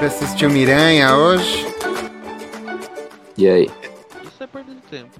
Você 0.00 0.24
assistiu 0.24 0.48
Miranha 0.50 1.14
hoje? 1.14 1.66
E 3.36 3.46
aí? 3.48 3.70
Isso 4.24 4.42
é 4.42 4.46
perda 4.46 4.72
de 4.74 4.80
tempo. 4.82 5.10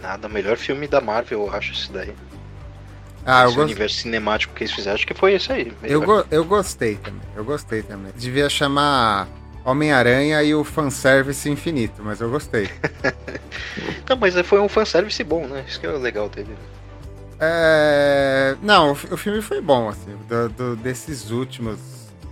Nada, 0.00 0.28
o 0.28 0.30
melhor 0.30 0.56
filme 0.56 0.86
da 0.88 1.00
Marvel, 1.00 1.46
eu 1.46 1.54
acho, 1.54 1.72
esse 1.72 1.92
daí. 1.92 2.12
Ah, 3.26 3.42
eu, 3.42 3.48
esse 3.48 3.56
go 3.56 3.62
universo 3.62 3.96
cinemático 3.96 4.54
que 4.54 4.64
eles 4.64 4.72
fizeram, 4.74 4.94
acho 4.94 5.06
que 5.06 5.14
foi 5.14 5.34
esse 5.34 5.50
aí. 5.52 5.72
eu, 5.82 6.00
go 6.02 6.24
eu 6.30 6.44
gostei 6.44 6.96
também. 6.96 7.20
Eu 7.36 7.44
gostei 7.44 7.82
também. 7.82 8.12
Devia 8.16 8.48
chamar 8.48 9.28
Homem-Aranha 9.64 10.42
e 10.42 10.54
o 10.54 10.62
fanservice 10.64 11.48
infinito, 11.48 12.02
mas 12.02 12.20
eu 12.20 12.30
gostei. 12.30 12.68
Não, 14.08 14.16
mas 14.16 14.34
foi 14.40 14.60
um 14.60 14.68
fanservice 14.68 15.22
bom, 15.24 15.46
né? 15.46 15.64
Isso 15.68 15.80
que 15.80 15.86
é 15.86 15.90
o 15.90 15.98
legal 15.98 16.28
dele. 16.28 16.54
É... 17.40 18.56
Não, 18.62 18.90
o, 18.90 18.92
o 18.92 19.16
filme 19.16 19.40
foi 19.42 19.60
bom, 19.60 19.88
assim, 19.88 20.16
do- 20.28 20.48
do- 20.50 20.76
desses 20.76 21.30
últimos, 21.30 21.78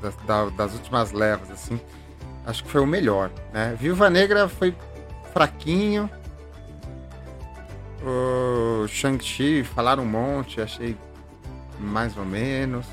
das, 0.02 0.14
da- 0.26 0.48
das 0.50 0.74
últimas 0.74 1.12
levas, 1.12 1.50
assim, 1.50 1.80
acho 2.46 2.64
que 2.64 2.70
foi 2.70 2.80
o 2.80 2.86
melhor, 2.86 3.30
né? 3.52 3.74
Viúva 3.78 4.10
Negra 4.10 4.48
foi 4.48 4.74
fraquinho, 5.32 6.10
o 8.04 8.86
Shang-Chi 8.88 9.62
falaram 9.64 10.02
um 10.02 10.06
monte, 10.06 10.60
achei 10.60 10.96
mais 11.78 12.16
ou 12.16 12.24
menos, 12.24 12.86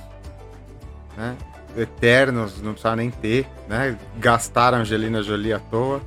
né? 1.18 1.36
Eternos 1.78 2.62
não 2.62 2.72
precisava 2.72 2.96
nem 2.96 3.10
ter, 3.12 3.48
né? 3.68 3.98
Gastaram 4.18 4.80
Angelina 4.80 5.22
Jolie 5.22 5.54
à 5.54 5.60
toa. 5.60 6.02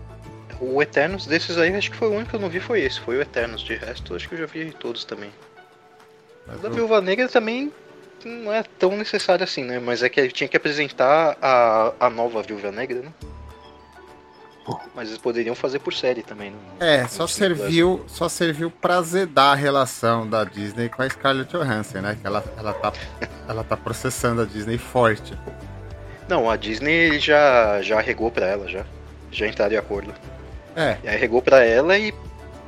O 0.60 0.80
Eternos 0.82 1.26
desses 1.26 1.56
aí, 1.58 1.74
acho 1.74 1.90
que 1.90 1.96
foi 1.96 2.08
o 2.08 2.12
único 2.12 2.30
que 2.30 2.36
eu 2.36 2.40
não 2.40 2.48
vi, 2.48 2.60
foi 2.60 2.80
esse. 2.80 3.00
Foi 3.00 3.16
o 3.16 3.20
Eternos. 3.22 3.62
De 3.62 3.74
resto, 3.74 4.14
acho 4.14 4.28
que 4.28 4.34
eu 4.34 4.38
já 4.40 4.46
vi 4.46 4.72
todos 4.72 5.04
também. 5.04 5.30
Mas 6.46 6.60
da 6.60 6.68
o- 6.68 6.72
Viúva 6.72 7.00
Negra 7.00 7.28
também 7.28 7.72
não 8.24 8.52
é 8.52 8.62
tão 8.62 8.96
necessário 8.96 9.44
assim, 9.44 9.64
né? 9.64 9.78
Mas 9.78 10.02
é 10.02 10.08
que 10.08 10.28
tinha 10.28 10.48
que 10.48 10.56
apresentar 10.56 11.36
a, 11.40 11.92
a 12.00 12.10
nova 12.10 12.42
Viúva 12.42 12.70
Negra, 12.70 13.00
né? 13.02 13.12
Mas 14.94 15.08
eles 15.08 15.18
poderiam 15.20 15.54
fazer 15.56 15.80
por 15.80 15.92
série 15.92 16.22
também, 16.22 16.50
né? 16.50 16.56
É, 16.78 17.08
só 17.08 17.26
serviu, 17.26 18.04
só 18.06 18.28
serviu 18.28 18.70
pra 18.70 19.02
zedar 19.02 19.52
a 19.52 19.54
relação 19.56 20.28
da 20.28 20.44
Disney 20.44 20.88
com 20.88 21.02
a 21.02 21.10
Scarlett 21.10 21.50
Johansson, 21.50 22.00
né? 22.00 22.16
Que 22.20 22.26
ela, 22.26 22.44
ela, 22.56 22.72
tá, 22.72 22.92
ela 23.48 23.64
tá 23.64 23.76
processando 23.76 24.42
a 24.42 24.44
Disney 24.44 24.78
forte. 24.78 25.36
Não, 26.28 26.48
a 26.48 26.56
Disney 26.56 27.18
já, 27.18 27.82
já 27.82 27.98
arregou 27.98 28.30
pra 28.30 28.46
ela, 28.46 28.68
já. 28.68 28.84
Já 29.32 29.48
entraram 29.48 29.74
em 29.74 29.78
acordo. 29.78 30.14
É, 30.76 30.96
E 31.02 31.08
arregou 31.08 31.42
pra 31.42 31.64
ela 31.64 31.98
e, 31.98 32.14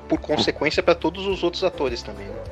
por 0.08 0.18
consequência, 0.18 0.82
pra 0.82 0.94
todos 0.94 1.26
os 1.26 1.42
outros 1.44 1.62
atores 1.62 2.02
também, 2.02 2.26
né? 2.26 2.42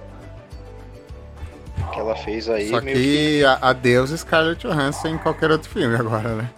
Que 1.93 2.01
ela 2.01 2.17
fez 2.17 2.49
aí 2.49 2.69
só 2.71 2.81
meio 2.81 2.97
que 2.97 3.45
a- 3.45 3.59
adeus 3.63 4.11
Scarlett 4.11 4.67
Johansson 4.67 5.09
em 5.09 5.19
qualquer 5.19 5.51
outro 5.51 5.69
filme 5.69 5.95
agora, 5.97 6.35
né? 6.37 6.51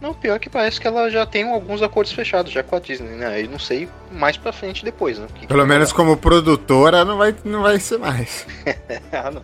Não, 0.00 0.14
pior 0.14 0.38
que 0.38 0.48
parece 0.48 0.80
que 0.80 0.86
ela 0.86 1.10
já 1.10 1.26
tem 1.26 1.42
alguns 1.52 1.82
acordos 1.82 2.12
fechados 2.12 2.52
já 2.52 2.62
com 2.62 2.76
a 2.76 2.78
Disney, 2.78 3.16
né? 3.16 3.42
Eu 3.42 3.50
não 3.50 3.58
sei 3.58 3.88
mais 4.12 4.36
pra 4.36 4.52
frente 4.52 4.84
depois, 4.84 5.18
né? 5.18 5.26
Que 5.34 5.40
que 5.40 5.46
Pelo 5.48 5.58
vai 5.60 5.68
menos 5.68 5.92
como 5.92 6.16
produtora 6.16 7.04
não 7.04 7.18
vai, 7.18 7.34
não 7.44 7.62
vai 7.62 7.80
ser 7.80 7.98
mais. 7.98 8.46
ah, 9.12 9.30
não. 9.32 9.42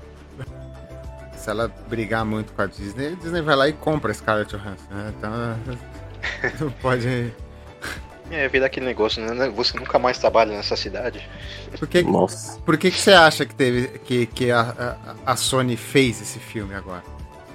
Se 1.36 1.50
ela 1.50 1.68
brigar 1.88 2.24
muito 2.24 2.52
com 2.52 2.62
a 2.62 2.66
Disney, 2.66 3.08
a 3.08 3.14
Disney 3.16 3.42
vai 3.42 3.56
lá 3.56 3.68
e 3.68 3.72
compra 3.72 4.12
a 4.12 4.14
Scarlett 4.14 4.56
Johansson, 4.56 4.86
né? 4.92 5.12
Então 5.18 5.30
não 6.60 6.70
pode... 6.80 7.32
É, 8.36 8.48
virar 8.48 8.66
aquele 8.66 8.84
negócio, 8.84 9.22
né? 9.22 9.48
Você 9.50 9.78
nunca 9.78 9.96
mais 9.96 10.18
trabalha 10.18 10.56
nessa 10.56 10.74
cidade. 10.74 11.24
Por 11.78 11.86
que, 11.86 12.02
Nossa. 12.02 12.58
Por 12.62 12.77
que, 12.77 12.90
que 12.90 12.98
você 12.98 13.12
acha 13.12 13.46
que 13.46 13.54
teve 13.54 13.86
que, 14.00 14.27
que 14.27 14.50
a, 14.50 14.96
a, 15.24 15.32
a 15.32 15.36
Sony 15.36 15.77
fez 15.77 16.20
esse 16.20 16.40
filme 16.40 16.74
agora? 16.74 17.05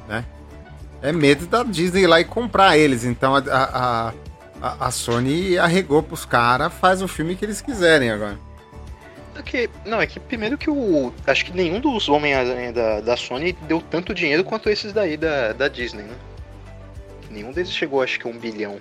Né? 0.07 0.23
É 1.02 1.11
medo 1.11 1.45
da 1.47 1.63
Disney 1.63 2.03
ir 2.03 2.07
lá 2.07 2.22
e 2.22 2.23
comprar 2.23 2.78
eles. 2.78 3.03
Então 3.03 3.35
a, 3.35 3.40
a, 3.40 4.13
a, 4.62 4.88
a 4.88 4.91
Sony 4.91 5.57
arregou 5.57 6.01
pros 6.01 6.23
caras, 6.23 6.73
faz 6.73 7.01
o 7.01 7.09
filme 7.09 7.35
que 7.35 7.44
eles 7.44 7.59
quiserem 7.59 8.09
agora. 8.09 8.40
É 9.35 9.41
que, 9.41 9.69
não, 9.85 10.01
é 10.01 10.07
que 10.07 10.17
primeiro 10.17 10.57
que 10.57 10.69
o. 10.69 11.13
Acho 11.28 11.46
que 11.46 11.53
nenhum 11.53 11.81
dos 11.81 12.07
Homem-Aranha 12.07 12.72
da, 12.72 13.01
da 13.01 13.17
Sony 13.17 13.51
deu 13.67 13.81
tanto 13.81 14.13
dinheiro 14.13 14.46
quanto 14.46 14.69
esses 14.69 14.94
daí 14.94 15.17
da, 15.17 15.51
da 15.51 15.67
Disney, 15.67 16.03
né? 16.03 16.16
Nenhum 17.29 17.51
deles 17.51 17.72
chegou, 17.72 18.01
acho 18.01 18.17
que, 18.17 18.25
a 18.25 18.29
um 18.29 18.38
bilhão. 18.38 18.79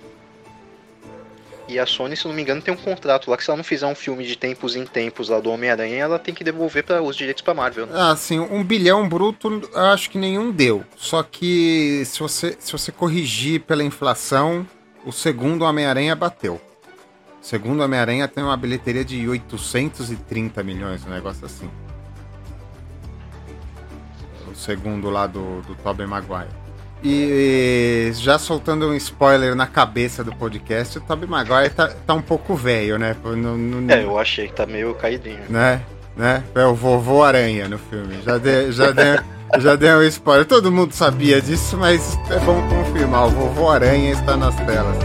E 1.68 1.78
a 1.78 1.84
Sony, 1.84 2.16
se 2.16 2.26
não 2.26 2.34
me 2.34 2.40
engano, 2.40 2.62
tem 2.62 2.72
um 2.72 2.76
contrato 2.78 3.30
lá 3.30 3.36
que 3.36 3.44
se 3.44 3.50
ela 3.50 3.58
não 3.58 3.64
fizer 3.64 3.86
um 3.86 3.94
filme 3.94 4.24
de 4.24 4.36
tempos 4.36 4.74
em 4.74 4.86
tempos 4.86 5.28
lá 5.28 5.38
do 5.38 5.50
Homem-Aranha, 5.50 5.96
ela 5.96 6.18
tem 6.18 6.34
que 6.34 6.42
devolver 6.42 6.82
para 6.82 7.02
os 7.02 7.14
direitos 7.14 7.42
pra 7.42 7.52
Marvel, 7.52 7.84
né? 7.84 7.92
Ah, 7.94 8.12
assim, 8.12 8.38
um 8.38 8.64
bilhão 8.64 9.06
bruto, 9.06 9.68
acho 9.74 10.08
que 10.08 10.16
nenhum 10.16 10.50
deu. 10.50 10.82
Só 10.96 11.22
que 11.22 12.02
se 12.06 12.20
você, 12.20 12.56
se 12.58 12.72
você 12.72 12.90
corrigir 12.90 13.60
pela 13.60 13.84
inflação, 13.84 14.66
o 15.04 15.12
segundo 15.12 15.66
Homem-Aranha 15.66 16.16
bateu. 16.16 16.54
O 16.54 17.44
segundo 17.44 17.82
Homem-Aranha 17.82 18.26
tem 18.26 18.42
uma 18.42 18.56
bilheteria 18.56 19.04
de 19.04 19.28
830 19.28 20.62
milhões, 20.62 21.04
um 21.04 21.10
negócio 21.10 21.44
assim. 21.44 21.70
O 24.50 24.54
segundo 24.54 25.10
lá 25.10 25.26
do, 25.26 25.60
do 25.62 25.74
Tobey 25.76 26.06
Maguire. 26.06 26.67
E 27.02 28.10
já 28.14 28.38
soltando 28.38 28.88
um 28.88 28.94
spoiler 28.94 29.54
na 29.54 29.66
cabeça 29.66 30.24
do 30.24 30.34
podcast, 30.34 30.98
o 30.98 31.00
Tobey 31.00 31.28
Maguire 31.28 31.70
tá, 31.70 31.88
tá 32.06 32.14
um 32.14 32.22
pouco 32.22 32.54
velho, 32.54 32.98
né? 32.98 33.14
No, 33.24 33.56
no- 33.56 33.92
É, 33.92 34.02
eu 34.04 34.18
achei 34.18 34.48
que 34.48 34.54
tá 34.54 34.66
meio 34.66 34.94
caidinho. 34.94 35.38
né? 35.48 35.80
Né? 36.16 36.42
É 36.54 36.64
o 36.64 36.74
vovô 36.74 37.22
Aranha 37.22 37.68
no 37.68 37.78
filme. 37.78 38.18
Já 38.26 38.38
deu, 38.38 38.72
já 38.72 38.90
deu, 38.90 39.20
já 39.60 39.76
deu 39.76 39.98
um 39.98 40.02
spoiler. 40.02 40.44
Todo 40.44 40.72
mundo 40.72 40.92
sabia 40.92 41.40
disso, 41.40 41.76
mas 41.76 42.18
é 42.28 42.38
bom 42.40 42.60
confirmar. 42.68 43.26
O 43.28 43.30
vovô 43.30 43.70
Aranha 43.70 44.10
está 44.12 44.36
nas 44.36 44.56
telas. 44.56 44.96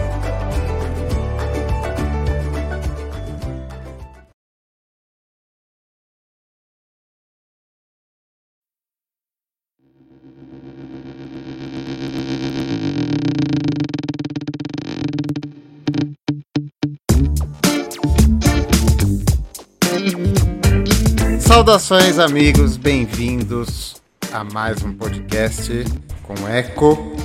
Saudações, 21.73 22.19
amigos, 22.19 22.77
bem-vindos 22.77 23.95
a 24.31 24.43
mais 24.43 24.83
um 24.83 24.93
podcast 24.93 25.83
com 26.21 26.47
Eco 26.47 27.15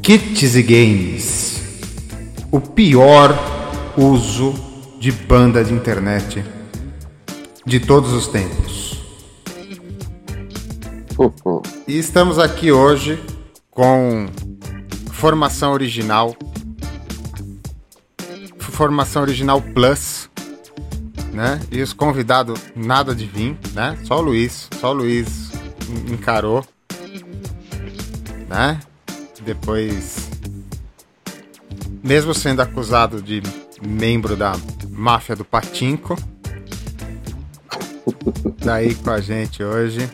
Kits 0.00 0.54
e 0.54 0.62
Games. 0.62 1.60
O 2.50 2.58
pior 2.58 3.36
uso 3.94 4.54
de 4.98 5.12
banda 5.12 5.62
de 5.62 5.74
internet 5.74 6.42
de 7.66 7.80
todos 7.80 8.14
os 8.14 8.28
tempos. 8.28 8.98
E 11.86 11.98
estamos 11.98 12.38
aqui 12.38 12.72
hoje 12.72 13.22
com 13.70 14.26
formação 15.12 15.70
original, 15.70 16.34
formação 18.58 19.20
original 19.20 19.60
plus, 19.60 20.30
né? 21.32 21.60
E 21.70 21.80
os 21.82 21.92
convidados 21.92 22.60
nada 22.76 23.14
de 23.14 23.26
vir, 23.26 23.56
né? 23.74 23.98
Só 24.04 24.18
o 24.18 24.22
Luiz, 24.22 24.68
só 24.80 24.90
o 24.90 24.94
Luiz 24.94 25.50
en- 25.88 26.12
encarou, 26.14 26.64
né? 28.48 28.78
Depois, 29.44 30.28
mesmo 32.02 32.32
sendo 32.34 32.60
acusado 32.62 33.20
de 33.20 33.42
membro 33.84 34.36
da 34.36 34.52
máfia 34.90 35.34
do 35.34 35.44
Patinco, 35.44 36.16
daí 38.58 38.94
com 38.94 39.10
a 39.10 39.20
gente 39.20 39.64
hoje. 39.64 40.08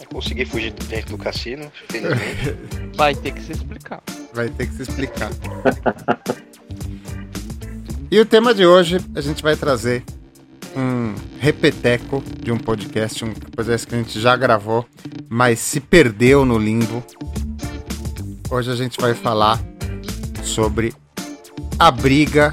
Eu 0.00 0.06
consegui 0.12 0.46
fugir 0.46 0.72
dentro 0.88 1.16
do 1.16 1.22
cassino, 1.22 1.70
felizmente. 1.90 2.56
Vai 2.96 3.14
ter 3.14 3.32
que 3.32 3.42
se 3.42 3.52
explicar. 3.52 4.02
vai 4.32 4.48
ter 4.48 4.66
que 4.68 4.74
se 4.74 4.82
explicar. 4.82 5.30
e 8.10 8.20
o 8.20 8.26
tema 8.26 8.54
de 8.54 8.64
hoje, 8.64 8.98
a 9.14 9.20
gente 9.20 9.42
vai 9.42 9.56
trazer 9.56 10.04
um 10.76 11.14
repeteco 11.40 12.22
de 12.40 12.52
um 12.52 12.58
podcast, 12.58 13.24
um 13.24 13.32
podcast 13.32 13.86
que 13.86 13.94
a 13.94 13.98
gente 13.98 14.20
já 14.20 14.36
gravou, 14.36 14.86
mas 15.28 15.58
se 15.58 15.80
perdeu 15.80 16.44
no 16.44 16.58
limbo. 16.58 17.02
Hoje 18.50 18.70
a 18.70 18.76
gente 18.76 19.00
vai 19.00 19.14
falar 19.14 19.60
sobre 20.42 20.94
a 21.78 21.90
briga 21.90 22.52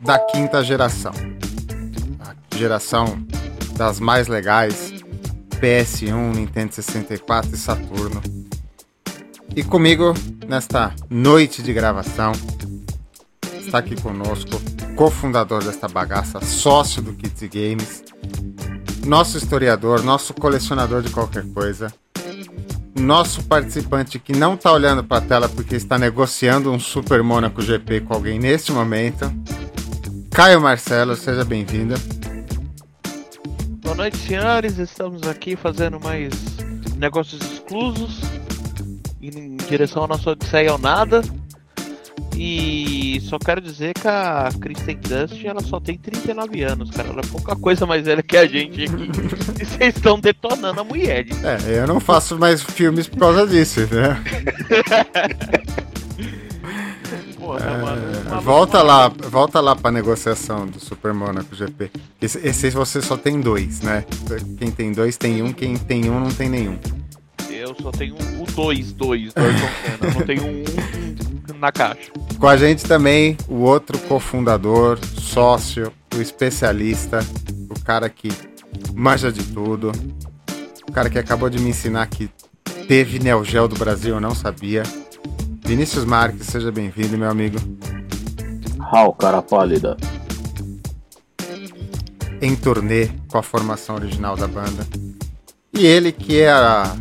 da 0.00 0.18
quinta 0.18 0.62
geração. 0.62 1.12
A 2.20 2.56
geração 2.56 3.26
das 3.76 4.00
mais 4.00 4.28
legais, 4.28 4.94
PS1, 5.60 6.34
Nintendo 6.34 6.74
64 6.74 7.54
e 7.54 7.58
Saturno. 7.58 8.22
E 9.54 9.62
comigo, 9.62 10.14
nesta 10.48 10.94
noite 11.10 11.62
de 11.62 11.72
gravação, 11.72 12.32
está 13.60 13.78
aqui 13.78 14.00
conosco, 14.00 14.50
cofundador 14.94 15.62
desta 15.64 15.88
bagaça, 15.88 16.40
sócio 16.40 17.02
do 17.02 17.12
Kids 17.12 17.42
Games, 17.50 18.04
nosso 19.04 19.36
historiador, 19.36 20.02
nosso 20.02 20.32
colecionador 20.32 21.02
de 21.02 21.10
qualquer 21.10 21.44
coisa, 21.52 21.92
nosso 22.98 23.42
participante 23.44 24.18
que 24.18 24.32
não 24.32 24.56
tá 24.56 24.72
olhando 24.72 25.02
pra 25.02 25.20
tela 25.20 25.48
porque 25.48 25.74
está 25.74 25.98
negociando 25.98 26.70
um 26.70 26.78
Super 26.78 27.22
Mônaco 27.22 27.60
GP 27.60 28.02
com 28.02 28.14
alguém 28.14 28.38
neste 28.38 28.72
momento. 28.72 29.30
Caio 30.30 30.60
Marcelo, 30.60 31.16
seja 31.16 31.44
bem-vindo. 31.44 31.94
Boa 33.82 33.96
noite, 33.96 34.16
senhores. 34.16 34.78
Estamos 34.78 35.22
aqui 35.26 35.56
fazendo 35.56 36.00
mais 36.00 36.32
negócios 36.96 37.40
exclusos 37.42 38.20
em 39.20 39.56
direção 39.68 40.02
ao 40.02 40.08
nosso 40.08 40.30
Odisseia 40.30 40.70
ao 40.70 40.78
Nada. 40.78 41.22
E 42.36 43.20
só 43.22 43.38
quero 43.38 43.60
dizer 43.60 43.94
que 43.94 44.08
a 44.08 44.48
Kristen 44.60 44.98
Dust 45.00 45.44
ela 45.44 45.60
só 45.62 45.78
tem 45.78 45.96
39 45.96 46.62
anos, 46.62 46.90
cara. 46.90 47.08
Ela 47.08 47.20
é 47.20 47.26
pouca 47.26 47.54
coisa 47.54 47.86
mais 47.86 48.04
velha 48.04 48.22
que 48.22 48.36
a 48.36 48.46
gente 48.46 48.84
aqui. 48.84 48.92
e 49.60 49.64
vocês 49.64 49.94
estão 49.96 50.18
detonando 50.18 50.80
a 50.80 50.84
mulher. 50.84 51.26
É, 51.44 51.78
eu 51.78 51.86
não 51.86 52.00
faço 52.00 52.36
mais 52.38 52.62
filmes 52.62 53.06
por 53.06 53.18
causa 53.20 53.46
disso, 53.46 53.80
né? 53.92 54.20
Porra, 57.38 57.60
É, 57.60 57.76
mano. 57.82 58.02
uma- 58.26 58.40
volta 58.40 58.82
lá, 58.82 59.08
volta 59.08 59.60
lá 59.60 59.76
pra 59.76 59.90
negociação 59.90 60.66
do 60.66 60.80
Super 60.80 61.12
Monaco 61.12 61.54
GP. 61.54 61.90
Esse, 62.20 62.38
esse 62.38 62.70
você 62.70 63.02
só 63.02 63.16
tem 63.16 63.40
dois, 63.40 63.80
né? 63.82 64.04
Quem 64.58 64.70
tem 64.70 64.92
dois 64.92 65.16
tem 65.16 65.42
um, 65.42 65.52
quem 65.52 65.76
tem 65.76 66.08
um 66.10 66.18
não 66.20 66.30
tem 66.30 66.48
nenhum. 66.48 66.78
Eu 67.50 67.74
só 67.80 67.90
tenho 67.92 68.14
o 68.16 68.46
2, 68.52 68.92
2 68.92 69.32
do 69.34 69.40
Ayrton 69.40 69.68
Senna. 69.82 69.98
Eu 70.02 70.14
não 70.14 70.22
tenho 70.26 70.42
um, 70.44 70.60
um 70.62 70.93
na 71.64 71.72
caixa. 71.72 72.12
Com 72.38 72.46
a 72.46 72.56
gente 72.56 72.84
também 72.84 73.36
o 73.48 73.60
outro 73.60 73.98
cofundador, 74.00 74.98
sócio, 75.04 75.90
o 76.14 76.20
especialista, 76.20 77.20
o 77.70 77.80
cara 77.82 78.08
que 78.10 78.28
manja 78.94 79.32
de 79.32 79.42
tudo, 79.44 79.90
o 80.86 80.92
cara 80.92 81.08
que 81.08 81.18
acabou 81.18 81.48
de 81.48 81.58
me 81.58 81.70
ensinar 81.70 82.06
que 82.06 82.28
teve 82.86 83.18
Neo 83.18 83.42
Geo 83.44 83.66
do 83.66 83.76
Brasil, 83.76 84.14
eu 84.14 84.20
não 84.20 84.34
sabia. 84.34 84.82
Vinícius 85.64 86.04
Marques, 86.04 86.46
seja 86.46 86.70
bem-vindo, 86.70 87.16
meu 87.16 87.30
amigo. 87.30 87.56
Hal, 88.92 89.14
cara 89.14 89.40
pálida. 89.40 89.96
em 92.42 92.54
turnê 92.54 93.08
com 93.28 93.38
a 93.38 93.42
formação 93.42 93.94
original 93.94 94.36
da 94.36 94.46
banda. 94.46 94.86
E 95.72 95.86
ele 95.86 96.12
que 96.12 96.40
é 96.40 96.50
a, 96.50 96.94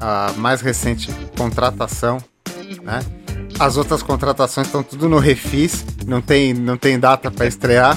a 0.00 0.32
mais 0.38 0.62
recente 0.62 1.12
contratação, 1.36 2.16
né? 2.82 3.19
As 3.60 3.76
outras 3.76 4.02
contratações 4.02 4.66
estão 4.68 4.82
tudo 4.82 5.06
no 5.08 5.18
refis, 5.18 5.84
não 6.06 6.20
tem, 6.22 6.54
não 6.54 6.76
tem 6.78 6.98
data 6.98 7.30
para 7.30 7.46
estrear, 7.46 7.96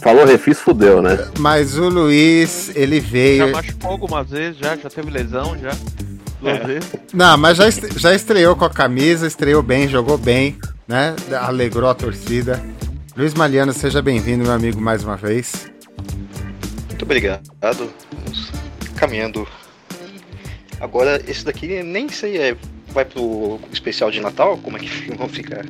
Falou 0.00 0.24
refis, 0.24 0.60
fudeu, 0.60 1.02
né? 1.02 1.18
mas 1.40 1.76
o 1.76 1.88
Luiz, 1.88 2.70
ele 2.76 3.00
Já 3.00 3.06
veio. 3.08 3.52
machucou 3.52 3.90
algumas 3.90 4.30
vezes, 4.30 4.56
já, 4.58 4.76
já 4.76 4.88
teve 4.88 5.10
lesão, 5.10 5.58
já. 5.58 5.70
Duas 6.40 6.64
vezes. 6.66 6.90
Não, 7.12 7.36
mas 7.36 7.56
já, 7.56 7.66
est- 7.66 7.98
já 7.98 8.14
estreou 8.14 8.54
com 8.54 8.64
a 8.64 8.70
camisa, 8.70 9.26
estreou 9.26 9.62
bem, 9.62 9.88
jogou 9.88 10.16
bem, 10.16 10.56
né? 10.86 11.16
Alegrou 11.40 11.90
a 11.90 11.94
torcida. 11.94 12.62
Luiz 13.16 13.34
Maliano, 13.34 13.72
seja 13.72 14.00
bem-vindo, 14.00 14.44
meu 14.44 14.52
amigo, 14.52 14.80
mais 14.80 15.02
uma 15.02 15.16
vez. 15.16 15.66
Muito 16.88 17.02
obrigado. 17.02 17.42
Vamos 17.60 18.52
caminhando. 18.94 19.48
Agora, 20.78 21.20
esse 21.26 21.44
daqui 21.44 21.82
nem 21.82 22.08
sei, 22.10 22.36
é, 22.36 22.56
vai 22.96 23.04
pro 23.04 23.60
especial 23.70 24.10
de 24.10 24.20
Natal? 24.20 24.56
Como 24.58 24.76
é 24.76 24.80
que 24.80 24.88
vão 25.14 25.28
ficar? 25.28 25.64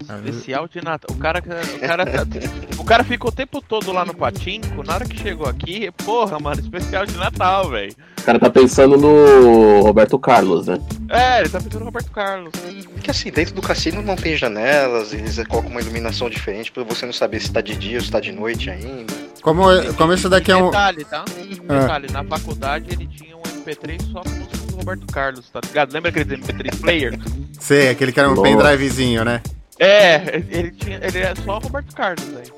Especial 0.00 0.68
de 0.68 0.82
Natal. 0.82 1.14
O 1.14 1.18
cara, 1.18 1.38
o 1.38 1.80
cara, 1.80 2.04
o 2.78 2.84
cara 2.84 3.04
ficou 3.04 3.30
o 3.30 3.34
tempo 3.34 3.62
todo 3.62 3.92
lá 3.92 4.04
no 4.04 4.14
Patinco. 4.14 4.82
Na 4.82 4.94
hora 4.94 5.04
que 5.06 5.18
chegou 5.18 5.46
aqui, 5.46 5.90
porra, 6.04 6.38
mano, 6.38 6.60
especial 6.60 7.06
de 7.06 7.16
Natal, 7.16 7.70
velho. 7.70 7.94
O 8.18 8.22
cara 8.22 8.38
tá 8.38 8.50
pensando 8.50 8.96
no 8.96 9.80
Roberto 9.80 10.18
Carlos, 10.18 10.66
né? 10.66 10.78
É, 11.08 11.40
ele 11.40 11.48
tá 11.48 11.60
pedindo 11.60 11.84
Roberto 11.84 12.10
Carlos. 12.10 12.52
Porque 12.92 13.10
assim, 13.10 13.30
dentro 13.30 13.54
do 13.54 13.62
cassino 13.62 14.02
não 14.02 14.16
tem 14.16 14.36
janelas, 14.36 15.12
eles 15.12 15.36
colocam 15.46 15.70
uma 15.70 15.80
iluminação 15.80 16.28
diferente 16.28 16.70
pra 16.70 16.84
você 16.84 17.04
não 17.06 17.12
saber 17.12 17.40
se 17.40 17.50
tá 17.50 17.60
de 17.60 17.74
dia 17.74 17.98
ou 17.98 18.04
se 18.04 18.10
tá 18.10 18.20
de 18.20 18.32
noite 18.32 18.70
ainda. 18.70 19.12
Como, 19.42 19.62
como 19.96 20.12
isso 20.12 20.28
daqui 20.28 20.52
é 20.52 20.56
um. 20.56 20.66
Detalhe, 20.66 21.04
tá? 21.04 21.24
Ah. 21.68 21.80
Detalhe, 21.80 22.12
na 22.12 22.24
faculdade 22.24 22.92
ele 22.92 23.06
tinha 23.06 23.36
um 23.36 23.42
MP3 23.42 24.12
só 24.12 24.20
com 24.20 24.61
do 24.72 24.78
Roberto 24.78 25.06
Carlos, 25.06 25.48
tá 25.50 25.60
ligado? 25.64 25.92
Lembra 25.92 26.10
aquele 26.10 26.36
MP3 26.36 26.80
player? 26.80 27.18
Sei, 27.60 27.90
aquele 27.90 28.12
que 28.12 28.18
era 28.18 28.28
um 28.28 28.34
Nossa. 28.34 28.48
pendrivezinho, 28.48 29.24
né? 29.24 29.40
É, 29.78 30.42
ele 30.50 30.70
tinha. 30.72 30.98
Ele 31.02 31.18
é 31.18 31.34
só 31.34 31.58
Roberto 31.58 31.94
Carlos, 31.94 32.24
velho. 32.24 32.52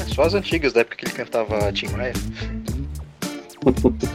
É, 0.00 0.14
só 0.14 0.22
as 0.22 0.34
antigas, 0.34 0.72
da 0.72 0.80
época 0.80 0.96
que 0.96 1.04
ele 1.06 1.12
cantava 1.12 1.72
Tim 1.72 1.88
Maia. 1.88 2.12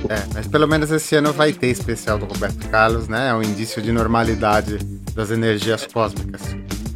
É, 0.09 0.33
mas 0.33 0.47
pelo 0.47 0.67
menos 0.67 0.91
esse 0.91 1.15
ano 1.15 1.31
vai 1.31 1.53
ter 1.53 1.67
especial 1.67 2.17
do 2.17 2.25
Roberto 2.25 2.67
Carlos, 2.69 3.07
né? 3.07 3.29
É 3.29 3.33
um 3.33 3.41
indício 3.41 3.81
de 3.81 3.91
normalidade 3.91 4.77
das 5.13 5.31
energias 5.31 5.85
cósmicas. 5.87 6.41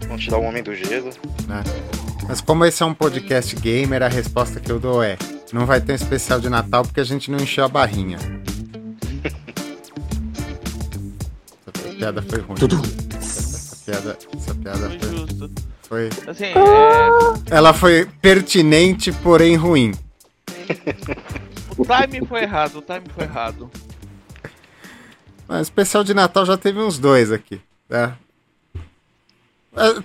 Vão 0.08 0.18
tirar 0.18 0.38
o 0.38 0.44
Homem 0.44 0.62
do 0.62 0.76
Gelo. 0.76 1.12
né? 1.48 1.64
Mas 2.28 2.42
como 2.42 2.66
esse 2.66 2.84
é 2.84 2.86
um 2.86 2.94
podcast 2.94 3.56
gamer, 3.56 4.04
a 4.04 4.08
resposta 4.08 4.60
que 4.60 4.70
eu 4.72 4.80
dou 4.80 5.02
é: 5.02 5.18
não 5.54 5.66
vai 5.66 5.80
ter 5.80 5.94
um 5.94 5.96
especial 5.96 6.40
de 6.40 6.50
Natal 6.50 6.84
porque 6.84 7.00
a 7.00 7.06
gente 7.06 7.32
não 7.32 7.40
encheu 7.40 7.64
a 7.64 7.70
barrinha. 7.70 8.18
Piada 12.02 12.22
foi 12.24 12.40
ruim. 12.40 12.58
Essa 13.20 13.76
piada, 13.86 14.18
essa 14.36 14.56
piada 14.56 14.90
Foi 14.90 15.00
foi, 15.00 15.18
justo. 15.18 15.52
foi. 15.84 16.10
Assim, 16.28 16.46
é, 16.46 17.56
Ela 17.56 17.74
foi 17.74 18.06
pertinente, 18.20 19.12
porém 19.12 19.56
ruim. 19.56 19.92
o 21.78 21.86
time 21.86 22.26
foi 22.28 22.42
errado, 22.42 22.78
o 22.78 22.82
time 22.82 23.04
foi 23.14 23.24
errado. 23.26 23.70
Mas 25.48 25.62
especial 25.68 26.04
de 26.04 26.14
Natal 26.16 26.44
já 26.46 26.58
teve 26.58 26.80
uns 26.80 26.98
dois 26.98 27.32
aqui? 27.32 27.62
É, 27.90 28.12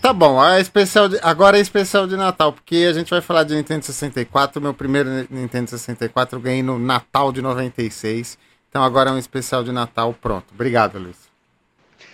Tá 0.00 0.12
bom, 0.12 0.40
a 0.40 0.60
especial 0.60 1.08
de- 1.08 1.18
agora 1.22 1.58
é 1.58 1.60
especial 1.60 2.06
de 2.06 2.16
Natal, 2.16 2.52
porque 2.52 2.86
a 2.88 2.92
gente 2.92 3.10
vai 3.10 3.20
falar 3.20 3.42
de 3.42 3.54
Nintendo 3.54 3.84
64. 3.84 4.60
Meu 4.60 4.72
primeiro 4.74 5.26
Nintendo 5.30 5.68
64 5.70 6.36
eu 6.38 6.42
ganhei 6.42 6.62
no 6.62 6.78
Natal 6.78 7.32
de 7.32 7.40
96. 7.42 8.38
Então 8.68 8.84
agora 8.84 9.10
é 9.10 9.12
um 9.12 9.18
especial 9.18 9.64
de 9.64 9.72
Natal 9.72 10.12
pronto. 10.14 10.44
Obrigado, 10.54 10.98
Luiz. 10.98 11.25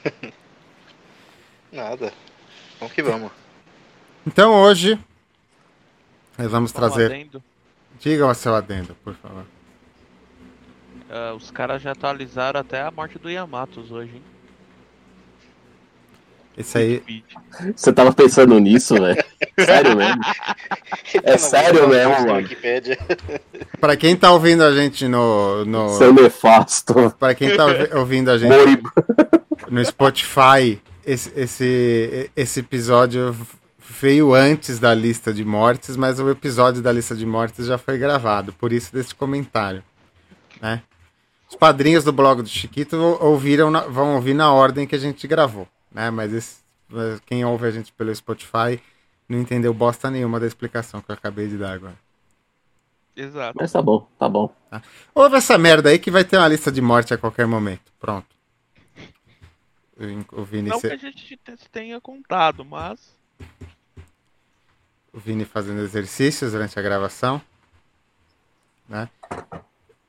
Nada. 1.72 2.12
Vamos 2.78 2.94
que 2.94 3.02
vamos. 3.02 3.30
Então 4.26 4.54
hoje 4.62 4.98
nós 6.38 6.50
vamos 6.50 6.70
um 6.70 6.74
trazer. 6.74 7.06
adendo, 7.06 7.42
Diga 7.98 8.26
o 8.26 8.34
seu 8.34 8.54
adendo, 8.54 8.96
por 9.04 9.14
favor. 9.14 9.44
ah, 11.10 11.34
os 11.34 11.50
caras 11.50 11.80
já 11.82 11.92
atualizaram 11.92 12.60
até 12.60 12.80
a 12.82 12.90
morte 12.90 13.18
do 13.18 13.30
Yamatos 13.30 13.90
hoje, 13.90 14.16
hein? 14.16 14.22
Esse 16.58 16.76
aí. 16.78 17.24
Você 17.74 17.90
tava 17.94 18.12
pensando 18.12 18.58
nisso, 18.58 18.94
velho? 18.94 19.24
Sério 19.58 19.96
mesmo? 19.96 20.20
É 21.22 21.38
sério 21.38 21.88
mesmo, 21.88 22.26
mano? 22.26 22.46
Pra 23.80 23.96
quem 23.96 24.14
tá 24.14 24.30
ouvindo 24.32 24.62
a 24.62 24.74
gente 24.74 25.08
no. 25.08 25.64
no 25.64 25.88
Seu 25.96 26.12
nefasto. 26.12 27.10
para 27.18 27.34
quem 27.34 27.56
tá 27.56 27.64
ouvi- 27.64 27.94
ouvindo 27.94 28.30
a 28.30 28.36
gente. 28.36 28.52
No 29.68 29.84
Spotify, 29.84 30.80
esse, 31.04 31.32
esse, 31.36 32.30
esse 32.36 32.60
episódio 32.60 33.36
veio 34.00 34.34
antes 34.34 34.78
da 34.78 34.94
lista 34.94 35.32
de 35.32 35.44
mortes, 35.44 35.96
mas 35.96 36.18
o 36.18 36.30
episódio 36.30 36.82
da 36.82 36.90
lista 36.92 37.14
de 37.14 37.26
mortes 37.26 37.66
já 37.66 37.76
foi 37.78 37.98
gravado, 37.98 38.52
por 38.52 38.72
isso 38.72 38.92
desse 38.92 39.14
comentário. 39.14 39.82
Né? 40.60 40.82
Os 41.48 41.56
padrinhos 41.56 42.02
do 42.04 42.12
blog 42.12 42.42
do 42.42 42.48
Chiquito 42.48 42.96
ouviram 43.20 43.70
na- 43.70 43.82
vão 43.82 44.14
ouvir 44.14 44.34
na 44.34 44.52
ordem 44.52 44.86
que 44.86 44.94
a 44.94 44.98
gente 44.98 45.26
gravou, 45.28 45.68
né? 45.92 46.10
Mas 46.10 46.32
esse- 46.32 46.56
mas 46.88 47.20
quem 47.26 47.44
ouve 47.44 47.66
a 47.66 47.70
gente 47.70 47.92
pelo 47.92 48.14
Spotify 48.14 48.80
não 49.28 49.38
entendeu 49.38 49.72
bosta 49.74 50.10
nenhuma 50.10 50.40
da 50.40 50.46
explicação 50.46 51.00
que 51.00 51.10
eu 51.10 51.14
acabei 51.14 51.48
de 51.48 51.56
dar 51.58 51.72
agora. 51.72 51.96
Exato. 53.14 53.56
Mas 53.60 53.70
tá 53.70 53.82
bom, 53.82 54.06
tá 54.18 54.28
bom. 54.28 54.54
Ouve 55.14 55.36
essa 55.36 55.58
merda 55.58 55.90
aí 55.90 55.98
que 55.98 56.10
vai 56.10 56.24
ter 56.24 56.38
uma 56.38 56.48
lista 56.48 56.72
de 56.72 56.80
morte 56.80 57.12
a 57.12 57.18
qualquer 57.18 57.46
momento. 57.46 57.92
Pronto. 58.00 58.26
O 60.32 60.42
Vini, 60.44 60.70
Não 60.70 60.80
que 60.80 60.86
a 60.86 60.96
gente 60.96 61.36
te- 61.36 61.68
tenha 61.70 62.00
contado, 62.00 62.64
mas. 62.64 63.14
o 65.12 65.18
Vini 65.18 65.44
fazendo 65.44 65.80
exercícios 65.82 66.52
durante 66.52 66.78
a 66.78 66.82
gravação. 66.82 67.40
Né? 68.88 69.08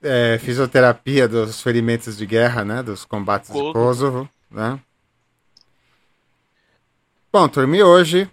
É, 0.01 0.37
fisioterapia 0.39 1.27
dos 1.27 1.61
ferimentos 1.61 2.17
de 2.17 2.25
guerra, 2.25 2.63
né? 2.65 2.81
Dos 2.81 3.05
combates 3.05 3.49
de 3.49 3.53
Kosovo. 3.59 3.73
Kosovo. 3.73 4.29
Né? 4.49 4.79
Bom, 7.31 7.47
turma, 7.49 7.75
e 7.77 7.83
hoje 7.83 8.29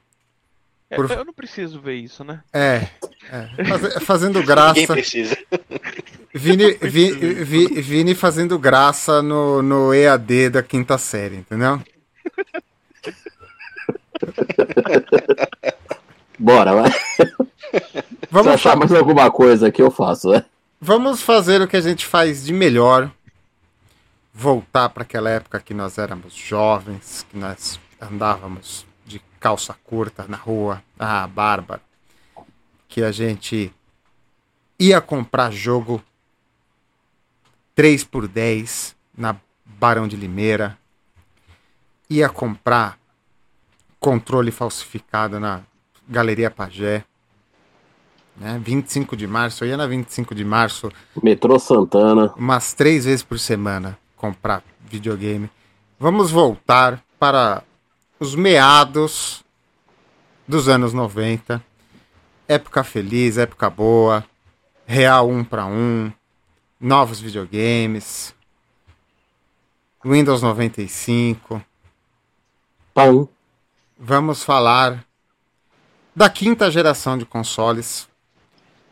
Por- 0.96 1.10
Eu 1.10 1.24
não 1.24 1.32
preciso 1.32 1.80
ver 1.80 1.94
isso, 1.94 2.24
né? 2.24 2.40
é, 2.52 2.86
é, 3.30 3.64
faz- 3.64 4.02
fazendo 4.04 4.40
Ninguém 4.40 4.46
graça. 4.46 4.86
precisa. 4.92 5.36
Vini, 6.34 6.72
Vi- 6.82 7.12
Vi- 7.44 7.80
Vini 7.80 8.14
fazendo 8.14 8.58
graça 8.58 9.22
no, 9.22 9.62
no 9.62 9.94
EAD 9.94 10.50
da 10.50 10.62
quinta 10.62 10.98
série, 10.98 11.36
entendeu? 11.36 11.80
Bora, 16.38 16.72
vai. 16.74 16.90
Se 16.90 17.34
Vamos, 18.30 18.52
achar 18.52 18.70
fa- 18.70 18.76
mais 18.76 18.92
alguma 18.92 19.30
coisa 19.30 19.70
que 19.70 19.82
eu 19.82 19.90
faço, 19.90 20.30
né? 20.30 20.44
vamos 20.80 21.20
fazer 21.22 21.60
o 21.60 21.68
que 21.68 21.76
a 21.76 21.80
gente 21.80 22.06
faz 22.06 22.44
de 22.44 22.52
melhor, 22.52 23.10
voltar 24.32 24.88
para 24.88 25.02
aquela 25.02 25.28
época 25.30 25.60
que 25.60 25.74
nós 25.74 25.98
éramos 25.98 26.34
jovens, 26.34 27.26
que 27.30 27.36
nós 27.38 27.78
andávamos 28.00 28.86
calça 29.40 29.74
curta 29.82 30.26
na 30.28 30.36
rua, 30.36 30.82
ah, 30.98 31.26
bárbaro, 31.26 31.80
que 32.86 33.02
a 33.02 33.10
gente 33.10 33.72
ia 34.78 35.00
comprar 35.00 35.50
jogo 35.50 36.02
3 37.74 38.04
por 38.04 38.28
10 38.28 38.94
na 39.16 39.34
Barão 39.64 40.06
de 40.06 40.14
Limeira, 40.14 40.78
ia 42.08 42.28
comprar 42.28 42.98
controle 43.98 44.50
falsificado 44.50 45.40
na 45.40 45.62
Galeria 46.08 46.50
Pagé, 46.50 47.04
né? 48.36 48.60
25 48.62 49.16
de 49.16 49.26
março, 49.26 49.64
eu 49.64 49.68
ia 49.68 49.76
na 49.76 49.86
25 49.86 50.34
de 50.34 50.44
março. 50.44 50.90
Metrô 51.22 51.58
Santana. 51.58 52.32
Umas 52.36 52.72
três 52.72 53.04
vezes 53.04 53.22
por 53.22 53.38
semana 53.38 53.98
comprar 54.16 54.62
videogame. 54.84 55.50
Vamos 55.98 56.30
voltar 56.30 57.02
para 57.18 57.62
os 58.20 58.34
meados 58.34 59.42
dos 60.46 60.68
anos 60.68 60.92
90. 60.92 61.64
Época 62.46 62.84
feliz, 62.84 63.38
época 63.38 63.70
boa. 63.70 64.24
Real 64.86 65.28
um 65.28 65.42
para 65.42 65.64
um. 65.64 66.12
Novos 66.78 67.18
videogames. 67.18 68.34
Windows 70.04 70.42
95. 70.42 71.64
Pão. 72.92 73.26
Vamos 73.98 74.42
falar 74.42 75.04
da 76.14 76.28
quinta 76.28 76.70
geração 76.70 77.16
de 77.16 77.24
consoles. 77.24 78.06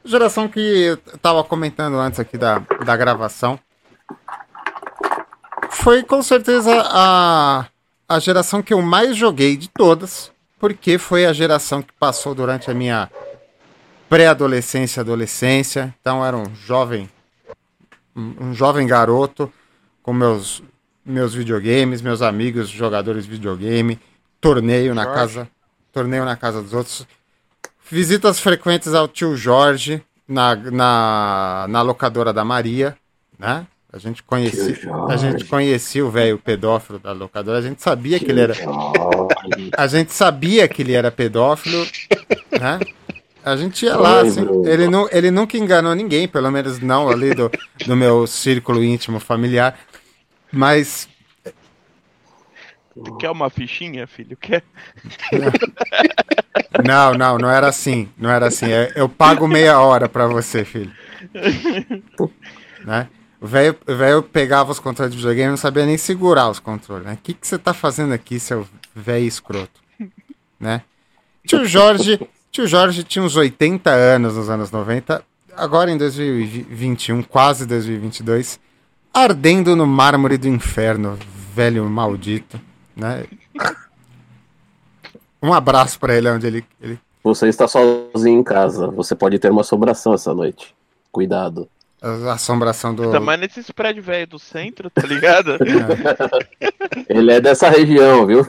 Geração 0.05 0.49
que 0.49 0.61
eu 0.61 0.95
estava 0.95 1.45
comentando 1.45 1.97
antes 1.97 2.19
aqui 2.19 2.39
da, 2.39 2.61
da 2.61 2.97
gravação. 2.97 3.61
Foi 5.71 6.03
com 6.03 6.23
certeza 6.23 6.83
a, 6.87 7.67
a 8.09 8.19
geração 8.19 8.63
que 8.63 8.73
eu 8.73 8.81
mais 8.81 9.17
joguei 9.17 9.57
de 9.57 9.69
todas, 9.69 10.33
porque 10.59 10.97
foi 10.97 11.27
a 11.27 11.33
geração 11.33 11.83
que 11.83 11.93
passou 11.93 12.35
durante 12.35 12.71
a 12.71 12.75
minha 12.75 13.11
pré-adolescência, 14.09 15.01
adolescência. 15.01 15.95
Então 16.01 16.25
era 16.25 16.37
um 16.37 16.55
jovem, 16.55 17.09
um 18.17 18.55
jovem 18.55 18.87
garoto 18.87 19.53
com 20.03 20.13
meus 20.13 20.63
meus 21.05 21.33
videogames, 21.33 22.03
meus 22.03 22.21
amigos 22.21 22.69
jogadores 22.69 23.25
de 23.25 23.31
videogame, 23.31 23.99
torneio 24.43 24.95
na 24.95 25.05
Jorge. 25.05 25.19
casa, 25.19 25.49
torneio 25.91 26.23
na 26.23 26.37
casa 26.37 26.63
dos 26.63 26.75
outros, 26.75 27.07
visitas 27.91 28.39
frequentes 28.39 28.93
ao 28.93 29.09
tio 29.09 29.35
Jorge 29.35 30.03
na, 30.29 30.55
na, 30.55 31.67
na 31.67 31.81
locadora 31.81 32.31
da 32.31 32.45
Maria, 32.45 32.95
né? 33.39 33.67
A 33.91 33.97
gente 33.97 34.23
conhecia, 34.23 34.77
a 35.09 35.17
gente 35.17 35.47
conhecia 35.47 36.05
o 36.05 36.11
velho 36.11 36.39
pedófilo 36.39 36.99
da 36.99 37.11
locadora, 37.13 37.59
a 37.59 37.63
gente 37.63 37.83
sabia 37.83 38.19
que 38.19 38.31
ele 38.31 38.41
era, 38.43 38.53
Jorge. 38.53 39.71
a 39.75 39.87
gente 39.87 40.13
sabia 40.13 40.69
que 40.69 40.83
ele 40.83 40.93
era 40.93 41.11
pedófilo, 41.11 41.87
né? 42.53 42.79
A 43.43 43.57
gente 43.57 43.87
ia 43.87 43.97
lá, 43.97 44.21
assim, 44.21 44.47
ele, 44.67 44.89
nu, 44.89 45.09
ele 45.11 45.31
nunca 45.31 45.57
enganou 45.57 45.95
ninguém, 45.95 46.29
pelo 46.29 46.51
menos 46.51 46.79
não 46.81 47.09
ali 47.09 47.35
do, 47.35 47.51
do 47.87 47.97
meu 47.97 48.27
círculo 48.27 48.85
íntimo 48.85 49.19
familiar. 49.19 49.79
Mas 50.53 51.09
Quer 53.19 53.31
uma 53.31 53.49
fichinha, 53.49 54.07
filho? 54.07 54.37
Quer? 54.37 54.63
não, 56.85 57.15
não, 57.15 57.39
não 57.39 57.51
era 57.51 57.69
assim, 57.69 58.09
não 58.19 58.29
era 58.29 58.49
assim. 58.49 58.67
Eu, 58.67 58.93
eu 58.95 59.09
pago 59.09 59.47
meia 59.47 59.81
hora 59.81 60.09
pra 60.09 60.27
você, 60.27 60.65
filho. 60.65 60.93
né? 62.85 63.09
O 63.41 63.47
velho 63.47 64.23
pegava 64.23 64.73
os 64.73 64.81
controles 64.81 65.13
de 65.13 65.19
videogame 65.19 65.49
e 65.49 65.51
não 65.51 65.57
sabia 65.57 65.87
nem 65.87 65.97
segurar 65.97 66.49
os 66.51 66.59
controles, 66.59 67.07
né? 67.07 67.15
O 67.15 67.17
que, 67.19 67.35
que 67.35 67.47
você 67.47 67.57
tá 67.57 67.73
fazendo 67.73 68.13
aqui, 68.13 68.41
seu 68.41 68.67
velho 68.95 69.27
escroto? 69.27 69.81
Né? 70.61 70.83
Tio 71.47 71.65
Jorge, 71.65 72.19
tio 72.51 72.67
Jorge 72.67 73.05
tinha 73.05 73.25
uns 73.25 73.37
80 73.37 73.89
anos 73.91 74.35
nos 74.35 74.51
anos 74.51 74.73
90, 74.73 75.23
agora 75.57 75.89
em 75.89 75.97
2021, 75.97 77.23
quase 77.23 77.65
2022, 77.65 78.59
ardendo 79.15 79.77
no 79.77 79.87
mármore 79.87 80.37
do 80.37 80.49
inferno, 80.49 81.17
velho 81.55 81.89
maldito, 81.89 82.61
né? 82.97 83.25
Um 85.41 85.53
abraço 85.53 85.99
pra 86.01 86.17
ele 86.17 86.29
onde 86.29 86.47
ele, 86.47 86.65
ele 86.81 86.99
Você 87.23 87.49
está 87.49 87.69
sozinho 87.69 88.41
em 88.41 88.43
casa. 88.43 88.89
Você 88.89 89.15
pode 89.15 89.39
ter 89.39 89.51
uma 89.51 89.61
assombração 89.61 90.13
essa 90.13 90.35
noite. 90.35 90.75
Cuidado. 91.13 91.69
A 92.01 92.33
assombração 92.33 92.95
do 92.95 93.11
Tá 93.11 93.21
mais 93.21 93.41
nesses 93.41 93.71
prédios 93.71 94.05
velho 94.05 94.27
do 94.27 94.39
centro, 94.39 94.89
tá 94.91 95.07
ligado? 95.07 95.59
Ele 97.09 97.33
é 97.33 97.41
dessa 97.41 97.69
região, 97.69 98.27
viu? 98.27 98.47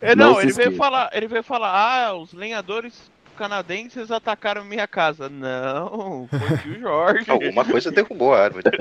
É, 0.00 0.14
não, 0.14 0.32
Não 0.32 0.40
ele 0.40 0.52
veio 0.52 0.74
falar, 0.76 1.10
ele 1.12 1.28
veio 1.28 1.42
falar, 1.42 1.72
ah, 1.72 2.14
os 2.14 2.32
lenhadores 2.32 3.10
canadenses 3.36 4.10
atacaram 4.10 4.64
minha 4.64 4.88
casa. 4.88 5.28
Não, 5.28 6.26
foi 6.26 6.38
o 6.38 6.58
tio 6.58 6.80
Jorge. 6.80 7.30
Alguma 7.30 7.64
coisa 7.66 7.90
derrubou 7.90 8.34
a 8.34 8.44
árvore. 8.44 8.64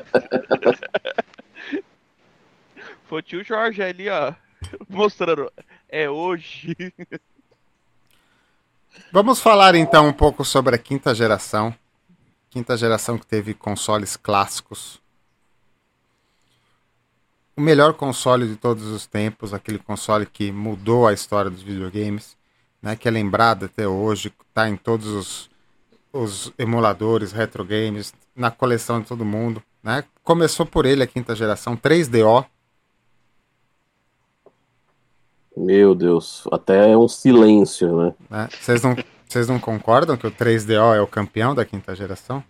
Foi 3.07 3.19
o 3.19 3.23
tio 3.23 3.43
Jorge 3.43 3.81
ali, 3.81 4.07
ó. 4.07 4.33
Mostrando. 4.87 5.51
É 5.89 6.07
hoje. 6.07 6.75
Vamos 9.11 9.41
falar 9.41 9.73
então 9.73 10.07
um 10.07 10.13
pouco 10.13 10.45
sobre 10.45 10.75
a 10.75 10.77
quinta 10.77 11.15
geração. 11.15 11.73
Quinta 12.49 12.75
geração 12.75 13.17
que 13.17 13.27
teve 13.27 13.53
consoles 13.53 14.17
clássicos. 14.17 14.99
O 17.55 17.61
melhor 17.61 17.93
console 17.93 18.47
de 18.47 18.55
todos 18.55 18.85
os 18.85 19.05
tempos, 19.05 19.53
aquele 19.53 19.77
console 19.77 20.25
que 20.25 20.51
mudou 20.51 21.05
a 21.07 21.13
história 21.13 21.51
dos 21.51 21.61
videogames, 21.61 22.37
né, 22.81 22.95
que 22.95 23.07
é 23.07 23.11
lembrado 23.11 23.65
até 23.65 23.87
hoje, 23.87 24.33
está 24.47 24.69
em 24.69 24.77
todos 24.77 25.07
os, 25.07 25.49
os 26.11 26.53
emuladores, 26.57 27.31
retro 27.31 27.65
games, 27.65 28.13
na 28.35 28.49
coleção 28.49 29.01
de 29.01 29.07
todo 29.07 29.25
mundo. 29.25 29.61
Né? 29.83 30.03
Começou 30.23 30.65
por 30.65 30.85
ele 30.85 31.03
a 31.03 31.07
quinta 31.07 31.35
geração, 31.35 31.75
3DO. 31.75 32.45
Meu 35.55 35.93
Deus. 35.93 36.47
Até 36.51 36.97
um 36.97 37.07
silêncio, 37.07 37.95
né? 37.97 38.13
né? 38.29 38.49
Vocês 38.59 38.81
não, 38.81 38.95
vocês 39.29 39.47
não 39.47 39.59
concordam 39.59 40.17
que 40.17 40.25
o 40.25 40.31
3DO 40.31 40.95
é 40.95 40.99
o 40.99 41.05
campeão 41.05 41.53
da 41.53 41.63
quinta 41.63 41.95
geração? 41.95 42.43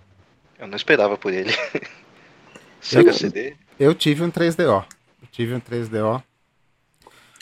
Eu 0.57 0.65
não 0.65 0.77
esperava 0.77 1.17
por 1.17 1.33
ele. 1.33 1.51
Sega 2.79 3.11
CD. 3.11 3.53
Eu 3.77 3.93
tive 3.93 4.23
um 4.23 4.31
3DO. 4.31 4.85
Eu 5.21 5.27
tive 5.29 5.53
um 5.53 5.59
3DO. 5.59 6.23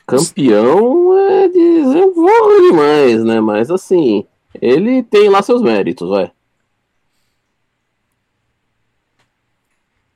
Campeão 0.08 1.16
é 1.20 1.48
desenvolve 1.50 2.62
demais, 2.68 3.24
né? 3.24 3.40
Mas 3.40 3.70
assim, 3.70 4.26
ele 4.60 5.04
tem 5.04 5.30
lá 5.30 5.44
seus 5.44 5.62
méritos, 5.62 6.10
vai. 6.10 6.32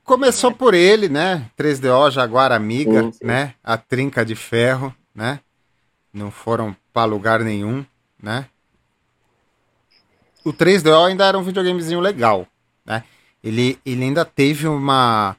Começou 0.02 0.50
por 0.50 0.74
ele, 0.74 1.08
né? 1.08 1.48
3DO 1.56 2.10
Jaguar 2.10 2.50
Amiga, 2.50 3.04
Sim, 3.04 3.12
sim. 3.12 3.24
né? 3.24 3.54
A 3.62 3.76
trinca 3.76 4.24
de 4.24 4.34
ferro, 4.34 4.92
né? 5.14 5.38
Não 6.12 6.28
foram 6.28 6.74
pra 6.92 7.04
lugar 7.04 7.38
nenhum, 7.40 7.86
né? 8.20 8.46
O 10.44 10.52
3DO 10.52 11.06
ainda 11.08 11.24
era 11.26 11.38
um 11.38 11.42
videogamezinho 11.42 12.00
legal, 12.00 12.46
né? 12.84 13.04
Ele, 13.42 13.78
ele 13.84 14.04
ainda 14.04 14.24
teve 14.24 14.66
uma, 14.68 15.36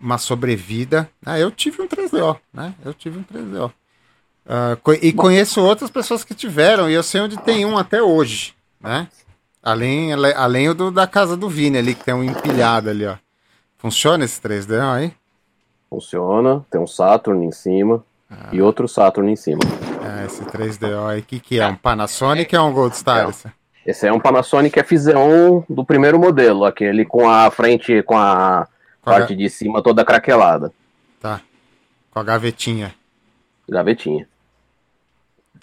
uma 0.00 0.18
sobrevida. 0.18 1.08
Ah, 1.24 1.38
eu 1.38 1.50
tive 1.50 1.82
um 1.82 1.88
3DO, 1.88 2.36
né? 2.52 2.74
Eu 2.84 2.92
tive 2.94 3.18
um 3.18 3.22
3DO. 3.24 3.72
Ah, 4.48 4.76
co- 4.82 4.92
e 4.94 5.12
conheço 5.12 5.60
outras 5.60 5.90
pessoas 5.90 6.22
que 6.24 6.34
tiveram, 6.34 6.88
e 6.88 6.94
eu 6.94 7.02
sei 7.02 7.20
onde 7.20 7.36
tem 7.38 7.64
um 7.64 7.76
até 7.78 8.02
hoje, 8.02 8.54
né? 8.80 9.08
Além, 9.62 10.12
além 10.12 10.72
do 10.74 10.90
da 10.92 11.06
casa 11.08 11.36
do 11.36 11.48
Vini 11.48 11.78
ali, 11.78 11.94
que 11.94 12.04
tem 12.04 12.14
um 12.14 12.22
empilhado 12.22 12.88
ali, 12.90 13.04
ó. 13.06 13.16
Funciona 13.78 14.24
esse 14.24 14.40
3DO 14.40 14.80
aí? 14.94 15.12
Funciona, 15.90 16.64
tem 16.70 16.80
um 16.80 16.86
Saturn 16.86 17.44
em 17.44 17.52
cima 17.52 18.04
e 18.52 18.60
outro 18.62 18.86
Saturn 18.88 19.30
em 19.30 19.36
cima. 19.36 19.60
Ah, 20.02 20.24
esse 20.24 20.42
3DO 20.44 21.06
aí, 21.08 21.20
o 21.20 21.22
que, 21.22 21.38
que 21.40 21.58
é? 21.60 21.66
Um 21.66 21.76
Panasonic 21.76 22.54
ou 22.56 22.62
é 22.62 22.64
um 22.64 22.72
Gold 22.72 22.96
Star? 22.96 23.28
É. 23.46 23.52
esse? 23.90 24.06
É 24.06 24.12
um 24.12 24.20
Panasonic 24.20 24.78
FZ1 24.80 25.64
do 25.68 25.84
primeiro 25.84 26.18
modelo, 26.18 26.64
aquele 26.64 27.04
com 27.04 27.28
a 27.28 27.50
frente, 27.50 28.02
com 28.02 28.16
a 28.16 28.66
Com 29.02 29.10
a, 29.10 29.12
parte 29.14 29.34
de 29.34 29.48
cima 29.48 29.82
toda 29.82 30.04
craquelada. 30.04 30.72
tá. 31.20 31.40
Com 32.10 32.20
a 32.20 32.22
gavetinha. 32.22 32.94
Gavetinha. 33.68 34.28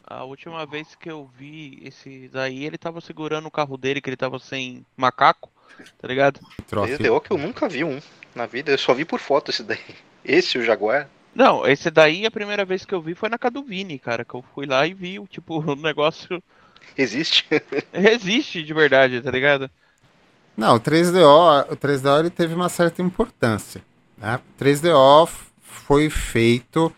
A 0.05 0.23
última 0.23 0.65
vez 0.65 0.95
que 0.95 1.09
eu 1.09 1.29
vi 1.37 1.79
esse 1.83 2.29
daí, 2.31 2.65
ele 2.65 2.77
tava 2.77 3.01
segurando 3.01 3.47
o 3.47 3.51
carro 3.51 3.77
dele, 3.77 4.01
que 4.01 4.09
ele 4.09 4.17
tava 4.17 4.37
sem 4.37 4.85
macaco, 4.95 5.49
tá 5.99 6.07
ligado? 6.07 6.39
Trofe. 6.67 6.97
DDO 6.97 7.19
que 7.21 7.31
eu 7.31 7.37
nunca 7.37 7.67
vi 7.67 7.83
um 7.83 7.99
na 8.35 8.45
vida, 8.45 8.71
eu 8.71 8.77
só 8.77 8.93
vi 8.93 9.05
por 9.05 9.19
foto 9.19 9.49
esse 9.49 9.63
daí. 9.63 9.79
Esse, 10.23 10.57
o 10.57 10.63
Jaguar. 10.63 11.09
Não, 11.35 11.67
esse 11.67 11.91
daí, 11.91 12.25
a 12.25 12.31
primeira 12.31 12.63
vez 12.63 12.85
que 12.85 12.93
eu 12.93 13.01
vi 13.01 13.13
foi 13.13 13.27
na 13.27 13.37
Caduvini, 13.37 13.99
cara, 13.99 14.23
que 14.23 14.33
eu 14.33 14.41
fui 14.53 14.65
lá 14.65 14.87
e 14.87 14.93
vi, 14.93 15.19
tipo, 15.27 15.59
o 15.69 15.75
negócio 15.75 16.41
Existe. 16.97 17.45
resiste 17.91 18.63
de 18.63 18.73
verdade, 18.73 19.21
tá 19.21 19.31
ligado? 19.31 19.69
Não, 20.55 20.75
o 20.75 20.79
3DO, 20.79 21.71
o 21.71 21.75
3DO 21.75 22.19
ele 22.19 22.29
teve 22.29 22.53
uma 22.53 22.69
certa 22.69 23.01
importância. 23.01 23.81
Né? 24.17 24.39
3DO 24.59 25.29
foi 25.61 26.09
feito 26.09 26.93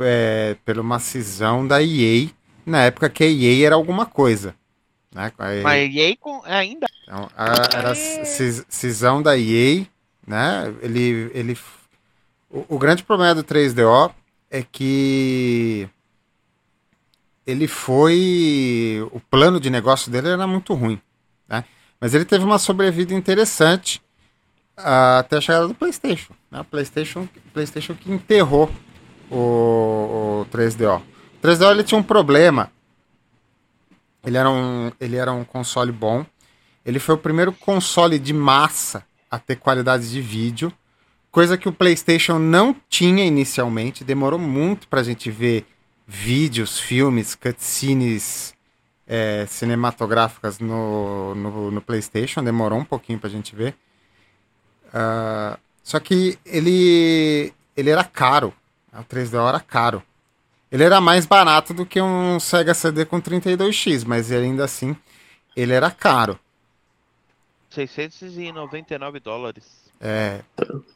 é, 0.00 0.56
por 0.64 0.78
uma 0.78 0.98
cisão 0.98 1.66
da 1.66 1.82
EA, 1.82 2.28
na 2.66 2.82
época 2.82 3.08
que 3.08 3.22
a 3.22 3.28
EA 3.28 3.66
era 3.66 3.74
alguma 3.74 4.06
coisa. 4.06 4.54
Né? 5.14 5.32
Mas 5.38 5.64
a 5.64 5.78
EA 5.78 6.16
com, 6.16 6.42
ainda. 6.44 6.86
Então, 7.04 7.28
a, 7.36 7.76
era 7.76 7.94
cis, 7.94 8.64
cisão 8.68 9.22
da 9.22 9.38
EA, 9.38 9.86
né? 10.26 10.74
Ele, 10.82 11.30
ele, 11.34 11.58
o, 12.48 12.76
o 12.76 12.78
grande 12.78 13.02
problema 13.02 13.34
do 13.34 13.44
3DO 13.44 14.12
é 14.50 14.62
que 14.62 15.88
ele 17.50 17.66
foi. 17.66 19.06
O 19.12 19.20
plano 19.20 19.58
de 19.58 19.70
negócio 19.70 20.10
dele 20.10 20.28
era 20.28 20.46
muito 20.46 20.74
ruim. 20.74 21.00
Né? 21.48 21.64
Mas 22.00 22.14
ele 22.14 22.24
teve 22.24 22.44
uma 22.44 22.58
sobrevida 22.58 23.12
interessante 23.12 24.00
uh, 24.78 25.18
até 25.18 25.36
a 25.36 25.40
chegada 25.40 25.68
do 25.68 25.74
PlayStation. 25.74 26.32
Né? 26.50 26.60
O 26.60 26.64
PlayStation, 26.64 27.28
PlayStation 27.52 27.94
que 27.94 28.10
enterrou 28.10 28.70
o, 29.30 30.42
o 30.42 30.46
3DO. 30.52 31.00
O 31.00 31.46
3DO 31.46 31.70
ele 31.70 31.84
tinha 31.84 31.98
um 31.98 32.02
problema. 32.02 32.70
Ele 34.24 34.36
era 34.36 34.50
um, 34.50 34.92
ele 35.00 35.16
era 35.16 35.32
um 35.32 35.44
console 35.44 35.92
bom. 35.92 36.24
Ele 36.84 36.98
foi 36.98 37.14
o 37.14 37.18
primeiro 37.18 37.52
console 37.52 38.18
de 38.18 38.32
massa 38.32 39.04
a 39.30 39.38
ter 39.38 39.56
qualidade 39.56 40.10
de 40.10 40.20
vídeo, 40.20 40.72
coisa 41.30 41.56
que 41.56 41.68
o 41.68 41.72
PlayStation 41.72 42.38
não 42.38 42.74
tinha 42.88 43.24
inicialmente. 43.24 44.02
Demorou 44.02 44.38
muito 44.38 44.88
para 44.88 45.00
a 45.00 45.04
gente 45.04 45.30
ver 45.30 45.66
vídeos, 46.10 46.80
filmes, 46.80 47.36
cutscenes 47.36 48.52
é, 49.06 49.46
cinematográficas 49.46 50.58
no, 50.58 51.36
no, 51.36 51.70
no, 51.70 51.80
PlayStation. 51.80 52.42
Demorou 52.42 52.80
um 52.80 52.84
pouquinho 52.84 53.18
para 53.18 53.28
a 53.28 53.32
gente 53.32 53.54
ver. 53.54 53.76
Uh, 54.88 55.56
só 55.84 56.00
que 56.00 56.36
ele, 56.44 57.54
ele 57.76 57.90
era 57.90 58.02
caro. 58.02 58.52
O 58.92 59.04
3DO 59.04 59.48
era 59.48 59.60
caro. 59.60 60.02
Ele 60.70 60.82
era 60.82 61.00
mais 61.00 61.26
barato 61.26 61.72
do 61.72 61.86
que 61.86 62.00
um 62.00 62.40
Sega 62.40 62.74
CD 62.74 63.04
com 63.04 63.20
32X, 63.20 64.04
mas 64.04 64.32
ainda 64.32 64.64
assim 64.64 64.96
ele 65.56 65.72
era 65.72 65.92
caro. 65.92 66.38
699 67.70 69.20
dólares. 69.20 69.79
É. 70.00 70.40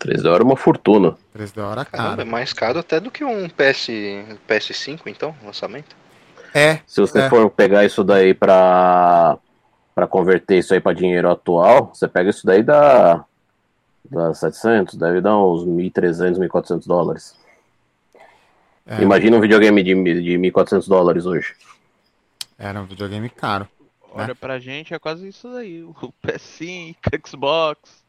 3DO 0.00 0.34
era 0.34 0.42
uma 0.42 0.56
fortuna. 0.56 1.14
3DO 1.36 1.72
era 1.72 1.84
caro. 1.84 2.02
Caramba, 2.04 2.22
é 2.22 2.24
mais 2.24 2.52
caro 2.54 2.78
até 2.78 2.98
do 2.98 3.10
que 3.10 3.22
um 3.22 3.48
PS, 3.48 3.88
PS5, 4.48 5.02
então, 5.06 5.34
lançamento. 5.44 5.94
É. 6.54 6.80
Se 6.86 7.00
você 7.00 7.20
é. 7.20 7.28
for 7.28 7.50
pegar 7.50 7.84
isso 7.84 8.02
daí 8.02 8.32
pra, 8.32 9.36
pra 9.94 10.06
converter 10.06 10.58
isso 10.58 10.72
aí 10.72 10.80
pra 10.80 10.94
dinheiro 10.94 11.30
atual, 11.30 11.90
você 11.92 12.08
pega 12.08 12.30
isso 12.30 12.46
daí 12.46 12.62
da, 12.62 13.24
da 14.10 14.32
700, 14.32 14.94
deve 14.94 15.20
dar 15.20 15.36
uns 15.36 15.66
1.300, 15.66 16.38
1.400 16.38 16.86
dólares. 16.86 17.36
É. 18.86 19.02
Imagina 19.02 19.36
um 19.36 19.40
videogame 19.40 19.82
de, 19.82 19.94
de 20.22 20.38
1.400 20.38 20.88
dólares 20.88 21.26
hoje. 21.26 21.54
Era 22.58 22.80
um 22.80 22.86
videogame 22.86 23.28
caro. 23.28 23.68
Olha, 24.12 24.28
né? 24.28 24.34
pra 24.34 24.58
gente 24.58 24.94
é 24.94 24.98
quase 24.98 25.28
isso 25.28 25.52
daí. 25.52 25.82
O 25.82 25.92
PS5, 26.24 26.96
Xbox. 27.26 28.03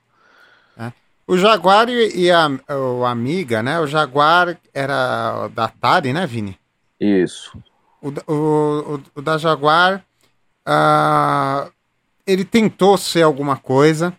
É. 0.77 0.91
O 1.27 1.38
Jaguar 1.38 1.89
e, 1.89 2.29
a, 2.29 2.50
o 2.70 3.03
Amiga, 3.03 3.63
né? 3.63 3.79
O 3.79 3.88
Jaguar 3.88 4.58
era 4.74 5.48
da 5.50 5.65
Atari, 5.65 6.13
né, 6.13 6.25
Vini? 6.27 6.58
Isso. 7.00 7.58
O, 8.01 8.10
o, 8.32 8.96
o, 8.96 9.01
o 9.15 9.22
da 9.22 9.38
Jaguar, 9.38 10.05
uh, 10.67 11.72
ele 12.27 12.46
tentou 12.46 12.98
ser 12.98 13.24
alguma 13.24 13.58
coisa, 13.58 14.13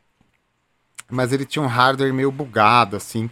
mas 1.08 1.32
ele 1.32 1.44
tinha 1.44 1.62
um 1.62 1.68
hardware 1.68 2.12
meio 2.12 2.32
bugado, 2.32 2.96
assim, 2.96 3.30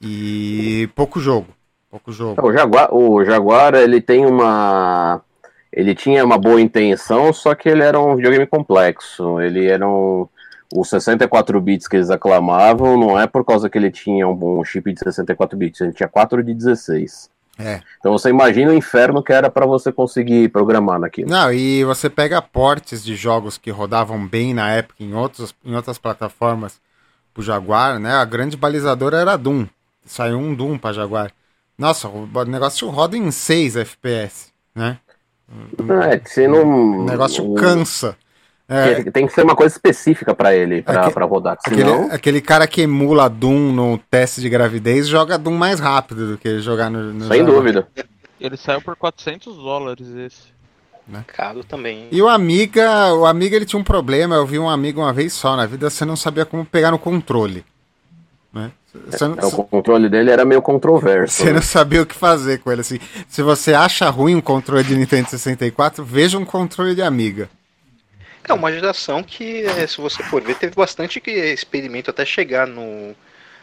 e 0.00 0.88
pouco 0.94 1.18
jogo. 1.18 1.48
Pouco 1.90 2.10
jogo. 2.10 2.44
O 2.44 2.52
Jaguar, 2.52 2.92
o 2.92 3.24
Jaguar 3.24 3.74
ele 3.74 4.00
tem 4.00 4.26
uma. 4.26 5.22
Ele 5.72 5.94
tinha 5.94 6.24
uma 6.24 6.36
boa 6.36 6.60
intenção, 6.60 7.32
só 7.32 7.54
que 7.54 7.68
ele 7.68 7.82
era 7.82 8.00
um 8.00 8.16
videogame 8.16 8.46
complexo. 8.46 9.40
Ele 9.40 9.66
era 9.66 9.88
um. 9.88 10.28
Os 10.74 10.88
64 10.90 11.60
bits 11.60 11.86
que 11.86 11.96
eles 11.96 12.10
aclamavam 12.10 12.98
não 12.98 13.18
é 13.18 13.28
por 13.28 13.44
causa 13.44 13.70
que 13.70 13.78
ele 13.78 13.92
tinha 13.92 14.26
um, 14.26 14.64
chip 14.64 14.92
de 14.92 14.98
64 14.98 15.56
bits, 15.56 15.80
ele 15.80 15.92
tinha 15.92 16.08
4 16.08 16.42
de 16.42 16.52
16. 16.52 17.30
É. 17.56 17.80
Então 18.00 18.10
você 18.10 18.30
imagina 18.30 18.72
o 18.72 18.74
inferno 18.74 19.22
que 19.22 19.32
era 19.32 19.48
para 19.48 19.64
você 19.64 19.92
conseguir 19.92 20.48
programar 20.48 20.98
naquilo. 20.98 21.30
Não, 21.30 21.52
e 21.52 21.84
você 21.84 22.10
pega 22.10 22.42
portes 22.42 23.04
de 23.04 23.14
jogos 23.14 23.56
que 23.56 23.70
rodavam 23.70 24.26
bem 24.26 24.52
na 24.52 24.72
época 24.72 25.04
em, 25.04 25.14
outros, 25.14 25.54
em 25.64 25.76
outras 25.76 25.96
plataformas 25.96 26.80
pro 27.32 27.44
Jaguar, 27.44 28.00
né? 28.00 28.12
A 28.12 28.24
grande 28.24 28.56
balizadora 28.56 29.18
era 29.18 29.36
Doom. 29.36 29.66
Saiu 30.04 30.38
um 30.38 30.52
Doom 30.52 30.76
pra 30.76 30.92
Jaguar. 30.92 31.30
Nossa, 31.78 32.08
o 32.08 32.44
negócio 32.44 32.88
roda 32.88 33.16
em 33.16 33.30
6 33.30 33.76
FPS, 33.76 34.52
né? 34.74 34.98
É, 36.10 36.18
você 36.18 36.48
não. 36.48 37.02
O 37.02 37.04
negócio 37.04 37.54
cansa. 37.54 38.16
É, 38.66 39.10
tem 39.10 39.26
que 39.26 39.32
ser 39.34 39.42
uma 39.42 39.54
coisa 39.54 39.74
específica 39.74 40.34
para 40.34 40.54
ele, 40.54 40.80
para 40.80 41.06
Aque, 41.06 41.18
rodar. 41.20 41.58
Senão... 41.68 42.04
Aquele, 42.04 42.14
aquele, 42.14 42.40
cara 42.40 42.66
que 42.66 42.80
emula 42.80 43.28
Doom 43.28 43.72
no 43.72 43.98
teste 44.10 44.40
de 44.40 44.48
gravidez 44.48 45.06
joga 45.06 45.36
Doom 45.36 45.54
mais 45.54 45.78
rápido 45.78 46.32
do 46.32 46.38
que 46.38 46.60
jogar 46.60 46.90
no. 46.90 47.12
no 47.12 47.26
Sem 47.26 47.44
dúvida. 47.44 47.86
Ele 48.40 48.56
saiu 48.56 48.80
por 48.80 48.96
400 48.96 49.54
dólares 49.56 50.08
esse. 50.08 50.54
Né? 51.06 51.22
Caro 51.26 51.62
também. 51.62 52.08
E 52.10 52.22
o 52.22 52.28
Amiga, 52.28 53.12
o 53.12 53.26
Amiga 53.26 53.54
ele 53.54 53.66
tinha 53.66 53.78
um 53.78 53.84
problema. 53.84 54.36
Eu 54.36 54.46
vi 54.46 54.58
um 54.58 54.70
amigo 54.70 55.02
uma 55.02 55.12
vez 55.12 55.34
só 55.34 55.54
na 55.54 55.66
vida, 55.66 55.90
você 55.90 56.04
não 56.06 56.16
sabia 56.16 56.46
como 56.46 56.64
pegar 56.64 56.90
no 56.90 56.98
controle. 56.98 57.64
Né? 58.50 58.70
Não... 59.20 59.34
É, 59.34 59.44
o 59.46 59.64
controle 59.64 60.08
dele 60.08 60.30
era 60.30 60.44
meio 60.44 60.62
controverso. 60.62 61.34
Você 61.34 61.46
né? 61.46 61.54
não 61.54 61.62
sabia 61.62 62.00
o 62.00 62.06
que 62.06 62.14
fazer 62.14 62.60
com 62.60 62.72
ele. 62.72 62.80
Assim. 62.80 62.98
Se 63.28 63.42
você 63.42 63.74
acha 63.74 64.08
ruim 64.08 64.34
um 64.36 64.40
controle 64.40 64.84
de 64.84 64.96
Nintendo 64.96 65.28
64, 65.28 66.02
veja 66.02 66.38
um 66.38 66.44
controle 66.44 66.94
de 66.94 67.02
Amiga. 67.02 67.50
É 68.46 68.52
uma 68.52 68.72
geração 68.72 69.22
que, 69.22 69.64
é, 69.64 69.86
se 69.86 70.00
você 70.00 70.22
for 70.22 70.42
ver, 70.42 70.56
teve 70.56 70.74
bastante 70.74 71.20
experimento 71.26 72.10
até 72.10 72.24
chegar 72.24 72.66
no, 72.66 73.14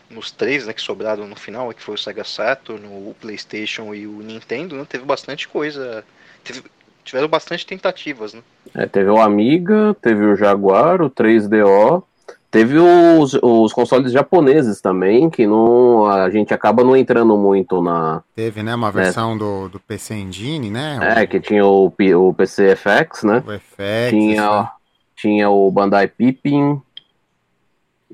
nos 0.09 0.31
três 0.31 0.65
né, 0.65 0.73
que 0.73 0.81
sobraram 0.81 1.27
no 1.27 1.35
final, 1.35 1.71
que 1.73 1.81
foi 1.81 1.95
o 1.95 1.97
Sega 1.97 2.23
Saturn, 2.23 2.85
o 2.87 3.15
PlayStation 3.19 3.93
e 3.93 4.07
o 4.07 4.21
Nintendo, 4.21 4.75
né, 4.75 4.85
teve 4.87 5.05
bastante 5.05 5.47
coisa. 5.47 6.03
Teve, 6.43 6.63
tiveram 7.03 7.27
bastante 7.27 7.65
tentativas. 7.65 8.33
Né? 8.33 8.41
É, 8.75 8.85
teve 8.87 9.09
o 9.09 9.21
Amiga, 9.21 9.95
teve 10.01 10.25
o 10.25 10.35
Jaguar, 10.35 11.01
o 11.01 11.09
3DO, 11.09 12.03
Teve 12.51 12.77
os, 12.77 13.33
os 13.41 13.71
consoles 13.71 14.11
japoneses 14.11 14.81
também, 14.81 15.29
que 15.29 15.47
não, 15.47 16.05
a 16.05 16.29
gente 16.29 16.53
acaba 16.53 16.83
não 16.83 16.97
entrando 16.97 17.37
muito 17.37 17.81
na. 17.81 18.21
Teve, 18.35 18.61
né? 18.61 18.75
Uma 18.75 18.91
versão 18.91 19.37
do, 19.37 19.69
do 19.69 19.79
PC 19.79 20.15
Engine, 20.15 20.69
né? 20.69 20.99
É, 21.01 21.25
que 21.25 21.39
tinha 21.39 21.65
o, 21.65 21.85
o 21.87 22.33
PC 22.33 22.75
FX, 22.75 23.23
né? 23.23 23.41
O 23.47 23.57
FX. 23.57 24.09
Tinha, 24.09 24.69
tinha 25.15 25.49
o 25.49 25.71
Bandai 25.71 26.09
Pippin. 26.09 26.81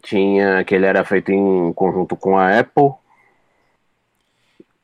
Tinha 0.03 0.63
que 0.63 0.75
ele 0.75 0.85
era 0.85 1.03
feito 1.03 1.31
em 1.31 1.73
conjunto 1.73 2.15
com 2.15 2.37
a 2.37 2.59
Apple. 2.59 2.91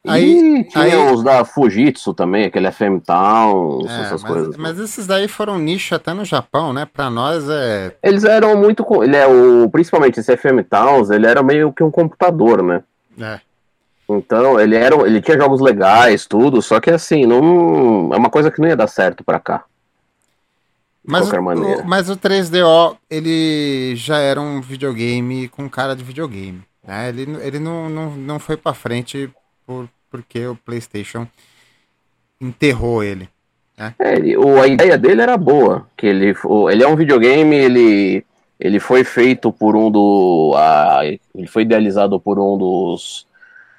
Aí, 0.06 0.60
e 0.60 0.64
tinha 0.66 0.84
aí... 0.84 1.14
os 1.14 1.24
da 1.24 1.46
Fujitsu 1.46 2.14
também, 2.14 2.46
aquele 2.46 2.70
FM 2.70 3.00
Town, 3.06 3.88
é, 3.88 4.02
essas 4.02 4.22
mas, 4.22 4.32
coisas. 4.32 4.58
Mas 4.58 4.78
esses 4.78 5.08
daí 5.08 5.30
foram 5.30 5.58
nicho 5.58 5.96
até 5.96 6.14
no 6.14 6.26
Japão, 6.26 6.74
né? 6.74 6.86
Pra 6.86 7.10
nós 7.10 7.48
é. 7.50 7.96
Eles 8.04 8.26
eram 8.26 8.58
muito. 8.58 8.86
Ele 9.02 9.16
é 9.16 9.26
o, 9.26 9.70
principalmente 9.70 10.20
esse 10.20 10.36
FM 10.36 10.68
Towns, 10.70 11.10
ele 11.10 11.26
era 11.26 11.42
meio 11.42 11.72
que 11.72 11.84
um 11.84 11.90
computador, 11.90 12.62
né? 12.62 12.84
É. 13.18 13.40
Então, 14.10 14.60
ele 14.60 14.76
era. 14.76 14.96
Ele 15.08 15.22
tinha 15.22 15.38
jogos 15.38 15.62
legais, 15.62 16.26
tudo, 16.26 16.62
só 16.62 16.82
que 16.82 16.92
assim, 16.92 17.26
não. 17.26 18.10
É 18.14 18.18
uma 18.18 18.30
coisa 18.30 18.52
que 18.52 18.60
não 18.60 18.68
ia 18.68 18.76
dar 18.76 18.88
certo 18.88 19.24
pra 19.24 19.40
cá. 19.40 19.64
Mas 21.06 21.24
qualquer 21.24 21.40
o, 21.40 21.44
maneira. 21.44 21.82
O, 21.82 21.88
mas 21.88 22.10
o 22.10 22.18
3DO, 22.18 22.98
ele 23.10 23.96
já 23.96 24.18
era 24.18 24.40
um 24.40 24.60
videogame 24.60 25.48
com 25.48 25.70
cara 25.70 25.96
de 25.96 26.04
videogame. 26.04 26.62
Né? 26.86 27.08
Ele, 27.08 27.38
ele 27.42 27.60
não, 27.60 27.90
não, 27.90 28.12
não 28.12 28.40
foi 28.40 28.58
pra 28.58 28.74
frente 28.74 29.32
por, 29.66 29.90
porque 30.10 30.46
o 30.46 30.56
PlayStation 30.56 31.28
enterrou 32.40 33.04
ele. 33.04 33.30
Né? 33.78 33.96
É, 34.00 34.16
ele, 34.16 34.38
o, 34.38 34.62
a 34.62 34.68
ideia 34.68 34.98
dele 34.98 35.22
era 35.22 35.38
boa, 35.38 35.88
que 35.98 36.06
ele, 36.06 36.36
o, 36.44 36.70
ele 36.70 36.84
é 36.84 36.88
um 36.88 36.96
videogame, 36.96 37.56
ele, 37.56 38.26
ele 38.60 38.80
foi 38.80 39.04
feito 39.04 39.52
por 39.52 39.76
um 39.76 39.90
do, 39.90 40.54
a, 40.56 41.02
ele 41.06 41.48
foi 41.48 41.64
idealizado 41.64 42.20
por 42.20 42.38
um 42.40 42.58
dos, 42.58 43.26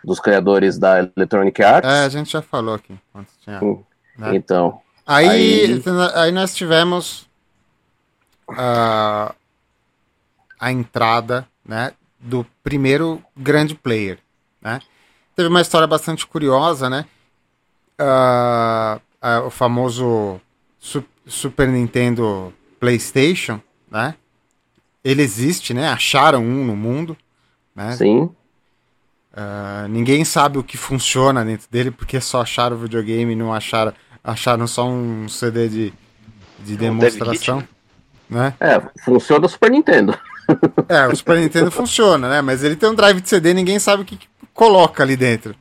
dos 0.02 0.18
criadores 0.18 0.78
da 0.78 0.98
Electronic 0.98 1.62
Arts. 1.62 1.90
É, 1.90 2.04
a 2.04 2.08
gente 2.08 2.32
já 2.32 2.42
falou 2.42 2.74
aqui. 2.74 2.94
Tinha, 3.42 3.60
né? 4.18 4.34
Então. 4.34 4.80
Aí, 5.06 5.28
aí... 5.28 5.82
aí 6.14 6.32
nós 6.32 6.54
tivemos 6.54 7.28
uh, 8.48 9.34
a 10.58 10.72
entrada, 10.72 11.46
né, 11.64 11.92
do 12.18 12.46
primeiro 12.62 13.22
grande 13.36 13.74
player, 13.74 14.18
né? 14.60 14.80
Teve 15.36 15.48
uma 15.48 15.60
história 15.60 15.86
bastante 15.86 16.26
curiosa, 16.26 16.88
né? 16.88 17.06
Uh, 18.00 19.00
uh, 19.22 19.46
o 19.46 19.50
famoso 19.50 20.40
su 20.78 21.04
Super 21.26 21.68
Nintendo 21.68 22.52
PlayStation, 22.78 23.60
né? 23.90 24.14
Ele 25.02 25.22
existe, 25.22 25.72
né? 25.72 25.88
Acharam 25.88 26.42
um 26.42 26.64
no 26.64 26.76
mundo, 26.76 27.16
né? 27.74 27.92
Sim. 27.92 28.30
Uh, 29.36 29.88
ninguém 29.88 30.24
sabe 30.24 30.58
o 30.58 30.62
que 30.62 30.76
funciona 30.76 31.44
dentro 31.44 31.66
dele 31.70 31.90
porque 31.90 32.20
só 32.20 32.42
acharam 32.42 32.76
o 32.76 32.80
videogame 32.80 33.32
e 33.32 33.36
não 33.36 33.52
acharam, 33.52 33.92
acharam 34.22 34.66
só 34.66 34.86
um 34.86 35.28
CD 35.28 35.68
de, 35.68 35.92
de 36.60 36.76
demonstração. 36.76 37.66
né? 38.30 38.54
É, 38.60 38.80
funciona 39.04 39.46
o 39.46 39.48
Super 39.48 39.70
Nintendo. 39.70 40.16
É, 40.88 41.06
o 41.08 41.16
Super 41.16 41.38
Nintendo 41.38 41.70
funciona, 41.72 42.28
né? 42.28 42.40
Mas 42.42 42.62
ele 42.62 42.76
tem 42.76 42.88
um 42.88 42.94
drive 42.94 43.20
de 43.20 43.28
CD, 43.28 43.52
ninguém 43.52 43.78
sabe 43.78 44.02
o 44.02 44.04
que, 44.04 44.16
que 44.16 44.28
coloca 44.54 45.02
ali 45.02 45.16
dentro. 45.16 45.54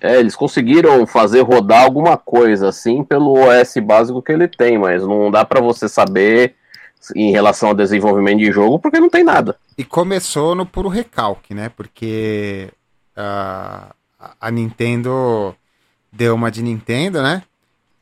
É, 0.00 0.20
eles 0.20 0.36
conseguiram 0.36 1.06
fazer 1.06 1.40
rodar 1.40 1.82
alguma 1.82 2.16
coisa 2.16 2.68
assim 2.68 3.02
pelo 3.02 3.32
OS 3.32 3.74
básico 3.82 4.22
que 4.22 4.30
ele 4.30 4.46
tem, 4.46 4.78
mas 4.78 5.02
não 5.02 5.30
dá 5.30 5.44
para 5.44 5.60
você 5.60 5.88
saber 5.88 6.54
em 7.14 7.30
relação 7.30 7.70
ao 7.70 7.74
desenvolvimento 7.74 8.38
de 8.38 8.52
jogo 8.52 8.78
porque 8.78 9.00
não 9.00 9.08
tem 9.08 9.24
nada. 9.24 9.56
E 9.76 9.84
começou 9.84 10.54
no 10.54 10.66
puro 10.66 10.88
recalque, 10.88 11.54
né? 11.54 11.70
Porque 11.70 12.68
uh, 13.16 13.94
a 14.40 14.50
Nintendo 14.50 15.54
deu 16.12 16.34
uma 16.34 16.50
de 16.50 16.62
Nintendo, 16.62 17.22
né? 17.22 17.42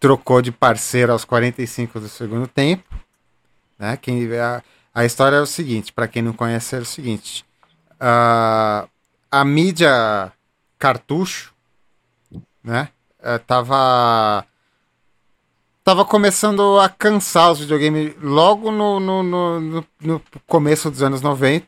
Trocou 0.00 0.42
de 0.42 0.50
parceiro 0.50 1.12
aos 1.12 1.24
45 1.24 2.00
do 2.00 2.08
segundo 2.08 2.46
tempo, 2.46 2.94
né? 3.78 3.96
Quem 3.96 4.28
a, 4.36 4.62
a 4.92 5.04
história 5.04 5.36
é 5.36 5.40
o 5.40 5.46
seguinte, 5.46 5.92
para 5.92 6.08
quem 6.08 6.22
não 6.22 6.32
conhece 6.32 6.76
é 6.76 6.78
o 6.78 6.84
seguinte, 6.84 7.44
uh, 7.94 8.88
a 9.40 9.44
mídia 9.44 10.32
cartucho 10.78 11.54
né? 12.64 12.88
É, 13.22 13.36
tava 13.38 14.46
tava 15.84 16.04
começando 16.04 16.80
a 16.80 16.88
cansar 16.88 17.52
os 17.52 17.60
videogames 17.60 18.14
logo 18.22 18.72
no, 18.72 18.98
no, 18.98 19.22
no, 19.22 19.86
no, 20.00 20.22
começo 20.46 20.90
dos 20.90 21.02
anos 21.02 21.20
90. 21.20 21.66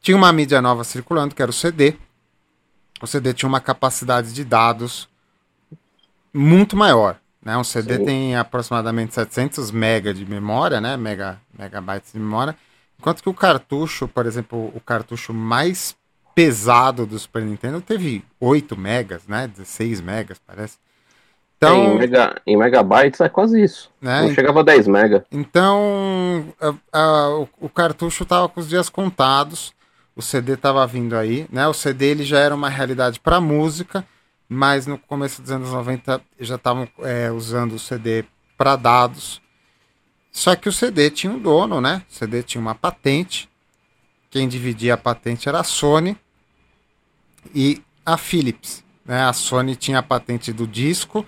Tinha 0.00 0.16
uma 0.16 0.32
mídia 0.32 0.62
nova 0.62 0.82
circulando, 0.82 1.34
que 1.34 1.42
era 1.42 1.50
o 1.50 1.54
CD. 1.54 1.94
O 3.02 3.06
CD 3.06 3.34
tinha 3.34 3.48
uma 3.48 3.60
capacidade 3.60 4.32
de 4.32 4.44
dados 4.44 5.08
muito 6.32 6.74
maior. 6.74 7.18
Né? 7.42 7.56
Um 7.56 7.64
CD 7.64 7.98
Sim. 7.98 8.04
tem 8.06 8.36
aproximadamente 8.36 9.12
700 9.12 9.70
MB 9.70 10.14
de 10.14 10.24
memória, 10.24 10.80
né? 10.80 10.96
Mega, 10.96 11.38
megabytes 11.58 12.12
de 12.12 12.18
memória. 12.18 12.56
Enquanto 12.98 13.22
que 13.22 13.28
o 13.28 13.34
cartucho, 13.34 14.08
por 14.08 14.24
exemplo, 14.24 14.72
o 14.74 14.80
cartucho 14.80 15.34
mais 15.34 15.94
pesado 16.34 17.06
do 17.06 17.18
Super 17.18 17.42
Nintendo 17.42 17.80
teve 17.80 18.24
8 18.40 18.76
megas, 18.76 19.26
né? 19.26 19.46
16 19.46 20.00
megas, 20.00 20.38
parece. 20.44 20.78
Então, 21.56 21.94
em, 21.94 21.98
mega, 21.98 22.42
em 22.46 22.56
megabytes 22.56 23.20
é 23.20 23.28
quase 23.28 23.62
isso. 23.62 23.90
Né? 24.00 24.22
Não 24.22 24.34
chegava 24.34 24.60
a 24.60 24.62
10 24.64 24.88
mega. 24.88 25.24
Então, 25.30 26.52
a, 26.60 26.74
a, 26.92 27.28
o, 27.38 27.48
o, 27.60 27.68
cartucho 27.68 28.24
tava 28.24 28.48
com 28.48 28.60
os 28.60 28.68
dias 28.68 28.88
contados, 28.88 29.72
o 30.14 30.20
CD 30.20 30.56
tava 30.56 30.86
vindo 30.86 31.16
aí, 31.16 31.46
né? 31.50 31.66
O 31.66 31.72
CD 31.72 32.06
ele 32.06 32.24
já 32.24 32.38
era 32.38 32.54
uma 32.54 32.68
realidade 32.68 33.20
para 33.20 33.40
música, 33.40 34.04
mas 34.48 34.86
no 34.86 34.98
começo 34.98 35.40
dos 35.40 35.50
anos 35.50 35.70
90 35.70 36.20
já 36.40 36.56
estavam 36.56 36.88
é, 36.98 37.30
usando 37.30 37.74
o 37.74 37.78
CD 37.78 38.24
para 38.58 38.76
dados. 38.76 39.40
Só 40.30 40.54
que 40.56 40.68
o 40.68 40.72
CD 40.72 41.10
tinha 41.10 41.32
um 41.32 41.38
dono, 41.38 41.80
né? 41.80 42.02
O 42.10 42.12
CD 42.12 42.42
tinha 42.42 42.60
uma 42.60 42.74
patente. 42.74 43.48
Quem 44.30 44.48
dividia 44.48 44.94
a 44.94 44.98
patente 44.98 45.48
era 45.48 45.60
a 45.60 45.64
Sony 45.64 46.16
e 47.54 47.82
a 48.04 48.16
Philips. 48.16 48.84
Né? 49.04 49.22
A 49.22 49.32
Sony 49.32 49.76
tinha 49.76 49.98
a 49.98 50.02
patente 50.02 50.52
do 50.52 50.66
disco 50.66 51.24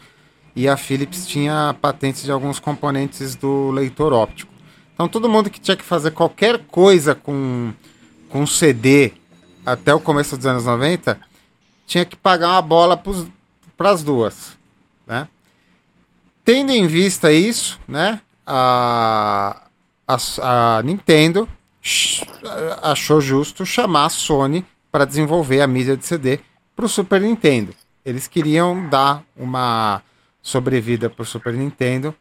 e 0.54 0.68
a 0.68 0.76
Philips 0.76 1.26
tinha 1.26 1.70
a 1.70 1.74
patente 1.74 2.24
de 2.24 2.30
alguns 2.30 2.58
componentes 2.58 3.34
do 3.34 3.70
leitor 3.70 4.12
óptico. 4.12 4.52
Então 4.94 5.08
todo 5.08 5.28
mundo 5.28 5.50
que 5.50 5.60
tinha 5.60 5.76
que 5.76 5.84
fazer 5.84 6.12
qualquer 6.12 6.58
coisa 6.66 7.14
com, 7.14 7.72
com 8.28 8.46
CD 8.46 9.12
até 9.64 9.94
o 9.94 10.00
começo 10.00 10.36
dos 10.36 10.46
anos 10.46 10.64
90 10.64 11.20
tinha 11.86 12.04
que 12.04 12.16
pagar 12.16 12.50
uma 12.50 12.62
bola 12.62 13.00
para 13.76 13.90
as 13.90 14.02
duas. 14.02 14.56
Né? 15.06 15.28
Tendo 16.44 16.70
em 16.72 16.86
vista 16.86 17.32
isso, 17.32 17.78
né, 17.86 18.20
a, 18.46 19.62
a, 20.06 20.16
a 20.78 20.82
Nintendo 20.82 21.48
achou 22.82 23.20
justo 23.20 23.66
chamar 23.66 24.06
a 24.06 24.10
Sony 24.10 24.64
para 24.96 25.04
desenvolver 25.04 25.60
a 25.60 25.66
mídia 25.66 25.94
de 25.94 26.06
CD 26.06 26.40
para 26.74 26.86
o 26.86 26.88
Super 26.88 27.20
Nintendo. 27.20 27.74
Eles 28.02 28.26
queriam 28.26 28.88
dar 28.88 29.22
uma 29.36 30.02
sobrevida 30.40 31.10
para 31.10 31.20
o 31.20 31.26
Super 31.26 31.52
Nintendo 31.52 32.14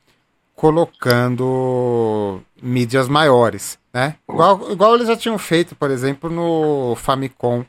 colocando 0.54 2.42
mídias 2.62 3.08
maiores, 3.08 3.80
né? 3.94 4.18
Igual, 4.30 4.74
igual 4.74 4.96
eles 4.96 5.08
já 5.08 5.16
tinham 5.16 5.38
feito, 5.38 5.74
por 5.74 5.90
exemplo, 5.90 6.30
no 6.30 6.98
Famicom 6.98 7.64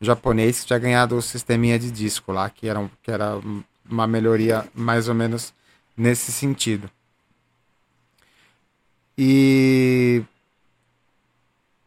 japonês, 0.00 0.62
que 0.62 0.66
tinha 0.66 0.80
ganhado 0.80 1.16
o 1.16 1.22
sisteminha 1.22 1.78
de 1.78 1.88
disco 1.88 2.32
lá, 2.32 2.50
que 2.50 2.68
era, 2.68 2.80
um, 2.80 2.90
que 3.04 3.10
era 3.12 3.38
uma 3.88 4.08
melhoria 4.08 4.68
mais 4.74 5.08
ou 5.08 5.14
menos 5.14 5.54
nesse 5.96 6.32
sentido. 6.32 6.90
E 9.16 10.24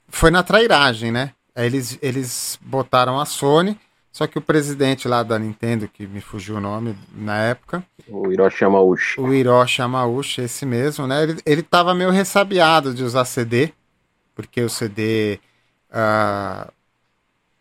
foi 0.07 0.31
na 0.31 0.43
trairagem, 0.43 1.11
né? 1.11 1.33
Aí 1.55 1.65
eles, 1.65 1.97
eles 2.01 2.59
botaram 2.61 3.19
a 3.19 3.25
Sony, 3.25 3.79
só 4.11 4.27
que 4.27 4.37
o 4.37 4.41
presidente 4.41 5.07
lá 5.07 5.23
da 5.23 5.37
Nintendo, 5.37 5.87
que 5.87 6.07
me 6.07 6.21
fugiu 6.21 6.57
o 6.57 6.61
nome 6.61 6.95
na 7.13 7.37
época. 7.37 7.83
O 8.07 8.31
Hiroshi 8.31 8.63
Yamauchi. 8.63 9.19
O 9.19 9.33
Hiroshi 9.33 9.81
Yamauchi, 9.81 10.41
esse 10.41 10.65
mesmo, 10.65 11.07
né? 11.07 11.23
Ele, 11.23 11.41
ele 11.45 11.63
tava 11.63 11.93
meio 11.93 12.09
ressabiado 12.09 12.93
de 12.93 13.03
usar 13.03 13.25
CD, 13.25 13.71
porque 14.35 14.61
o 14.61 14.69
CD 14.69 15.39
uh, 15.89 15.93
ah, 15.93 16.67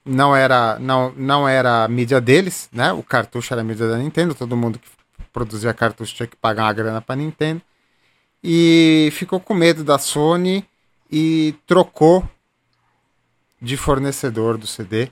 não, 0.05 0.35
era, 0.35 0.79
não, 0.79 1.13
não 1.17 1.49
era 1.49 1.85
a 1.85 1.89
mídia 1.89 2.21
deles, 2.21 2.69
né? 2.73 2.93
O 2.93 3.03
cartucho 3.03 3.53
era 3.53 3.61
a 3.61 3.65
mídia 3.65 3.89
da 3.89 3.99
Nintendo, 3.99 4.35
todo 4.35 4.57
mundo 4.57 4.79
que 4.79 4.89
produzia 5.33 5.73
cartucho 5.73 6.15
tinha 6.15 6.27
que 6.27 6.37
pagar 6.37 6.65
uma 6.65 6.73
grana 6.73 7.01
pra 7.01 7.17
Nintendo. 7.17 7.63
E 8.43 9.11
ficou 9.13 9.39
com 9.39 9.55
medo 9.55 9.85
da 9.85 9.99
Sony 9.99 10.67
e 11.11 11.55
trocou 11.67 12.29
de 13.63 13.77
fornecedor 13.77 14.59
do 14.59 14.67
CD 14.67 15.09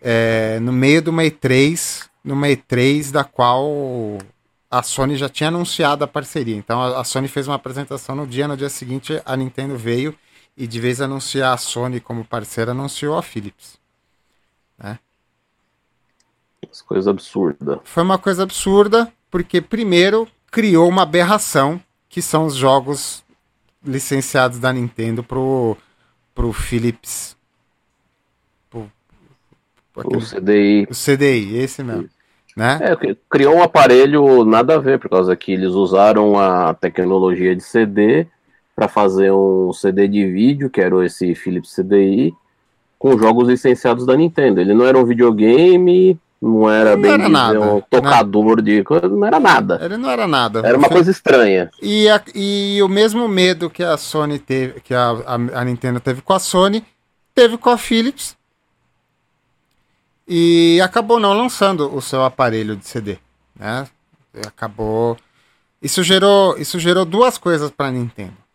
é, 0.00 0.60
no 0.60 0.72
meio 0.72 1.02
de 1.02 1.10
uma 1.10 1.22
E3, 1.22 2.08
numa 2.22 2.46
E3 2.46 3.10
da 3.10 3.24
qual 3.24 4.18
a 4.70 4.82
Sony 4.82 5.16
já 5.16 5.28
tinha 5.28 5.48
anunciado 5.48 6.04
a 6.04 6.06
parceria. 6.06 6.56
Então 6.56 6.80
a, 6.80 7.00
a 7.00 7.04
Sony 7.04 7.26
fez 7.26 7.48
uma 7.48 7.56
apresentação 7.56 8.14
no 8.14 8.24
dia, 8.24 8.46
no 8.46 8.56
dia 8.56 8.68
seguinte 8.68 9.20
a 9.24 9.36
Nintendo 9.36 9.76
veio 9.76 10.16
e 10.56 10.66
de 10.66 10.80
vez 10.80 11.00
anunciar 11.00 11.54
a 11.54 11.56
Sony 11.56 12.00
como 12.00 12.24
parceira, 12.24 12.70
anunciou 12.70 13.18
a 13.18 13.22
Philips. 13.22 13.78
Né? 14.78 14.98
Coisa 16.86 17.10
absurda. 17.10 17.80
Foi 17.84 18.02
uma 18.02 18.18
coisa 18.18 18.44
absurda, 18.44 19.12
porque 19.30 19.60
primeiro 19.60 20.28
criou 20.50 20.88
uma 20.88 21.02
aberração, 21.02 21.80
que 22.08 22.22
são 22.22 22.46
os 22.46 22.54
jogos 22.54 23.24
licenciados 23.84 24.58
da 24.58 24.72
Nintendo 24.72 25.22
pro, 25.22 25.76
pro 26.34 26.52
Philips 26.52 27.35
Aquele, 29.96 30.16
o 30.16 30.20
CDI. 30.20 30.88
O 30.90 30.94
CDI, 30.94 31.58
esse 31.58 31.82
mesmo. 31.82 32.08
Né? 32.56 32.78
É, 32.80 33.16
criou 33.28 33.56
um 33.56 33.62
aparelho 33.62 34.44
nada 34.44 34.76
a 34.76 34.78
ver, 34.78 34.98
por 34.98 35.10
causa 35.10 35.36
que 35.36 35.52
eles 35.52 35.72
usaram 35.72 36.38
a 36.38 36.72
tecnologia 36.72 37.54
de 37.54 37.62
CD 37.62 38.26
para 38.74 38.88
fazer 38.88 39.30
um 39.30 39.72
CD 39.74 40.08
de 40.08 40.24
vídeo, 40.26 40.70
que 40.70 40.80
era 40.80 41.04
esse 41.04 41.34
Philips 41.34 41.74
CDI, 41.74 42.34
com 42.98 43.18
jogos 43.18 43.48
licenciados 43.48 44.06
da 44.06 44.16
Nintendo. 44.16 44.60
Ele 44.60 44.72
não 44.72 44.86
era 44.86 44.98
um 44.98 45.04
videogame, 45.04 46.18
não 46.40 46.70
era 46.70 46.94
não 46.94 47.02
bem 47.02 47.12
era 47.12 47.28
nada, 47.28 47.60
um 47.60 47.76
né? 47.76 47.82
tocador 47.90 48.56
né? 48.56 48.62
de 48.62 48.84
coisa, 48.84 49.08
não 49.08 49.26
era 49.26 49.40
nada. 49.40 49.78
Ele 49.82 49.96
não 49.96 50.10
era 50.10 50.26
nada. 50.26 50.60
Era 50.60 50.76
uma 50.76 50.88
coisa 50.88 51.10
estranha. 51.10 51.70
E, 51.82 52.08
a, 52.08 52.22
e 52.34 52.80
o 52.82 52.88
mesmo 52.88 53.26
medo 53.28 53.70
que 53.70 53.82
a 53.82 53.96
Sony 53.96 54.38
teve, 54.38 54.80
que 54.80 54.94
a, 54.94 55.10
a, 55.26 55.34
a 55.34 55.64
Nintendo 55.64 56.00
teve 56.00 56.20
com 56.20 56.32
a 56.32 56.38
Sony, 56.38 56.84
teve 57.34 57.56
com 57.56 57.70
a 57.70 57.78
Philips 57.78 58.35
e 60.26 60.80
acabou 60.82 61.20
não 61.20 61.32
lançando 61.32 61.94
o 61.94 62.00
seu 62.00 62.24
aparelho 62.24 62.76
de 62.76 62.86
CD, 62.86 63.18
né? 63.54 63.86
Acabou. 64.46 65.16
Isso 65.80 66.02
gerou, 66.02 66.56
isso 66.58 66.78
gerou 66.78 67.04
duas 67.04 67.38
coisas 67.38 67.70
para 67.70 67.90
Nintendo 67.90 68.46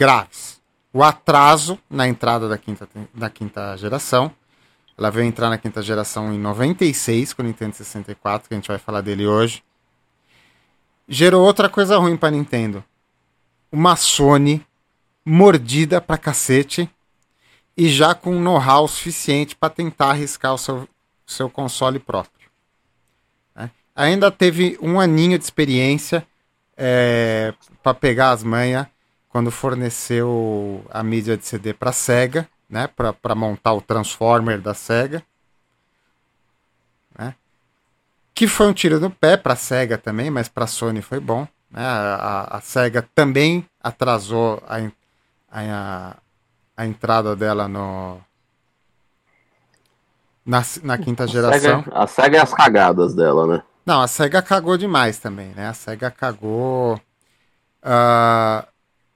graves. 0.00 0.58
O 0.94 1.04
atraso 1.04 1.78
na 1.90 2.08
entrada 2.08 2.48
da 2.48 2.56
quinta, 2.56 2.88
da 3.12 3.28
quinta 3.28 3.76
geração. 3.76 4.32
Ela 4.96 5.10
veio 5.10 5.26
entrar 5.26 5.50
na 5.50 5.58
quinta 5.58 5.82
geração 5.82 6.32
em 6.32 6.38
96 6.38 7.34
com 7.34 7.42
o 7.42 7.44
Nintendo 7.44 7.76
64, 7.76 8.48
que 8.48 8.54
a 8.54 8.56
gente 8.56 8.68
vai 8.68 8.78
falar 8.78 9.02
dele 9.02 9.26
hoje. 9.26 9.62
Gerou 11.06 11.44
outra 11.44 11.68
coisa 11.68 11.98
ruim 11.98 12.16
para 12.16 12.30
Nintendo. 12.30 12.82
Uma 13.70 13.94
Sony 13.94 14.64
mordida 15.24 16.00
pra 16.00 16.16
cacete 16.16 16.88
e 17.76 17.88
já 17.88 18.14
com 18.14 18.40
know-how 18.40 18.86
suficiente 18.86 19.56
para 19.56 19.70
tentar 19.70 20.10
arriscar 20.10 20.54
o 20.54 20.58
seu, 20.58 20.88
seu 21.26 21.48
console 21.48 21.98
próprio. 21.98 22.48
Né? 23.54 23.70
Ainda 23.94 24.30
teve 24.30 24.78
um 24.80 25.00
aninho 25.00 25.38
de 25.38 25.44
experiência 25.44 26.26
é, 26.76 27.54
para 27.82 27.94
pegar 27.94 28.30
as 28.30 28.42
manhas 28.42 28.86
quando 29.28 29.50
forneceu 29.50 30.84
a 30.90 31.02
mídia 31.02 31.36
de 31.36 31.46
CD 31.46 31.72
para 31.72 31.90
a 31.90 31.92
Sega, 31.92 32.48
né, 32.68 32.88
para 32.88 33.34
montar 33.34 33.72
o 33.72 33.80
Transformer 33.80 34.60
da 34.60 34.74
Sega. 34.74 35.22
que 38.40 38.48
foi 38.48 38.68
um 38.68 38.72
tiro 38.72 38.98
no 38.98 39.10
pé 39.10 39.36
para 39.36 39.52
a 39.52 39.56
Sega 39.56 39.98
também, 39.98 40.30
mas 40.30 40.48
para 40.48 40.64
a 40.64 40.66
Sony 40.66 41.02
foi 41.02 41.20
bom. 41.20 41.46
Né? 41.70 41.84
A, 41.84 42.14
a, 42.14 42.56
a, 42.56 42.60
Sega 42.62 43.06
também 43.14 43.66
atrasou 43.82 44.62
a, 44.66 44.78
a, 45.52 46.16
a 46.80 46.86
entrada 46.86 47.36
dela 47.36 47.68
no 47.68 48.18
na, 50.46 50.62
na 50.82 50.96
quinta 50.96 51.26
geração. 51.26 51.84
a 51.92 52.06
SEGA 52.06 52.38
é 52.38 52.40
as 52.40 52.54
cagadas 52.54 53.14
dela, 53.14 53.46
né? 53.46 53.62
Não, 53.84 54.00
a 54.00 54.08
SEGA 54.08 54.40
cagou 54.40 54.78
demais 54.78 55.18
também, 55.18 55.52
né? 55.54 55.68
A 55.68 55.74
SEGA 55.74 56.10
cagou. 56.10 56.98
Uh, 57.84 58.66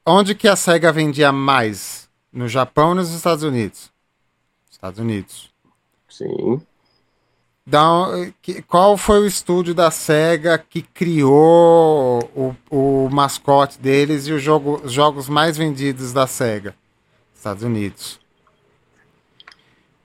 onde 0.04 0.34
que 0.34 0.46
a 0.46 0.56
SEGA 0.56 0.92
vendia 0.92 1.32
mais? 1.32 2.06
No 2.30 2.48
Japão 2.48 2.88
ou 2.90 2.94
nos 2.96 3.14
Estados 3.14 3.42
Unidos? 3.42 3.90
Estados 4.70 4.98
Unidos. 4.98 5.50
Sim. 6.06 6.60
Então, 7.66 8.30
qual 8.68 8.98
foi 8.98 9.20
o 9.20 9.26
estúdio 9.26 9.74
da 9.74 9.90
SEGA 9.90 10.58
que 10.58 10.82
criou 10.82 12.30
o, 12.34 12.54
o 12.70 13.08
mascote 13.10 13.78
deles 13.78 14.26
e 14.26 14.38
jogo, 14.38 14.82
os 14.84 14.92
jogos 14.92 15.30
mais 15.30 15.56
vendidos 15.56 16.12
da 16.12 16.26
SEGA? 16.26 16.74
Estados 17.44 17.62
Unidos. 17.62 18.18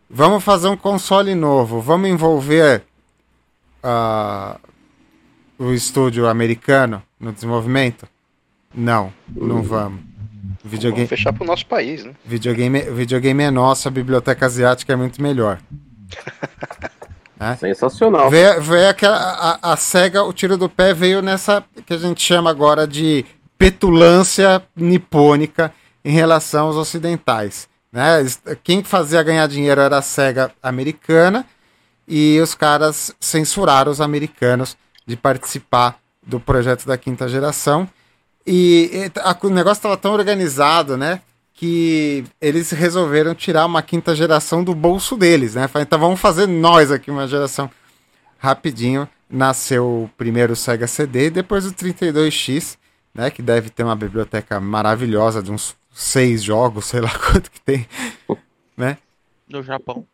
Vamos 0.10 0.44
fazer 0.44 0.68
um 0.68 0.76
console 0.76 1.34
novo. 1.34 1.80
Vamos 1.80 2.10
envolver 2.10 2.84
uh, 3.82 4.60
o 5.58 5.72
estúdio 5.72 6.28
americano 6.28 7.02
no 7.18 7.32
desenvolvimento? 7.32 8.06
Não, 8.76 9.14
não 9.30 9.64
vamos. 9.64 10.02
Videogame... 10.66 11.06
Vamos 11.06 11.10
fechar 11.10 11.32
pro 11.32 11.46
nosso 11.46 11.66
país, 11.66 12.04
né? 12.04 12.14
Videogame, 12.26 12.82
videogame 12.82 13.44
é 13.44 13.52
nosso, 13.52 13.88
a 13.88 13.92
biblioteca 13.92 14.46
asiática 14.46 14.92
é 14.92 14.96
muito 14.96 15.22
melhor. 15.22 15.60
É. 17.42 17.56
Sensacional. 17.56 18.30
Veio, 18.30 18.62
veio 18.62 18.90
aquela, 18.90 19.16
a, 19.16 19.72
a 19.72 19.78
SEGA, 19.78 20.24
o 20.24 20.34
tiro 20.34 20.58
do 20.58 20.68
pé 20.68 20.94
veio 20.94 21.22
nessa 21.22 21.64
que 21.86 21.94
a 21.94 21.98
gente 21.98 22.22
chama 22.22 22.50
agora 22.50 22.86
de 22.86 23.26
petulância 23.58 24.62
nipônica 24.76 25.74
em 26.04 26.12
relação 26.12 26.68
aos 26.68 26.76
ocidentais. 26.76 27.68
Né? 27.92 28.26
Quem 28.64 28.84
fazia 28.84 29.24
ganhar 29.24 29.48
dinheiro 29.48 29.82
era 29.82 29.98
a 29.98 30.02
SEGA 30.02 30.52
americana 30.62 31.46
e 32.08 32.40
os 32.42 32.54
caras 32.56 33.14
censuraram 33.20 33.92
os 33.92 34.02
americanos 34.02 34.78
de 35.06 35.16
participar 35.16 36.00
do 36.26 36.40
projeto 36.40 36.86
da 36.86 36.98
quinta 36.98 37.28
geração. 37.28 37.88
E, 38.46 39.12
a, 39.18 39.36
o 39.42 39.50
negócio 39.50 39.80
estava 39.80 39.98
tão 39.98 40.14
organizado, 40.14 40.98
né? 40.98 41.22
que 41.60 42.24
eles 42.40 42.72
resolveram 42.72 43.36
tirar 43.36 43.66
uma 43.66 43.82
quinta 43.82 44.16
geração 44.16 44.64
do 44.64 44.74
bolso 44.74 45.18
deles, 45.18 45.56
né? 45.56 45.70
Então 45.82 46.00
vamos 46.00 46.18
fazer 46.18 46.48
nós 46.48 46.90
aqui 46.90 47.12
uma 47.12 47.28
geração 47.28 47.70
rapidinho. 48.38 49.06
Nasceu 49.30 49.86
o 49.86 50.10
primeiro 50.18 50.56
Sega 50.56 50.88
CD, 50.88 51.30
depois 51.30 51.66
o 51.66 51.74
32X, 51.74 52.78
né? 53.14 53.30
Que 53.30 53.42
deve 53.42 53.70
ter 53.70 53.84
uma 53.84 53.96
biblioteca 53.96 54.58
maravilhosa 54.58 55.44
de 55.44 55.52
uns 55.52 55.76
seis 56.00 56.44
jogos, 56.44 56.86
sei 56.86 57.02
lá 57.02 57.12
quanto 57.20 57.52
que 57.52 57.62
tem, 57.62 57.88
né? 58.78 58.98
No 59.48 59.62
Japão. 59.62 60.06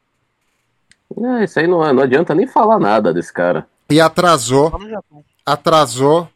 É, 1.17 1.43
isso 1.43 1.59
aí 1.59 1.67
não, 1.67 1.93
não 1.93 2.03
adianta 2.03 2.33
nem 2.33 2.47
falar 2.47 2.79
nada 2.79 3.13
desse 3.13 3.31
cara. 3.31 3.67
E 3.89 4.01
atrasou, 4.01 4.73
atrasou 5.45 6.27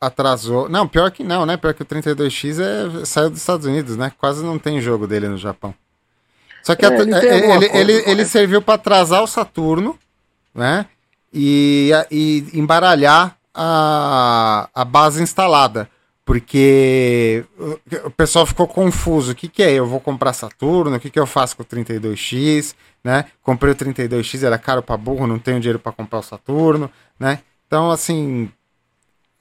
atrasou. 0.00 0.68
Não, 0.68 0.86
pior 0.86 1.10
que 1.10 1.24
não, 1.24 1.44
né? 1.44 1.56
Pior 1.56 1.74
que 1.74 1.82
o 1.82 1.86
32X 1.86 2.60
é... 2.60 3.04
saiu 3.04 3.30
dos 3.30 3.40
Estados 3.40 3.66
Unidos, 3.66 3.96
né? 3.96 4.12
Quase 4.18 4.44
não 4.44 4.58
tem 4.58 4.80
jogo 4.80 5.06
dele 5.06 5.28
no 5.28 5.36
Japão. 5.36 5.74
Só 6.62 6.74
que 6.74 6.84
é, 6.84 7.00
ele, 7.00 7.14
ele, 7.14 7.66
ele, 7.72 7.92
ele, 8.06 8.24
serviu 8.24 8.60
para 8.60 8.74
atrasar 8.74 9.22
o 9.22 9.26
Saturno, 9.26 9.98
né? 10.54 10.86
E, 11.32 11.90
e 12.10 12.46
embaralhar 12.52 13.36
a, 13.54 14.68
a 14.74 14.84
base 14.84 15.22
instalada. 15.22 15.88
Porque 16.28 17.42
o 18.04 18.10
pessoal 18.10 18.44
ficou 18.44 18.68
confuso. 18.68 19.32
O 19.32 19.34
que, 19.34 19.48
que 19.48 19.62
é? 19.62 19.72
Eu 19.72 19.86
vou 19.86 19.98
comprar 19.98 20.34
Saturno? 20.34 20.94
O 20.94 21.00
que, 21.00 21.08
que 21.08 21.18
eu 21.18 21.26
faço 21.26 21.56
com 21.56 21.62
o 21.62 21.66
32X? 21.66 22.74
Né? 23.02 23.24
Comprei 23.42 23.72
o 23.72 23.74
32X, 23.74 24.44
era 24.44 24.58
caro 24.58 24.82
para 24.82 24.94
burro, 24.98 25.26
não 25.26 25.38
tenho 25.38 25.58
dinheiro 25.58 25.78
para 25.78 25.90
comprar 25.90 26.18
o 26.18 26.22
Saturno, 26.22 26.90
né? 27.18 27.38
Então, 27.66 27.90
assim, 27.90 28.50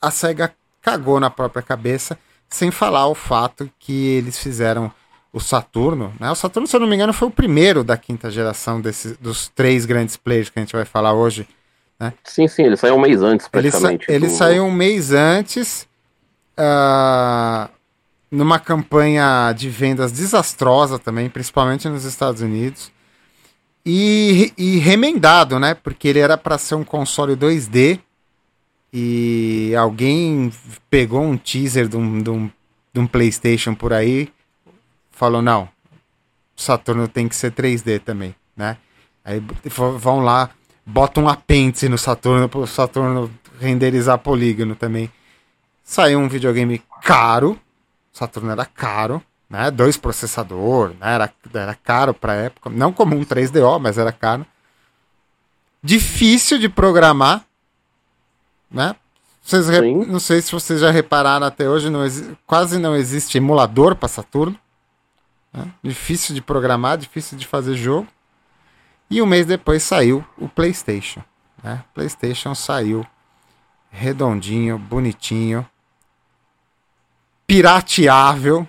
a 0.01 0.09
SEGA 0.09 0.53
cagou 0.81 1.19
na 1.19 1.29
própria 1.29 1.61
cabeça, 1.61 2.17
sem 2.47 2.71
falar 2.71 3.07
o 3.07 3.15
fato 3.15 3.69
que 3.77 4.07
eles 4.07 4.39
fizeram 4.39 4.89
o 5.33 5.41
Saturno. 5.41 6.13
Né? 6.17 6.31
O 6.31 6.35
Saturno, 6.35 6.67
se 6.67 6.73
eu 6.73 6.79
não 6.79 6.87
me 6.87 6.95
engano, 6.95 7.11
foi 7.11 7.27
o 7.27 7.31
primeiro 7.31 7.83
da 7.83 7.97
quinta 7.97 8.31
geração 8.31 8.79
desse, 8.79 9.17
dos 9.19 9.49
três 9.49 9.85
grandes 9.85 10.15
players 10.15 10.49
que 10.49 10.57
a 10.57 10.61
gente 10.61 10.73
vai 10.73 10.85
falar 10.85 11.11
hoje. 11.11 11.45
Né? 11.99 12.13
Sim, 12.23 12.47
sim, 12.47 12.63
ele 12.63 12.77
saiu 12.77 12.95
um 12.95 13.01
mês 13.01 13.21
antes, 13.21 13.49
praticamente. 13.49 14.05
Ele, 14.07 14.19
sa 14.19 14.25
ele 14.25 14.29
saiu 14.29 14.63
um 14.63 14.71
mês 14.71 15.11
antes, 15.11 15.86
uh, 16.57 17.69
numa 18.29 18.59
campanha 18.59 19.53
de 19.53 19.69
vendas 19.69 20.11
desastrosa 20.11 20.99
também, 20.99 21.29
principalmente 21.29 21.87
nos 21.87 22.03
Estados 22.03 22.41
Unidos. 22.41 22.91
E, 23.85 24.51
e 24.57 24.77
remendado, 24.79 25.57
né? 25.59 25.73
Porque 25.73 26.09
ele 26.09 26.19
era 26.19 26.37
para 26.37 26.57
ser 26.57 26.75
um 26.75 26.83
console 26.83 27.35
2D 27.35 27.99
e 28.91 29.73
alguém 29.77 30.51
pegou 30.89 31.21
um 31.21 31.37
teaser 31.37 31.87
de 31.87 31.95
um, 31.95 32.21
de 32.21 32.29
um, 32.29 32.51
de 32.93 32.99
um 32.99 33.07
PlayStation 33.07 33.73
por 33.73 33.93
aí, 33.93 34.29
falou: 35.11 35.41
não, 35.41 35.69
Saturno 36.55 37.07
tem 37.07 37.27
que 37.27 37.35
ser 37.35 37.51
3D 37.51 37.99
também, 37.99 38.35
né? 38.55 38.77
Aí 39.23 39.41
vão 39.99 40.21
lá, 40.21 40.49
botam 40.85 41.25
um 41.25 41.29
apêndice 41.29 41.87
no 41.87 41.97
Saturno 41.97 42.49
para 42.49 42.59
o 42.59 42.67
Saturno 42.67 43.31
renderizar 43.59 44.17
polígono 44.17 44.75
também. 44.75 45.11
Saiu 45.87 46.19
um 46.19 46.27
videogame 46.27 46.83
caro, 47.01 47.57
Saturno 48.11 48.51
era 48.51 48.65
caro, 48.65 49.23
né? 49.49 49.71
Dois 49.71 49.95
processador, 49.95 50.89
né? 50.89 51.13
era, 51.13 51.33
era 51.53 51.73
caro 51.75 52.13
para 52.13 52.33
época, 52.33 52.69
não 52.69 52.91
como 52.91 53.15
um 53.15 53.23
3DO, 53.23 53.79
mas 53.79 53.97
era 53.97 54.11
caro. 54.11 54.45
Difícil 55.81 56.59
de 56.59 56.67
programar, 56.67 57.45
né? 58.69 58.97
Vocês 59.41 59.69
re... 59.69 60.05
Não 60.05 60.19
sei 60.19 60.41
se 60.41 60.51
vocês 60.51 60.81
já 60.81 60.91
repararam 60.91 61.47
até 61.47 61.69
hoje, 61.69 61.89
não 61.89 62.01
quase 62.45 62.77
não 62.77 62.93
existe 62.93 63.37
emulador 63.37 63.95
para 63.95 64.09
Saturno. 64.09 64.59
Né? 65.53 65.71
Difícil 65.81 66.35
de 66.35 66.41
programar, 66.41 66.97
difícil 66.97 67.37
de 67.37 67.47
fazer 67.47 67.75
jogo. 67.75 68.09
E 69.09 69.21
um 69.21 69.25
mês 69.25 69.45
depois 69.45 69.83
saiu 69.83 70.21
o 70.37 70.49
PlayStation. 70.49 71.23
Né? 71.63 71.81
PlayStation 71.93 72.53
saiu 72.53 73.07
redondinho, 73.89 74.77
bonitinho, 74.77 75.65
pirateável. 77.47 78.67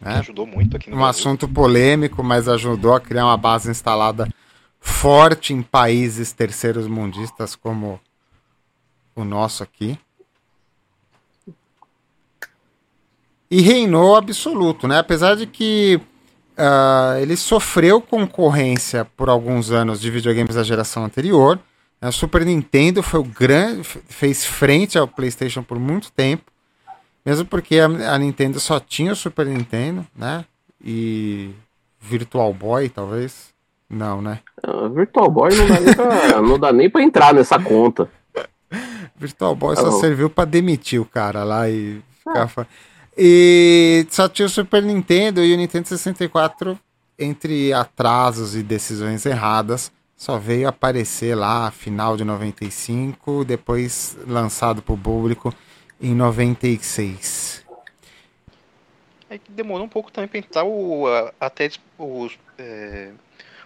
Né? 0.00 0.18
Ajudou 0.18 0.46
muito 0.46 0.76
aqui 0.76 0.88
no 0.88 0.96
Um 0.96 1.00
Brasil. 1.00 1.20
assunto 1.20 1.48
polêmico, 1.48 2.22
mas 2.22 2.48
ajudou 2.48 2.94
a 2.94 3.00
criar 3.00 3.26
uma 3.26 3.36
base 3.36 3.68
instalada 3.68 4.28
forte 4.80 5.52
em 5.52 5.60
países 5.60 6.32
terceiros 6.32 6.86
mundistas 6.86 7.56
como 7.56 8.00
o 9.14 9.24
nosso 9.24 9.62
aqui. 9.62 9.98
E 13.50 13.60
reinou 13.60 14.14
absoluto, 14.14 14.86
né? 14.86 14.98
Apesar 14.98 15.34
de 15.34 15.46
que 15.46 16.00
uh, 16.58 17.18
ele 17.20 17.36
sofreu 17.36 18.00
concorrência 18.00 19.04
por 19.16 19.28
alguns 19.28 19.70
anos 19.70 20.00
de 20.00 20.10
videogames 20.10 20.54
da 20.54 20.62
geração 20.62 21.04
anterior. 21.04 21.58
A 22.00 22.12
Super 22.12 22.44
Nintendo 22.44 23.02
foi 23.02 23.18
o 23.18 23.24
grande, 23.24 23.82
fez 23.82 24.44
frente 24.44 24.96
ao 24.96 25.08
PlayStation 25.08 25.64
por 25.64 25.80
muito 25.80 26.12
tempo, 26.12 26.44
mesmo 27.28 27.44
porque 27.44 27.78
a, 27.78 27.84
a 28.14 28.18
Nintendo 28.18 28.58
só 28.58 28.80
tinha 28.80 29.12
o 29.12 29.16
Super 29.16 29.44
Nintendo, 29.44 30.06
né? 30.16 30.46
E 30.82 31.50
Virtual 32.00 32.54
Boy, 32.54 32.88
talvez. 32.88 33.50
Não, 33.90 34.22
né? 34.22 34.40
Uh, 34.66 34.88
Virtual 34.88 35.30
Boy 35.30 35.50
não 35.54 35.66
dá, 35.66 35.80
nem 35.80 35.94
pra, 35.94 36.40
não 36.42 36.58
dá 36.58 36.72
nem 36.72 36.90
pra 36.90 37.02
entrar 37.02 37.34
nessa 37.34 37.60
conta. 37.60 38.10
Virtual 39.14 39.54
Boy 39.54 39.76
só 39.76 39.88
oh. 39.88 40.00
serviu 40.00 40.30
pra 40.30 40.46
demitir 40.46 41.02
o 41.02 41.04
cara 41.04 41.44
lá 41.44 41.68
e 41.68 42.00
ficar. 42.18 42.50
Ah. 42.56 42.66
E 43.14 44.06
só 44.08 44.26
tinha 44.26 44.46
o 44.46 44.50
Super 44.50 44.82
Nintendo 44.82 45.44
e 45.44 45.52
o 45.52 45.56
Nintendo 45.56 45.86
64, 45.86 46.78
entre 47.18 47.74
atrasos 47.74 48.56
e 48.56 48.62
decisões 48.62 49.26
erradas, 49.26 49.92
só 50.16 50.38
veio 50.38 50.66
aparecer 50.66 51.34
lá 51.34 51.70
final 51.70 52.16
de 52.16 52.24
95, 52.24 53.44
depois 53.44 54.16
lançado 54.26 54.80
pro 54.80 54.96
público 54.96 55.52
em 56.00 56.14
96. 56.14 57.64
É 59.30 59.38
que 59.38 59.50
demorou 59.50 59.84
um 59.84 59.88
pouco 59.88 60.10
também 60.10 60.28
pra 60.28 60.38
entrar 60.38 60.64
o, 60.64 61.06
até 61.40 61.70
os. 61.98 62.38
É 62.58 63.10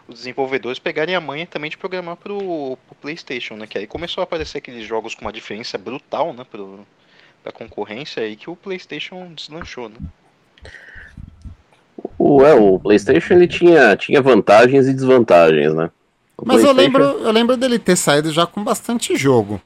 os 0.09 0.19
desenvolvedores 0.19 0.79
pegarem 0.79 1.15
a 1.15 1.21
manha 1.21 1.47
também 1.47 1.71
de 1.71 1.79
programar 1.79 2.17
pro, 2.17 2.77
pro 2.87 2.97
PlayStation, 3.01 3.55
né? 3.55 3.67
Que 3.67 3.79
aí 3.79 3.87
começou 3.87 4.21
a 4.21 4.25
aparecer 4.25 4.59
aqueles 4.59 4.87
jogos 4.87 5.15
com 5.15 5.23
uma 5.23 5.33
diferença 5.33 5.79
brutal, 5.79 6.33
né? 6.33 6.45
Pro, 6.49 6.87
pra 7.43 7.53
concorrência 7.53 8.23
aí 8.23 8.37
que 8.37 8.51
o 8.51 8.57
PlayStation 8.57 9.33
deslanchou, 9.35 9.89
né? 9.89 9.97
O, 12.19 12.45
é, 12.45 12.55
o 12.55 12.79
PlayStation 12.79 13.35
ele 13.35 13.49
tinha, 13.49 13.97
tinha 13.97 14.21
vantagens 14.21 14.87
e 14.87 14.93
desvantagens, 14.93 15.75
né? 15.75 15.91
O 16.37 16.47
Mas 16.47 16.65
eu 16.65 16.73
lembro, 16.73 17.03
eu 17.03 17.31
lembro 17.31 17.57
dele 17.57 17.79
ter 17.79 17.97
saído 17.97 18.33
já 18.33 18.47
com 18.47 18.63
bastante 18.63 19.17
jogo. 19.17 19.61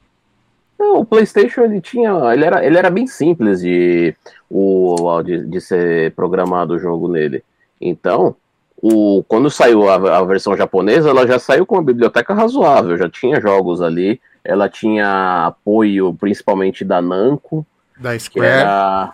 Não, 0.79 0.99
o 0.99 1.05
PlayStation 1.05 1.61
ele 1.61 1.81
tinha, 1.81 2.11
ele 2.33 2.45
era, 2.45 2.65
ele 2.65 2.77
era 2.77 2.89
bem 2.89 3.07
simples 3.07 3.61
de, 3.61 4.15
o, 4.49 5.21
de, 5.23 5.45
de 5.45 5.59
ser 5.59 6.11
programado 6.13 6.75
o 6.75 6.79
jogo 6.79 7.07
nele. 7.07 7.43
Então, 7.81 8.35
o, 8.81 9.23
quando 9.27 9.49
saiu 9.49 9.89
a, 9.89 10.19
a 10.19 10.23
versão 10.23 10.55
japonesa, 10.55 11.09
ela 11.09 11.25
já 11.25 11.39
saiu 11.39 11.65
com 11.65 11.75
uma 11.75 11.83
biblioteca 11.83 12.33
razoável, 12.33 12.97
já 12.97 13.09
tinha 13.09 13.41
jogos 13.41 13.81
ali, 13.81 14.21
ela 14.43 14.69
tinha 14.69 15.47
apoio 15.47 16.13
principalmente 16.13 16.85
da 16.85 17.01
Namco, 17.01 17.65
Da 17.97 18.11
que 18.13 18.19
Square. 18.19 18.47
era, 18.47 19.13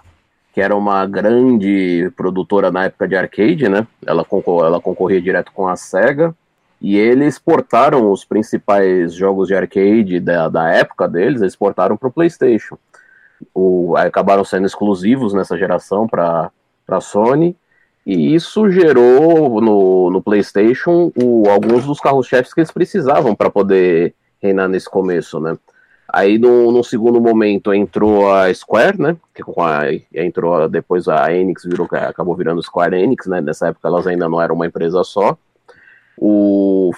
que 0.53 0.61
era 0.61 0.75
uma 0.75 1.05
grande 1.05 2.11
produtora 2.15 2.71
na 2.71 2.85
época 2.85 3.07
de 3.07 3.15
arcade, 3.15 3.69
né? 3.69 3.87
Ela, 4.05 4.25
concor 4.25 4.65
ela 4.65 4.81
concorria 4.81 5.21
direto 5.21 5.51
com 5.53 5.67
a 5.67 5.75
SEGA. 5.75 6.35
E 6.83 6.97
eles 6.97 7.35
exportaram 7.35 8.11
os 8.11 8.25
principais 8.25 9.13
jogos 9.13 9.47
de 9.47 9.55
arcade 9.55 10.19
da, 10.19 10.49
da 10.49 10.69
época 10.69 11.07
deles, 11.07 11.39
eles 11.39 11.53
exportaram 11.53 11.95
para 11.95 12.09
o 12.09 12.11
PlayStation. 12.11 12.77
O, 13.55 13.95
acabaram 13.95 14.43
sendo 14.43 14.67
exclusivos 14.67 15.33
nessa 15.33 15.57
geração 15.57 16.05
para 16.05 16.51
a 16.89 16.99
Sony. 16.99 17.55
E 18.05 18.35
isso 18.35 18.69
gerou 18.69 19.61
no, 19.61 20.09
no 20.11 20.21
PlayStation 20.21 21.09
o, 21.15 21.49
alguns 21.49 21.85
dos 21.85 22.01
carros-chefes 22.01 22.53
que 22.53 22.59
eles 22.59 22.71
precisavam 22.71 23.33
para 23.33 23.49
poder 23.49 24.13
reinar 24.41 24.67
nesse 24.67 24.89
começo, 24.89 25.39
né? 25.39 25.57
Aí, 26.05 26.37
no, 26.37 26.69
no 26.69 26.83
segundo 26.83 27.19
momento, 27.21 27.73
entrou 27.73 28.29
a 28.29 28.53
Square, 28.53 29.01
né? 29.01 29.15
Que 29.33 29.41
com 29.41 29.63
a, 29.63 29.83
entrou 30.13 30.67
depois 30.67 31.07
a 31.07 31.33
Enix, 31.33 31.63
virou, 31.63 31.87
acabou 31.89 32.35
virando 32.35 32.61
Square 32.61 33.01
Enix, 33.01 33.25
né? 33.25 33.39
Nessa 33.39 33.69
época 33.69 33.87
elas 33.87 34.05
ainda 34.05 34.27
não 34.27 34.41
eram 34.41 34.53
uma 34.53 34.67
empresa 34.67 35.01
só. 35.05 35.37
O, 36.17 36.91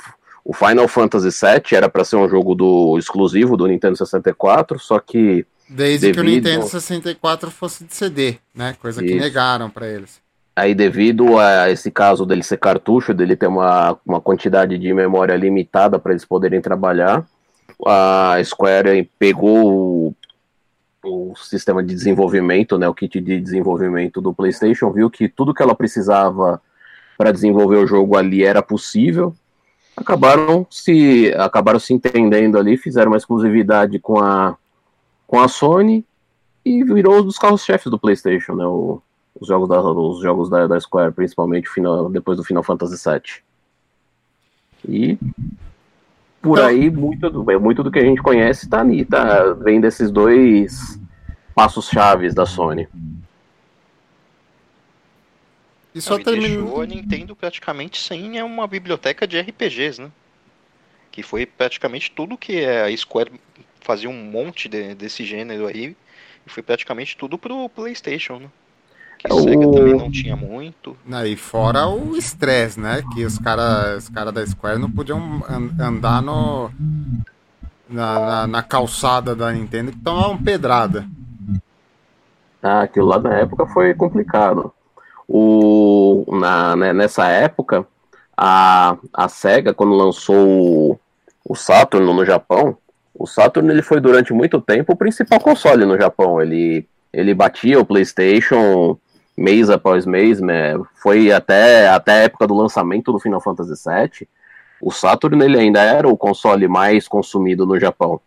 o 0.43 0.53
Final 0.53 0.87
Fantasy 0.87 1.29
VII 1.29 1.75
era 1.77 1.89
para 1.89 2.03
ser 2.03 2.15
um 2.17 2.27
jogo 2.29 2.53
do 2.55 2.97
exclusivo 2.97 3.55
do 3.57 3.67
Nintendo 3.67 3.95
64, 3.97 4.79
só 4.79 4.99
que 4.99 5.45
Desde 5.67 6.11
que 6.11 6.19
o 6.19 6.23
devido- 6.23 6.45
Nintendo 6.47 6.67
64 6.67 7.49
fosse 7.49 7.85
de 7.85 7.93
CD, 7.95 8.37
né? 8.53 8.75
Coisa 8.81 9.01
que 9.01 9.07
Isso. 9.09 9.17
negaram 9.19 9.69
pra 9.69 9.87
eles. 9.87 10.21
Aí, 10.55 10.73
devido 10.73 11.37
a 11.37 11.69
esse 11.69 11.91
caso 11.91 12.25
dele 12.25 12.41
ser 12.43 12.57
cartucho, 12.57 13.13
dele 13.13 13.35
ter 13.35 13.47
uma, 13.47 13.97
uma 14.05 14.21
quantidade 14.21 14.77
de 14.77 14.93
memória 14.93 15.35
limitada 15.35 15.99
para 15.99 16.13
eles 16.13 16.23
poderem 16.23 16.61
trabalhar, 16.61 17.25
a 17.85 18.37
Square 18.43 19.09
pegou 19.19 20.13
o, 21.03 21.31
o 21.31 21.35
sistema 21.35 21.83
de 21.83 21.93
desenvolvimento, 21.93 22.77
né, 22.77 22.87
o 22.87 22.93
kit 22.93 23.19
de 23.19 23.41
desenvolvimento 23.41 24.21
do 24.21 24.33
PlayStation, 24.33 24.91
viu 24.91 25.09
que 25.09 25.27
tudo 25.27 25.53
que 25.53 25.61
ela 25.61 25.75
precisava 25.75 26.61
para 27.17 27.31
desenvolver 27.31 27.77
o 27.77 27.87
jogo 27.87 28.17
ali 28.17 28.43
era 28.43 28.61
possível. 28.61 29.33
Acabaram 29.95 30.67
se 30.69 31.33
acabaram 31.37 31.79
se 31.79 31.93
entendendo 31.93 32.57
ali, 32.57 32.77
fizeram 32.77 33.11
uma 33.11 33.17
exclusividade 33.17 33.99
com 33.99 34.19
a 34.19 34.57
com 35.25 35.39
a 35.39 35.47
Sony 35.47 36.05
e 36.63 36.83
virou 36.83 37.19
um 37.19 37.23
dos 37.23 37.37
carros-chefes 37.37 37.89
do 37.89 37.97
PlayStation, 37.99 38.53
né? 38.53 38.65
O, 38.65 39.01
os 39.39 39.47
jogos 39.47 39.67
da, 39.69 39.81
os 39.81 40.21
jogos 40.21 40.49
da, 40.49 40.67
da 40.67 40.79
Square, 40.79 41.13
principalmente 41.13 41.69
final, 41.69 42.09
depois 42.09 42.37
do 42.37 42.43
Final 42.43 42.63
Fantasy 42.63 42.95
VII. 43.09 43.21
E 44.87 45.17
por 46.41 46.57
Então- 46.59 46.67
aí, 46.69 46.89
muito 46.91 47.29
do, 47.29 47.59
muito 47.59 47.83
do 47.83 47.91
que 47.91 47.99
a 47.99 48.03
gente 48.03 48.21
conhece 48.21 48.69
tá 48.69 48.81
ali, 48.81 49.03
tá, 49.03 49.53
vem 49.53 49.81
desses 49.81 50.11
dois 50.11 50.99
passos 51.55 51.87
chaves 51.87 52.33
da 52.35 52.45
Sony. 52.45 52.87
E 55.95 56.01
só 56.01 56.17
deixou 56.17 56.81
a 56.81 56.85
Nintendo 56.85 57.35
praticamente 57.35 58.01
sem 58.01 58.41
uma 58.43 58.67
biblioteca 58.67 59.25
de 59.25 59.39
RPGs, 59.39 60.01
né? 60.01 60.11
Que 61.09 61.23
foi 61.23 61.45
praticamente 61.45 62.11
tudo 62.11 62.37
que 62.37 62.65
a 62.65 62.95
Square 62.97 63.31
fazia 63.79 64.09
um 64.09 64.23
monte 64.25 64.67
de- 64.67 64.93
desse 64.93 65.23
gênero 65.23 65.67
aí. 65.67 65.95
E 66.45 66.49
foi 66.49 66.61
praticamente 66.61 67.15
tudo 67.15 67.37
pro 67.37 67.69
PlayStation, 67.69 68.39
né? 68.39 68.47
Que 69.17 69.27
É, 69.27 69.31
a 69.31 69.33
Sega 69.33 69.65
o- 69.65 69.71
também 69.71 69.95
não 69.95 70.11
tinha 70.11 70.35
muito. 70.35 70.97
E 71.25 71.35
fora 71.37 71.87
o 71.87 72.17
estresse, 72.17 72.77
né? 72.79 73.01
Que 73.13 73.23
os 73.23 73.39
caras 73.39 74.03
os 74.03 74.09
cara 74.09 74.31
da 74.31 74.45
Square 74.45 74.77
não 74.77 74.91
podiam 74.91 75.43
an- 75.47 75.73
andar 75.79 76.21
no. 76.21 76.69
Na, 77.87 78.19
na, 78.19 78.47
na 78.47 78.63
calçada 78.63 79.35
da 79.35 79.51
Nintendo 79.53 79.91
que 79.91 79.99
tomavam 79.99 80.41
pedrada. 80.43 81.07
Ah, 82.61 82.81
aquilo 82.81 83.05
lá 83.05 83.19
na 83.19 83.35
época 83.35 83.67
foi 83.67 83.93
complicado. 83.93 84.73
O, 85.27 86.25
na, 86.39 86.75
né, 86.75 86.93
nessa 86.93 87.27
época, 87.27 87.85
a, 88.37 88.97
a 89.13 89.27
SEGA, 89.27 89.73
quando 89.73 89.93
lançou 89.93 90.47
o, 90.47 90.99
o 91.43 91.55
Saturn 91.55 92.05
no 92.13 92.25
Japão, 92.25 92.77
o 93.17 93.25
Saturn 93.25 93.69
ele 93.71 93.81
foi 93.81 93.99
durante 93.99 94.33
muito 94.33 94.59
tempo 94.59 94.93
o 94.93 94.97
principal 94.97 95.39
console 95.39 95.85
no 95.85 95.97
Japão. 95.97 96.41
Ele, 96.41 96.85
ele 97.13 97.33
batia 97.33 97.79
o 97.79 97.85
PlayStation 97.85 98.97
mês 99.37 99.69
após 99.69 100.05
mês, 100.05 100.39
né? 100.39 100.73
foi 100.95 101.31
até, 101.31 101.89
até 101.89 102.11
a 102.11 102.23
época 102.23 102.47
do 102.47 102.53
lançamento 102.53 103.11
do 103.11 103.19
Final 103.19 103.41
Fantasy 103.41 103.73
VII. 103.73 104.27
O 104.81 104.91
Saturn 104.91 105.43
ele 105.43 105.57
ainda 105.57 105.81
era 105.81 106.07
o 106.07 106.17
console 106.17 106.67
mais 106.67 107.07
consumido 107.07 107.65
no 107.65 107.79
Japão. 107.79 108.19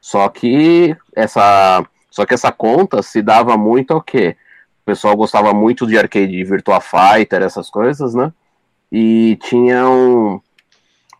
Só 0.00 0.28
que 0.28 0.96
essa, 1.14 1.84
só 2.10 2.24
que 2.24 2.34
essa 2.34 2.50
conta 2.52 3.02
se 3.02 3.20
dava 3.20 3.56
muito 3.56 3.92
ao 3.92 4.00
quê? 4.00 4.36
O 4.86 4.92
pessoal 4.92 5.16
gostava 5.16 5.52
muito 5.52 5.84
de 5.84 5.98
arcade 5.98 6.28
de 6.28 6.44
Virtua 6.44 6.80
Fighter, 6.80 7.42
essas 7.42 7.68
coisas, 7.68 8.14
né? 8.14 8.32
E 8.92 9.36
tinham 9.42 10.40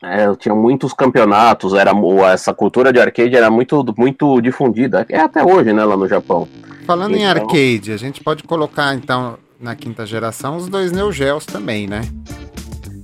é, 0.04 0.32
tinha 0.36 0.54
muitos 0.54 0.92
campeonatos, 0.92 1.74
era 1.74 1.90
essa 2.32 2.54
cultura 2.54 2.92
de 2.92 3.00
arcade 3.00 3.34
era 3.34 3.50
muito 3.50 3.84
muito 3.98 4.40
difundida, 4.40 5.04
é 5.08 5.18
até 5.18 5.42
hoje, 5.44 5.72
né, 5.72 5.84
lá 5.84 5.96
no 5.96 6.06
Japão. 6.06 6.46
Falando 6.86 7.16
em 7.16 7.24
Então- 7.24 7.42
arcade, 7.42 7.90
a 7.90 7.96
gente 7.96 8.22
pode 8.22 8.44
colocar 8.44 8.94
então 8.94 9.36
na 9.60 9.74
quinta 9.74 10.06
geração 10.06 10.56
os 10.58 10.68
dois 10.68 10.92
Neo 10.92 11.10
Geos 11.10 11.44
também, 11.44 11.88
né? 11.88 12.02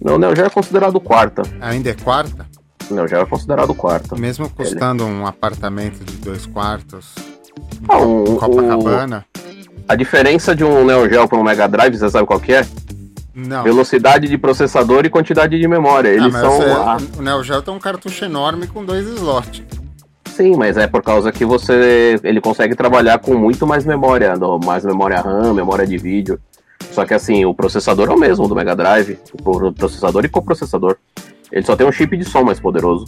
Não, 0.01 0.15
o 0.15 0.19
Neo 0.19 0.37
Geo 0.37 0.47
é 0.47 0.51
considerado 0.51 1.01
quarta. 1.01 1.43
Ainda 1.61 1.91
é 1.91 1.95
quarta? 1.95 2.47
O 2.89 2.95
Neo 2.95 3.09
Geo 3.09 3.19
é 3.23 3.27
considerado 3.27 3.75
quarta. 3.75 4.15
Mesmo 4.15 4.49
custando 4.49 5.05
um 5.05 5.27
apartamento 5.27 6.05
de 6.05 6.17
dois 6.19 6.47
quartos 6.47 7.13
Ah, 7.89 7.99
o- 7.99 8.25
em 8.29 8.37
Copacabana? 8.37 9.27
A 9.89 9.95
diferença 9.95 10.55
de 10.55 10.65
um 10.65 10.85
Neo 10.85 11.09
Geo 11.09 11.29
para 11.29 11.39
um 11.39 11.43
Mega 11.43 11.67
Drive, 11.69 11.97
você 11.97 12.09
sabe 12.09 12.27
qual 12.27 12.41
que 12.41 12.53
é? 12.53 12.67
Não. 13.35 13.63
Velocidade 13.63 14.29
de 14.29 14.37
processador 14.39 15.05
e 15.05 15.11
quantidade 15.11 15.59
de 15.59 15.67
memória. 15.69 16.11
Ah, 16.11 16.15
Eles 16.15 16.33
mas 16.33 16.43
são. 16.43 16.57
você- 16.59 16.71
a- 16.71 16.99
O 17.19 17.23
Neo 17.23 17.43
Geo 17.43 17.63
tem 17.63 17.75
um 17.75 17.79
cartucho 17.79 18.25
enorme 18.25 18.67
com 18.67 18.85
dois 18.85 19.07
slots. 19.07 19.63
Sim, 20.27 20.57
mas 20.57 20.77
é 20.79 20.87
por 20.87 21.03
causa 21.03 21.31
que 21.31 21.45
você 21.45 22.19
ele 22.25 22.41
consegue 22.41 22.75
trabalhar 22.75 23.19
com 23.19 23.35
muito 23.35 23.67
mais 23.67 23.85
memória, 23.85 24.35
mais 24.65 24.85
memória 24.85 25.21
RAM, 25.21 25.53
memória 25.53 25.87
de 25.87 25.99
vídeo. 25.99 26.39
Só 26.91 27.05
que 27.05 27.13
assim, 27.15 27.45
o 27.45 27.55
processador 27.55 28.09
é 28.11 28.15
o 28.15 28.19
mesmo 28.19 28.49
do 28.49 28.55
Mega 28.55 28.75
Drive, 28.75 29.19
o 29.45 29.73
processador 29.73 30.25
e 30.25 30.29
coprocessador. 30.29 30.97
Ele 31.51 31.65
só 31.67 31.77
tem 31.77 31.87
um 31.87 31.93
chip 31.93 32.17
de 32.17 32.25
som 32.25 32.43
mais 32.43 32.59
poderoso. 32.61 33.07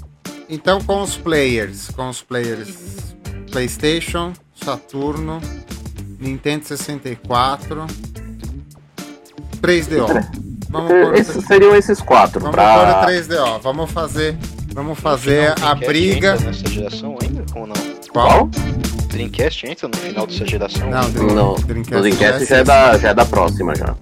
Então, 0.51 0.79
com 0.83 1.01
os 1.03 1.17
players, 1.17 1.89
com 1.97 2.09
os 2.11 2.23
players 2.23 3.15
PlayStation, 3.51 4.33
Saturno, 4.55 5.41
Nintendo 6.19 6.65
64, 6.65 7.87
3DO. 9.61 10.07
Vamos 10.71 11.19
Esses 11.19 11.45
seriam 11.47 11.75
esses 11.77 12.01
quatro. 12.01 12.41
vamos 12.41 12.55
pra- 12.55 12.75
pôr 12.75 13.05
o 13.05 13.07
3DO. 13.07 13.61
Vamos 13.63 13.91
fazer, 13.91 14.37
vamos 14.73 14.99
fazer 14.99 15.55
a 15.63 15.75
briga. 15.75 16.37
Nessa 16.37 16.69
geração 16.69 17.17
ainda 17.23 17.45
ou 17.55 17.67
não? 17.67 17.75
Qual? 18.13 18.49
Dreamcast 19.09 19.67
entra 19.67 19.87
no 19.89 19.97
final 19.97 20.27
dessa 20.27 20.45
geração? 20.47 20.91
Não? 20.91 21.11
Dream- 21.11 21.35
Não, 21.35 21.55
Dreamcast 21.55 21.95
o 21.97 22.01
Dreamcast 22.03 22.43
é 22.43 22.47
já 22.47 22.57
é, 22.57 22.65
da, 22.65 22.99
já 22.99 23.09
é 23.11 23.15
da 23.15 23.25
próxima 23.25 23.75
já. 23.77 23.95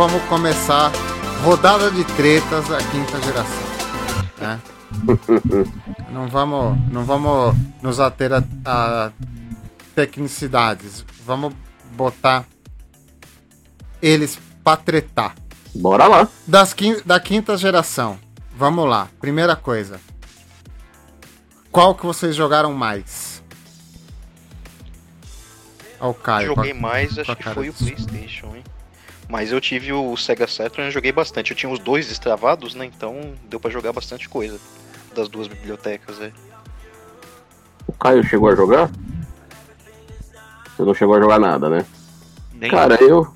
Vamos 0.00 0.22
começar 0.30 0.90
rodada 1.44 1.90
de 1.90 2.02
tretas 2.16 2.66
da 2.68 2.78
quinta 2.78 3.20
geração. 3.20 3.62
né? 4.38 4.58
não 6.10 6.26
vamos, 6.26 6.78
não 6.90 7.04
vamos 7.04 7.54
nos 7.82 8.00
ater 8.00 8.32
a, 8.32 8.42
a 8.64 9.12
tecnicidades. 9.94 11.04
Vamos 11.26 11.52
botar 11.92 12.46
eles 14.00 14.38
pra 14.64 14.74
tretar. 14.78 15.34
Bora 15.74 16.06
lá. 16.06 16.26
Das 16.46 16.72
quin- 16.72 17.02
da 17.04 17.20
quinta 17.20 17.54
geração. 17.58 18.18
Vamos 18.56 18.88
lá. 18.88 19.08
Primeira 19.20 19.54
coisa. 19.54 20.00
qual 21.70 21.94
que 21.94 22.06
vocês 22.06 22.34
jogaram 22.34 22.72
mais? 22.72 23.42
Ó, 26.00 26.08
o 26.08 26.14
Caio. 26.14 26.46
Joguei 26.54 26.72
mais, 26.72 27.18
acho 27.18 27.36
que 27.36 27.50
foi 27.50 27.68
o 27.68 27.74
Playstation, 27.74 28.56
hein? 28.56 28.64
Mas 29.30 29.52
eu 29.52 29.60
tive 29.60 29.92
o 29.92 30.16
Sega 30.16 30.48
Saturn 30.48 30.88
e 30.88 30.92
joguei 30.92 31.12
bastante. 31.12 31.52
Eu 31.52 31.56
tinha 31.56 31.72
os 31.72 31.78
dois 31.78 32.08
destravados, 32.08 32.74
né? 32.74 32.84
Então 32.84 33.32
deu 33.48 33.60
pra 33.60 33.70
jogar 33.70 33.92
bastante 33.92 34.28
coisa 34.28 34.58
das 35.14 35.28
duas 35.28 35.46
bibliotecas, 35.46 36.18
né? 36.18 36.32
O 37.86 37.92
Caio 37.92 38.24
chegou 38.24 38.48
a 38.48 38.56
jogar? 38.56 38.90
Você 40.76 40.82
não 40.82 40.94
chegou 40.94 41.14
a 41.14 41.20
jogar 41.20 41.38
nada, 41.38 41.70
né? 41.70 41.86
Nem 42.52 42.70
Cara, 42.70 43.00
eu 43.00 43.32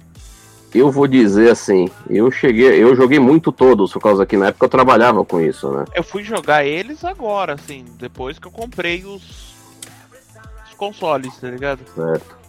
eu 0.75 0.91
vou 0.91 1.07
dizer 1.07 1.53
assim, 1.53 1.89
eu 2.11 2.29
cheguei, 2.33 2.83
eu 2.83 2.97
joguei 2.97 3.21
muito 3.21 3.53
todos, 3.53 3.93
por 3.93 4.01
causa 4.01 4.27
que 4.27 4.37
na 4.37 4.49
época 4.49 4.67
eu 4.67 4.71
trabalhava 4.71 5.25
com 5.25 5.41
isso, 5.41 5.71
né? 5.71 5.85
Eu 5.95 6.03
fui 6.03 6.25
jogar 6.25 6.65
eles 6.65 7.05
agora, 7.05 7.55
assim, 7.55 7.85
depois 7.97 8.41
que 8.41 8.49
eu 8.49 8.51
comprei 8.51 9.05
os, 9.05 9.55
os 10.67 10.75
consoles, 10.77 11.37
tá 11.37 11.49
ligado? 11.49 11.79
Certo. 11.95 12.44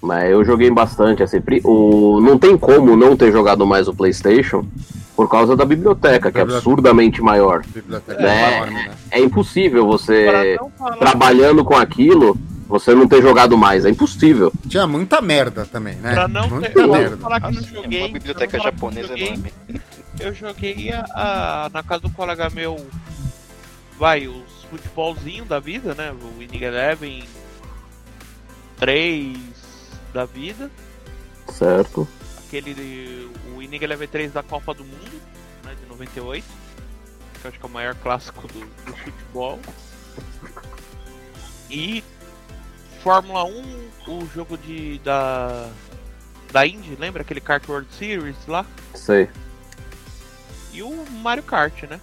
Mas 0.00 0.30
eu 0.30 0.44
joguei 0.44 0.70
bastante, 0.70 1.22
assim, 1.22 1.42
o 1.64 2.20
não 2.20 2.38
tem 2.38 2.56
como 2.56 2.96
não 2.96 3.16
ter 3.16 3.32
jogado 3.32 3.66
mais 3.66 3.88
o 3.88 3.94
PlayStation 3.94 4.64
por 5.16 5.28
causa 5.28 5.56
da 5.56 5.64
biblioteca, 5.64 6.30
que 6.30 6.38
é 6.38 6.42
absurdamente 6.42 7.20
maior. 7.20 7.64
Biblioteca 7.66 8.22
É. 8.22 8.54
enorme, 8.56 8.74
né? 8.74 8.94
É 9.10 9.18
impossível 9.20 9.84
você 9.86 10.56
trabalhando 11.00 11.64
com 11.64 11.74
aquilo, 11.76 12.38
você 12.68 12.94
não 12.94 13.08
ter 13.08 13.20
jogado 13.20 13.58
mais, 13.58 13.84
é 13.84 13.90
impossível. 13.90 14.52
Tinha 14.68 14.86
muita 14.86 15.20
merda 15.20 15.66
também, 15.66 15.96
né? 15.96 16.14
Pra 16.14 16.28
não 16.28 16.48
muita 16.48 16.68
ter, 16.68 16.72
pra 16.74 16.86
não 16.86 16.92
merda. 16.94 17.16
falar 17.16 17.40
que 17.40 17.54
não 17.56 17.62
joguei. 17.64 17.98
uma 18.02 18.08
biblioteca 18.12 18.58
japonesa 18.60 19.08
joguei, 19.08 19.26
enorme. 19.26 19.52
Eu 20.20 20.32
joguei 20.34 20.92
a, 20.92 21.04
a- 21.12 21.70
na 21.72 21.82
casa 21.82 22.02
do 22.02 22.10
colega 22.10 22.48
meu, 22.50 22.76
vai, 23.98 24.28
os 24.28 24.62
futebolzinho 24.70 25.44
da 25.44 25.58
vida, 25.58 25.92
né? 25.96 26.12
O 26.12 26.38
Winning 26.38 26.62
Eleven 26.64 27.24
3 28.78 29.36
da 30.12 30.24
vida. 30.24 30.70
Certo? 31.48 32.06
Aquele, 32.46 33.30
o 33.48 33.58
Winning 33.58 33.82
Eleven 33.82 34.08
3 34.08 34.32
da 34.32 34.42
Copa 34.42 34.74
do 34.74 34.84
Mundo, 34.84 35.20
né? 35.64 35.74
De 35.80 35.86
98. 35.86 36.44
Que 37.40 37.44
eu 37.44 37.48
acho 37.50 37.58
que 37.58 37.66
é 37.66 37.68
o 37.68 37.72
maior 37.72 37.94
clássico 37.96 38.46
do, 38.48 38.60
do 38.84 38.96
futebol. 38.96 39.58
E 41.70 42.02
Fórmula 43.02 43.44
1, 43.44 43.90
o 44.08 44.28
jogo 44.34 44.56
de, 44.58 44.98
da, 45.00 45.70
da 46.50 46.66
Indy, 46.66 46.96
lembra 46.96 47.22
aquele 47.22 47.40
Kart 47.40 47.66
World 47.68 47.88
Series 47.94 48.36
lá? 48.46 48.66
Sei. 48.94 49.28
E 50.72 50.82
o 50.82 51.04
Mario 51.22 51.42
Kart, 51.42 51.82
né? 51.84 52.00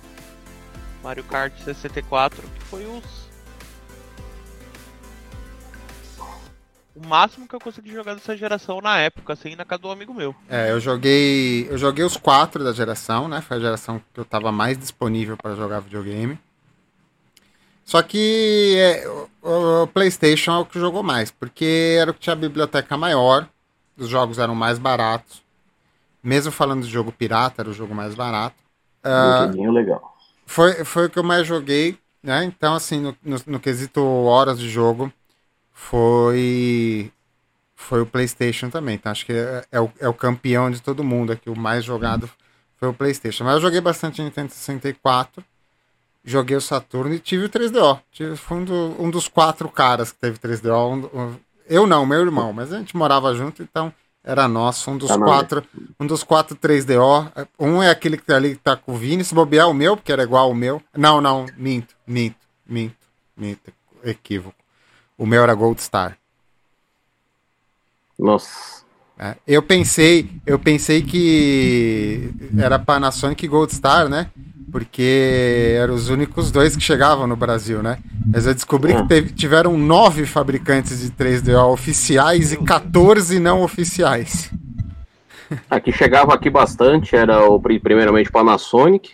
Mario 1.03 1.23
Kart 1.23 1.53
64, 1.63 2.41
que 2.47 2.63
foi 2.65 2.85
os. 2.85 3.24
O 6.95 7.05
máximo 7.05 7.47
que 7.47 7.53
eu 7.53 7.59
consegui 7.59 7.91
jogar 7.91 8.13
dessa 8.13 8.37
geração 8.37 8.79
na 8.79 8.97
época, 8.97 9.33
assim, 9.33 9.55
na 9.55 9.65
casa 9.65 9.81
do 9.81 9.91
amigo 9.91 10.13
meu. 10.13 10.33
É, 10.49 10.71
eu 10.71 10.79
joguei. 10.79 11.67
Eu 11.69 11.77
joguei 11.77 12.05
os 12.05 12.15
quatro 12.15 12.63
da 12.63 12.71
geração, 12.71 13.27
né? 13.27 13.41
Foi 13.41 13.57
a 13.57 13.59
geração 13.59 14.01
que 14.13 14.19
eu 14.19 14.25
tava 14.25 14.51
mais 14.51 14.77
disponível 14.77 15.35
para 15.35 15.55
jogar 15.55 15.81
videogame. 15.81 16.39
Só 17.83 18.01
que 18.01 18.75
é, 18.77 19.07
o, 19.43 19.83
o 19.83 19.87
PlayStation 19.87 20.51
é 20.51 20.57
o 20.59 20.65
que 20.65 20.79
jogou 20.79 21.03
mais, 21.03 21.29
porque 21.31 21.97
era 21.99 22.11
o 22.11 22.13
que 22.13 22.19
tinha 22.21 22.33
a 22.33 22.37
biblioteca 22.37 22.97
maior, 22.97 23.47
os 23.97 24.07
jogos 24.09 24.39
eram 24.39 24.55
mais 24.55 24.79
baratos. 24.79 25.43
Mesmo 26.23 26.51
falando 26.51 26.83
de 26.83 26.89
jogo 26.89 27.11
pirata, 27.11 27.61
era 27.61 27.69
o 27.69 27.73
jogo 27.73 27.93
mais 27.93 28.15
barato. 28.15 28.55
Joguinho 29.03 29.71
legal. 29.71 30.15
foi, 30.45 30.83
foi 30.83 31.05
o 31.05 31.09
que 31.09 31.19
eu 31.19 31.23
mais 31.23 31.45
joguei, 31.45 31.97
né? 32.23 32.43
Então, 32.43 32.73
assim, 32.73 32.99
no, 32.99 33.15
no, 33.23 33.37
no 33.45 33.59
quesito 33.59 34.03
horas 34.03 34.59
de 34.59 34.67
jogo, 34.69 35.13
foi 35.75 37.11
foi 37.75 38.01
o 38.01 38.05
PlayStation 38.05 38.69
também. 38.69 38.95
Então, 38.95 39.11
acho 39.11 39.25
que 39.25 39.33
é, 39.33 39.63
é 39.71 39.79
o, 39.79 39.91
é 39.99 40.07
o 40.07 40.13
campeão 40.13 40.71
de 40.71 40.81
todo 40.81 41.03
mundo 41.03 41.31
aqui. 41.31 41.49
O 41.49 41.55
mais 41.57 41.83
jogado 41.83 42.27
foi 42.77 42.87
o 42.89 42.93
PlayStation. 42.93 43.43
Mas 43.43 43.55
eu 43.55 43.61
joguei 43.61 43.81
bastante 43.81 44.21
Nintendo 44.23 44.51
64. 44.51 45.43
Joguei 46.23 46.57
o 46.57 46.61
Saturno 46.61 47.13
e 47.13 47.19
tive 47.19 47.45
o 47.45 47.49
3DO. 47.49 47.99
Tive, 48.11 48.35
fui 48.35 48.57
um, 48.57 48.63
do- 48.65 48.95
um 48.99 49.11
dos 49.11 49.27
quatro 49.27 49.69
caras 49.69 50.11
que 50.11 50.17
teve 50.17 50.39
3DO. 50.39 50.73
Um- 51.13 51.19
um- 51.21 51.35
eu 51.69 51.85
não, 51.85 52.05
meu 52.05 52.21
irmão, 52.21 52.51
mas 52.51 52.73
a 52.73 52.79
gente 52.79 52.97
morava 52.97 53.35
junto, 53.35 53.61
então 53.61 53.93
era 54.23 54.47
nosso. 54.47 54.89
Um 54.89 54.97
dos 54.97 55.09
Tá 55.09 55.17
quatro. 55.19 55.63
Um 55.99 56.07
dos 56.07 56.23
quatro 56.23 56.55
3DO. 56.55 57.31
Um 57.59 57.83
é 57.83 57.91
aquele 57.91 58.17
que 58.17 58.23
tá 58.25 58.37
ali 58.37 58.51
que 58.55 58.61
tá 58.63 58.75
com 58.75 58.93
o 58.93 58.97
Vini. 58.97 59.23
Se 59.23 59.35
bobear 59.35 59.69
o 59.69 59.73
meu, 59.73 59.95
porque 59.95 60.11
era 60.11 60.23
igual 60.23 60.45
ao 60.47 60.55
meu. 60.55 60.81
Não, 60.97 61.21
não, 61.21 61.45
minto, 61.55 61.93
minto, 62.07 62.37
minto, 62.65 62.95
minto. 63.37 63.71
Equívoco. 64.03 64.55
O 65.17 65.25
meu 65.25 65.43
era 65.43 65.53
Gold 65.53 65.81
Star. 65.81 66.17
Nossa. 68.17 68.83
né? 69.17 69.35
Eu 69.47 69.61
pensei, 69.61 70.29
eu 70.45 70.57
pensei 70.59 71.01
que 71.01 72.31
era 72.57 72.79
Panasonic 72.79 73.45
e 73.45 73.47
Gold 73.47 73.73
Star, 73.73 74.07
né? 74.09 74.29
Porque 74.71 75.75
eram 75.79 75.93
os 75.93 76.09
únicos 76.09 76.51
dois 76.51 76.75
que 76.75 76.81
chegavam 76.83 77.27
no 77.27 77.35
Brasil, 77.35 77.81
né? 77.81 77.99
Mas 78.25 78.45
eu 78.45 78.53
descobri 78.53 78.93
que 78.93 79.07
teve- 79.07 79.31
tiveram 79.31 79.77
nove 79.77 80.25
fabricantes 80.25 80.99
de 80.99 81.11
3DO 81.11 81.71
oficiais 81.71 82.51
e 82.51 82.57
14 82.57 83.39
não 83.39 83.61
oficiais. 83.61 84.51
Aqui 85.69 85.91
chegava 85.93 86.33
aqui 86.33 86.49
bastante, 86.49 87.15
era 87.15 87.45
o 87.47 87.59
pri- 87.59 87.79
primeiramente 87.79 88.31
Panasonic, 88.31 89.11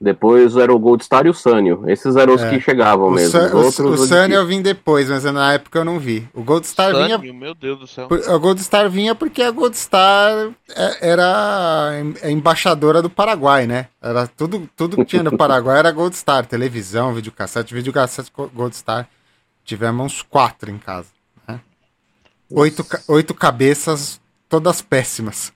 depois 0.00 0.56
era 0.56 0.72
o 0.72 0.78
Gold 0.78 1.04
Star 1.04 1.26
e 1.26 1.28
o 1.28 1.34
Sanyo. 1.34 1.84
Esses 1.86 2.16
eram 2.16 2.34
os 2.34 2.42
É. 2.42 2.48
que 2.48 2.58
chegavam 2.60 3.08
O, 3.08 3.10
mesmo. 3.10 3.38
Os 3.38 3.52
o, 3.52 3.56
outros 3.58 3.78
o 4.00 4.06
desisti. 4.06 4.32
eu 4.32 4.46
vim 4.46 4.62
depois, 4.62 5.10
mas 5.10 5.24
na 5.24 5.52
época 5.52 5.78
eu 5.78 5.84
não 5.84 5.98
vi. 5.98 6.26
O 6.32 6.42
Gold 6.42 6.66
Star 6.66 6.94
vinha 6.94 7.18
Sunny, 7.18 7.32
meu 7.32 7.54
Deus 7.54 7.78
do 7.78 7.86
céu. 7.86 8.08
A 8.28 8.36
Gold 8.38 8.62
Star 8.62 8.88
vinha 8.88 9.14
porque 9.14 9.42
a 9.42 9.50
Gold 9.50 9.76
Star 9.76 10.50
é- 10.74 11.10
era 11.10 11.90
a 12.22 12.30
embaixadora 12.30 13.02
do 13.02 13.10
Paraguai, 13.10 13.66
né? 13.66 13.88
Era 14.00 14.26
tudo, 14.26 14.68
tudo 14.74 14.96
que 14.96 15.04
tinha 15.04 15.22
no 15.22 15.36
Paraguai 15.38 15.78
era 15.78 15.92
Gold 15.92 16.16
Star, 16.16 16.46
televisão, 16.46 17.12
videocassete, 17.12 17.74
videocassete 17.74 18.32
Gold 18.54 18.74
Star. 18.74 19.06
Tivemos 19.64 20.06
uns 20.06 20.22
quatro 20.22 20.70
em 20.70 20.78
casa. 20.78 21.08
né? 21.46 21.60
Oito, 22.50 22.82
ca- 22.82 23.02
oito 23.06 23.34
cabeças, 23.34 24.18
todas 24.48 24.80
péssimas. 24.80 25.52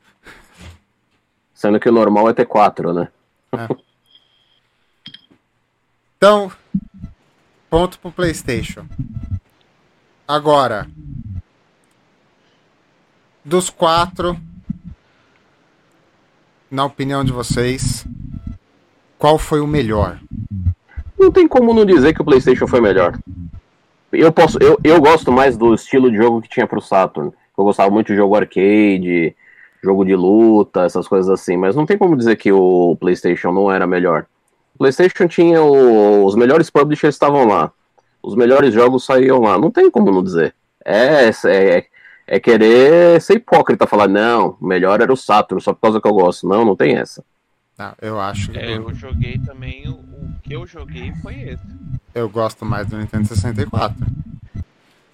Sendo 1.55 1.81
que 1.81 1.89
o 1.89 1.93
normal 1.93 2.29
é 2.29 2.35
ter 2.35 2.45
quatro, 2.45 2.93
né? 2.93 3.09
Então, 6.25 6.51
ponto 7.69 7.99
pro 7.99 8.11
PlayStation. 8.11 8.87
Agora, 10.27 10.87
dos 13.45 13.69
quatro, 13.69 14.35
na 16.71 16.87
opinião 16.87 17.23
de 17.23 17.31
vocês, 17.31 18.07
qual 19.19 19.37
foi 19.37 19.61
o 19.61 19.67
melhor? 19.67 20.19
Não 21.19 21.31
tem 21.31 21.47
como 21.47 21.75
não 21.75 21.85
dizer 21.85 22.15
que 22.15 22.23
o 22.23 22.25
PlayStation 22.25 22.67
foi 22.67 22.81
melhor. 22.81 23.19
Eu 24.11 24.33
posso, 24.33 24.57
eu, 24.63 24.81
eu 24.83 24.99
gosto 25.03 25.31
mais 25.31 25.59
do 25.59 25.75
estilo 25.75 26.11
de 26.11 26.17
jogo 26.17 26.41
que 26.41 26.49
tinha 26.49 26.67
pro 26.67 26.81
Saturn. 26.81 27.33
Eu 27.59 27.65
gostava 27.65 27.91
muito 27.91 28.07
de 28.07 28.17
jogo 28.17 28.35
arcade, 28.35 29.37
jogo 29.83 30.07
de 30.07 30.17
luta, 30.17 30.87
essas 30.87 31.07
coisas 31.07 31.29
assim. 31.29 31.59
Mas 31.59 31.77
não 31.77 31.85
tem 31.85 31.99
como 31.99 32.17
dizer 32.17 32.37
que 32.37 32.51
o 32.51 32.97
PlayStation 32.99 33.53
não 33.53 33.71
era 33.71 33.87
melhor. 33.87 34.25
O 34.75 34.79
PlayStation 34.79 35.27
tinha 35.29 35.63
o- 35.63 36.25
os 36.25 36.35
melhores 36.35 36.71
publishers 36.71 37.15
estavam 37.15 37.47
lá. 37.47 37.71
Os 38.23 38.35
melhores 38.35 38.73
jogos 38.75 39.05
saíam 39.05 39.41
lá. 39.41 39.59
Não 39.59 39.71
tem 39.71 39.91
como 39.91 40.11
não 40.11 40.23
dizer. 40.23 40.55
É, 40.85 41.31
é, 41.47 41.87
é 42.27 42.41
querer 42.41 43.21
ser 43.21 43.35
hipócrita 43.35 43.87
falar, 43.87 44.09
não, 44.09 44.57
melhor 44.61 45.01
era 45.01 45.13
o 45.13 45.17
Saturn, 45.17 45.63
só 45.63 45.73
por 45.73 45.81
causa 45.81 46.01
que 46.01 46.09
eu 46.09 46.13
gosto. 46.15 46.49
Não, 46.49 46.65
não 46.65 46.77
tem 46.77 46.97
essa. 46.97 47.25
Ah, 47.79 47.95
eu 48.01 48.21
acho 48.21 48.51
que 48.51 48.59
É, 48.59 48.77
eu, 48.77 48.89
eu 48.89 48.95
joguei 48.95 49.39
também, 49.39 49.89
o, 49.89 49.95
o 49.95 50.35
que 50.43 50.55
eu 50.55 50.67
joguei 50.67 51.13
foi 51.23 51.35
esse. 51.41 51.65
eu 52.15 52.29
gosto 52.29 52.65
mais 52.65 52.87
do 52.87 52.97
Nintendo 52.97 53.27
64. 53.27 54.07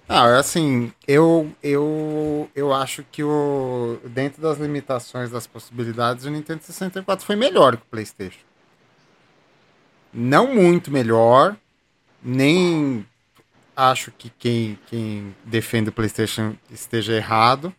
Ah, 0.07 0.37
assim, 0.37 0.91
eu, 1.07 1.49
eu, 1.63 2.49
eu 2.53 2.73
acho 2.73 3.03
que 3.11 3.23
o 3.23 3.97
dentro 4.05 4.41
das 4.41 4.57
limitações 4.57 5.31
das 5.31 5.47
possibilidades, 5.47 6.25
o 6.25 6.29
Nintendo 6.29 6.61
64 6.61 7.25
foi 7.25 7.35
melhor 7.35 7.77
que 7.77 7.83
o 7.83 7.89
PlayStation. 7.89 8.39
Não 10.13 10.53
muito 10.53 10.91
melhor, 10.91 11.55
nem 12.21 13.05
acho 13.75 14.11
que 14.11 14.29
quem, 14.29 14.77
quem 14.87 15.35
defende 15.43 15.89
o 15.89 15.93
PlayStation 15.93 16.55
esteja 16.69 17.13
errado, 17.13 17.73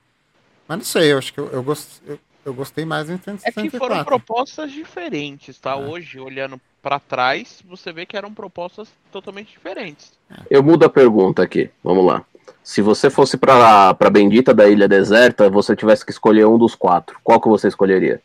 mas 0.66 0.78
não 0.78 0.84
sei, 0.84 1.12
eu 1.12 1.18
acho 1.18 1.32
que 1.32 1.38
eu, 1.38 1.50
eu, 1.50 1.62
gost, 1.62 2.00
eu, 2.06 2.18
eu 2.44 2.54
gostei 2.54 2.84
mais 2.84 3.06
do 3.06 3.12
Nintendo 3.12 3.38
É 3.44 3.50
que 3.50 3.60
64. 3.60 3.78
foram 3.78 4.04
propostas 4.04 4.72
diferentes, 4.72 5.58
tá? 5.58 5.72
É. 5.72 5.76
Hoje, 5.76 6.18
olhando 6.18 6.60
pra 6.82 6.98
trás, 6.98 7.62
você 7.68 7.92
vê 7.92 8.04
que 8.04 8.16
eram 8.16 8.32
propostas 8.32 8.88
totalmente 9.12 9.52
diferentes. 9.52 10.12
Eu 10.50 10.62
mudo 10.62 10.84
a 10.84 10.88
pergunta 10.88 11.42
aqui. 11.42 11.70
Vamos 11.84 12.04
lá. 12.04 12.24
Se 12.62 12.82
você 12.82 13.08
fosse 13.08 13.36
pra, 13.36 13.94
pra 13.94 14.10
Bendita 14.10 14.52
da 14.52 14.68
Ilha 14.68 14.88
Deserta, 14.88 15.48
você 15.48 15.76
tivesse 15.76 16.04
que 16.04 16.10
escolher 16.10 16.46
um 16.46 16.58
dos 16.58 16.74
quatro, 16.74 17.18
qual 17.22 17.40
que 17.40 17.48
você 17.48 17.68
escolheria? 17.68 18.20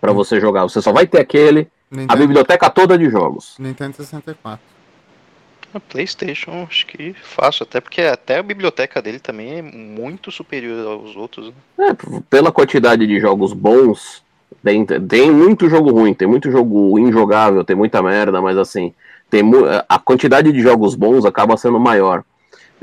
Pra 0.00 0.12
você 0.12 0.40
jogar. 0.40 0.62
Você 0.64 0.80
só 0.80 0.92
vai 0.92 1.06
ter 1.06 1.20
aquele, 1.20 1.68
a 1.90 1.96
Nintendo, 1.96 2.20
biblioteca 2.20 2.70
toda 2.70 2.98
de 2.98 3.08
jogos. 3.10 3.54
Nintendo 3.58 3.96
64. 3.96 4.60
A 5.74 5.80
PlayStation, 5.80 6.66
acho 6.68 6.86
que 6.86 7.14
fácil, 7.14 7.64
até 7.64 7.80
porque 7.80 8.00
até 8.00 8.38
a 8.38 8.42
biblioteca 8.42 9.02
dele 9.02 9.18
também 9.18 9.58
é 9.58 9.62
muito 9.62 10.30
superior 10.30 10.86
aos 10.86 11.14
outros. 11.14 11.52
Né? 11.76 11.88
É, 11.90 12.20
pela 12.30 12.50
quantidade 12.50 13.06
de 13.06 13.20
jogos 13.20 13.52
bons, 13.52 14.22
tem, 14.64 14.84
tem 14.84 15.30
muito 15.30 15.68
jogo 15.68 15.90
ruim, 15.90 16.14
tem 16.14 16.26
muito 16.26 16.50
jogo 16.50 16.98
injogável, 16.98 17.64
tem 17.64 17.76
muita 17.76 18.02
merda, 18.02 18.40
mas 18.40 18.56
assim, 18.56 18.94
tem 19.30 19.42
a 19.88 19.98
quantidade 19.98 20.50
de 20.52 20.60
jogos 20.60 20.94
bons 20.94 21.24
acaba 21.24 21.56
sendo 21.56 21.78
maior. 21.78 22.24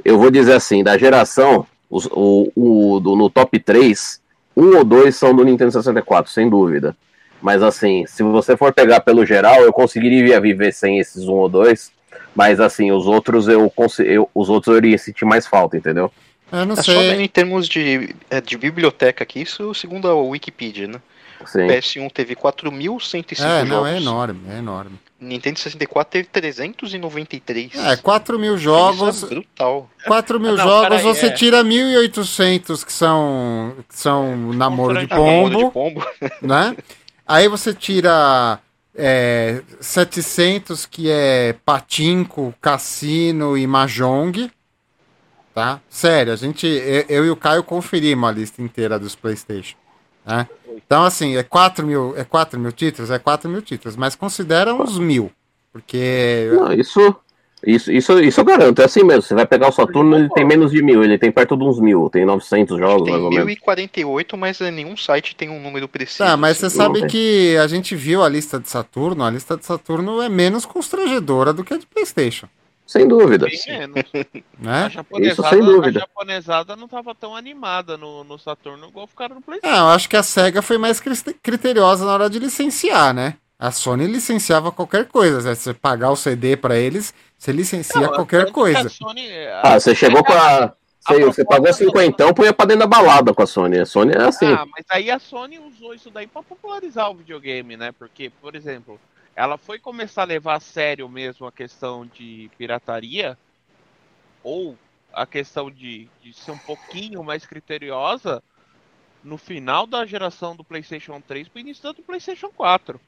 Eu 0.04 0.20
vou 0.20 0.30
dizer 0.30 0.54
assim, 0.54 0.84
da 0.84 0.98
geração, 0.98 1.66
os, 1.90 2.08
o, 2.12 2.52
o, 2.56 3.00
do, 3.00 3.16
no 3.16 3.30
top 3.30 3.60
3, 3.60 4.22
um 4.56 4.78
ou 4.78 4.84
dois 4.84 5.16
são 5.16 5.36
do 5.36 5.44
Nintendo 5.44 5.72
64, 5.72 6.32
sem 6.32 6.50
dúvida. 6.50 6.96
Mas 7.42 7.62
assim, 7.62 8.06
se 8.08 8.24
você 8.24 8.56
for 8.58 8.74
pegar 8.74 9.02
pelo 9.02 9.26
geral, 9.26 9.62
eu 9.62 9.72
conseguiria 9.74 10.40
viver 10.42 10.74
sem 10.74 11.00
esses 11.00 11.28
um 11.28 11.34
ou 11.34 11.50
dois. 11.50 11.92
Mas 12.36 12.60
assim, 12.60 12.92
os 12.92 13.06
outros 13.06 13.48
eu, 13.48 13.72
eu 14.00 14.30
os 14.34 14.50
outros 14.50 14.74
eu 14.74 14.78
iria 14.78 14.98
sentir 14.98 15.26
mais 15.26 15.46
falta, 15.48 15.78
entendeu? 15.78 16.12
Eu 16.52 16.66
não 16.66 16.74
é 16.76 16.82
sei. 16.82 16.94
Só 16.96 17.02
em 17.22 17.28
termos 17.28 17.68
de, 17.68 18.16
é, 18.30 18.40
de 18.42 18.58
biblioteca 18.58 19.24
aqui, 19.24 19.42
isso 19.42 19.74
segundo 19.74 20.08
a 20.08 20.16
Wikipedia, 20.16 20.88
né? 20.88 21.02
Sim. 21.46 21.66
O 21.66 21.68
PS1 21.68 22.12
teve 22.12 22.36
4.105 22.36 23.34
É, 23.34 23.38
jogos. 23.60 23.70
não, 23.70 23.86
é 23.86 23.98
enorme, 23.98 24.40
é 24.50 24.58
enorme. 24.58 24.92
Nintendo 25.20 25.60
64 25.60 26.12
teve 26.12 26.28
393. 26.30 27.72
É, 27.76 27.96
4 27.98 28.40
mil 28.40 28.58
jogos. 28.58 29.16
Isso 29.18 29.26
é 29.26 29.30
brutal. 29.30 29.90
4 30.06 30.40
mil 30.40 30.54
Ah, 30.54 30.58
não, 30.58 30.64
jogos, 30.68 31.02
você 31.02 31.28
é. 31.28 31.32
tira 31.32 31.64
1.800 31.64 32.86
que 32.86 32.94
são, 32.94 33.74
que 33.88 33.98
são 33.98 34.36
namoro 34.54 35.00
de 35.00 35.08
Namoro 35.08 35.50
Namoro 35.50 35.72
pombo, 35.72 36.00
de 36.00 36.10
pombo. 36.20 36.40
né? 36.42 36.76
Aí 37.28 37.48
você 37.48 37.74
tira 37.74 38.60
é, 38.94 39.62
700 39.80 40.86
que 40.86 41.10
é 41.10 41.54
patinco, 41.66 42.54
cassino 42.62 43.58
e 43.58 43.66
mahjong, 43.66 44.52
tá? 45.54 45.82
Sério, 45.90 46.32
a 46.32 46.36
gente, 46.36 46.68
eu, 46.68 47.06
eu 47.10 47.26
e 47.26 47.30
o 47.30 47.36
Caio 47.36 47.64
conferimos 47.64 48.30
a 48.30 48.32
lista 48.32 48.62
inteira 48.62 49.00
dos 49.00 49.16
PlayStation, 49.16 49.76
né? 50.26 50.48
Então, 50.76 51.04
assim, 51.04 51.36
é 51.36 51.44
4 51.44 51.86
mil, 51.86 52.16
é 52.16 52.24
4 52.24 52.60
mil 52.60 52.72
títulos? 52.72 53.10
É 53.10 53.18
4 53.18 53.50
mil 53.50 53.62
títulos, 53.62 53.96
mas 53.96 54.16
considera 54.16 54.74
uns 54.74 55.00
mil, 55.00 55.32
porque... 55.72 56.50
Não, 56.54 56.72
isso, 56.74 57.16
isso, 57.64 57.92
isso, 57.92 58.20
isso 58.20 58.40
eu 58.40 58.46
garanto, 58.46 58.82
é 58.82 58.86
assim 58.86 59.04
mesmo. 59.04 59.24
Você 59.24 59.34
vai 59.34 59.46
pegar 59.46 59.70
o 59.70 59.72
Saturno, 59.72 60.16
ele 60.16 60.30
tem 60.30 60.46
menos 60.46 60.72
de 60.72 60.84
mil, 60.84 61.04
ele 61.04 61.18
tem 61.18 61.32
perto 61.32 61.58
de 61.58 61.64
uns 61.64 61.80
mil, 61.80 62.10
tem 62.10 62.26
900 62.26 62.78
jogos, 62.78 63.04
Tem 63.04 63.14
mais 63.14 63.24
ou 63.24 63.30
menos. 63.30 63.46
1048, 63.46 64.38
mas 64.38 64.60
nenhum 64.60 64.96
site 64.96 65.36
tem 65.36 65.50
um 65.50 65.60
número 65.60 65.88
preciso. 65.88 66.20
Tá, 66.20 66.38
mas 66.38 66.58
você 66.58 66.68
assim. 66.68 66.78
sabe 66.78 67.00
tem. 67.02 67.10
que 67.10 67.58
a 67.58 67.68
gente 67.68 67.96
viu 67.96 68.24
a 68.24 68.30
lista 68.30 68.60
de 68.60 68.70
Saturno, 68.70 69.24
a 69.24 69.32
lista 69.32 69.58
de 69.58 69.66
Saturno 69.66 70.22
é 70.22 70.30
menos 70.30 70.66
constrangedora 70.66 71.54
do 71.54 71.64
que 71.64 71.74
a 71.74 71.78
de 71.78 71.88
PlayStation, 71.88 72.48
Sem 72.86 73.08
dúvida. 73.08 73.48
Bem 73.48 73.60
menos. 73.68 74.04
né? 74.60 74.86
A 74.86 74.90
japonesada, 74.90 75.50
sem 75.50 75.60
dúvida. 75.60 76.00
a 76.00 76.02
japonesada 76.02 76.76
não 76.76 76.88
tava 76.88 77.16
tão 77.16 77.36
animada 77.36 77.98
no, 77.98 78.24
no 78.24 78.38
Saturno 78.38 78.88
igual 78.90 79.08
ficaram 79.08 79.36
no 79.36 79.42
PlayStation. 79.42 79.76
Ah, 79.76 79.80
eu 79.80 79.88
acho 79.88 80.08
que 80.08 80.18
a 80.18 80.22
SEGA 80.22 80.62
foi 80.62 80.78
mais 80.78 81.02
criteriosa 81.42 82.06
na 82.06 82.14
hora 82.14 82.30
de 82.30 82.38
licenciar, 82.38 83.14
né? 83.14 83.38
A 83.58 83.72
Sony 83.72 84.06
licenciava 84.08 84.72
qualquer 84.72 85.06
coisa. 85.08 85.42
né? 85.42 85.56
Você 85.56 85.74
pagar 85.74 86.12
o 86.12 86.16
CD 86.16 86.58
pra 86.58 86.76
eles, 86.78 87.14
você 87.38 87.52
licencia 87.52 88.02
Não, 88.02 88.14
qualquer 88.14 88.52
coisa. 88.52 88.88
a 88.88 88.90
Sony- 88.90 89.30
Ah, 89.64 89.80
você 89.80 89.96
chegou 89.96 90.24
com 90.24 90.34
a. 90.34 90.74
Você, 91.08 91.14
você 91.24 91.44
proposta 91.44 91.46
pagou 91.46 91.68
da- 91.68 91.74
cinquentão, 91.74 92.34
põe 92.34 92.52
pra 92.52 92.66
dentro 92.66 92.80
da 92.80 92.88
balada 92.88 93.32
com 93.34 93.44
a 93.44 93.46
Sony. 93.48 93.78
A 93.80 93.86
Sony 93.86 94.12
é 94.14 94.24
assim. 94.24 94.48
Ah, 94.52 94.66
mas 94.66 94.86
aí 94.90 95.12
a 95.12 95.20
Sony 95.20 95.60
usou 95.60 95.94
isso 95.94 96.10
daí 96.10 96.26
pra 96.26 96.42
popularizar 96.42 97.12
o 97.12 97.16
videogame, 97.16 97.78
né? 97.78 97.92
Porque, 97.92 98.32
por 98.42 98.56
exemplo, 98.56 99.00
ela 99.36 99.56
foi 99.58 99.78
começar 99.78 100.24
a 100.24 100.26
levar 100.26 100.56
a 100.56 100.60
sério 100.60 101.08
mesmo 101.08 101.46
a 101.46 101.52
questão 101.52 102.08
de 102.08 102.50
pirataria, 102.58 103.38
ou 104.44 104.76
a 105.14 105.26
questão 105.28 105.70
de, 105.70 106.10
de 106.24 106.34
ser 106.34 106.52
um 106.52 106.58
pouquinho 106.58 107.24
mais 107.24 107.46
criteriosa 107.46 108.42
no 109.24 109.38
final 109.38 109.86
da 109.88 110.06
geração 110.06 110.56
do 110.56 110.64
PlayStation 110.64 111.22
3 111.22 111.48
pro 111.48 111.60
início 111.60 111.94
do 111.94 112.02
PlayStation 112.02 112.50
4. 112.50 113.00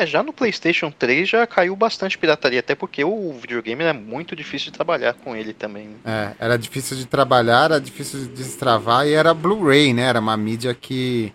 É, 0.00 0.06
já 0.06 0.22
no 0.22 0.32
PlayStation 0.32 0.90
3 0.90 1.28
já 1.28 1.46
caiu 1.46 1.76
bastante 1.76 2.16
pirataria, 2.16 2.60
até 2.60 2.74
porque 2.74 3.04
o 3.04 3.32
videogame 3.40 3.84
é 3.84 3.92
muito 3.92 4.34
difícil 4.34 4.66
de 4.66 4.72
trabalhar 4.72 5.12
com 5.14 5.36
ele 5.36 5.52
também. 5.52 5.90
É, 6.04 6.30
era 6.38 6.56
difícil 6.56 6.96
de 6.96 7.04
trabalhar, 7.06 7.64
era 7.66 7.80
difícil 7.80 8.20
de 8.20 8.28
destravar 8.28 9.06
e 9.06 9.12
era 9.12 9.34
Blu-ray, 9.34 9.92
né? 9.92 10.02
Era 10.04 10.18
uma 10.20 10.36
mídia 10.36 10.72
que 10.74 11.32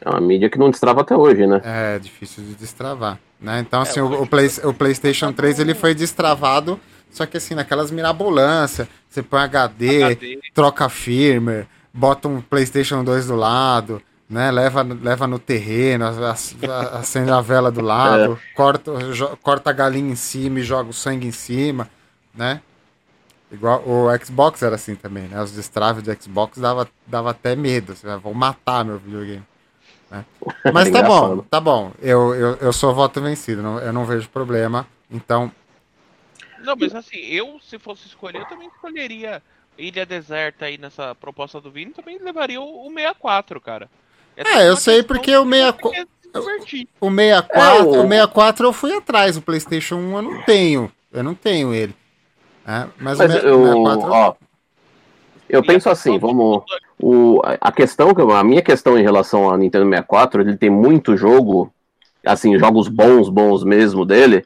É 0.00 0.08
uma 0.08 0.20
mídia 0.20 0.48
que 0.48 0.58
não 0.58 0.70
destrava 0.70 1.02
até 1.02 1.14
hoje, 1.14 1.46
né? 1.46 1.60
é 1.64 1.98
difícil 1.98 2.42
de 2.42 2.54
destravar, 2.54 3.18
né? 3.40 3.60
Então, 3.60 3.82
assim, 3.82 4.00
É, 4.00 4.02
o, 4.02 4.22
o, 4.22 4.26
Play- 4.26 4.48
o 4.64 4.72
PlayStation 4.72 5.30
3 5.32 5.58
ele 5.60 5.74
foi 5.74 5.94
destravado, 5.94 6.80
só 7.10 7.26
que 7.26 7.36
assim, 7.36 7.54
naquelas 7.54 7.90
mirabolâncias, 7.90 8.88
você 9.10 9.22
põe 9.22 9.40
HD, 9.42 10.02
HD. 10.04 10.38
troca 10.54 10.88
firmware, 10.88 11.66
bota 11.92 12.28
um 12.28 12.40
PlayStation 12.40 13.04
2 13.04 13.26
do 13.26 13.36
lado, 13.36 14.00
né? 14.28 14.50
Leva, 14.50 14.82
leva 14.82 15.26
no 15.26 15.38
terreno, 15.38 16.04
acende 16.92 17.30
a 17.30 17.40
vela 17.40 17.70
do 17.70 17.80
lado, 17.80 18.40
corta, 18.52 18.92
jo- 19.12 19.36
corta 19.38 19.70
a 19.70 19.72
galinha 19.72 20.12
em 20.12 20.16
cima 20.16 20.60
e 20.60 20.64
joga 20.64 20.90
o 20.90 20.92
sangue 20.94 21.26
em 21.26 21.32
cima, 21.32 21.88
né? 22.34 22.62
Igual 23.50 23.82
o 23.88 24.06
Xbox 24.24 24.62
era 24.62 24.74
assim 24.74 24.96
também, 24.96 25.28
né? 25.28 25.40
Os 25.42 25.52
destraves 25.52 26.02
do 26.02 26.22
Xbox 26.22 26.58
dava, 26.58 26.88
dava 27.06 27.30
até 27.30 27.54
medo. 27.56 27.94
Você 27.94 28.06
vai, 28.06 28.18
vou 28.18 28.34
matar 28.34 28.84
meu 28.84 28.98
videogame. 28.98 29.44
né? 30.10 30.24
Mas 30.70 30.90
tá 30.90 31.02
bom, 31.02 31.38
tá 31.50 31.60
bom. 31.60 31.92
Eu, 32.00 32.34
eu, 32.34 32.56
eu 32.56 32.72
sou 32.72 32.94
voto 32.94 33.20
vencido, 33.20 33.62
não, 33.62 33.78
eu 33.80 33.92
não 33.92 34.04
vejo 34.06 34.28
problema. 34.30 34.86
Então, 35.10 35.52
Não, 36.56 36.76
mas 36.76 36.94
assim, 36.94 37.18
eu, 37.18 37.58
se 37.60 37.78
fosse 37.78 38.06
escolher, 38.06 38.40
eu 38.40 38.46
também 38.46 38.68
escolheria 38.68 39.42
Ilha 39.76 40.06
Deserta 40.06 40.66
aí 40.66 40.78
nessa 40.78 41.14
proposta 41.14 41.60
do 41.60 41.70
Vini, 41.70 41.92
também 41.92 42.18
levaria 42.18 42.60
o, 42.60 42.86
o 42.86 42.90
64, 42.92 43.60
cara. 43.60 43.90
É, 44.36 44.68
eu 44.68 44.70
uma 44.72 44.76
sei 44.76 45.02
porque 45.02 45.34
o 45.36 45.44
de 45.44 45.50
64 45.50 46.06
se 46.22 46.30
divertir. 46.32 46.88
O 47.00 47.10
64, 47.10 47.60
É, 47.60 47.82
o- 47.82 47.88
o 47.88 48.08
64 48.08 48.66
eu 48.66 48.72
fui 48.72 48.92
atrás, 48.94 49.36
o 49.36 49.42
PlayStation 49.42 49.96
1 49.96 50.16
eu 50.16 50.22
não 50.22 50.42
tenho. 50.42 50.92
Eu 51.12 51.22
não 51.24 51.34
tenho 51.34 51.72
ele. 51.74 51.94
É, 52.66 52.86
mas, 52.98 53.18
Mas 53.18 53.20
o 53.20 53.32
me- 53.32 53.50
eu, 53.50 53.60
o 53.62 53.66
64 53.66 54.10
ó, 54.12 54.34
eu 55.48 55.62
penso 55.64 55.88
assim, 55.88 56.18
vamos. 56.18 56.62
O, 57.00 57.40
a 57.60 57.70
questão, 57.70 58.14
que 58.14 58.20
eu- 58.20 58.32
a 58.32 58.42
minha 58.42 58.62
questão 58.62 58.98
em 58.98 59.02
relação 59.02 59.48
ao 59.48 59.56
Nintendo 59.56 59.84
64, 59.88 60.40
ele 60.42 60.56
tem 60.56 60.70
muito 60.70 61.16
jogo, 61.16 61.72
assim, 62.24 62.58
jogos 62.58 62.88
bons, 62.88 63.28
bons 63.28 63.62
mesmo 63.62 64.04
dele. 64.04 64.44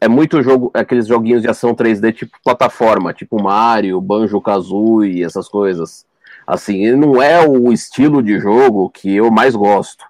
É 0.00 0.08
muito 0.08 0.42
jogo, 0.42 0.70
aqueles 0.74 1.06
joguinhos 1.06 1.42
de 1.42 1.48
ação 1.48 1.74
3D 1.74 2.12
tipo 2.12 2.36
plataforma, 2.44 3.12
tipo 3.12 3.42
Mario, 3.42 4.00
Banjo 4.00 4.40
Kazooie, 4.40 5.22
essas 5.24 5.48
coisas. 5.48 6.04
Assim, 6.52 6.92
não 6.92 7.22
é 7.22 7.40
o 7.48 7.72
estilo 7.72 8.22
de 8.22 8.38
jogo 8.38 8.90
que 8.90 9.16
eu 9.16 9.30
mais 9.30 9.54
gosto. 9.56 10.04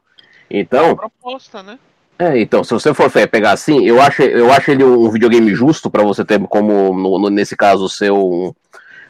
Então, 0.50 0.96
proposta, 0.96 1.62
né? 1.62 1.78
é, 2.18 2.40
então, 2.40 2.64
se 2.64 2.72
você 2.74 2.92
for 2.92 3.08
pegar 3.10 3.52
assim, 3.52 3.84
eu 3.86 4.02
acho, 4.02 4.22
eu 4.22 4.52
acho 4.52 4.72
ele 4.72 4.82
um 4.82 5.08
videogame 5.08 5.54
justo 5.54 5.88
pra 5.88 6.02
você 6.02 6.24
ter 6.24 6.40
como, 6.48 6.92
no- 6.94 7.18
no- 7.20 7.30
nesse 7.30 7.56
caso, 7.56 7.88
seu, 7.88 8.54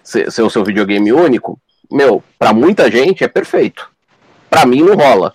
o 0.05 0.51
seu 0.51 0.63
videogame 0.63 1.11
único. 1.11 1.59
Meu, 1.91 2.23
pra 2.39 2.53
muita 2.53 2.91
gente 2.91 3.25
é 3.25 3.29
perfeito. 3.29 3.89
Pra 4.51 4.67
mim 4.67 4.83
não 4.83 4.95
rola. 4.95 5.35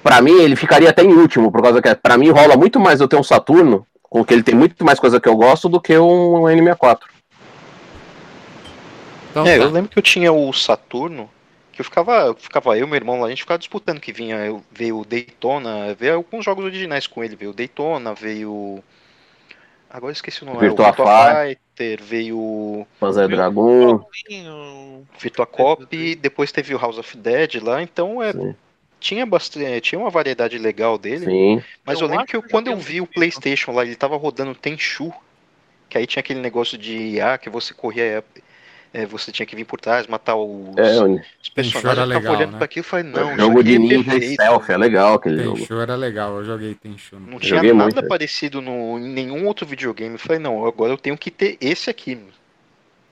Pra 0.00 0.22
mim 0.22 0.40
ele 0.42 0.54
ficaria 0.54 0.90
até 0.90 1.02
em 1.02 1.12
último, 1.12 1.50
por 1.50 1.60
causa 1.60 1.82
que 1.82 1.92
pra 1.96 2.16
mim 2.16 2.30
rola 2.30 2.56
muito 2.56 2.78
mais 2.78 3.00
eu 3.00 3.08
ter 3.08 3.16
um 3.16 3.22
Saturno, 3.24 3.84
com 4.02 4.24
que 4.24 4.32
ele 4.32 4.44
tem 4.44 4.54
muito 4.54 4.84
mais 4.84 5.00
coisa 5.00 5.20
que 5.20 5.28
eu 5.28 5.34
gosto 5.36 5.68
do 5.68 5.80
que 5.80 5.98
um 5.98 6.42
N64. 6.42 6.98
Então, 9.32 9.46
É, 9.46 9.58
tá. 9.58 9.64
eu 9.64 9.70
lembro 9.70 9.90
que 9.90 9.98
eu 9.98 10.02
tinha 10.02 10.32
o 10.32 10.52
Saturno, 10.52 11.28
que 11.72 11.80
eu 11.80 11.84
ficava, 11.84 12.12
eu 12.26 12.34
ficava 12.36 12.76
eu 12.78 12.86
e 12.86 12.88
meu 12.88 12.96
irmão 12.96 13.20
lá, 13.20 13.26
a 13.26 13.30
gente 13.30 13.42
ficava 13.42 13.58
disputando 13.58 14.00
que 14.00 14.12
vinha, 14.12 14.36
eu, 14.44 14.62
veio 14.70 14.98
o 15.00 15.04
Daytona, 15.04 15.94
veio 15.94 16.14
alguns 16.16 16.44
jogos 16.44 16.64
originais 16.64 17.06
com 17.06 17.24
ele, 17.24 17.36
veio 17.36 17.50
o 17.50 17.54
Daytona, 17.54 18.14
veio 18.14 18.82
agora 19.90 20.10
eu 20.10 20.14
esqueci 20.14 20.42
o 20.42 20.46
nome, 20.46 20.58
Virtua 20.60 20.74
o 20.90 20.92
Virtua 20.92 21.06
Fighter, 21.06 22.02
veio 22.02 22.38
o 22.38 22.86
Panzer 22.98 23.28
Viu? 23.28 23.36
Dragon. 23.36 24.04
Virtua 25.20 25.46
Cop, 25.46 26.16
depois 26.16 26.50
teve 26.52 26.74
o 26.74 26.78
House 26.78 26.98
of 26.98 27.16
Dead 27.16 27.62
lá, 27.62 27.82
então 27.82 28.22
é, 28.22 28.34
Sim. 28.34 28.54
tinha 29.00 29.26
bastante, 29.26 29.80
tinha 29.82 29.98
uma 30.00 30.10
variedade 30.10 30.58
legal 30.58 30.98
dele. 30.98 31.26
Sim. 31.26 31.62
Mas 31.86 32.00
eu, 32.00 32.06
Eu 32.06 32.10
lembro 32.12 32.26
que 32.26 32.36
eu- 32.36 32.42
quando 32.42 32.68
eu 32.68 32.76
vi 32.78 33.00
o. 33.00 33.06
PlayStation 33.06 33.72
lá, 33.72 33.84
ele 33.84 33.96
tava 33.96 34.16
rodando 34.16 34.54
Tenchu, 34.54 35.12
que 35.88 35.98
aí 35.98 36.06
tinha 36.06 36.20
aquele 36.20 36.40
negócio 36.40 36.78
de 36.78 36.96
IA 36.96 37.38
que 37.38 37.50
você 37.50 37.74
corria, 37.74 38.24
é, 38.92 39.06
você 39.06 39.32
tinha 39.32 39.46
que 39.46 39.56
vir 39.56 39.64
por 39.64 39.80
trás, 39.80 40.06
matar 40.06 40.36
os, 40.36 40.76
É, 40.76 41.02
o 41.02 41.20
os 41.42 41.48
personagens. 41.48 41.84
era 41.84 42.02
eu 42.04 42.08
tava 42.12 42.30
legal, 42.30 42.34
olhando 42.34 42.52
né? 42.52 42.58
pra 42.58 42.64
aquilo 42.66 42.84
e 42.84 42.88
falei, 42.88 43.04
não, 43.06 43.36
jogo 43.36 43.62
de 43.64 43.78
ninja 43.78 44.04
perfeito. 44.04 44.32
stealth, 44.34 44.68
é 44.70 44.76
legal 44.76 45.14
aquele 45.14 45.42
jogo. 45.42 45.56
Tenchu 45.58 45.80
era 45.80 45.94
legal, 45.96 46.36
eu 46.38 46.44
joguei 46.44 46.74
Tenchu. 46.74 47.18
Não 47.18 47.38
tinha 47.38 47.56
Joguei 47.56 47.72
nada 47.72 47.94
muito. 47.94 48.08
parecido 48.08 48.60
no, 48.60 48.98
em 48.98 49.08
nenhum 49.08 49.46
outro 49.46 49.66
videogame. 49.66 50.14
Eu 50.14 50.18
falei, 50.18 50.38
não, 50.38 50.64
agora 50.66 50.92
eu 50.92 50.98
tenho 50.98 51.16
que 51.16 51.30
ter 51.30 51.56
esse 51.60 51.88
aqui. 51.90 52.14
meu. 52.16 52.28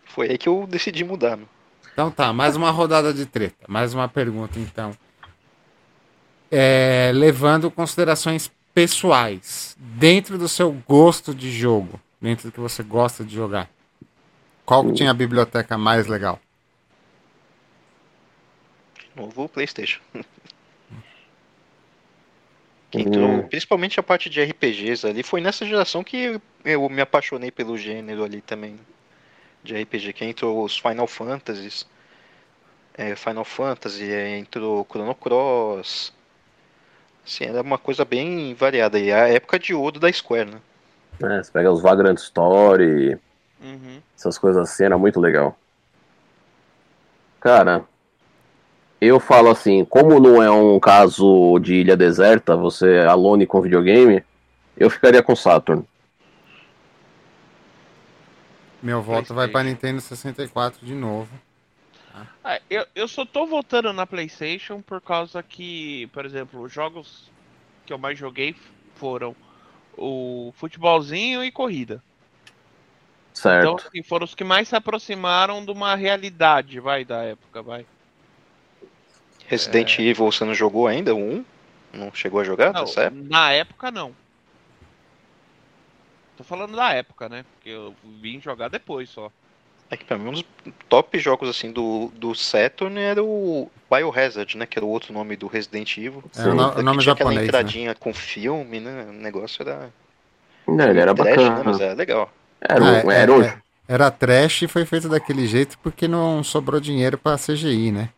Foi 0.04 0.30
aí 0.30 0.38
que 0.38 0.48
eu 0.48 0.66
decidi 0.68 1.02
mudar. 1.04 1.36
meu. 1.36 1.46
Então 1.92 2.10
tá, 2.10 2.32
mais 2.32 2.56
uma 2.56 2.70
rodada 2.70 3.12
de 3.14 3.26
treta. 3.26 3.64
Mais 3.68 3.94
uma 3.94 4.08
pergunta, 4.08 4.58
então. 4.58 4.92
É, 6.50 7.12
levando 7.14 7.70
considerações 7.70 8.50
pessoais, 8.74 9.76
dentro 9.78 10.36
do 10.36 10.48
seu 10.48 10.72
gosto 10.86 11.34
de 11.34 11.50
jogo, 11.50 12.00
dentro 12.20 12.48
do 12.48 12.52
que 12.52 12.60
você 12.60 12.82
gosta 12.82 13.24
de 13.24 13.34
jogar. 13.34 13.68
Qual 14.64 14.84
que 14.84 14.92
tinha 14.92 15.10
a 15.10 15.14
biblioteca 15.14 15.76
mais 15.76 16.06
legal? 16.06 16.38
De 18.98 19.08
novo 19.20 19.44
o 19.44 19.48
PlayStation. 19.48 20.00
Hum. 22.92 23.46
principalmente 23.48 24.00
a 24.00 24.02
parte 24.02 24.28
de 24.28 24.42
RPGs 24.42 25.06
ali, 25.06 25.22
foi 25.22 25.40
nessa 25.40 25.64
geração 25.64 26.02
que 26.02 26.40
eu 26.64 26.88
me 26.88 27.00
apaixonei 27.00 27.50
pelo 27.50 27.78
gênero 27.78 28.24
ali 28.24 28.40
também. 28.40 28.80
De 29.62 29.80
RPG, 29.80 30.12
que 30.12 30.24
entrou 30.24 30.64
os 30.64 30.76
Final 30.76 31.06
Fantasies. 31.06 31.86
é, 32.98 33.14
Final 33.14 33.44
Fantasy, 33.44 34.10
é, 34.10 34.38
entrou 34.38 34.84
Chrono 34.90 35.14
Cross. 35.14 36.12
Assim, 37.24 37.44
era 37.44 37.62
uma 37.62 37.78
coisa 37.78 38.04
bem 38.04 38.54
variada. 38.54 38.98
E 38.98 39.12
a 39.12 39.28
época 39.28 39.58
de 39.58 39.72
ouro 39.74 40.00
da 40.00 40.12
Square, 40.12 40.50
né? 40.50 40.60
É, 41.22 41.42
você 41.42 41.52
pega 41.52 41.70
os 41.70 41.82
Vagrant 41.82 42.18
Story, 42.18 43.18
Uhum. 43.62 44.00
essas 44.16 44.38
coisas 44.38 44.68
assim, 44.68 44.84
era 44.84 44.96
muito 44.96 45.20
legal. 45.20 45.56
Cara, 47.40 47.84
eu 49.00 49.18
falo 49.18 49.50
assim, 49.50 49.84
como 49.84 50.20
não 50.20 50.42
é 50.42 50.50
um 50.50 50.78
caso 50.78 51.58
de 51.58 51.74
ilha 51.74 51.96
deserta, 51.96 52.56
você 52.56 52.96
é 52.96 53.06
alone 53.06 53.46
com 53.46 53.60
videogame, 53.60 54.22
eu 54.76 54.90
ficaria 54.90 55.22
com 55.22 55.34
Saturn. 55.34 55.84
Meu 58.82 59.02
voto 59.02 59.34
vai 59.34 59.48
pra 59.48 59.60
PlayStation. 59.60 59.86
Nintendo 59.86 60.00
64 60.00 60.86
de 60.86 60.94
novo. 60.94 61.30
Ah, 62.42 62.60
eu, 62.68 62.86
eu 62.94 63.06
só 63.06 63.24
tô 63.24 63.46
voltando 63.46 63.92
na 63.92 64.06
PlayStation 64.06 64.80
por 64.80 65.00
causa 65.00 65.42
que, 65.42 66.06
por 66.08 66.24
exemplo, 66.24 66.62
os 66.62 66.72
jogos 66.72 67.30
que 67.84 67.92
eu 67.92 67.98
mais 67.98 68.18
joguei 68.18 68.56
foram 68.96 69.36
o 69.96 70.52
futebolzinho 70.56 71.44
e 71.44 71.52
corrida. 71.52 72.02
Então, 73.48 73.76
Certo. 73.76 73.86
assim, 73.86 74.02
foram 74.02 74.24
os 74.24 74.34
que 74.34 74.44
mais 74.44 74.68
se 74.68 74.76
aproximaram 74.76 75.64
de 75.64 75.70
uma 75.72 75.94
realidade, 75.94 76.80
vai, 76.80 77.04
da 77.04 77.22
época, 77.24 77.62
vai. 77.62 77.86
Resident 79.48 79.98
Evil 79.98 80.32
você 80.32 80.46
não 80.46 80.54
jogou 80.54 80.86
ainda? 80.86 81.14
O 81.14 81.18
1? 81.18 81.44
Não 81.92 82.10
chegou 82.14 82.40
a 82.40 82.44
jogar 82.44 82.72
Não, 82.72 82.80
nessa 82.80 83.02
época? 83.02 83.22
na 83.28 83.52
época 83.52 83.90
não. 83.90 84.16
Tô 86.36 86.42
falando 86.44 86.74
da 86.76 86.92
época, 86.92 87.28
né? 87.28 87.44
Porque 87.44 87.68
eu 87.68 87.94
vim 88.02 88.40
jogar 88.40 88.68
depois 88.68 89.10
só. 89.10 89.30
É 89.90 89.96
que 89.96 90.04
pra 90.04 90.16
mim 90.16 90.28
um 90.28 90.32
dos 90.32 90.44
top 90.88 91.18
jogos 91.18 91.48
assim 91.48 91.72
do, 91.72 92.08
do 92.14 92.34
Saturn 92.34 92.98
era 93.00 93.22
o 93.22 93.70
Biohazard, 93.90 94.56
né? 94.56 94.64
Que 94.66 94.78
era 94.78 94.86
o 94.86 94.88
outro 94.88 95.12
nome 95.12 95.36
do 95.36 95.48
Resident 95.48 95.96
Evil. 95.98 96.22
É 96.34 96.46
o, 96.48 96.54
no- 96.54 96.78
o 96.78 96.82
Que 96.82 96.82
nome 96.82 97.02
tinha 97.02 97.12
aquela 97.12 97.34
japonês, 97.34 97.58
né? 97.60 97.74
entradinha 97.74 97.94
com 97.94 98.14
filme, 98.14 98.78
né? 98.80 99.04
O 99.08 99.12
negócio 99.12 99.62
era. 99.62 99.92
Não, 100.66 100.88
ele 100.88 101.00
era 101.00 101.12
trash, 101.14 101.50
né? 101.50 101.62
bacana. 101.62 101.64
Mas 101.64 101.80
era 101.80 101.94
legal. 101.94 102.32
Era, 102.60 102.84
Ah, 102.84 102.96
é- 102.98 103.22
era 103.22 103.32
um- 103.32 103.42
é- 103.42 103.58
Era 103.88 104.10
trash 104.10 104.62
e 104.62 104.68
foi 104.68 104.84
feito 104.84 105.08
daquele 105.08 105.46
jeito 105.48 105.76
porque 105.82 106.06
não 106.06 106.44
sobrou 106.44 106.78
dinheiro 106.80 107.18
pra 107.18 107.36
CGI, 107.36 107.90
né? 107.90 108.10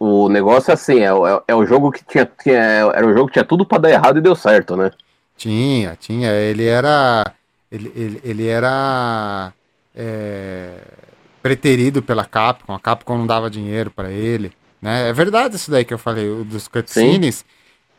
O 0.00 0.28
negócio 0.28 0.70
é 0.70 0.74
assim, 0.74 1.00
é, 1.00 1.06
é, 1.08 1.42
é 1.48 1.54
o 1.54 1.66
jogo 1.66 1.90
que 1.90 2.04
tinha, 2.04 2.24
tinha. 2.42 2.56
Era 2.56 3.06
o 3.06 3.12
jogo 3.12 3.26
que 3.26 3.32
tinha 3.34 3.44
tudo 3.44 3.66
pra 3.66 3.78
dar 3.78 3.90
errado 3.90 4.18
e 4.18 4.22
deu 4.22 4.34
certo, 4.36 4.76
né? 4.76 4.90
Tinha, 5.36 5.96
tinha. 5.98 6.30
Ele 6.32 6.66
era. 6.66 7.32
Ele, 7.70 7.92
ele, 7.94 8.20
ele 8.24 8.46
era. 8.46 9.52
é, 9.94 10.74
preterido 11.42 12.02
pela 12.02 12.24
Capcom. 12.24 12.72
A 12.74 12.78
Capcom 12.80 13.18
não 13.18 13.26
dava 13.26 13.50
dinheiro 13.50 13.90
pra 13.90 14.10
ele. 14.10 14.52
Né? 14.80 15.08
É 15.08 15.12
verdade 15.12 15.56
isso 15.56 15.70
daí 15.70 15.84
que 15.84 15.92
eu 15.94 15.98
falei, 15.98 16.28
o 16.28 16.44
dos 16.44 16.68
cutscenes. 16.68 17.44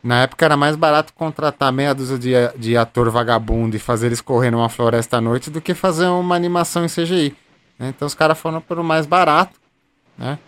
Na 0.02 0.22
época 0.22 0.44
era 0.46 0.56
mais 0.56 0.76
barato 0.76 1.12
contratar 1.12 1.70
meia 1.72 1.94
dúzia 1.94 2.18
de, 2.18 2.58
de 2.58 2.76
ator 2.76 3.10
vagabundo 3.10 3.76
e 3.76 3.78
fazer 3.78 4.06
eles 4.06 4.20
correr 4.20 4.50
numa 4.50 4.68
floresta 4.68 5.18
à 5.18 5.20
noite 5.20 5.50
do 5.50 5.60
que 5.60 5.74
fazer 5.74 6.06
uma 6.06 6.34
animação 6.34 6.84
em 6.84 6.88
CGI. 6.88 7.36
né? 7.78 7.88
Então 7.94 8.06
os 8.06 8.14
caras 8.14 8.38
foram 8.38 8.60
pelo 8.62 8.82
mais 8.82 9.04
barato, 9.04 9.52
né? 10.16 10.38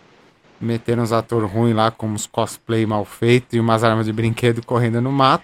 Meteram 0.59 1.03
uns 1.03 1.11
atores 1.11 1.51
ruins 1.51 1.75
lá 1.75 1.91
com 1.91 2.07
uns 2.07 2.25
cosplay 2.25 2.85
mal 2.85 3.05
feitos 3.05 3.53
e 3.53 3.59
umas 3.59 3.83
armas 3.83 4.05
de 4.05 4.13
brinquedo 4.13 4.65
correndo 4.65 5.01
no 5.01 5.11
mato. 5.11 5.43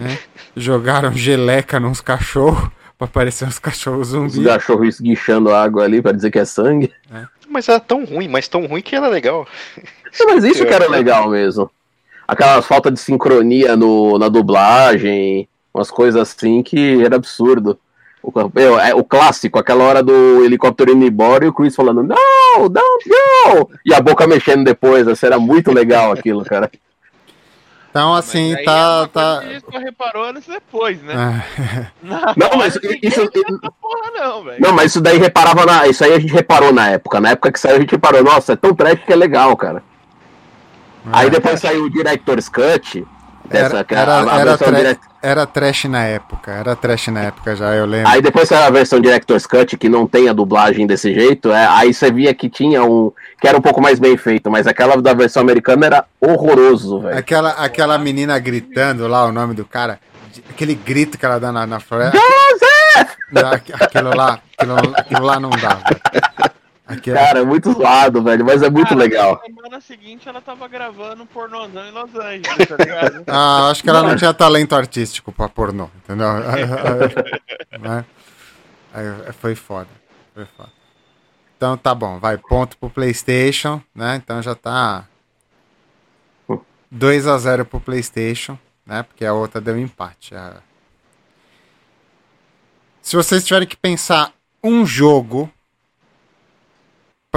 né? 0.00 0.18
Jogaram 0.56 1.12
geleca 1.12 1.78
nos 1.78 2.00
cachorros 2.00 2.70
pra 2.96 3.06
parecer 3.06 3.44
uns 3.46 3.58
cachorros 3.58 4.12
Os 4.12 4.32
zumbis. 4.32 4.44
cachorros 4.44 4.88
esguichando 4.94 5.52
água 5.54 5.84
ali 5.84 6.00
pra 6.00 6.12
dizer 6.12 6.30
que 6.30 6.38
é 6.38 6.44
sangue. 6.44 6.92
Mas 7.48 7.68
era 7.68 7.80
tão 7.80 8.04
ruim, 8.04 8.28
mas 8.28 8.46
tão 8.48 8.66
ruim 8.66 8.80
que 8.82 8.94
era 8.96 9.08
legal. 9.08 9.46
É, 9.76 10.24
Mas 10.26 10.44
isso 10.44 10.64
que 10.66 10.72
era 10.72 10.88
legal 10.88 11.28
mesmo. 11.30 11.70
Aquelas 12.28 12.66
falta 12.66 12.90
de 12.90 13.00
sincronia 13.00 13.74
no, 13.74 14.18
na 14.18 14.28
dublagem, 14.28 15.48
umas 15.72 15.90
coisas 15.90 16.20
assim 16.20 16.62
que 16.62 17.02
era 17.02 17.16
absurdo. 17.16 17.78
O, 18.22 18.30
meu, 18.54 18.78
é 18.78 18.94
o 18.94 19.02
clássico, 19.02 19.58
aquela 19.58 19.84
hora 19.84 20.02
do 20.02 20.44
helicóptero 20.44 20.92
indo 20.92 21.06
embora 21.06 21.46
e 21.46 21.48
o 21.48 21.52
Chris 21.54 21.74
falando, 21.74 22.02
não, 22.02 22.68
don't 22.68 23.04
go! 23.08 23.70
E 23.86 23.94
a 23.94 24.00
boca 24.00 24.26
mexendo 24.26 24.64
depois, 24.64 25.08
assim, 25.08 25.24
era 25.24 25.38
muito 25.38 25.72
legal 25.72 26.12
aquilo, 26.12 26.44
cara. 26.44 26.70
Então, 27.90 28.10
Mas 28.12 28.28
assim, 28.28 28.54
aí 28.54 28.62
é 28.62 28.64
tá. 28.64 29.08
coisa 29.42 29.60
tá... 29.60 29.72
só 29.72 29.78
reparou 29.78 30.24
anos 30.24 30.46
depois, 30.46 31.02
né? 31.02 31.14
Ah, 31.16 31.86
Na 32.02 32.34
Não, 32.36 32.58
mas 32.58 32.76
isso- 33.02 33.30
porra 33.80 34.10
não. 34.14 34.44
Não, 34.58 34.72
mas 34.74 34.90
isso 34.90 35.00
daí 35.00 35.16
reparava 35.16 35.64
na. 35.64 35.86
Isso 35.86 36.04
aí 36.04 36.12
a 36.12 36.18
gente 36.18 36.32
reparou 36.32 36.70
na 36.72 36.90
época. 36.90 37.18
Na 37.18 37.30
época 37.30 37.50
que 37.50 37.58
saiu, 37.58 37.76
a 37.76 37.80
gente 37.80 37.92
reparou, 37.92 38.22
nossa, 38.22 38.52
é 38.52 38.56
tão 38.56 38.74
trash 38.74 39.02
que 39.04 39.12
é 39.12 39.16
legal, 39.16 39.56
cara. 39.56 39.82
Aí 41.12 41.30
depois 41.30 41.60
saiu 41.60 41.84
o 41.84 41.90
Director's 41.90 42.48
Cut. 42.48 43.06
Dessa, 43.44 43.78
Era, 43.78 43.86
é 43.88 43.94
a- 43.96 44.02
era, 44.02 44.32
a 44.32 44.38
era, 44.40 44.58
tra- 44.58 44.72
direct- 44.72 45.08
era 45.22 45.46
trash 45.46 45.84
na 45.86 46.04
época, 46.04 46.50
era 46.52 46.76
trash 46.76 47.08
na 47.08 47.20
época 47.22 47.56
já, 47.56 47.74
eu 47.74 47.86
lembro. 47.86 48.10
Aí 48.12 48.20
depois 48.20 48.46
saiu 48.46 48.64
a 48.64 48.68
versão 48.70 49.00
Director's 49.00 49.46
Cut, 49.46 49.74
que 49.78 49.88
não 49.88 50.06
tem 50.06 50.28
a 50.28 50.34
dublagem 50.34 50.86
desse 50.86 51.14
jeito. 51.14 51.50
é, 51.50 51.66
aí 51.66 51.94
você 51.94 52.10
via 52.12 52.34
que 52.34 52.50
tinha 52.50 52.84
um. 52.84 53.10
que 53.40 53.48
era 53.48 53.56
um 53.56 53.62
pouco 53.62 53.80
mais 53.80 53.98
bem 53.98 54.18
feito, 54.18 54.50
mas 54.50 54.66
aquela 54.66 55.00
da 55.00 55.14
versão 55.14 55.40
americana 55.40 55.86
era 55.86 56.04
horroroso, 56.20 57.00
velho. 57.00 57.16
Aquela, 57.16 57.50
aquela 57.52 57.96
menina 57.96 58.38
gritando 58.38 59.08
lá, 59.08 59.24
o 59.24 59.32
nome 59.32 59.54
do 59.54 59.64
cara, 59.64 59.98
aquele 60.50 60.74
grito 60.74 61.16
que 61.16 61.24
ela 61.24 61.40
dá 61.40 61.50
na, 61.50 61.66
na 61.66 61.80
floresta. 61.80 62.18
Aqu- 63.34 63.72
Aquilo 63.82 64.14
lá, 64.14 64.40
aquilo, 64.58 64.76
aquilo 64.94 65.24
lá 65.24 65.40
não 65.40 65.50
dá. 65.50 65.78
Aquilo, 66.88 67.16
Cara, 67.16 67.40
é 67.40 67.44
muito 67.44 67.70
zoado, 67.72 68.22
velho, 68.22 68.44
mas 68.46 68.62
é 68.62 68.70
muito 68.70 68.88
Cara, 68.88 68.98
legal. 69.00 69.34
Na 69.34 69.44
semana 69.44 69.80
seguinte 69.80 70.26
ela 70.28 70.40
tava 70.40 70.66
gravando 70.66 71.22
um 71.22 71.26
pornozão 71.26 71.84
em 71.86 71.90
Los 71.92 72.14
Angeles, 72.14 72.66
tá 72.68 72.76
ligado? 72.76 73.24
Ah, 73.28 73.68
acho 73.70 73.82
que 73.82 73.90
ela 73.90 74.02
não 74.02 74.16
tinha 74.16 74.32
talento 74.32 74.74
artístico 74.74 75.30
pra 75.30 75.48
pornô, 75.50 75.90
entendeu? 75.96 76.28
Né? 77.78 78.04
Aí 78.94 79.04
foi 79.34 79.54
foda, 79.54 79.88
foi 80.34 80.46
foda. 80.56 80.70
Então 81.58 81.76
tá 81.76 81.94
bom, 81.94 82.18
vai, 82.18 82.38
ponto 82.38 82.78
pro 82.78 82.88
Playstation, 82.88 83.82
né? 83.94 84.16
Então 84.16 84.40
já 84.40 84.54
tá 84.54 85.04
2 86.90 87.26
a 87.26 87.36
0 87.36 87.66
pro 87.66 87.80
Playstation, 87.80 88.58
né? 88.86 89.02
Porque 89.02 89.26
a 89.26 89.34
outra 89.34 89.60
deu 89.60 89.78
empate. 89.78 90.34
A- 90.34 90.62
Se 93.02 93.14
vocês 93.14 93.44
tiverem 93.44 93.68
que 93.68 93.76
pensar 93.76 94.32
um 94.64 94.86
jogo 94.86 95.50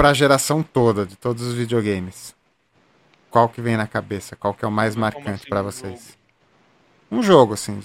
pra 0.02 0.12
geração 0.12 0.64
toda, 0.64 1.06
de 1.06 1.14
todos 1.14 1.46
os 1.46 1.54
videogames, 1.54 2.34
qual 3.30 3.48
que 3.48 3.60
vem 3.60 3.76
na 3.76 3.86
cabeça? 3.86 4.34
Qual 4.34 4.52
que 4.52 4.64
é 4.64 4.68
o 4.68 4.70
mais 4.70 4.94
Como 4.94 5.02
marcante 5.02 5.30
assim, 5.30 5.48
pra 5.48 5.60
um 5.60 5.64
vocês? 5.64 6.18
Um 7.08 7.22
jogo, 7.22 7.54
assim. 7.54 7.78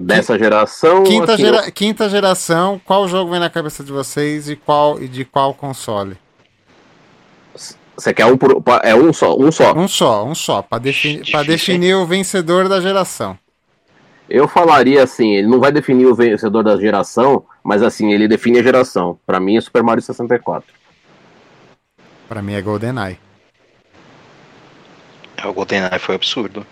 Dessa 0.00 0.38
geração. 0.38 1.02
Quinta, 1.02 1.32
assim, 1.34 1.42
gera- 1.42 1.68
quinta 1.72 2.08
geração, 2.08 2.80
qual 2.84 3.08
jogo 3.08 3.32
vem 3.32 3.40
na 3.40 3.50
cabeça 3.50 3.82
de 3.82 3.90
vocês 3.90 4.48
e 4.48 4.54
qual 4.54 5.02
e 5.02 5.08
de 5.08 5.24
qual 5.24 5.52
console? 5.54 6.16
Você 7.96 8.14
quer 8.14 8.26
um 8.26 8.36
por. 8.36 8.62
É 8.84 8.94
um 8.94 9.12
só, 9.12 9.36
um 9.36 9.50
só. 9.50 9.74
Um 9.74 9.88
só, 9.88 10.24
um 10.24 10.36
só, 10.36 10.62
pra, 10.62 10.78
defini 10.78 11.24
definir 11.44 11.94
o 11.96 12.06
vencedor 12.06 12.68
da 12.68 12.80
geração. 12.80 13.36
Eu 14.30 14.46
falaria 14.46 15.02
assim, 15.02 15.34
ele 15.34 15.48
não 15.48 15.58
vai 15.58 15.72
definir 15.72 16.06
o 16.06 16.14
vencedor 16.14 16.62
da 16.62 16.76
geração, 16.76 17.44
mas 17.64 17.82
assim, 17.82 18.12
ele 18.12 18.28
define 18.28 18.60
a 18.60 18.62
geração. 18.62 19.18
Pra 19.26 19.40
mim 19.40 19.56
é 19.56 19.60
Super 19.60 19.82
Mario 19.82 20.00
64. 20.02 20.85
Pra 22.28 22.42
mim 22.42 22.54
é 22.54 22.62
GoldenEye. 22.62 23.18
É, 25.36 25.46
o 25.46 25.52
GoldenEye 25.52 25.98
foi 25.98 26.14
absurdo. 26.14 26.66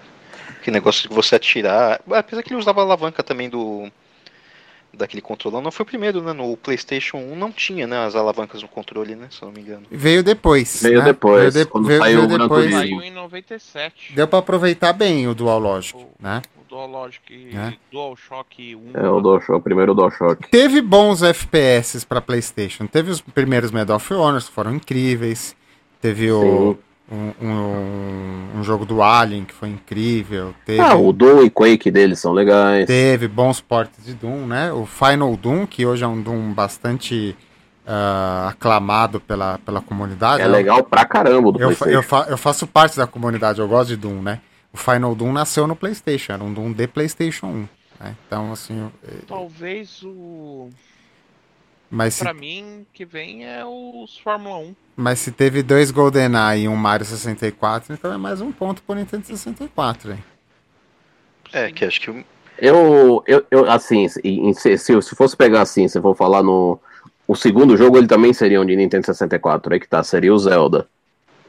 Que 0.62 0.70
negócio 0.70 1.08
de 1.08 1.14
você 1.14 1.36
atirar. 1.36 2.00
Apesar 2.10 2.42
que 2.42 2.52
ele 2.52 2.58
usava 2.58 2.80
a 2.80 2.84
alavanca 2.84 3.22
também 3.22 3.48
do. 3.48 3.90
Daquele 4.96 5.20
controlão. 5.22 5.60
Não 5.60 5.70
foi 5.72 5.82
o 5.84 5.86
primeiro, 5.86 6.22
né? 6.22 6.32
No 6.32 6.56
PlayStation 6.56 7.16
1 7.18 7.36
não 7.36 7.50
tinha, 7.50 7.86
né? 7.86 8.04
As 8.04 8.14
alavancas 8.14 8.62
no 8.62 8.68
controle, 8.68 9.14
né? 9.16 9.26
Se 9.30 9.42
eu 9.42 9.46
não 9.46 9.52
me 9.54 9.60
engano. 9.60 9.82
Veio 9.90 10.22
depois. 10.22 10.80
Veio 10.82 10.98
né? 11.00 11.04
depois, 11.06 11.54
Veio, 11.54 11.64
de- 11.66 11.70
quando 11.70 11.86
veio- 11.86 12.00
saiu 12.00 12.22
veio 12.26 12.34
o 12.34 12.38
depois. 12.38 12.70
Saiu 12.72 13.02
em 13.02 13.10
97. 13.10 14.12
Deu 14.14 14.28
pra 14.28 14.38
aproveitar 14.38 14.92
bem 14.92 15.26
o 15.28 15.34
Dual 15.34 15.58
Logic, 15.58 15.98
né? 16.20 16.42
O 16.60 16.64
DualLogic 16.74 17.50
É. 17.54 17.72
DualShock 17.92 18.74
1. 18.74 18.90
É 18.94 19.08
o, 19.08 19.20
DualShock, 19.20 19.52
o 19.58 19.60
primeiro 19.62 19.94
DualShock. 19.94 20.48
Teve 20.48 20.80
bons 20.80 21.22
FPS 21.22 22.04
pra 22.04 22.20
PlayStation. 22.20 22.86
Teve 22.86 23.10
os 23.10 23.20
primeiros 23.20 23.70
Medal 23.70 23.96
of 23.96 24.12
Honor, 24.14 24.42
que 24.42 24.50
foram 24.50 24.74
incríveis. 24.74 25.54
Teve 26.00 26.32
o, 26.32 26.40
Sim. 26.74 26.78
Um, 27.10 27.32
um- 27.46 28.58
um 28.58 28.64
jogo 28.64 28.84
do 28.86 29.02
Alien, 29.02 29.44
que 29.44 29.52
foi 29.54 29.68
incrível. 29.68 30.54
Teve, 30.64 30.80
Ah, 30.80 30.96
o 30.96 31.12
Doom 31.12 31.42
e 31.44 31.50
Quake 31.50 31.90
deles 31.90 32.18
são 32.18 32.32
legais. 32.32 32.86
teve 32.86 33.28
bons 33.28 33.60
portes 33.60 34.04
de 34.04 34.14
Doom, 34.14 34.46
né? 34.46 34.72
O 34.72 34.86
Final 34.86 35.36
Doom, 35.36 35.66
que 35.66 35.84
hoje 35.84 36.02
é 36.04 36.06
um 36.08 36.20
Doom 36.20 36.52
bastante 36.52 37.36
ah, 37.86 38.48
aclamado 38.50 39.20
pela, 39.20 39.58
pela 39.58 39.80
comunidade. 39.82 40.42
É 40.42 40.46
né? 40.46 40.50
legal 40.52 40.82
pra 40.82 41.04
caramba 41.04 41.52
do 41.52 41.58
Eu, 41.60 41.66
PlayStation. 41.68 41.90
eu, 41.98 42.02
fa- 42.02 42.26
eu 42.30 42.38
faço 42.38 42.66
parte 42.66 42.96
da 42.96 43.06
comunidade, 43.06 43.60
eu 43.60 43.68
gosto 43.68 43.88
de 43.90 43.96
Doom, 43.96 44.22
né? 44.22 44.40
O 44.72 44.76
Final 44.78 45.14
Doom 45.14 45.32
nasceu 45.32 45.66
no 45.66 45.76
PlayStation, 45.76 46.32
era 46.32 46.42
um 46.42 46.52
Doom 46.52 46.72
de 46.72 46.86
PlayStation 46.88 47.46
1. 47.46 47.68
Né? 48.00 48.16
Então, 48.26 48.50
assim, 48.52 48.78
eu- 48.80 48.92
Talvez 49.28 50.02
o. 50.02 50.70
mas 51.94 52.14
se, 52.14 52.24
Pra 52.24 52.34
mim, 52.34 52.86
que 52.92 53.04
vem 53.04 53.44
é 53.44 53.64
os 53.64 54.18
Fórmula 54.18 54.56
1. 54.58 54.74
mas 54.96 55.18
se 55.20 55.30
teve 55.32 55.62
dois 55.62 55.90
GoldenEye 55.90 56.64
e 56.64 56.68
um 56.68 56.76
Mario 56.76 57.06
64, 57.06 57.94
então 57.94 58.12
é 58.12 58.16
mais 58.16 58.40
um 58.40 58.50
ponto 58.52 58.82
pro 58.82 58.94
Nintendo 58.94 59.26
64, 59.26 60.12
hein? 60.12 60.24
É, 61.52 61.70
que 61.70 61.84
acho 61.84 62.00
que 62.00 62.10
o- 62.10 62.24
Eu, 62.58 63.22
eu, 63.26 63.44
eu 63.50 63.70
assim, 63.70 64.08
se, 64.08 64.20
se, 64.54 64.78
se 64.78 65.02
se 65.02 65.16
fosse 65.16 65.36
pegar 65.36 65.62
assim, 65.62 65.88
se 65.88 65.98
eu 65.98 66.02
for 66.02 66.16
falar 66.16 66.42
no. 66.42 66.80
O 67.26 67.34
segundo 67.34 67.76
jogo, 67.76 67.96
ele 67.98 68.06
também 68.06 68.32
seria 68.32 68.60
um 68.60 68.66
de 68.66 68.76
Nintendo 68.76 69.06
64, 69.06 69.72
aí 69.72 69.80
que 69.80 69.88
tá, 69.88 70.02
seria 70.04 70.32
o 70.32 70.38
Zelda. 70.38 70.88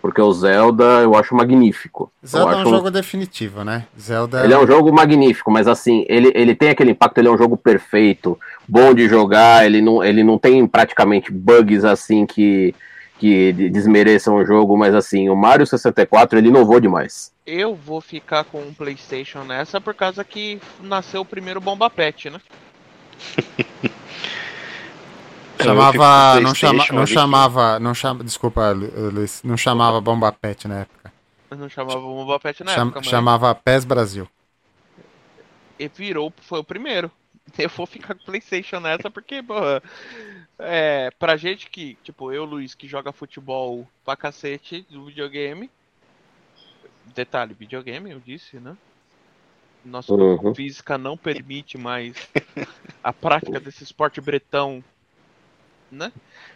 Porque 0.06 0.22
o 0.22 0.32
Zelda 0.32 0.84
eu 1.02 1.16
acho 1.16 1.34
magnífico. 1.34 2.12
Zelda 2.24 2.52
eu 2.52 2.54
é 2.54 2.58
um 2.58 2.62
acho 2.62 2.70
jogo 2.70 2.92
definitivo, 2.92 3.64
né? 3.64 3.88
Zelda 4.00 4.44
Ele 4.44 4.54
é 4.54 4.60
um 4.60 4.68
jogo 4.68 4.94
magnífico, 4.94 5.50
mas 5.50 5.68
assim, 5.68 6.06
ele, 6.08 6.32
ele 6.36 6.54
tem 6.54 6.70
aquele 6.70 6.92
impacto, 6.92 7.18
ele 7.18 7.28
é 7.28 7.32
um 7.32 7.38
jogo 7.40 7.58
perfeito, 7.58 8.40
bom 8.68 8.94
de 8.94 9.08
jogar, 9.10 9.66
ele 9.66 9.82
não, 9.82 10.04
ele 10.04 10.24
não 10.24 10.38
tem 10.38 10.68
praticamente 10.68 11.32
bugs 11.32 11.84
assim 11.84 12.24
que, 12.24 12.76
que 13.18 13.52
de- 13.52 13.68
desmereçam 13.72 14.36
o 14.36 14.46
jogo, 14.46 14.78
mas 14.78 14.94
assim, 14.94 15.28
o 15.28 15.36
Mario 15.36 15.66
64 15.66 16.38
ele 16.38 16.50
inovou 16.50 16.80
demais. 16.80 17.32
Eu 17.44 17.74
vou 17.74 18.00
ficar 18.00 18.44
com 18.44 18.60
um 18.62 18.76
PlayStation 18.76 19.44
nessa 19.44 19.82
por 19.82 19.96
causa 19.96 20.24
que 20.24 20.62
nasceu 20.84 21.22
o 21.22 21.26
primeiro 21.26 21.60
Bomba 21.60 21.90
Pet, 21.90 22.30
né? 22.30 22.40
chamava, 25.64 26.36
eu 26.38 26.42
não, 26.42 26.50
fico 26.50 26.50
com 26.50 26.56
chama, 26.56 26.74
PlayStation 26.74 26.94
não 26.96 27.06
chamava, 27.08 27.80
não 27.80 27.94
chama, 27.94 28.24
desculpa, 28.24 28.72
Lu- 28.72 29.12
Luiz, 29.12 29.42
não 29.44 29.58
chamava 29.58 30.00
Bomba 30.02 30.32
Pet 30.32 30.68
na 30.68 30.82
época. 30.82 31.14
Não 31.52 31.70
chamava 31.70 32.00
Bomba 32.00 32.40
Pet 32.40 32.64
na 32.64 32.74
Cham- 32.74 32.84
época, 32.88 33.00
mas 33.00 33.10
chamava 33.10 33.56
PES 33.56 33.86
Brasil. 33.86 34.28
e 35.80 35.88
virou, 35.88 36.34
foi 36.42 36.60
o 36.60 36.64
primeiro. 36.64 37.10
Eu 37.58 37.70
vou 37.70 37.86
ficar 37.86 38.16
com 38.16 38.22
o 38.22 38.26
PlayStation 38.26 38.80
nessa 38.80 39.10
porque, 39.10 39.42
porra, 39.44 39.82
é, 40.60 41.12
pra 41.20 41.38
gente 41.38 41.70
que, 41.70 41.96
tipo, 42.04 42.32
eu, 42.32 42.44
Luiz, 42.44 42.74
que 42.74 42.88
joga 42.88 43.12
futebol 43.12 43.88
pra 44.04 44.16
cacete 44.16 44.86
do 44.90 45.06
videogame. 45.06 45.70
Detalhe, 47.14 47.54
videogame, 47.54 48.12
eu 48.12 48.20
disse, 48.20 48.58
né? 48.58 48.76
Nossa 49.86 50.12
Uhum. 50.14 50.56
física 50.56 50.98
não 50.98 51.16
permite 51.16 51.78
mais 51.78 52.16
a 53.04 53.14
prática 53.14 53.60
desse 53.60 53.84
esporte 53.84 54.20
bretão, 54.20 54.84
né? 55.96 56.12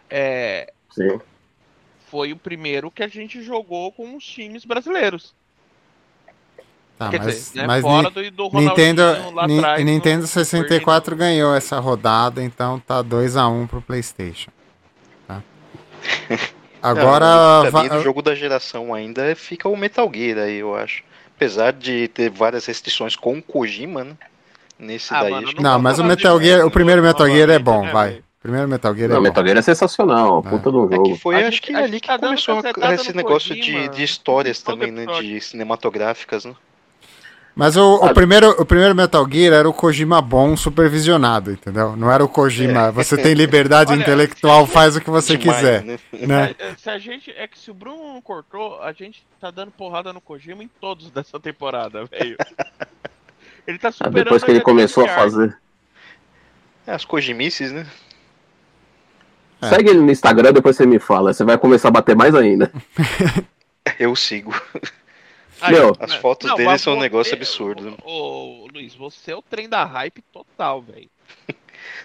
É, 0.08 0.72
Sim. 0.90 1.20
foi 2.10 2.32
o 2.32 2.36
primeiro 2.36 2.90
que 2.90 3.02
a 3.02 3.08
gente 3.08 3.42
jogou 3.42 3.90
com 3.92 4.16
os 4.16 4.24
times 4.24 4.64
brasileiros. 4.64 5.34
Tá, 6.98 7.08
Quer 7.08 7.20
mas, 7.20 7.34
dizer, 7.34 7.58
né, 7.60 7.66
mas 7.66 7.82
fora 7.82 8.10
do, 8.10 8.30
do 8.30 8.46
Ronaldinho 8.48 8.68
Nintendo, 8.88 9.34
lá 9.34 9.46
Ni- 9.46 9.58
atrás. 9.58 9.84
Nintendo 9.84 10.20
no- 10.22 10.26
64 10.28 11.16
ganhou 11.16 11.54
essa 11.54 11.78
rodada, 11.80 12.42
então 12.42 12.78
tá 12.78 13.02
2x1 13.02 13.66
pro 13.66 13.80
PlayStation. 13.80 14.50
Tá? 15.26 15.42
Agora, 16.82 17.26
Não, 17.26 17.60
pra 17.62 17.70
va- 17.70 17.82
mim, 17.84 17.88
do 17.88 18.00
jogo 18.02 18.20
da 18.22 18.34
geração 18.34 18.92
ainda 18.92 19.34
fica 19.34 19.66
o 19.68 19.76
Metal 19.76 20.10
Gear 20.14 20.38
aí, 20.38 20.56
eu 20.58 20.74
acho. 20.74 21.02
Apesar 21.36 21.72
de 21.72 22.08
ter 22.08 22.28
várias 22.30 22.66
restrições 22.66 23.16
com 23.16 23.38
o 23.38 23.42
Kojima, 23.42 24.04
né? 24.04 24.16
Nesse 24.78 25.12
Ah, 25.14 25.22
daí. 25.22 25.30
mano, 25.30 25.52
não, 25.56 25.62
vamos 25.62 25.82
mas 25.82 25.98
o 25.98 26.04
Metal 26.04 26.38
Gear, 26.40 26.66
o 26.66 26.70
primeiro 26.70 27.02
Metal 27.02 27.26
Gear 27.26 27.48
é 27.50 27.58
bom, 27.58 27.72
novamente, 27.84 27.92
vai. 27.92 28.22
O 28.40 28.42
primeiro 28.42 28.66
Metal 28.68 28.94
Gear 28.94 29.10
é 29.10 29.12
Não, 29.12 29.16
bom. 29.20 29.22
Metal 29.24 29.44
Gear 29.44 29.58
é 29.58 29.62
sensacional, 29.62 30.42
É. 30.46 30.48
puta 30.48 30.70
do 30.72 30.86
É 30.90 30.96
jogo. 30.96 31.12
que 31.12 31.18
foi, 31.18 31.34
A 31.34 31.38
acho 31.40 31.50
gente- 31.50 31.60
que 31.60 31.74
ali 31.74 31.92
gente 31.92 32.00
que 32.00 32.08
tá 32.08 32.18
começou 32.18 32.58
esse 32.94 33.14
negócio 33.14 33.54
Kojima 33.54 33.88
de, 33.90 33.96
de 33.96 34.02
histórias 34.02 34.62
também, 34.62 34.90
né? 34.90 35.04
De 35.20 35.38
cinematográficas, 35.42 36.46
né? 36.46 36.54
Mas 37.54 37.76
o, 37.76 37.96
o 37.96 38.14
primeiro, 38.14 38.48
o 38.52 38.64
primeiro 38.64 38.94
Metal 38.94 39.28
Gear 39.30 39.52
era 39.52 39.68
o 39.68 39.74
Kojima 39.74 40.22
bom 40.22 40.56
supervisionado, 40.56 41.50
entendeu? 41.52 41.94
Não 41.96 42.10
era 42.10 42.24
o 42.24 42.28
Kojima, 42.28 42.90
você 42.90 43.14
tem 43.18 43.34
liberdade 43.34 43.92
Olha, 43.92 44.00
intelectual, 44.00 44.64
faz 44.66 44.96
o 44.96 45.02
que 45.02 45.10
você 45.10 45.36
Demais, 45.36 45.58
quiser. 45.58 45.82
né? 45.84 45.98
Né? 46.12 46.54
É, 46.58 46.74
Se 46.78 46.88
a 46.88 46.98
gente. 46.98 47.30
É 47.32 47.46
que 47.46 47.58
se 47.58 47.70
o 47.70 47.74
Bruno 47.74 48.14
não 48.14 48.22
cortou, 48.22 48.80
a 48.82 48.92
gente 48.92 49.22
tá 49.38 49.50
dando 49.50 49.70
porrada 49.72 50.14
no 50.14 50.20
Kojima 50.20 50.62
em 50.64 50.70
todos 50.80 51.10
dessa 51.10 51.38
temporada, 51.38 52.06
velho. 52.06 52.38
Ele 53.66 53.78
tá 53.78 53.88
Ah, 53.88 53.92
superando 53.92 54.14
Depois 54.14 54.42
que 54.42 54.50
ele 54.50 54.60
começou 54.62 55.04
a 55.04 55.08
fazer. 55.08 55.54
É, 56.86 56.92
as 56.94 57.04
Kojimices, 57.04 57.70
né? 57.70 57.86
É. 59.62 59.68
Segue 59.68 59.90
ele 59.90 60.00
no 60.00 60.10
Instagram, 60.10 60.52
depois 60.52 60.76
você 60.76 60.86
me 60.86 60.98
fala. 60.98 61.32
Você 61.32 61.44
vai 61.44 61.58
começar 61.58 61.88
a 61.88 61.92
bater 61.92 62.16
mais 62.16 62.34
ainda. 62.34 62.72
Eu 63.98 64.14
sigo. 64.16 64.54
Aí, 65.60 65.74
Meu, 65.74 65.94
as 65.98 66.10
né? 66.12 66.18
fotos 66.18 66.50
dele 66.54 66.64
mas 66.64 66.80
são 66.80 66.94
um 66.94 66.96
você- 66.96 67.02
negócio 67.02 67.34
absurdo. 67.34 67.96
Ô, 68.02 68.64
ô, 68.64 68.68
Luiz, 68.72 68.94
você 68.94 69.32
é 69.32 69.36
o 69.36 69.42
trem 69.42 69.68
da 69.68 69.84
hype 69.84 70.22
total, 70.32 70.80
velho. 70.80 71.08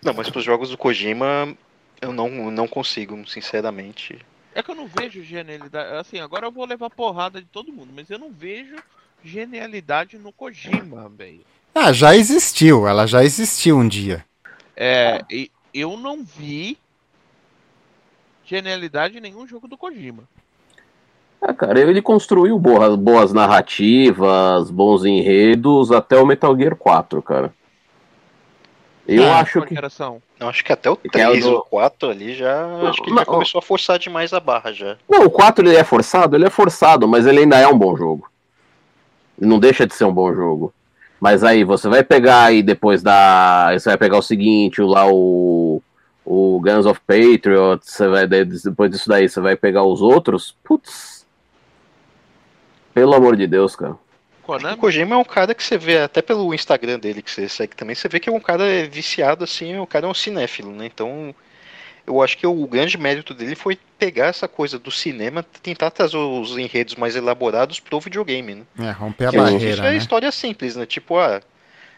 Não, 0.04 0.14
mas 0.14 0.30
pros 0.30 0.44
jogos 0.44 0.70
do 0.70 0.78
Kojima, 0.78 1.56
eu 2.02 2.12
não, 2.14 2.30
não 2.52 2.68
consigo, 2.68 3.28
sinceramente. 3.28 4.18
É 4.54 4.64
que 4.64 4.72
eu 4.72 4.76
não 4.76 4.88
vejo 4.88 5.22
genialidade. 5.24 5.96
Assim, 5.96 6.20
agora 6.20 6.48
eu 6.48 6.52
vou 6.52 6.66
levar 6.66 6.90
porrada 6.90 7.42
de 7.42 7.48
todo 7.48 7.74
mundo, 7.74 7.90
mas 7.94 8.10
eu 8.10 8.18
não 8.18 8.32
vejo 8.32 8.76
genialidade 9.24 10.18
no 10.18 10.32
Kojima, 10.32 11.10
velho. 11.10 11.42
Ah, 11.74 11.92
já 11.92 12.16
existiu, 12.16 12.88
ela 12.88 13.06
já 13.06 13.24
existiu 13.24 13.78
um 13.78 13.88
dia. 13.88 14.24
É, 14.78 15.22
e 15.30 15.52
eu 15.74 15.98
não 15.98 16.24
vi 16.24 16.78
genialidade 18.46 19.18
em 19.18 19.22
nenhum 19.22 19.48
jogo 19.48 19.68
do 19.68 19.78
Kojima. 19.78 20.24
Ah, 21.42 21.54
cara, 21.54 21.80
ele 21.80 22.02
construiu 22.02 22.58
boas, 22.58 22.96
boas 22.96 23.34
narrativas, 23.34 24.72
bons 24.72 25.06
enredos 25.06 25.92
até 25.92 26.18
o 26.18 26.26
Metal 26.26 26.56
Gear 26.58 26.76
4, 26.76 27.22
cara. 27.22 27.54
Eu 29.08 29.24
É, 29.24 29.32
acho 29.34 29.62
que. 29.62 29.76
geração? 29.76 30.20
Eu 30.40 30.48
acho 30.50 30.64
que 30.66 30.74
até 30.74 30.90
o 30.90 30.96
Que 30.98 31.22
é 31.22 31.28
o 31.28 31.32
3 31.32 31.46
do- 31.46 31.52
ou 31.54 31.62
4 31.62 32.10
ali 32.10 32.34
já. 32.34 32.66
acho 32.90 32.98
que 33.04 33.10
ele 33.10 33.12
não, 33.12 33.20
já 33.20 33.26
começou 33.26 33.60
a 33.60 33.62
forçar 33.62 34.00
demais 34.00 34.34
a 34.34 34.40
barra 34.40 34.72
já. 34.74 34.98
Não, 35.08 35.26
o 35.26 35.30
4 35.30 35.68
ele 35.68 35.76
é 35.76 35.84
forçado, 35.84 36.36
ele 36.36 36.46
é 36.46 36.50
forçado, 36.50 37.08
mas 37.08 37.28
ele 37.28 37.40
ainda 37.42 37.60
é 37.60 37.68
um 37.68 37.78
bom 37.78 37.96
jogo. 37.96 38.28
Não 39.40 39.60
deixa 39.60 39.86
de 39.86 39.94
ser 39.94 40.06
um 40.06 40.14
bom 40.14 40.34
jogo. 40.34 40.74
Mas 41.20 41.44
aí 41.44 41.64
você 41.64 41.88
vai 41.88 42.04
pegar 42.04 42.46
aí 42.46 42.64
depois 42.64 43.04
da. 43.04 43.70
Você 43.78 43.90
vai 43.90 43.98
pegar 43.98 44.18
o 44.18 44.22
seguinte, 44.24 44.82
o 44.82 44.88
lá 44.88 45.06
o. 45.08 45.82
O 46.26 46.60
Guns 46.60 46.88
of 46.88 47.00
Patriots, 47.02 47.92
você 47.92 48.08
vai, 48.08 48.26
depois 48.26 48.90
disso 48.90 49.08
daí 49.08 49.30
você 49.30 49.40
vai 49.40 49.56
pegar 49.56 49.84
os 49.84 50.02
outros. 50.02 50.56
Putz. 50.64 51.26
Pelo 52.94 53.14
amor 53.14 53.36
de 53.36 53.46
Deus, 53.46 53.76
cara. 53.76 53.94
O 53.94 54.46
Konami? 54.46 54.78
Kojima 54.78 55.16
é 55.16 55.18
um 55.18 55.24
cara 55.24 55.54
que 55.54 55.64
você 55.64 55.78
vê, 55.78 56.00
até 56.00 56.22
pelo 56.22 56.54
Instagram 56.54 56.98
dele 56.98 57.22
que 57.22 57.30
você 57.30 57.48
segue 57.48 57.76
também, 57.76 57.96
você 57.96 58.08
vê 58.08 58.20
que 58.20 58.30
é 58.30 58.32
um 58.32 58.40
cara 58.40 58.64
viciado, 58.90 59.44
assim, 59.44 59.78
o 59.78 59.86
cara 59.86 60.08
é 60.08 60.10
um 60.10 60.14
cinéfilo, 60.14 60.72
né? 60.72 60.86
Então, 60.86 61.34
eu 62.08 62.22
acho 62.22 62.38
que 62.38 62.46
o 62.48 62.68
grande 62.68 62.98
mérito 62.98 63.34
dele 63.34 63.56
foi 63.56 63.78
pegar 63.98 64.28
essa 64.28 64.48
coisa 64.48 64.80
do 64.80 64.92
cinema, 64.92 65.44
tentar 65.62 65.92
trazer 65.92 66.18
os 66.18 66.58
enredos 66.58 66.96
mais 66.96 67.16
elaborados 67.16 67.80
pro 67.80 68.00
videogame, 68.00 68.56
né? 68.56 68.64
É, 68.80 68.92
romper 68.92 69.28
a 69.28 69.32
Que 69.32 69.38
barreira, 69.38 69.70
isso 69.72 69.82
é 69.82 69.92
né? 69.92 69.98
história 69.98 70.32
simples, 70.32 70.76
né? 70.76 70.86
Tipo, 70.86 71.18
ah, 71.18 71.42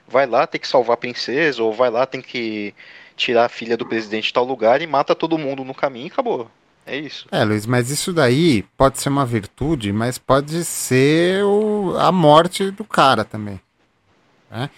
vai 0.08 0.26
lá, 0.26 0.48
tem 0.48 0.60
que 0.60 0.68
salvar 0.68 0.96
a 0.96 0.98
princesa, 0.98 1.62
ou 1.62 1.74
vai 1.74 1.90
lá, 1.90 2.06
tem 2.06 2.22
que 2.22 2.74
tirar 3.18 3.46
a 3.46 3.50
filha 3.50 3.76
do 3.76 3.86
presidente 3.86 4.28
de 4.28 4.34
tal 4.34 4.46
lugar 4.46 4.82
e 4.82 4.88
mata 4.88 5.14
todo 5.16 5.38
mundo 5.38 5.66
no 5.66 5.74
caminho 5.74 6.08
e 6.08 6.12
acabou. 6.12 6.50
É 6.86 6.96
isso. 6.98 7.28
É, 7.30 7.44
Luiz, 7.44 7.66
mas 7.66 7.90
isso 7.90 8.14
daí 8.14 8.64
pode 8.78 9.02
ser 9.02 9.10
uma 9.10 9.26
virtude, 9.26 9.92
mas 9.92 10.18
pode 10.18 10.64
ser 10.64 11.44
o- 11.44 11.96
a 12.00 12.12
morte 12.14 12.72
do 12.72 12.86
cara 12.86 13.26
também. 13.26 13.60
Né? 14.50 14.70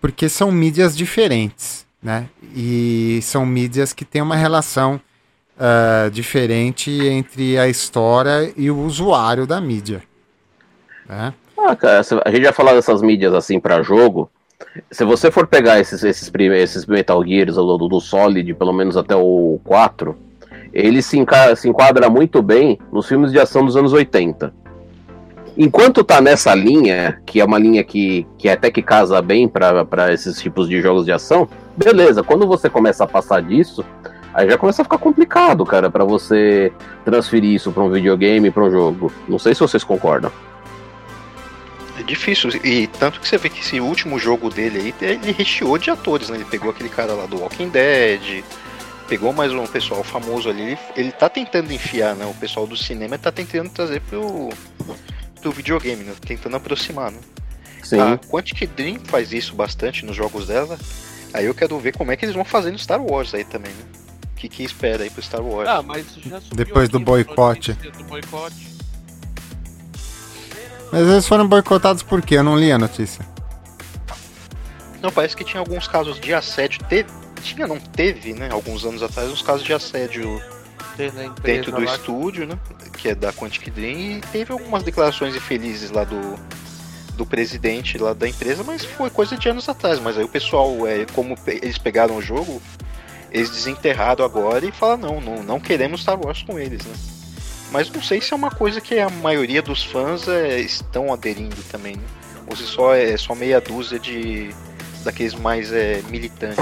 Porque 0.00 0.28
são 0.28 0.50
mídias 0.50 0.96
diferentes, 0.96 1.86
né? 2.02 2.28
E 2.56 3.20
são 3.22 3.46
mídias 3.46 3.92
que 3.92 4.04
têm 4.04 4.20
uma 4.22 4.34
relação 4.34 5.00
ah, 5.56 6.08
diferente 6.10 6.90
entre 6.90 7.56
a 7.58 7.68
história 7.68 8.52
e 8.56 8.68
o 8.68 8.80
usuário 8.80 9.46
da 9.46 9.60
mídia. 9.60 10.02
Né? 11.06 11.32
Ah, 11.56 11.76
cara, 11.76 12.00
a 12.24 12.30
gente 12.30 12.42
vai 12.42 12.52
falar 12.52 12.72
dessas 12.74 13.00
mídias 13.02 13.32
assim 13.34 13.60
pra 13.60 13.82
jogo. 13.82 14.28
Se 14.90 15.04
você 15.04 15.30
for 15.30 15.46
pegar 15.46 15.80
esses, 15.80 16.02
esses, 16.04 16.30
esses 16.34 16.86
Metal 16.86 17.24
Gears 17.24 17.56
do, 17.56 17.76
do, 17.88 18.00
Solid, 18.00 18.54
pelo 18.54 18.72
menos 18.72 18.96
até 18.96 19.14
o 19.14 19.60
4, 19.64 20.16
ele 20.72 21.02
se, 21.02 21.18
enca- 21.18 21.54
se 21.56 21.68
enquadra 21.68 22.08
muito 22.08 22.42
bem 22.42 22.78
nos 22.92 23.06
filmes 23.06 23.30
de 23.32 23.38
ação 23.38 23.64
dos 23.64 23.76
anos 23.76 23.92
80. 23.92 24.52
Enquanto 25.56 26.02
tá 26.02 26.20
nessa 26.20 26.54
linha, 26.54 27.20
que 27.26 27.40
é 27.40 27.44
uma 27.44 27.58
linha 27.58 27.84
que, 27.84 28.26
que 28.38 28.48
até 28.48 28.70
que 28.70 28.80
casa 28.82 29.20
bem 29.20 29.46
pra 29.46 30.12
esses 30.12 30.40
tipos 30.40 30.66
de 30.68 30.80
jogos 30.80 31.04
de 31.04 31.12
ação, 31.12 31.46
beleza. 31.76 32.22
Quando 32.22 32.46
você 32.46 32.70
começa 32.70 33.04
a 33.04 33.06
passar 33.06 33.42
disso, 33.42 33.84
aí 34.32 34.48
já 34.48 34.56
começa 34.56 34.80
a 34.80 34.84
ficar 34.84 34.96
complicado, 34.96 35.64
cara, 35.66 35.90
pra 35.90 36.04
você 36.04 36.72
transferir 37.04 37.50
isso 37.50 37.70
pra 37.70 37.82
um 37.82 37.90
videogame, 37.90 38.50
pra 38.50 38.64
um 38.64 38.70
jogo. 38.70 39.12
Não 39.28 39.38
sei 39.38 39.54
se 39.54 39.60
vocês 39.60 39.84
concordam. 39.84 40.30
É 41.98 42.02
difícil. 42.02 42.50
E 42.64 42.86
tanto 42.86 43.20
que 43.20 43.28
você 43.28 43.36
vê 43.36 43.48
que 43.48 43.60
esse 43.60 43.80
último 43.80 44.18
jogo 44.18 44.48
dele 44.48 44.94
aí, 45.00 45.08
ele 45.08 45.32
recheou 45.32 45.76
de 45.76 45.90
atores, 45.90 46.28
né? 46.28 46.36
Ele 46.36 46.44
pegou 46.44 46.70
aquele 46.70 46.88
cara 46.88 47.12
lá 47.12 47.26
do 47.26 47.40
Walking 47.40 47.68
Dead, 47.68 48.42
pegou 49.08 49.32
mais 49.32 49.52
um 49.52 49.66
pessoal 49.66 50.02
famoso 50.02 50.48
ali. 50.48 50.62
Ele, 50.62 50.78
ele 50.96 51.12
tá 51.12 51.28
tentando 51.28 51.72
enfiar, 51.72 52.14
né? 52.14 52.24
O 52.24 52.34
pessoal 52.34 52.66
do 52.66 52.76
cinema 52.76 53.18
tá 53.18 53.30
tentando 53.30 53.68
trazer 53.70 54.00
pro, 54.00 54.48
pro 55.40 55.52
videogame, 55.52 56.02
né? 56.04 56.14
Tentando 56.26 56.56
aproximar, 56.56 57.10
né? 57.10 57.18
Sim. 57.82 58.00
A 58.00 58.16
Quantic 58.16 58.66
Dream 58.68 58.98
faz 59.04 59.32
isso 59.32 59.54
bastante 59.54 60.04
nos 60.04 60.16
jogos 60.16 60.46
dela. 60.46 60.78
Aí 61.34 61.46
eu 61.46 61.54
quero 61.54 61.78
ver 61.78 61.96
como 61.96 62.12
é 62.12 62.16
que 62.16 62.24
eles 62.24 62.34
vão 62.34 62.44
fazer 62.44 62.70
no 62.70 62.78
Star 62.78 63.02
Wars 63.02 63.34
aí 63.34 63.44
também, 63.44 63.72
né? 63.72 63.84
O 64.32 64.34
que, 64.42 64.48
que 64.48 64.64
espera 64.64 65.04
aí 65.04 65.10
pro 65.10 65.22
Star 65.22 65.42
Wars? 65.42 65.68
Ah, 65.68 65.82
mas 65.82 66.06
já 66.16 66.40
Depois 66.52 66.88
do 66.88 66.98
boicote. 66.98 67.74
Do 67.74 68.04
boicote. 68.04 68.71
Mas 70.92 71.08
eles 71.08 71.26
foram 71.26 71.48
boicotados 71.48 72.02
por 72.02 72.20
quê? 72.20 72.36
Eu 72.36 72.44
não 72.44 72.56
li 72.58 72.70
a 72.70 72.78
notícia. 72.78 73.26
Não, 75.00 75.10
parece 75.10 75.34
que 75.36 75.42
tinha 75.42 75.58
alguns 75.58 75.88
casos 75.88 76.20
de 76.20 76.32
assédio. 76.34 76.80
Teve, 76.88 77.08
tinha, 77.42 77.66
não 77.66 77.80
teve, 77.80 78.34
né? 78.34 78.50
Alguns 78.52 78.84
anos 78.84 79.02
atrás, 79.02 79.30
uns 79.30 79.42
casos 79.42 79.64
de 79.64 79.72
assédio 79.72 80.40
dentro 81.42 81.72
do 81.72 81.80
lá. 81.80 81.94
estúdio, 81.96 82.46
né? 82.46 82.56
Que 82.98 83.08
é 83.08 83.14
da 83.14 83.32
Quantic 83.32 83.70
Dream. 83.70 84.18
E 84.18 84.20
teve 84.30 84.52
algumas 84.52 84.82
declarações 84.82 85.34
infelizes 85.34 85.90
lá 85.90 86.04
do, 86.04 86.38
do 87.16 87.26
presidente 87.26 87.98
lá 87.98 88.12
da 88.12 88.28
empresa, 88.28 88.62
mas 88.62 88.84
foi 88.84 89.10
coisa 89.10 89.36
de 89.36 89.48
anos 89.48 89.68
atrás. 89.68 89.98
Mas 89.98 90.16
aí 90.18 90.24
o 90.24 90.28
pessoal, 90.28 90.86
é, 90.86 91.04
como 91.14 91.36
pe- 91.40 91.58
eles 91.62 91.78
pegaram 91.78 92.16
o 92.16 92.22
jogo, 92.22 92.62
eles 93.32 93.50
desenterraram 93.50 94.24
agora 94.24 94.64
e 94.64 94.70
falaram, 94.70 95.00
não, 95.00 95.20
não, 95.20 95.42
não 95.42 95.58
queremos 95.60 96.02
Star 96.02 96.20
Wars 96.22 96.42
com 96.42 96.58
eles, 96.58 96.84
né? 96.84 96.94
Mas 97.72 97.90
não 97.90 98.02
sei 98.02 98.20
se 98.20 98.32
é 98.32 98.36
uma 98.36 98.50
coisa 98.50 98.80
que 98.80 98.98
a 98.98 99.08
maioria 99.08 99.62
dos 99.62 99.82
fãs 99.82 100.28
é, 100.28 100.60
estão 100.60 101.12
aderindo 101.12 101.56
também, 101.70 101.96
né? 101.96 102.02
Ou 102.46 102.54
se 102.56 102.64
só 102.64 102.94
é 102.94 103.16
só 103.16 103.34
meia 103.34 103.60
dúzia 103.60 103.98
de 103.98 104.54
daqueles 105.02 105.34
mais 105.34 105.72
é, 105.72 106.02
militantes. 106.08 106.58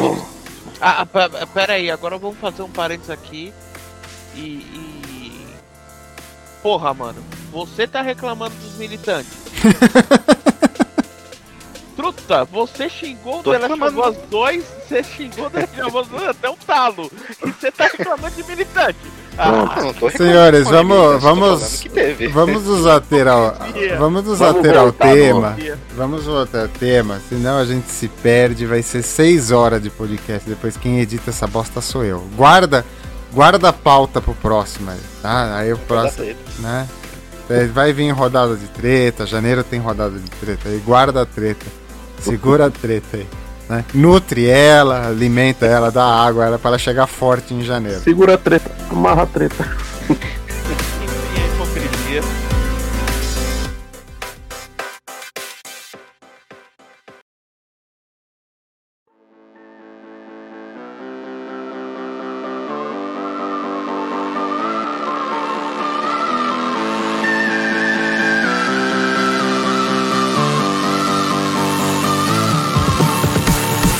Ah, 0.80 1.04
pe- 1.04 1.46
pera 1.52 1.72
aí, 1.74 1.90
agora 1.90 2.16
vamos 2.16 2.38
fazer 2.38 2.62
um 2.62 2.70
parênteses 2.70 3.10
aqui. 3.10 3.52
E, 4.34 4.38
e- 4.40 5.46
Porra, 6.62 6.92
mano, 6.94 7.22
você 7.50 7.86
tá 7.86 8.02
reclamando 8.02 8.54
dos 8.56 8.74
militantes. 8.76 9.32
Truta, 12.00 12.44
você 12.44 12.88
xingou 12.88 13.40
o 13.40 13.42
Tô 13.42 13.50
Last 13.52 13.64
of 13.66 13.72
reclamando. 13.74 14.08
Us 14.10 14.16
2, 14.30 14.64
você 14.88 15.02
xingou 15.02 15.46
o 15.46 15.50
The 15.50 15.60
Last 15.60 15.82
of 15.82 15.96
Us 15.98 16.08
2 16.08 16.28
até 16.28 16.50
um 16.50 16.56
talo. 16.56 17.10
E 17.46 17.50
você 17.52 17.70
tá 17.70 17.84
reclamando 17.84 18.34
de 18.34 18.42
militante. 18.44 18.98
Ah, 19.38 19.50
Não, 19.52 19.92
não 20.00 20.10
Senhores, 20.10 20.68
vamos- 20.68 21.22
vamos-. 21.22 21.84
Vamos 22.32 22.64
nos 22.64 22.86
ater 22.86 23.26
ao, 23.28 23.54
vamos 23.98 24.24
nos 24.24 24.38
Vamos 24.38 24.58
ater 24.58 24.76
ao 24.76 24.92
tema. 24.92 25.56
Vamos 25.96 26.24
voltar 26.24 26.62
ao 26.62 26.68
tema, 26.68 27.20
senão 27.28 27.58
a 27.58 27.64
gente 27.64 27.90
se 27.90 28.08
perde. 28.08 28.66
Vai 28.66 28.82
ser 28.82 29.02
seis 29.02 29.50
horas 29.50 29.82
de 29.82 29.88
podcast. 29.90 30.48
Depois 30.48 30.76
quem 30.76 31.00
edita 31.00 31.30
essa 31.30 31.46
bosta 31.46 31.80
sou 31.80 32.04
eu. 32.04 32.20
Guarda, 32.36 32.84
guarda 33.32 33.68
a 33.68 33.72
pauta 33.72 34.20
pro 34.20 34.34
próximo 34.34 34.90
aí, 34.90 35.00
tá? 35.22 35.56
Aí 35.56 35.72
o 35.72 35.78
próximo, 35.78 36.34
né? 36.58 36.88
É, 37.48 37.64
Vai 37.66 37.92
vir 37.92 38.10
rodada 38.10 38.54
de 38.56 38.66
treta, 38.68 39.26
janeiro 39.26 39.64
tem 39.64 39.80
rodada 39.80 40.16
de 40.18 40.30
treta 40.30 40.68
aí, 40.68 40.78
guarda 40.84 41.22
a 41.22 41.26
treta, 41.26 41.66
segura 42.20 42.66
a 42.66 42.70
treta 42.70 43.16
aí, 43.16 43.26
né? 43.68 43.84
Nutre 43.94 44.46
ela, 44.46 45.08
alimenta 45.08 45.66
ela, 45.66 45.90
dá 45.90 46.04
água 46.04 46.44
a 46.44 46.46
ela 46.48 46.58
para 46.58 46.70
ela 46.70 46.78
chegar 46.78 47.06
forte 47.06 47.54
em 47.54 47.62
janeiro. 47.62 48.00
Segura 48.00 48.34
a 48.34 48.38
treta, 48.38 48.70
amarra 48.90 49.22
a 49.22 49.26
treta. 49.26 49.68
E 51.32 51.40
a 51.40 51.46
hipocrisia. 51.46 52.49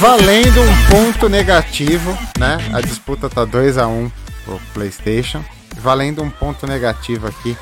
Valendo 0.01 0.63
um 0.63 0.87
ponto 0.89 1.29
negativo, 1.29 2.17
né? 2.39 2.57
A 2.73 2.81
disputa 2.81 3.29
tá 3.29 3.45
2 3.45 3.77
a 3.77 3.87
1 3.87 4.11
pro 4.47 4.59
PlayStation. 4.73 5.45
Valendo 5.77 6.23
um 6.23 6.31
ponto 6.31 6.67
negativo 6.67 7.27
aqui. 7.27 7.55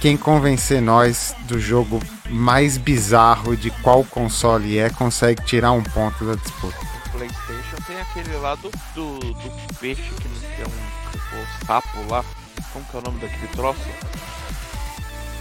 Quem 0.00 0.16
convencer 0.16 0.80
nós 0.80 1.34
do 1.48 1.58
jogo 1.58 2.00
mais 2.28 2.78
bizarro 2.78 3.56
de 3.56 3.68
qual 3.82 4.04
console 4.04 4.78
é, 4.78 4.90
consegue 4.90 5.44
tirar 5.44 5.72
um 5.72 5.82
ponto 5.82 6.24
da 6.24 6.36
disputa. 6.36 6.78
PlayStation 7.10 7.76
tem 7.84 8.00
aquele 8.00 8.36
lá 8.36 8.54
do, 8.54 8.70
do, 8.94 9.18
do 9.18 9.74
peixe 9.80 10.02
que 10.02 10.28
não 10.28 10.64
é 10.64 10.68
um 10.68 11.00
o 11.42 11.66
sapo 11.66 11.98
lá. 12.08 12.24
Como 12.72 12.84
que 12.84 12.96
é 12.96 13.00
o 13.00 13.02
nome 13.02 13.18
daquele 13.18 13.48
troço? 13.48 13.80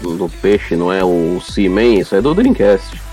Do 0.01 0.27
peixe, 0.41 0.75
não 0.75 0.91
é 0.91 1.03
o 1.03 1.39
Seaman, 1.39 1.99
isso 1.99 2.15
é 2.15 2.21
do 2.21 2.33
Dreamcast. 2.33 3.08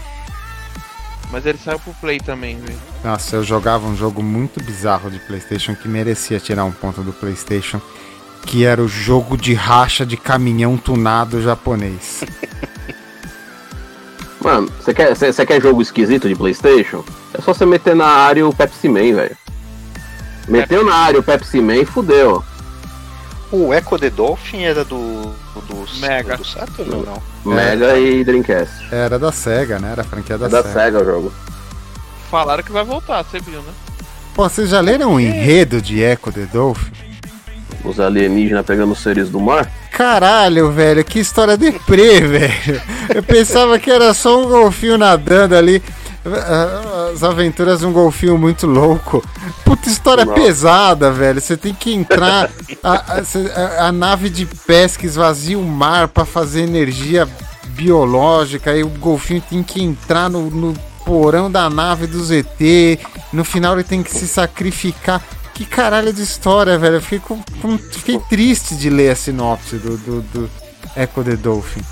Mas 1.31 1.45
ele 1.45 1.59
saiu 1.59 1.79
pro 1.79 1.93
Play 1.95 2.19
também, 2.19 2.59
viu? 2.59 2.77
Nossa, 3.03 3.37
eu 3.37 3.45
jogava 3.45 3.87
um 3.87 3.97
jogo 3.97 4.23
muito 4.23 4.63
bizarro 4.63 5.11
de 5.11 5.19
PlayStation 5.19 5.75
que 5.75 5.89
merecia 5.89 6.39
tirar 6.39 6.65
um 6.65 6.73
ponto 6.73 7.03
do 7.03 7.13
PlayStation, 7.13 7.81
que 8.43 8.65
era 8.65 8.83
o 8.83 8.89
jogo 8.89 9.37
de 9.37 9.53
racha 9.53 10.07
de 10.07 10.17
caminhão 10.17 10.77
tunado 10.77 11.43
japonês. 11.43 12.25
Mano, 14.41 14.71
você 14.81 14.95
quer, 14.95 15.17
quer 15.17 15.61
jogo 15.61 15.83
esquisito 15.83 16.29
de 16.29 16.37
Playstation? 16.37 17.03
É 17.35 17.43
só 17.43 17.53
você 17.53 17.67
meter 17.67 17.97
na 17.97 18.07
área 18.07 18.47
o 18.47 18.55
Pepsi 18.55 18.89
Man, 18.89 19.15
velho. 19.15 19.37
Meteu 20.47 20.85
na 20.85 20.95
área 20.95 21.19
o 21.19 21.23
Pepsi 21.23 21.61
Man 21.61 21.79
e 21.79 21.85
fudeu. 21.85 22.45
O 23.51 23.75
Echo 23.75 23.99
the 23.99 24.11
Dolphin 24.11 24.63
era 24.63 24.85
do. 24.85 25.35
Do 25.63 25.87
Mega. 26.01 26.37
Do 26.37 26.45
Saturn 26.45 26.95
ou 26.95 27.05
não? 27.07 27.23
Mega 27.55 27.99
e 27.99 28.25
Dreamcast. 28.25 28.87
Era 28.93 29.19
da 29.19 29.33
SEGA, 29.33 29.79
né? 29.79 29.93
Era 29.93 30.03
a 30.03 30.05
franquia 30.05 30.37
da, 30.39 30.47
É 30.47 30.49
da 30.49 30.63
SEGA. 30.63 30.75
SEGA 30.75 31.03
o 31.03 31.05
jogo. 31.05 31.33
Falaram 32.31 32.63
que 32.63 32.73
vai 32.73 32.85
voltar, 32.85 33.23
você 33.25 33.39
viu, 33.41 33.61
né? 33.63 33.73
Pô, 34.35 34.49
vocês 34.49 34.69
já 34.69 34.81
leram 34.81 35.15
o 35.15 35.21
enredo 35.21 35.81
de 35.81 36.03
Echo 36.03 36.31
the 36.33 36.47
Dolphin? 36.53 36.93
Os 37.85 38.01
alienígenas 38.01 38.67
pegando 38.67 38.93
os 38.93 38.99
seres 38.99 39.31
do 39.31 39.41
mar. 39.41 39.71
Caralho, 39.93 40.71
velho, 40.73 41.05
que 41.05 41.21
história 41.21 41.57
deprê, 41.57 42.21
velho. 42.27 42.83
Eu 43.15 43.23
pensava 43.23 43.79
que 43.79 43.91
era 43.91 44.13
só 44.13 44.43
um 44.43 44.49
golfinho 44.49 44.99
nadando 44.99 45.55
ali. 45.57 45.83
As 47.13 47.23
aventuras 47.23 47.81
de 47.81 47.87
um 47.87 47.93
golfinho 47.93 48.37
muito 48.37 48.67
louco. 48.67 49.23
Puta 49.65 49.89
história 49.89 50.27
pesada, 50.27 51.11
velho. 51.13 51.41
Você 51.41 51.57
tem 51.57 51.73
que 51.75 51.93
entrar. 51.93 52.51
A, 52.83 53.15
a- 53.19 53.87
a- 53.89 53.93
nave 53.93 54.29
de 54.31 54.45
pesca 54.47 55.05
esvazia 55.07 55.59
o 55.59 55.63
mar 55.65 56.09
pra 56.09 56.25
fazer 56.25 56.63
energia 56.63 57.29
biológica. 57.69 58.71
Aí 58.71 58.83
o 58.85 58.89
golfinho 58.89 59.41
tem 59.49 59.63
que 59.63 59.83
entrar 59.83 60.29
no, 60.29 60.51
no 60.51 60.75
porão 61.05 61.51
da 61.51 61.69
nave 61.71 62.07
do 62.07 62.23
ZT. 62.25 62.99
No 63.33 63.45
final 63.45 63.75
ele 63.75 63.85
tem 63.85 64.03
que 64.03 64.11
se 64.11 64.27
sacrificar. 64.29 65.23
Que 65.55 65.65
caralho 65.65 66.13
de 66.13 66.23
história, 66.23 66.79
velho. 66.79 66.97
Eu 66.97 67.03
fiquei, 67.03 67.19
com- 67.21 67.43
com- 67.63 67.79
fiquei 67.79 68.19
triste 68.29 68.75
de 68.77 68.91
ler 68.91 69.11
a 69.11 69.17
sinopse 69.17 69.77
do, 69.77 69.97
do, 69.97 70.21
do 70.23 70.51
Echo 70.97 71.25
the 71.25 71.37
Dolphin. 71.37 71.83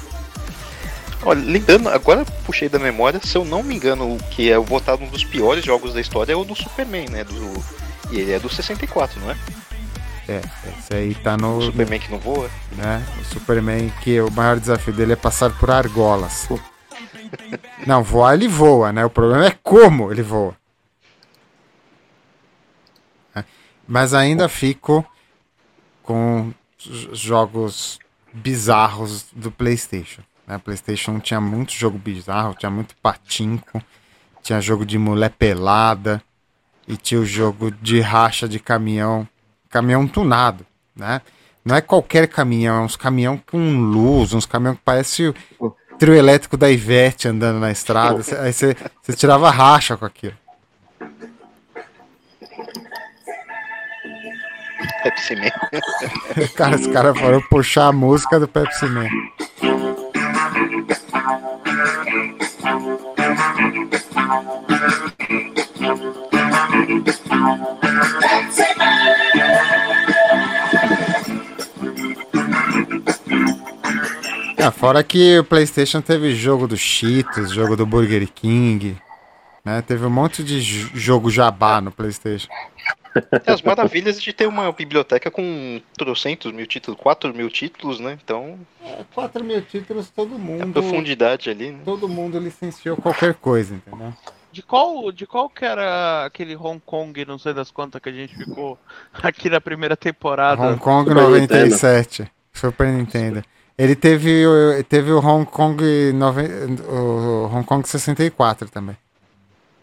Olha, 1.24 1.40
lembrando, 1.40 1.88
agora 1.88 2.24
puxei 2.44 2.68
da 2.68 2.78
memória, 2.78 3.20
se 3.22 3.36
eu 3.36 3.44
não 3.44 3.62
me 3.62 3.74
engano, 3.74 4.14
o 4.14 4.18
que 4.24 4.50
é 4.50 4.58
votado 4.58 5.02
um 5.02 5.08
dos 5.08 5.24
piores 5.24 5.64
jogos 5.64 5.94
da 5.94 6.00
história 6.00 6.32
é 6.32 6.36
o 6.36 6.44
do 6.44 6.54
Superman, 6.54 7.08
né? 7.08 7.24
Do, 7.24 7.64
e 8.10 8.20
ele 8.20 8.32
é 8.32 8.38
do 8.38 8.48
64, 8.48 9.18
não 9.20 9.30
é? 9.30 9.36
É, 10.28 10.40
esse 10.78 10.94
aí 10.94 11.14
tá 11.14 11.36
no. 11.36 11.58
O 11.58 11.62
Superman 11.62 12.00
que 12.00 12.10
não 12.10 12.18
voa. 12.18 12.50
né? 12.72 13.04
O 13.20 13.24
Superman 13.24 13.92
que 14.02 14.20
o 14.20 14.30
maior 14.30 14.58
desafio 14.58 14.92
dele 14.92 15.12
é 15.12 15.16
passar 15.16 15.50
por 15.58 15.70
argolas. 15.70 16.48
Não, 17.86 18.02
voar 18.02 18.34
ele 18.34 18.46
voa, 18.46 18.92
né? 18.92 19.04
O 19.04 19.10
problema 19.10 19.46
é 19.46 19.58
como 19.62 20.10
ele 20.10 20.22
voa. 20.22 20.56
É. 23.34 23.44
Mas 23.86 24.14
ainda 24.14 24.48
fico 24.48 25.04
com 26.02 26.52
jogos 27.12 27.98
bizarros 28.32 29.26
do 29.32 29.50
PlayStation. 29.50 30.22
Né? 30.46 30.58
PlayStation 30.58 31.18
tinha 31.18 31.40
muito 31.40 31.72
jogo 31.72 31.98
bizarro, 31.98 32.54
tinha 32.54 32.70
muito 32.70 32.94
patinco, 32.96 33.82
tinha 34.42 34.60
jogo 34.60 34.84
de 34.84 34.98
mulher 34.98 35.30
pelada 35.30 36.22
e 36.86 36.96
tinha 36.96 37.20
o 37.20 37.26
jogo 37.26 37.70
de 37.70 38.00
racha 38.00 38.48
de 38.48 38.58
caminhão, 38.58 39.26
caminhão 39.70 40.06
tunado, 40.06 40.66
né? 40.94 41.22
Não 41.64 41.74
é 41.74 41.80
qualquer 41.80 42.28
caminhão, 42.28 42.82
é 42.82 42.84
uns 42.84 42.94
caminhão 42.94 43.38
com 43.38 43.80
luz, 43.80 44.34
uns 44.34 44.44
caminhão 44.44 44.74
que 44.74 44.82
parece 44.84 45.34
o 45.58 45.74
trio 45.98 46.14
elétrico 46.14 46.58
da 46.58 46.70
Ivete 46.70 47.26
andando 47.26 47.58
na 47.58 47.70
estrada. 47.70 48.20
Aí 48.42 48.52
você 48.52 48.76
você 49.00 49.14
tirava 49.14 49.50
racha 49.50 49.96
com 49.96 50.04
aquilo. 50.04 50.34
Pepsi 55.02 55.36
Man. 55.36 55.50
Cara, 56.56 56.76
os 56.76 56.86
caras 56.86 57.18
foram 57.18 57.40
puxar 57.42 57.88
a 57.88 57.92
música 57.92 58.38
do 58.38 58.48
Pepsi 58.48 58.86
Man. 58.86 59.08
Ah, 74.66 74.70
fora 74.70 75.04
que 75.04 75.38
o 75.38 75.44
PlayStation 75.44 76.00
teve 76.00 76.34
jogo 76.34 76.66
do 76.66 76.74
Cheetos, 76.74 77.50
jogo 77.50 77.76
do 77.76 77.84
Burger 77.84 78.26
King, 78.32 78.96
né? 79.62 79.82
Teve 79.82 80.06
um 80.06 80.10
monte 80.10 80.42
de 80.42 80.60
jogo 80.60 81.30
jabá 81.30 81.82
no 81.82 81.90
PlayStation. 81.90 82.48
Tem 83.44 83.54
as 83.54 83.62
maravilhas 83.62 84.20
de 84.20 84.32
ter 84.32 84.46
uma 84.46 84.70
biblioteca 84.72 85.30
com 85.30 85.80
trocentos 85.96 86.50
mil 86.52 86.66
títulos, 86.66 86.98
4 87.00 87.32
mil 87.34 87.48
títulos, 87.48 88.00
né? 88.00 88.18
Então, 88.22 88.58
4 89.14 89.42
É, 89.42 89.46
mil 89.46 89.62
títulos, 89.62 90.10
todo 90.10 90.34
a 90.34 90.38
mundo. 90.38 90.72
profundidade 90.72 91.48
ali, 91.50 91.70
né? 91.70 91.78
Todo 91.84 92.08
mundo 92.08 92.38
licenciou 92.38 92.96
qualquer 92.96 93.34
coisa, 93.34 93.74
entendeu? 93.74 94.12
De 94.50 94.62
qual, 94.62 95.10
de 95.10 95.26
qual 95.26 95.48
que 95.48 95.64
era 95.64 96.24
aquele 96.24 96.56
Hong 96.56 96.80
Kong, 96.84 97.24
não 97.24 97.38
sei 97.38 97.52
das 97.52 97.70
quantas 97.70 98.00
que 98.00 98.08
a 98.08 98.12
gente 98.12 98.36
ficou 98.36 98.78
aqui 99.22 99.48
na 99.50 99.60
primeira 99.60 99.96
temporada? 99.96 100.62
Hong 100.62 100.78
Kong 100.78 101.08
Super 101.08 101.22
97. 101.22 102.30
Super 102.52 102.88
Nintendo. 102.88 103.42
Ele 103.76 103.96
teve, 103.96 104.46
o- 104.46 104.84
teve 104.84 105.10
o 105.10 105.18
Hong 105.18 105.44
Kong 105.44 105.82
o 106.88 107.46
Hong 107.52 107.64
Kong 107.66 107.88
64 107.88 108.68
também. 108.70 108.96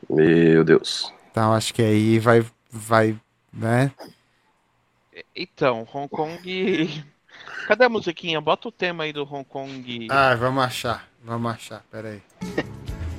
Meu 0.10 0.64
Deus. 0.64 1.14
Então 1.32 1.54
acho 1.54 1.74
que 1.74 1.82
aí 1.82 2.20
vai 2.20 2.46
vai, 2.72 3.20
né? 3.52 3.92
Então, 5.36 5.88
Hong 5.94 6.08
Kong. 6.08 7.04
Cadê 7.68 7.86
a 7.86 7.90
musiquinha? 7.90 8.40
Bota 8.42 8.68
o 8.68 8.72
tema 8.72 9.04
aí 9.04 9.14
do 9.14 9.24
Hong 9.24 9.44
Kong. 9.46 10.08
Ah, 10.10 10.36
vamos 10.36 10.64
achar. 10.64 11.08
Vamos 11.24 11.52
achar. 11.52 11.84
Pera 11.92 12.10
aí. 12.10 12.22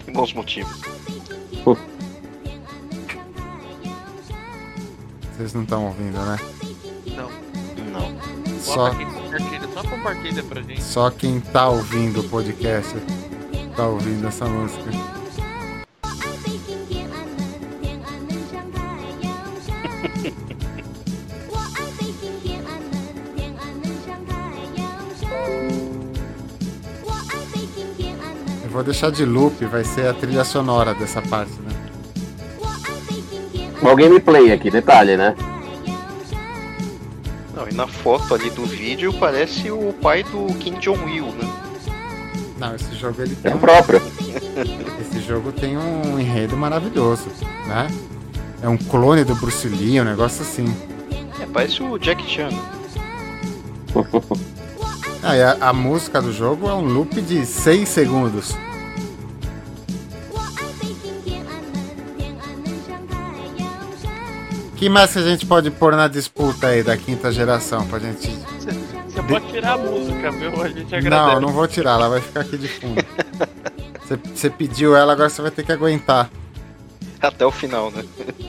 Tem 0.05 0.13
bons 0.13 0.33
motivos. 0.33 0.81
Vocês 5.33 5.55
não 5.55 5.63
estão 5.63 5.87
ouvindo, 5.87 6.19
né? 6.19 6.37
Não. 7.17 7.31
Não. 7.91 8.13
Bota 8.15 8.61
Só 8.61 8.87
aqui, 8.87 9.05
compartilha. 9.05 9.69
Só 9.73 9.83
compartilha 9.83 10.43
pra 10.45 10.63
gente. 10.63 10.83
só 10.83 11.11
quem 11.11 11.41
tá 11.41 11.69
ouvindo 11.69 12.21
o 12.21 12.29
podcast 12.29 12.95
tá 13.77 13.87
ouvindo 13.87 14.27
essa 14.29 14.47
música. 14.47 14.91
Vou 28.83 28.85
deixar 28.85 29.13
de 29.13 29.25
loop, 29.25 29.65
vai 29.67 29.85
ser 29.85 30.09
a 30.09 30.13
trilha 30.13 30.43
sonora 30.43 30.93
dessa 30.93 31.23
parte, 31.23 31.53
né? 31.63 31.71
O 33.81 33.95
gameplay 33.95 34.51
aqui, 34.51 34.73
detalhe, 34.73 35.17
né? 35.17 35.37
Não, 37.55 37.69
e 37.69 37.73
na 37.73 37.87
foto 37.87 38.35
ali 38.35 38.51
do 38.51 38.65
vídeo 38.67 39.15
parece 39.15 39.71
o 39.71 39.93
pai 40.03 40.25
do 40.25 40.47
Kim 40.55 40.75
Jong-il, 40.81 41.27
né? 41.27 41.49
Não, 42.59 42.75
esse 42.75 42.93
jogo 42.97 43.23
ele 43.23 43.37
É 43.45 43.51
tem 43.51 43.53
o 43.53 43.57
um, 43.57 43.61
próprio. 43.61 44.03
esse 45.01 45.21
jogo 45.21 45.53
tem 45.53 45.77
um 45.77 46.19
enredo 46.19 46.57
maravilhoso, 46.57 47.29
né? 47.69 47.87
É 48.61 48.69
um 48.69 48.77
clone 48.77 49.23
do 49.23 49.37
Bruce 49.37 49.69
Lee, 49.69 50.01
um 50.01 50.05
negócio 50.05 50.43
assim. 50.43 50.65
É, 51.41 51.47
parece 51.47 51.83
o 51.85 51.97
Jack 51.99 52.25
Chan. 52.29 52.51
Ah, 55.25 55.35
a, 55.61 55.69
a 55.69 55.73
música 55.73 56.21
do 56.21 56.33
jogo 56.33 56.69
é 56.69 56.75
um 56.75 56.83
loop 56.85 57.21
de 57.23 57.47
6 57.47 57.89
segundos. 57.89 58.57
Que 64.83 64.89
mais 64.89 65.13
que 65.13 65.19
a 65.21 65.23
gente 65.23 65.47
pode 65.47 65.71
pôr 65.71 65.95
na 65.95 66.09
disputa 66.09 66.67
aí 66.67 66.83
da 66.83 66.97
quinta 66.97 67.31
geração 67.31 67.87
pra 67.87 68.01
gente. 68.01 68.29
Você 68.29 69.23
pode 69.23 69.47
tirar 69.47 69.75
a 69.75 69.79
música, 69.79 70.31
viu? 70.33 70.61
A 70.61 70.69
gente 70.69 70.93
agradece. 70.97 71.35
Não, 71.35 71.41
não 71.41 71.49
vou 71.51 71.69
tirar, 71.69 71.93
ela 71.93 72.09
vai 72.09 72.21
ficar 72.21 72.41
aqui 72.41 72.59
de 72.59 72.67
fundo. 72.67 73.01
Você- 74.01 74.17
Você 74.35 74.51
pediu 74.51 74.97
ela, 74.97 75.13
agora 75.13 75.29
você 75.29 75.41
vai 75.41 75.53
ter 75.53 75.65
que 75.65 75.71
aguentar. 75.71 76.29
Até 77.21 77.47
o 77.47 77.53
final, 77.53 77.93
né? 77.93 78.03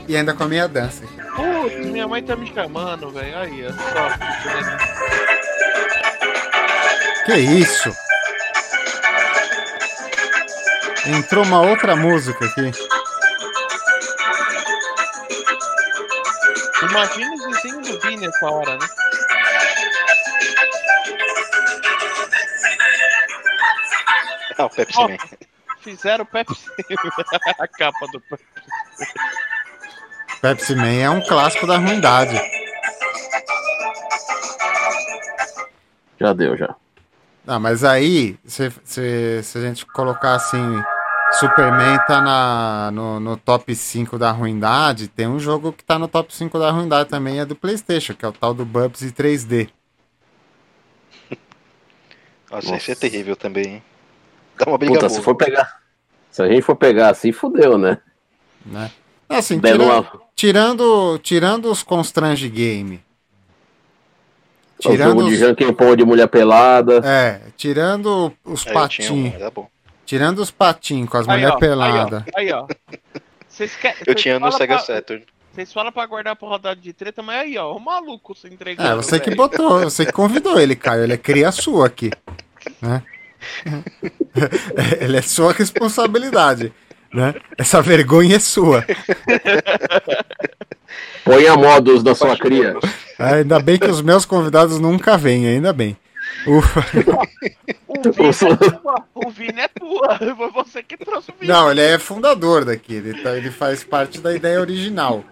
E 0.08 0.18
ainda 0.18 0.34
com 0.34 0.44
a 0.44 0.48
minha 0.48 0.68
dança. 0.68 1.04
Putz, 1.36 1.86
minha 1.86 2.08
mãe 2.08 2.24
tá 2.24 2.36
me 2.36 2.52
chamando, 2.52 3.12
velho. 3.12 3.38
Aí, 3.38 3.62
é 3.66 3.70
só. 3.72 4.10
Que 7.26 7.36
isso? 7.36 7.92
Entrou 11.06 11.46
uma 11.46 11.62
outra 11.62 11.96
música 11.96 12.44
aqui. 12.44 12.72
Imagina 16.94 17.34
os 17.34 17.46
vizinhos 17.48 17.90
do 17.90 18.00
Vini 18.02 18.18
nessa 18.18 18.46
hora, 18.46 18.78
né? 18.78 18.88
Ah, 24.60 24.66
o 24.66 24.70
Pepsi 24.70 25.00
Ó, 25.00 25.08
Man. 25.08 25.18
Fizeram 25.80 26.24
o 26.24 26.28
Pepsi. 26.28 26.70
a 27.60 27.68
capa 27.68 28.06
do 28.12 28.22
Pepsi. 28.22 28.46
Pepsi 30.40 30.76
Man 30.76 30.94
é 30.94 31.10
um 31.10 31.22
clássico 31.22 31.66
da 31.66 31.78
ruindade. 31.78 32.40
Já 36.20 36.32
deu, 36.32 36.56
já. 36.56 36.76
Ah, 37.48 37.58
mas 37.58 37.84
aí, 37.84 38.38
se, 38.46 38.72
se, 38.86 39.42
se 39.42 39.58
a 39.58 39.62
gente 39.62 39.84
colocar 39.88 40.36
assim, 40.36 40.84
Superman 41.40 42.00
tá 42.08 42.22
na, 42.22 42.92
no, 42.92 43.20
no 43.20 43.38
top 43.38 43.76
5 43.76 44.18
da 44.18 44.32
ruindade, 44.32 45.08
tem 45.08 45.28
um 45.28 45.40
jogo 45.40 45.74
que 45.74 45.84
tá 45.84 45.98
no 45.98 46.08
top 46.08 46.34
5 46.34 46.58
da 46.60 46.72
ruindade 46.72 47.10
também, 47.10 47.40
é 47.40 47.46
do 47.46 47.56
Playstation, 47.56 48.14
que 48.14 48.24
é 48.24 48.28
o 48.28 48.32
tal 48.32 48.54
do 48.54 48.66
Bubsy 48.66 49.12
3D. 49.12 49.70
Nossa, 52.52 52.76
esse 52.76 52.92
é 52.92 52.94
Nossa. 52.94 52.96
terrível 52.96 53.36
também, 53.36 53.66
hein? 53.66 53.84
Dá 54.58 54.66
uma 54.70 54.78
briga 54.78 54.94
Puta, 54.94 55.08
boa. 55.08 55.18
se 55.20 55.24
for 55.24 55.36
pegar. 55.36 55.82
Se 56.32 56.42
a 56.42 56.48
gente 56.48 56.62
for 56.62 56.76
pegar 56.76 57.10
assim, 57.10 57.32
fudeu, 57.32 57.78
né? 57.78 57.98
Né? 58.66 58.92
Assim, 59.28 59.60
Dando 59.60 59.80
tira- 59.84 59.94
uma- 60.00 60.22
tirando, 60.36 61.20
tirando 61.20 61.72
os 61.72 61.82
Constrange 61.84 62.48
Game. 62.50 63.04
O 64.80 64.84
jogo 64.84 64.96
Tirando 64.98 65.26
de 65.28 65.34
os, 65.34 65.40
Janken 65.40 65.74
Pão 65.74 65.96
de 65.96 66.04
mulher 66.06 66.28
pelada. 66.28 67.02
é, 67.04 67.42
tirando 67.56 68.32
os 68.44 68.66
um, 68.66 68.74
patinhos, 68.74 69.34
bom. 69.54 69.68
Tirando 70.06 70.40
os 70.40 70.52
patinhos 70.52 71.10
com 71.10 71.18
as 71.18 71.28
mulheres 71.28 71.56
peladas. 71.56 72.24
Aí, 72.36 72.52
ó. 72.52 72.68
Vocês 73.48 73.76
querem. 73.76 73.98
Eu 74.06 74.16
tinha 74.16 74.40
no 74.40 74.52
Sega 74.52 74.76
pra- 74.76 74.84
Saturn. 74.84 75.24
Vocês 75.52 75.72
falam 75.72 75.92
pra 75.92 76.06
guardar 76.08 76.36
pra 76.36 76.48
rodada 76.48 76.82
de 76.82 76.92
treta, 76.94 77.22
mas 77.22 77.42
aí, 77.42 77.58
ó, 77.60 77.76
o 77.76 77.80
maluco 77.80 78.34
se 78.36 78.48
entregando. 78.48 78.90
É, 78.90 78.96
você 78.96 79.20
que 79.20 79.28
velho. 79.30 79.38
botou, 79.38 79.82
você 79.82 80.04
que 80.06 80.12
convidou 80.12 80.60
ele, 80.60 80.76
Caio. 80.76 81.04
Ele 81.04 81.14
é 81.14 81.18
cria 81.18 81.52
sua 81.52 81.86
aqui. 81.86 82.10
Né? 82.82 83.04
ele 85.00 85.18
é 85.18 85.22
sua 85.22 85.54
responsabilidade. 85.54 86.74
Né? 87.14 87.36
Essa 87.56 87.80
vergonha 87.84 88.38
é 88.38 88.40
sua. 88.40 88.84
Ponha 91.24 91.56
modos 91.56 92.02
da 92.02 92.16
sua 92.16 92.36
cria. 92.38 92.76
É, 93.20 93.36
ainda 93.36 93.60
bem 93.60 93.78
que 93.78 93.86
os 93.88 94.02
meus 94.02 94.26
convidados 94.26 94.80
nunca 94.80 95.18
vêm, 95.18 95.46
ainda 95.48 95.72
bem. 95.72 95.96
Ufa. 96.48 96.82
O 97.88 98.02
Vini 98.12 98.42
é 98.62 98.68
tua. 98.70 99.06
O 99.14 99.30
Vini 99.30 99.62
é 99.62 99.68
tua. 99.68 100.18
Foi 100.36 100.52
você 100.52 100.84
que 100.84 100.98
trouxe 100.98 101.32
o 101.32 101.34
Vini. 101.40 101.52
Não, 101.52 101.72
ele 101.72 101.82
é 101.82 101.98
fundador 102.00 102.66
daqui. 102.66 102.96
Ele, 102.96 103.22
tá- 103.22 103.36
ele 103.38 103.52
faz 103.52 103.84
parte 103.84 104.20
da 104.20 104.34
ideia 104.36 104.60
original. 104.60 105.24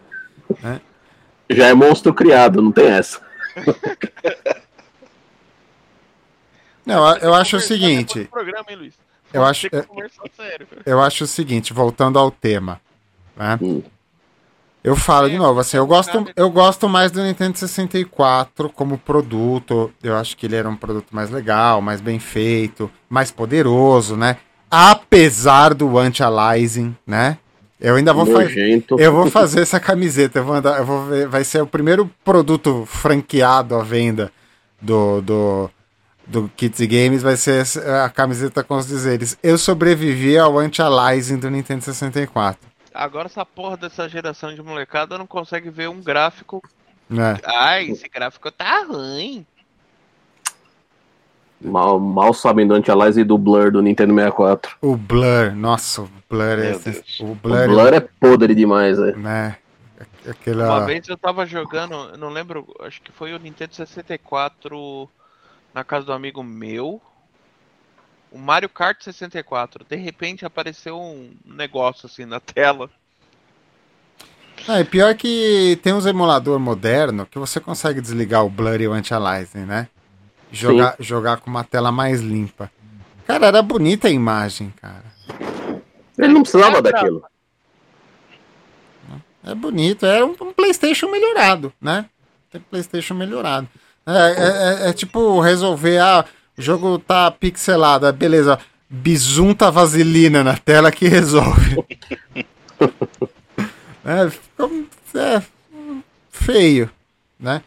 Já 1.49 1.67
é 1.67 1.73
monstro 1.73 2.13
criado, 2.13 2.61
não 2.61 2.71
tem 2.71 2.87
essa. 2.87 3.19
Não, 6.85 7.15
eu 7.17 7.33
acho 7.33 7.57
o 7.57 7.59
seguinte. 7.59 8.27
Programa, 8.31 8.65
hein? 8.69 8.91
Eu 9.31 9.45
acho, 9.45 9.69
conversar 9.87 10.23
sério. 10.35 10.67
eu 10.85 10.99
acho 11.01 11.23
o 11.23 11.27
seguinte, 11.27 11.71
voltando 11.73 12.17
ao 12.19 12.31
tema. 12.31 12.81
Né? 13.35 13.57
Hum. 13.61 13.83
Eu 14.83 14.95
falo 14.95 15.29
de 15.29 15.35
É, 15.35 15.37
novo, 15.37 15.59
assim, 15.59 15.77
eu 15.77 15.85
gosto, 15.85 16.11
sabe? 16.13 16.33
eu 16.35 16.49
gosto 16.49 16.89
mais 16.89 17.11
do 17.11 17.21
Nintendo 17.21 17.57
64 17.57 18.69
como 18.69 18.97
produto. 18.97 19.91
Eu 20.01 20.15
acho 20.15 20.35
que 20.35 20.45
ele 20.47 20.55
era 20.55 20.67
um 20.67 20.75
produto 20.75 21.07
mais 21.11 21.29
legal, 21.29 21.81
mais 21.81 22.01
bem 22.01 22.17
feito, 22.19 22.89
mais 23.09 23.29
poderoso, 23.31 24.15
né? 24.15 24.37
Apesar 24.69 25.73
do 25.73 25.97
anti-aliasing, 25.99 26.95
né? 27.05 27.37
Eu 27.79 27.95
ainda 27.95 28.13
vou 28.13 28.25
fazer. 28.33 28.53
Eu 28.99 29.11
vou 29.11 29.29
fazer 29.29 29.61
essa 29.61 29.79
camiseta, 29.79 30.39
eu 30.39 30.45
vou 30.45 30.55
andar, 30.55 30.77
eu 30.79 30.85
vou 30.85 31.05
ver, 31.05 31.27
vai 31.27 31.43
ser 31.43 31.61
o 31.61 31.67
primeiro 31.67 32.09
produto 32.23 32.85
franqueado 32.87 33.75
à 33.75 33.83
venda 33.83 34.31
do, 34.81 35.21
do, 35.21 35.69
do 36.25 36.51
Kids 36.55 36.79
Games, 36.87 37.21
vai 37.21 37.35
ser 37.35 37.65
a 38.03 38.09
camiseta 38.09 38.63
com 38.63 38.77
os 38.77 38.87
dizeres. 38.87 39.37
Eu 39.43 39.57
sobrevivi 39.57 40.37
ao 40.37 40.57
anti-aliasing 40.57 41.37
do 41.37 41.49
Nintendo 41.49 41.83
64. 41.83 42.70
Agora 42.93 43.27
essa 43.27 43.45
porra 43.45 43.77
dessa 43.77 44.07
geração 44.09 44.53
de 44.53 44.61
molecada 44.61 45.17
não 45.17 45.27
consegue 45.27 45.69
ver 45.69 45.89
um 45.89 46.01
gráfico. 46.01 46.61
Né? 47.09 47.37
Ai, 47.45 47.85
esse 47.89 48.07
gráfico 48.07 48.51
tá 48.51 48.83
ruim. 48.83 49.45
Mal, 51.59 51.99
mal 51.99 52.33
sabem 52.33 52.65
do 52.65 52.73
Antialize 52.73 53.21
e 53.21 53.23
do 53.23 53.37
Blur 53.37 53.71
do 53.71 53.81
Nintendo 53.81 54.13
64. 54.15 54.77
O 54.81 54.95
Blur, 54.95 55.53
nossa, 55.55 56.01
o 56.01 56.09
Blur 56.29 56.59
é. 56.59 56.71
Meu 56.71 56.79
Deus. 56.79 57.19
O 57.19 57.25
O 57.25 57.35
Blur, 57.35 57.67
Blur 57.67 57.93
é 57.93 57.99
podre 57.99 58.55
demais, 58.55 58.97
né? 58.97 59.11
né? 59.13 59.57
Uma 60.25 60.31
Aquela. 60.31 60.85
vez 60.85 61.07
eu 61.07 61.17
tava 61.17 61.45
jogando, 61.45 62.17
não 62.17 62.29
lembro, 62.29 62.67
acho 62.81 63.01
que 63.01 63.11
foi 63.11 63.33
o 63.33 63.39
Nintendo 63.39 63.75
64 63.75 65.09
na 65.73 65.83
casa 65.83 66.05
do 66.05 66.13
amigo 66.13 66.43
meu. 66.43 67.01
O 68.31 68.37
Mario 68.37 68.69
Kart 68.69 69.01
64. 69.03 69.85
De 69.87 69.95
repente 69.95 70.45
apareceu 70.45 70.99
um 70.99 71.31
negócio 71.45 72.05
assim 72.05 72.25
na 72.25 72.39
tela. 72.39 72.89
Ah, 74.67 74.79
e 74.79 74.85
pior 74.85 75.13
que 75.15 75.79
tem 75.81 75.91
uns 75.93 76.05
emulador 76.05 76.59
moderno 76.59 77.25
que 77.25 77.39
você 77.39 77.59
consegue 77.59 77.99
desligar 77.99 78.45
o 78.45 78.49
Blur 78.49 78.79
e 78.79 78.87
o 78.87 78.93
Anti-Aliasing, 78.93 79.65
né? 79.65 79.87
Jogar, 80.51 80.95
jogar 80.99 81.37
com 81.37 81.49
uma 81.49 81.63
tela 81.63 81.91
mais 81.91 82.21
limpa. 82.21 82.71
Cara, 83.25 83.47
era 83.47 83.61
bonita 83.61 84.07
a 84.07 84.11
imagem, 84.11 84.71
cara. 84.81 85.03
Ele 86.17 86.33
não 86.33 86.41
precisava 86.43 86.77
É, 86.77 86.81
daquilo. 86.81 87.23
É 89.43 89.55
bonito, 89.55 90.05
era 90.05 90.23
um, 90.25 90.35
um 90.39 90.53
PlayStation 90.53 91.09
melhorado, 91.09 91.73
né? 91.81 92.05
Tem 92.51 92.61
PlayStation 92.61 93.15
melhorado. 93.15 93.67
É, 94.05 94.11
é- 94.11 94.85
é- 94.85 94.89
é 94.89 94.93
tipo 94.93 95.39
resolver, 95.39 95.97
ah, 95.99 96.25
jogo 96.61 96.99
tá 96.99 97.29
pixelado, 97.31 98.07
ah, 98.07 98.11
beleza, 98.11 98.59
bisunta 98.89 99.71
vaselina 99.71 100.43
na 100.43 100.57
tela 100.57 100.91
que 100.91 101.07
resolve. 101.07 101.83
é, 104.05 104.29
ficou 104.29 104.85
é, 105.15 105.41
feio, 106.29 106.89
né? 107.39 107.61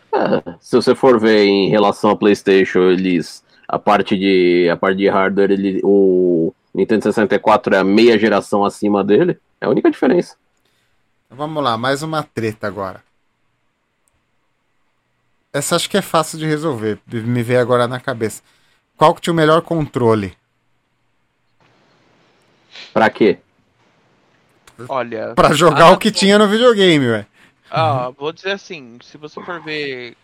Se 0.61 0.77
você 0.77 0.95
for 0.95 1.21
ver 1.21 1.45
em 1.45 1.69
relação 1.69 2.11
ao 2.11 2.17
PlayStation, 2.17 2.91
eles 2.91 3.43
a 3.69 3.79
parte 3.79 4.17
de 4.17 4.69
a 4.71 4.77
parte 4.77 4.99
de 4.99 5.09
hardware, 5.09 5.51
ele, 5.51 5.81
o 5.83 6.53
Nintendo 6.75 7.03
64 7.05 7.75
é 7.75 7.79
a 7.79 7.85
meia 7.85 8.19
geração 8.19 8.65
acima 8.65 9.03
dele. 9.03 9.39
É 9.61 9.67
a 9.67 9.71
única 9.71 9.91
diferença. 9.91 10.37
Vamos 11.31 11.63
lá, 11.63 11.77
mais 11.77 12.03
uma 12.03 12.23
treta 12.23 12.67
agora. 12.67 13.03
Essa 15.53 15.77
acho 15.77 15.89
que 15.89 15.97
é 15.97 16.03
fácil 16.03 16.39
de 16.39 16.47
resolver, 16.47 16.99
me 17.07 17.43
veio 17.43 17.61
agora 17.61 17.87
na 17.87 18.01
cabeça. 18.01 18.43
Qual 18.97 19.15
que 19.15 19.21
tinha 19.21 19.33
o 19.33 19.37
melhor 19.37 19.63
controle? 19.63 20.37
Pra 22.93 23.11
quê? 23.11 23.39
Olha. 24.89 25.35
Pra 25.35 25.53
jogar 25.53 25.87
Ah, 25.89 25.93
o 25.93 25.99
que 25.99 26.11
tinha 26.11 26.39
no 26.39 26.49
videogame, 26.49 27.07
ué. 27.09 27.27
Ah, 27.71 28.11
vou 28.11 28.33
dizer 28.33 28.53
assim, 28.53 28.99
se 29.03 29.17
você 29.17 29.41
for 29.43 29.61
ver. 29.61 30.17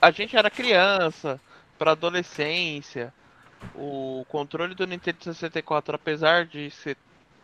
A 0.00 0.10
gente 0.10 0.36
era 0.36 0.50
criança, 0.50 1.40
pra 1.78 1.92
adolescência. 1.92 3.12
O 3.74 4.24
controle 4.28 4.74
do 4.74 4.86
Nintendo 4.86 5.18
64, 5.24 5.94
apesar 5.94 6.44
de 6.46 6.70
ser 6.70 6.96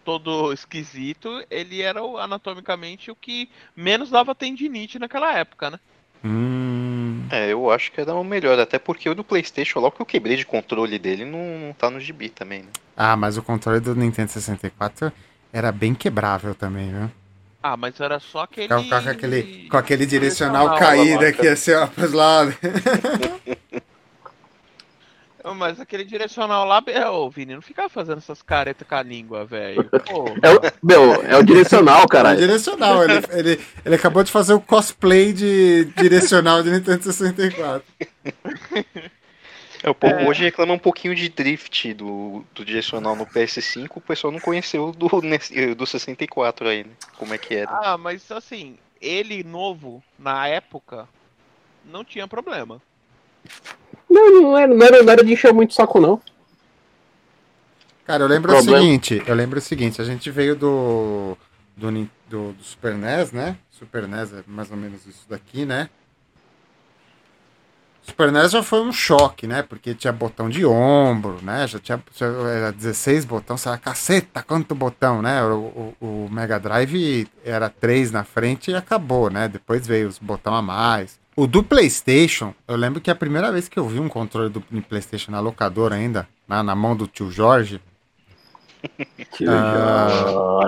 todo 0.04 0.52
esquisito, 0.52 1.42
ele 1.50 1.80
era 1.82 2.02
o- 2.02 2.18
anatomicamente 2.18 3.10
o 3.10 3.16
que 3.16 3.48
menos 3.76 4.10
dava 4.10 4.34
tendinite 4.34 4.98
naquela 4.98 5.32
época, 5.34 5.70
né? 5.70 5.80
Hum, 6.24 7.26
É, 7.30 7.52
eu 7.52 7.70
acho 7.70 7.90
que 7.92 8.00
era 8.00 8.14
o 8.14 8.22
melhor, 8.22 8.58
até 8.58 8.78
porque 8.78 9.08
o 9.08 9.14
do 9.14 9.24
Playstation, 9.24 9.80
logo 9.80 9.96
que 9.96 10.02
eu 10.02 10.06
quebrei 10.06 10.36
de 10.36 10.44
controle 10.44 10.98
dele, 10.98 11.24
não, 11.24 11.38
não 11.58 11.72
tá 11.72 11.88
no 11.90 11.98
gibi 11.98 12.28
também, 12.28 12.60
né? 12.62 12.68
Ah, 12.96 13.16
mas 13.16 13.38
o 13.38 13.42
controle 13.42 13.80
do 13.80 13.94
Nintendo 13.94 14.30
64 14.30 15.12
era 15.52 15.72
bem 15.72 15.94
quebrável 15.94 16.54
também, 16.54 16.90
viu? 16.90 17.10
Ah, 17.62 17.76
mas 17.76 17.98
era 18.00 18.18
só 18.18 18.42
aquele. 18.42 18.68
Com, 18.68 18.88
com 18.88 18.94
aquele, 18.94 19.68
com 19.68 19.76
aquele 19.76 20.06
direcional 20.06 20.76
caído 20.78 21.24
aqui, 21.24 21.46
assim, 21.48 21.72
ó, 21.72 21.86
pros 21.86 22.12
lados. 22.12 22.54
Mas 25.56 25.80
aquele 25.80 26.04
direcional 26.04 26.66
lá, 26.66 26.82
é, 26.86 27.08
ô 27.08 27.30
Vini, 27.30 27.54
não 27.54 27.62
ficava 27.62 27.88
fazendo 27.88 28.18
essas 28.18 28.42
caretas 28.42 28.86
com 28.86 28.94
a 28.94 29.02
língua, 29.02 29.44
velho. 29.44 29.88
É 30.42 30.50
o, 30.50 30.60
meu, 30.82 31.14
é 31.22 31.36
o 31.36 31.42
direcional, 31.42 32.02
É 32.02 32.06
caralho. 32.08 32.38
direcional, 32.38 33.02
ele, 33.04 33.14
ele, 33.30 33.60
ele 33.84 33.94
acabou 33.94 34.22
de 34.22 34.30
fazer 34.30 34.52
o 34.54 34.60
cosplay 34.60 35.32
de 35.32 35.84
direcional 35.96 36.62
de 36.62 36.70
Nintendo 36.70 37.02
64. 37.02 37.82
É, 39.82 39.88
o 39.88 39.94
povo 39.94 40.28
hoje 40.28 40.42
reclama 40.44 40.74
um 40.74 40.78
pouquinho 40.78 41.14
de 41.14 41.28
drift 41.28 41.94
do, 41.94 42.44
do 42.54 42.64
direcional 42.64 43.16
no 43.16 43.26
PS5, 43.26 43.88
o 43.94 44.00
pessoal 44.00 44.30
não 44.32 44.40
conheceu 44.40 44.92
do, 44.92 45.08
do 45.74 45.86
64 45.86 46.68
aí, 46.68 46.84
né? 46.84 46.90
Como 47.16 47.32
é 47.32 47.38
que 47.38 47.54
era. 47.54 47.70
Ah, 47.82 47.96
mas 47.96 48.30
assim, 48.30 48.76
ele 49.00 49.42
novo, 49.42 50.02
na 50.18 50.46
época, 50.46 51.08
não 51.84 52.04
tinha 52.04 52.28
problema. 52.28 52.80
Não, 54.10 54.42
não 54.42 54.58
era, 54.58 54.74
não, 54.74 54.86
era, 54.86 55.02
não 55.02 55.12
era 55.12 55.24
de 55.24 55.32
encher 55.32 55.52
muito 55.52 55.72
saco, 55.72 56.00
não. 56.00 56.20
Cara, 58.04 58.24
eu 58.24 58.28
lembro 58.28 58.52
Problema. 58.52 58.78
o 58.78 58.80
seguinte, 58.80 59.22
eu 59.24 59.34
lembro 59.34 59.58
o 59.58 59.62
seguinte, 59.62 60.02
a 60.02 60.04
gente 60.04 60.30
veio 60.30 60.56
do 60.56 61.36
do, 61.76 61.90
do, 62.28 62.52
do 62.52 62.62
Super 62.64 62.94
NES, 62.94 63.32
né? 63.32 63.56
Super 63.70 64.08
NES 64.08 64.32
é 64.32 64.42
mais 64.46 64.70
ou 64.70 64.76
menos 64.76 65.06
isso 65.06 65.24
daqui, 65.28 65.64
né? 65.64 65.88
Super 68.02 68.32
NES 68.32 68.50
já 68.50 68.62
foi 68.62 68.80
um 68.80 68.92
choque, 68.92 69.46
né? 69.46 69.62
Porque 69.62 69.94
tinha 69.94 70.12
botão 70.12 70.50
de 70.50 70.66
ombro, 70.66 71.38
né? 71.42 71.68
Já 71.68 71.78
tinha 71.78 72.02
já 72.16 72.26
era 72.26 72.72
16 72.72 73.24
botões, 73.24 73.60
você 73.60 73.68
era 73.68 73.78
caceta, 73.78 74.42
quanto 74.42 74.74
botão, 74.74 75.22
né? 75.22 75.42
O, 75.44 75.94
o, 76.00 76.26
o 76.26 76.28
Mega 76.30 76.58
Drive 76.58 77.28
era 77.44 77.70
3 77.70 78.10
na 78.10 78.24
frente 78.24 78.72
e 78.72 78.74
acabou, 78.74 79.30
né? 79.30 79.46
Depois 79.46 79.86
veio 79.86 80.08
os 80.08 80.18
botão 80.18 80.54
a 80.54 80.60
mais. 80.60 81.19
O 81.40 81.46
do 81.46 81.62
PlayStation, 81.62 82.54
eu 82.68 82.76
lembro 82.76 83.00
que 83.00 83.10
a 83.10 83.14
primeira 83.14 83.50
vez 83.50 83.66
que 83.66 83.78
eu 83.78 83.88
vi 83.88 83.98
um 83.98 84.10
controle 84.10 84.50
do 84.50 84.60
PlayStation 84.60 85.30
na 85.30 85.40
locadora 85.40 85.94
ainda, 85.94 86.28
na, 86.46 86.62
na 86.62 86.74
mão 86.74 86.94
do 86.94 87.06
tio 87.06 87.30
Jorge, 87.30 87.80
Ah. 89.48 90.66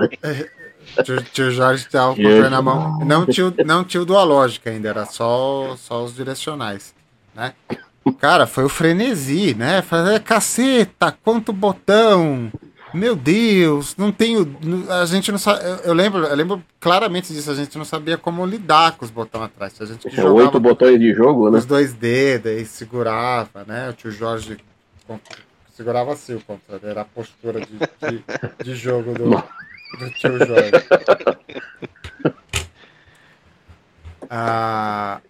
Tio, 1.03 1.21
tio 1.25 1.51
Jorge 1.51 1.87
tava 1.87 2.15
com 2.15 2.21
o 2.21 2.23
controle 2.23 2.49
na 2.49 2.59
mão. 2.59 2.97
Não 3.05 3.23
tio, 3.23 3.53
não 3.63 3.83
tio 3.83 4.03
Dualógica 4.03 4.71
ainda, 4.71 4.89
era 4.89 5.05
só, 5.05 5.75
só 5.77 6.03
os 6.03 6.15
direcionais, 6.15 6.95
né? 7.35 7.53
Cara, 8.17 8.47
foi 8.47 8.63
o 8.63 8.69
frenesi, 8.69 9.53
né? 9.53 9.83
Fazer 9.83 10.21
caceta, 10.21 11.15
quanto 11.23 11.53
botão! 11.53 12.51
Meu 12.93 13.15
Deus, 13.15 13.95
não 13.97 14.11
tenho. 14.11 14.55
A 14.89 15.05
gente 15.05 15.31
não 15.31 15.39
sabe. 15.39 15.63
Eu, 15.65 15.75
eu 15.77 15.93
lembro, 15.93 16.25
eu 16.25 16.35
lembro 16.35 16.63
claramente 16.79 17.33
disso, 17.33 17.49
a 17.49 17.55
gente 17.55 17.77
não 17.77 17.85
sabia 17.85 18.17
como 18.17 18.45
lidar 18.45 18.95
com 18.97 19.03
os 19.03 19.09
botões 19.09 19.45
atrás. 19.45 19.73
A 19.81 19.85
gente 19.85 20.07
oito 20.21 20.59
botões 20.59 20.99
de 20.99 21.13
jogo, 21.13 21.49
né? 21.49 21.57
os 21.57 21.65
dois 21.65 21.93
dedos 21.93 22.51
e 22.51 22.65
segurava, 22.65 23.63
né? 23.65 23.89
O 23.89 23.93
tio 23.93 24.11
Jorge 24.11 24.57
segurava 25.75 26.13
assim 26.13 26.35
o 26.35 26.41
controle, 26.41 26.81
era 26.85 27.01
a 27.01 27.05
postura 27.05 27.59
de, 27.61 27.73
de, 27.77 28.63
de 28.63 28.75
jogo 28.75 29.13
do, 29.13 29.29
do 29.29 30.09
tio 30.11 30.37
Jorge. 30.37 30.71
Ah, 34.35 35.21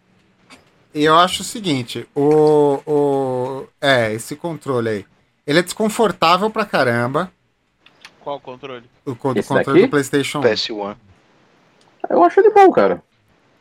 e 0.94 1.04
eu 1.04 1.16
acho 1.18 1.42
o 1.42 1.46
seguinte, 1.46 2.08
o, 2.16 2.80
o. 2.88 3.68
É, 3.82 4.14
esse 4.14 4.34
controle 4.34 4.90
aí. 4.90 5.06
Ele 5.46 5.60
é 5.60 5.62
desconfortável 5.62 6.50
pra 6.50 6.66
caramba. 6.66 7.30
Qual 8.24 8.38
o 8.38 8.40
controle? 8.40 8.90
O 9.06 9.16
co- 9.16 9.34
Esse 9.36 9.48
controle 9.48 9.80
daqui? 9.80 9.88
do 9.88 9.90
PlayStation 9.92 10.40
1. 10.40 10.42
PS1. 10.44 10.96
Eu 12.10 12.24
acho 12.24 12.40
ele 12.40 12.50
bom, 12.52 12.72
cara. 12.72 13.02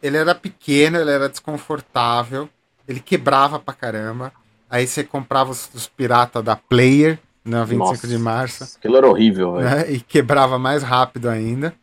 Ele 0.03 0.17
era 0.17 0.35
pequeno, 0.35 0.99
ele 0.99 1.11
era 1.11 1.29
desconfortável, 1.29 2.49
ele 2.89 3.01
quebrava 3.01 3.59
pra 3.59 3.73
caramba. 3.75 4.33
Aí 4.69 4.87
você 4.87 5.05
comprava 5.05 5.51
os, 5.51 5.69
os 5.75 5.87
piratas 5.89 6.43
da 6.43 6.57
Player 6.57 7.19
na 7.45 7.65
25 7.65 7.85
Nossa, 7.93 8.09
de 8.09 8.19
março, 8.19 8.65
Aquilo 8.79 8.97
era 8.97 9.07
horrível, 9.09 9.53
velho. 9.55 9.65
né? 9.69 9.91
E 9.91 10.01
quebrava 10.01 10.59
mais 10.59 10.83
rápido 10.83 11.29
ainda. 11.29 11.75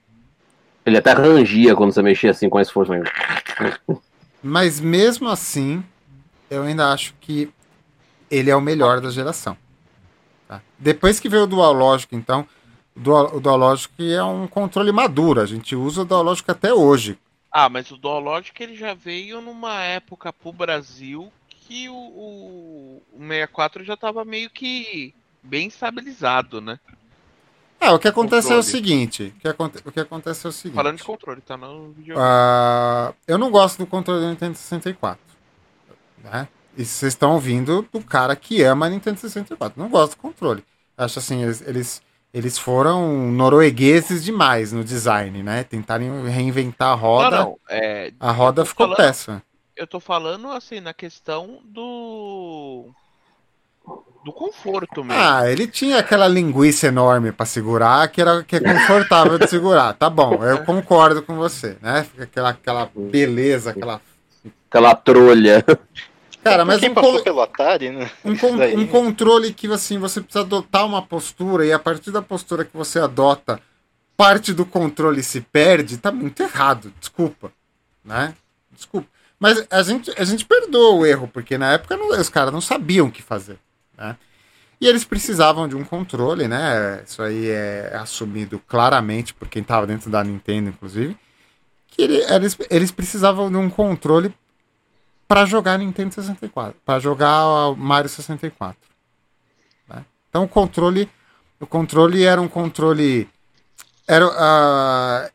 Ele 0.86 0.98
até 0.98 1.12
rangia 1.14 1.76
quando 1.76 1.92
você 1.94 2.02
mexia 2.02 2.32
assim 2.32 2.50
com 2.50 2.60
esforço. 2.60 2.92
Mas 4.42 4.80
mesmo 4.80 5.28
assim, 5.28 5.84
eu 6.50 6.64
ainda 6.64 6.92
acho 6.92 7.14
que 7.20 7.52
ele 8.32 8.50
é 8.50 8.56
o 8.56 8.62
melhor 8.62 9.02
da 9.02 9.10
geração. 9.12 9.56
tá? 10.48 10.62
Depois 10.78 11.20
que 11.20 11.28
veio 11.30 11.44
o 11.44 11.48
Dual 11.48 11.74
Logic, 11.74 12.16
então, 12.16 12.48
o 13.00 13.02
Dual, 13.02 13.36
o 13.36 13.40
Dual 13.40 13.58
Logic 13.58 13.92
é 14.14 14.24
um 14.24 14.48
controle 14.48 14.92
maduro. 14.92 15.42
A 15.42 15.46
gente 15.46 15.76
usa 15.76 16.02
o 16.02 16.06
Dual 16.06 16.24
Logic 16.24 16.50
até 16.52 16.74
hoje. 16.74 17.18
Ah, 17.52 17.68
mas 17.68 17.90
o 17.90 17.98
Dualogic 17.98 18.62
ele 18.62 18.76
já 18.76 18.94
veio 18.94 19.42
numa 19.42 19.82
época 19.82 20.32
pro 20.32 20.54
Brasil 20.54 21.32
que 21.50 21.90
o, 21.90 21.94
o, 21.96 23.02
o 23.14 23.20
64 23.20 23.84
já 23.84 23.98
tava 23.98 24.24
meio 24.24 24.50
que 24.52 25.14
bem 25.42 25.68
estabilizado, 25.68 26.62
né? 26.62 26.80
Ah, 27.82 27.94
o 27.94 28.00
que 28.00 28.08
acontece 28.08 28.52
é 28.52 28.56
o 28.56 28.58
Controle. 28.58 28.64
seguinte. 28.64 29.34
O 29.38 29.40
que, 29.40 29.48
aconte- 29.48 29.82
o 29.86 29.92
que 29.92 30.00
acontece 30.00 30.46
é 30.46 30.50
o 30.50 30.52
seguinte. 30.52 30.76
Falando 30.76 30.98
de 30.98 31.04
controle, 31.04 31.42
tá 31.42 31.58
no 31.58 31.92
vídeo. 31.94 32.16
Ah, 32.20 33.14
eu 33.28 33.38
não 33.38 33.50
gosto 33.50 33.78
do 33.80 33.88
controle 33.88 34.20
do 34.22 34.28
Nintendo 34.30 34.56
64. 34.56 35.20
Né? 36.24 36.48
E 36.78 36.86
vocês 36.86 37.14
estão 37.14 37.34
ouvindo 37.34 37.88
do 37.92 38.02
cara 38.04 38.36
que 38.36 38.62
ama 38.62 38.86
a 38.86 38.90
Nintendo 38.90 39.20
64. 39.20 39.82
Não 39.82 39.90
gosto 39.90 40.12
do 40.16 40.22
controle. 40.22 40.64
Acho 40.98 41.20
assim, 41.20 41.42
eles, 41.44 41.62
eles, 41.66 42.02
eles 42.34 42.58
foram 42.58 43.32
noruegueses 43.32 44.24
demais 44.24 44.72
no 44.72 44.84
design, 44.84 45.42
né? 45.44 45.64
Tentarem 45.64 46.28
reinventar 46.28 46.90
a 46.90 46.96
roda. 46.96 47.38
Não, 47.38 47.44
não. 47.44 47.58
É, 47.70 48.12
A 48.20 48.32
roda 48.32 48.64
ficou 48.66 48.86
falando- 48.88 48.98
péssima. 48.98 49.42
eu 49.76 49.88
tô 49.88 50.00
falando 50.00 50.50
assim 50.52 50.80
na 50.80 50.94
questão 50.94 51.60
do 51.66 52.86
do 54.24 54.34
conforto 54.34 55.02
mesmo. 55.04 55.20
Ah, 55.22 55.50
ele 55.50 55.66
tinha 55.66 55.98
aquela 56.00 56.28
linguiça 56.28 56.88
enorme 56.88 57.32
pra 57.32 57.46
segurar, 57.46 58.08
que 58.10 58.20
era 58.22 58.44
que 58.44 58.58
é 58.58 58.60
confortável 58.60 59.40
de 59.40 59.48
segurar. 59.48 59.94
Tá 59.94 60.10
bom, 60.10 60.44
eu 60.44 60.64
concordo 60.66 61.24
com 61.24 61.36
você, 61.36 61.78
né? 61.82 62.06
Aquela, 62.20 62.50
aquela 62.50 62.90
beleza, 62.94 63.72
aquela. 63.72 64.02
Aquela 64.70 64.94
trolha. 64.94 65.66
Cara, 66.44 66.64
mas 66.66 66.80
Quem 66.80 66.90
um, 66.92 66.94
passou 66.94 67.22
pelo 67.24 67.42
Atari, 67.42 67.90
né? 67.90 68.10
um, 68.24 68.36
con- 68.36 68.56
um 68.56 68.88
controle 68.88 69.54
que 69.54 69.68
assim, 69.72 69.98
você 69.98 70.22
precisa 70.22 70.42
adotar 70.46 70.86
uma 70.86 71.02
postura 71.02 71.66
e 71.66 71.72
a 71.74 71.80
partir 71.80 72.12
da 72.12 72.22
postura 72.22 72.64
que 72.64 72.76
você 72.76 73.00
adota, 73.00 73.60
parte 74.16 74.54
do 74.54 74.66
controle 74.66 75.22
se 75.22 75.42
perde, 75.42 75.98
tá 75.98 76.12
muito 76.12 76.42
errado, 76.42 76.94
desculpa. 77.00 77.52
Né? 78.04 78.34
Desculpa. 78.72 79.08
Mas 79.40 79.66
a 79.70 79.82
gente, 79.84 80.12
a 80.18 80.24
gente 80.24 80.46
perdoa 80.46 80.96
o 80.96 81.06
erro, 81.06 81.28
porque 81.32 81.58
na 81.58 81.74
época 81.74 81.96
não- 81.98 82.10
os 82.10 82.30
caras 82.30 82.54
não 82.54 82.62
sabiam 82.62 83.08
o 83.08 83.12
que 83.12 83.22
fazer. 83.22 83.58
Né? 83.98 84.16
E 84.82 84.88
eles 84.88 85.04
precisavam 85.04 85.68
de 85.68 85.76
um 85.76 85.84
controle, 85.84 86.48
né? 86.48 87.04
Isso 87.06 87.22
aí 87.22 87.50
é 87.50 87.92
assumido 87.96 88.60
claramente 88.66 89.34
por 89.34 89.48
quem 89.50 89.62
estava 89.62 89.86
dentro 89.86 90.10
da 90.10 90.24
Nintendo, 90.24 90.70
inclusive. 90.70 91.18
Que 91.88 92.02
ele- 92.04 92.24
eles, 92.34 92.58
eles 92.70 92.92
precisavam 92.92 93.50
de 93.52 93.58
um 93.58 93.70
controle 93.70 94.34
para 95.30 95.46
jogar 95.46 95.78
Nintendo 95.78 96.16
64, 96.16 96.76
para 96.84 97.00
jogar 97.00 97.76
Mario 97.78 98.10
64. 98.10 98.76
né? 99.88 100.04
Então 100.28 100.44
o 100.44 100.48
controle, 100.48 101.08
o 101.60 101.68
controle 101.68 102.24
era 102.24 102.42
um 102.42 102.48
controle, 102.48 103.30
era 104.08 104.26
ah, 104.26 105.30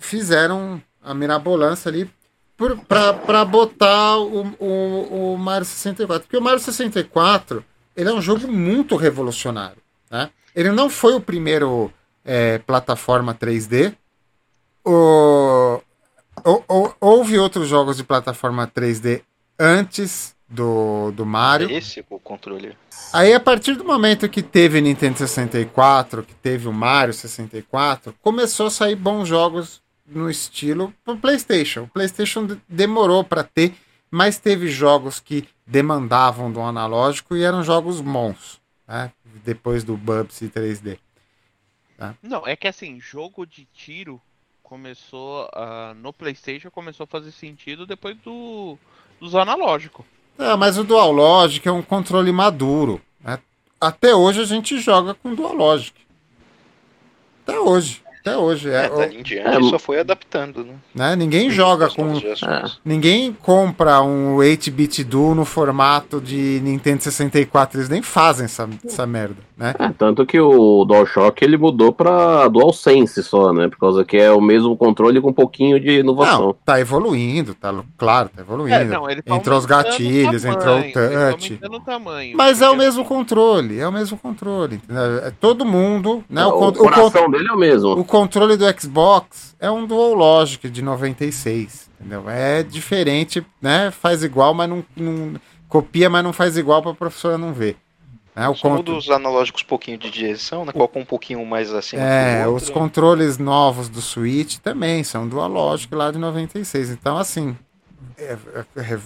fizeram 0.00 0.82
a 1.00 1.14
mirabolância 1.14 1.88
ali 1.88 2.10
para 2.88 3.44
botar 3.44 4.18
o, 4.18 4.56
o, 4.58 5.34
o 5.34 5.38
Mario 5.38 5.66
64, 5.66 6.24
porque 6.24 6.36
o 6.36 6.42
Mario 6.42 6.58
64 6.58 7.64
ele 7.96 8.10
é 8.10 8.12
um 8.12 8.20
jogo 8.20 8.48
muito 8.48 8.96
revolucionário, 8.96 9.80
né? 10.10 10.30
Ele 10.52 10.72
não 10.72 10.90
foi 10.90 11.14
o 11.14 11.20
primeiro 11.20 11.92
é, 12.24 12.58
plataforma 12.58 13.34
3D. 13.34 13.94
O, 14.84 15.80
ou- 16.44 16.64
ou- 16.68 16.94
houve 17.00 17.38
outros 17.38 17.68
jogos 17.68 17.96
de 17.96 18.04
plataforma 18.04 18.66
3D 18.66 19.22
antes 19.58 20.34
do, 20.48 21.10
do 21.12 21.24
Mario. 21.24 21.70
É 21.70 21.74
esse 21.74 22.04
o 22.10 22.18
controle. 22.18 22.76
Aí, 23.12 23.32
a 23.32 23.40
partir 23.40 23.74
do 23.74 23.84
momento 23.84 24.28
que 24.28 24.42
teve 24.42 24.80
Nintendo 24.80 25.18
64, 25.18 26.22
que 26.22 26.34
teve 26.34 26.68
o 26.68 26.72
Mario 26.72 27.14
64, 27.14 28.14
começou 28.20 28.66
a 28.66 28.70
sair 28.70 28.94
bons 28.96 29.26
jogos 29.28 29.80
no 30.06 30.28
estilo 30.30 30.92
pro 31.04 31.16
PlayStation. 31.16 31.82
O 31.84 31.88
PlayStation 31.88 32.46
de- 32.46 32.60
demorou 32.68 33.22
para 33.24 33.42
ter, 33.44 33.74
mas 34.10 34.38
teve 34.38 34.68
jogos 34.68 35.20
que 35.20 35.48
demandavam 35.66 36.50
do 36.52 36.60
analógico 36.60 37.34
e 37.36 37.42
eram 37.42 37.62
jogos 37.62 38.00
bons, 38.00 38.60
né? 38.86 39.10
Depois 39.44 39.84
do 39.84 39.96
Bubsy 39.96 40.48
3D. 40.48 40.98
Não, 42.22 42.46
é 42.46 42.56
que 42.56 42.66
assim, 42.66 43.00
jogo 43.00 43.46
de 43.46 43.64
tiro 43.72 44.20
começou 44.72 45.46
ah, 45.52 45.92
no 46.00 46.14
PlayStation 46.14 46.70
começou 46.70 47.04
a 47.04 47.06
fazer 47.06 47.30
sentido 47.30 47.86
depois 47.86 48.16
do 48.24 48.78
dos 49.20 49.34
analógicos. 49.34 50.02
É, 50.38 50.56
mas 50.56 50.78
o 50.78 50.82
Dual 50.82 51.12
Logic 51.12 51.68
é 51.68 51.70
um 51.70 51.82
controle 51.82 52.32
maduro. 52.32 52.98
né? 53.22 53.38
Até 53.78 54.14
hoje 54.14 54.40
a 54.40 54.46
gente 54.46 54.78
joga 54.78 55.12
com 55.12 55.34
Dual 55.34 55.54
Logic. 55.54 55.94
Até 57.46 57.60
hoje. 57.60 58.02
Até 58.20 58.34
hoje. 58.34 58.70
É, 58.70 58.86
É, 58.86 59.06
em 59.12 59.22
diante 59.22 59.66
É, 59.66 59.68
só 59.68 59.78
foi 59.78 60.00
adaptando, 60.00 60.64
né? 60.64 60.74
né? 60.94 61.16
Ninguém 61.16 61.50
joga 61.50 61.90
com. 61.90 62.14
gerações. 62.14 62.80
Ninguém 62.82 63.30
compra 63.30 64.00
um 64.00 64.36
8-bit 64.36 65.04
Duo 65.04 65.34
no 65.34 65.44
formato 65.44 66.18
de 66.18 66.60
Nintendo 66.62 67.02
64. 67.02 67.78
Eles 67.78 67.90
nem 67.90 68.00
fazem 68.00 68.46
essa, 68.46 68.66
essa 68.82 69.06
merda, 69.06 69.36
né? 69.62 69.74
É, 69.78 69.88
tanto 69.96 70.26
que 70.26 70.40
o 70.40 70.84
DualShock 70.84 71.44
ele 71.44 71.56
mudou 71.56 71.92
pra 71.92 72.48
DualSense 72.48 73.22
só, 73.22 73.52
né? 73.52 73.68
Por 73.68 73.78
causa 73.78 74.04
que 74.04 74.16
é 74.16 74.30
o 74.32 74.40
mesmo 74.40 74.76
controle 74.76 75.20
com 75.20 75.30
um 75.30 75.32
pouquinho 75.32 75.78
de 75.78 76.00
inovação. 76.00 76.46
Não, 76.48 76.56
tá 76.64 76.80
evoluindo, 76.80 77.54
tá, 77.54 77.72
claro, 77.96 78.28
tá 78.34 78.42
evoluindo. 78.42 78.74
É, 78.74 78.84
não, 78.84 79.08
ele 79.08 79.22
tá 79.22 79.36
entrou 79.36 79.58
os 79.58 79.66
gatilhos, 79.66 80.42
tamanho, 80.42 80.58
entrou 80.58 80.76
o 80.76 80.80
ele 80.80 80.92
tá 80.92 81.30
touch. 81.30 81.60
o 81.70 81.80
tamanho. 81.80 82.36
Mas 82.36 82.60
é 82.60 82.68
o 82.68 82.76
mesmo 82.76 83.04
controle, 83.04 83.78
é 83.78 83.86
o 83.86 83.92
mesmo 83.92 84.18
controle. 84.18 84.80
É 85.24 85.30
todo 85.40 85.64
mundo, 85.64 86.24
né? 86.28 86.44
o, 86.44 86.48
o, 86.48 86.52
con- 86.58 86.68
o 86.68 86.72
con- 86.72 86.84
coração 86.84 87.30
dele 87.30 87.48
é 87.48 87.52
o 87.52 87.58
mesmo. 87.58 87.92
O 87.92 88.04
controle 88.04 88.56
do 88.56 88.64
Xbox 88.80 89.54
é 89.60 89.70
um 89.70 89.86
Dual 89.86 90.14
Logic 90.14 90.68
de 90.68 90.82
96, 90.82 91.88
entendeu? 92.00 92.24
É 92.28 92.62
diferente, 92.62 93.44
né? 93.60 93.90
Faz 93.90 94.24
igual, 94.24 94.52
mas 94.54 94.68
não, 94.68 94.84
não- 94.96 95.34
copia, 95.68 96.10
mas 96.10 96.22
não 96.22 96.32
faz 96.32 96.56
igual 96.58 96.82
para 96.82 96.90
a 96.90 96.94
professora 96.94 97.38
não 97.38 97.52
ver. 97.52 97.76
Né? 98.34 98.48
O 98.48 98.54
Só 98.54 98.80
os 98.80 99.10
analógicos 99.10 99.62
um 99.62 99.66
pouquinho 99.66 99.98
de 99.98 100.10
direção, 100.10 100.64
né? 100.64 100.72
Coloca 100.72 100.98
um 100.98 101.04
pouquinho 101.04 101.44
mais 101.44 101.72
acima 101.72 102.02
é, 102.02 102.48
os 102.48 102.70
controles 102.70 103.36
novos 103.36 103.88
do 103.88 104.00
Switch 104.00 104.56
também 104.58 105.04
são 105.04 105.28
Dual 105.28 105.48
Logic 105.48 105.94
lá 105.94 106.10
de 106.10 106.18
96. 106.18 106.90
Então, 106.90 107.18
assim, 107.18 107.56
é- 108.16 108.38
é- 108.76 108.94
é- 108.94 109.00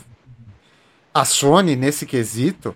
a 1.13 1.25
Sony, 1.25 1.75
nesse 1.75 2.07
quesito, 2.07 2.75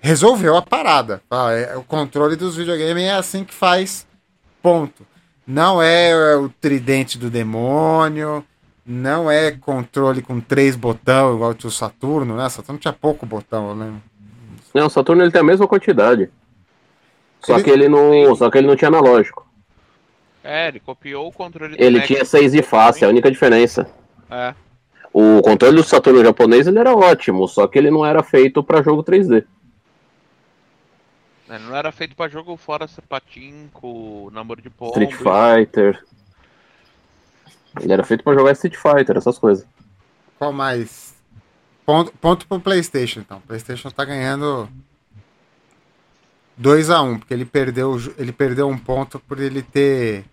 resolveu 0.00 0.56
a 0.56 0.62
parada. 0.62 1.22
Ah, 1.30 1.50
é- 1.52 1.76
o 1.76 1.82
controle 1.82 2.36
dos 2.36 2.56
videogames 2.56 3.04
é 3.04 3.12
assim 3.12 3.44
que 3.44 3.52
faz, 3.52 4.06
ponto. 4.62 5.06
Não 5.46 5.82
é 5.82 6.36
o 6.36 6.48
tridente 6.48 7.18
do 7.18 7.28
demônio, 7.28 8.42
não 8.84 9.30
é 9.30 9.50
controle 9.50 10.22
com 10.22 10.40
três 10.40 10.74
botões, 10.74 11.34
igual 11.34 11.54
o 11.62 11.70
Saturno, 11.70 12.36
né? 12.36 12.48
Saturno 12.48 12.78
tinha 12.78 12.92
pouco 12.94 13.26
botão, 13.26 13.74
né? 13.74 13.92
Não, 14.74 14.86
o 14.86 14.90
Saturno 14.90 15.22
ele 15.22 15.30
tem 15.30 15.40
a 15.40 15.44
mesma 15.44 15.68
quantidade. 15.68 16.28
Só 17.40 17.54
Ele- 17.54 17.62
que 17.64 17.70
ele 17.70 17.88
não. 17.88 18.34
Só 18.34 18.50
que 18.50 18.58
ele 18.58 18.66
não 18.66 18.74
tinha 18.76 18.88
analógico. 18.88 19.46
É, 20.42 20.68
ele 20.68 20.80
copiou 20.80 21.28
o 21.28 21.32
controle 21.32 21.76
do 21.76 21.82
Ele 21.82 21.98
Mac. 21.98 22.06
tinha 22.06 22.24
seis 22.24 22.52
de 22.52 22.62
face, 22.62 23.02
é 23.02 23.06
a 23.06 23.10
única 23.10 23.30
diferença. 23.30 23.88
É. 24.30 24.54
O 25.12 25.40
controle 25.42 25.76
do 25.76 25.82
Saturno 25.84 26.24
japonês 26.24 26.66
ele 26.66 26.78
era 26.78 26.92
ótimo, 26.94 27.46
só 27.46 27.66
que 27.68 27.78
ele 27.78 27.90
não 27.90 28.04
era 28.04 28.22
feito 28.22 28.62
pra 28.62 28.82
jogo 28.82 29.02
3D. 29.02 29.44
Ele 31.48 31.58
não 31.64 31.76
era 31.76 31.92
feito 31.92 32.16
pra 32.16 32.26
jogo 32.28 32.56
fora 32.56 32.86
Patinco, 33.08 34.30
namoro 34.32 34.60
de 34.60 34.68
pombo. 34.70 34.90
Street 34.90 35.12
Fighter. 35.14 36.02
Ele 37.80 37.92
era 37.92 38.02
feito 38.02 38.24
pra 38.24 38.34
jogar 38.34 38.52
Street 38.52 38.76
Fighter, 38.76 39.16
essas 39.16 39.38
coisas. 39.38 39.66
Qual 40.38 40.52
mais? 40.52 41.13
Ponto, 41.84 42.12
ponto 42.12 42.46
pro 42.46 42.60
PlayStation, 42.60 43.20
então. 43.20 43.38
O 43.38 43.42
PlayStation 43.42 43.90
tá 43.90 44.04
ganhando 44.04 44.68
2 46.56 46.90
a 46.90 47.02
1 47.02 47.10
um, 47.10 47.18
porque 47.18 47.34
ele 47.34 47.44
perdeu, 47.44 47.96
ele 48.16 48.32
perdeu 48.32 48.68
um 48.68 48.78
ponto 48.78 49.18
por 49.20 49.38
ele 49.38 49.62
ter 49.62 50.24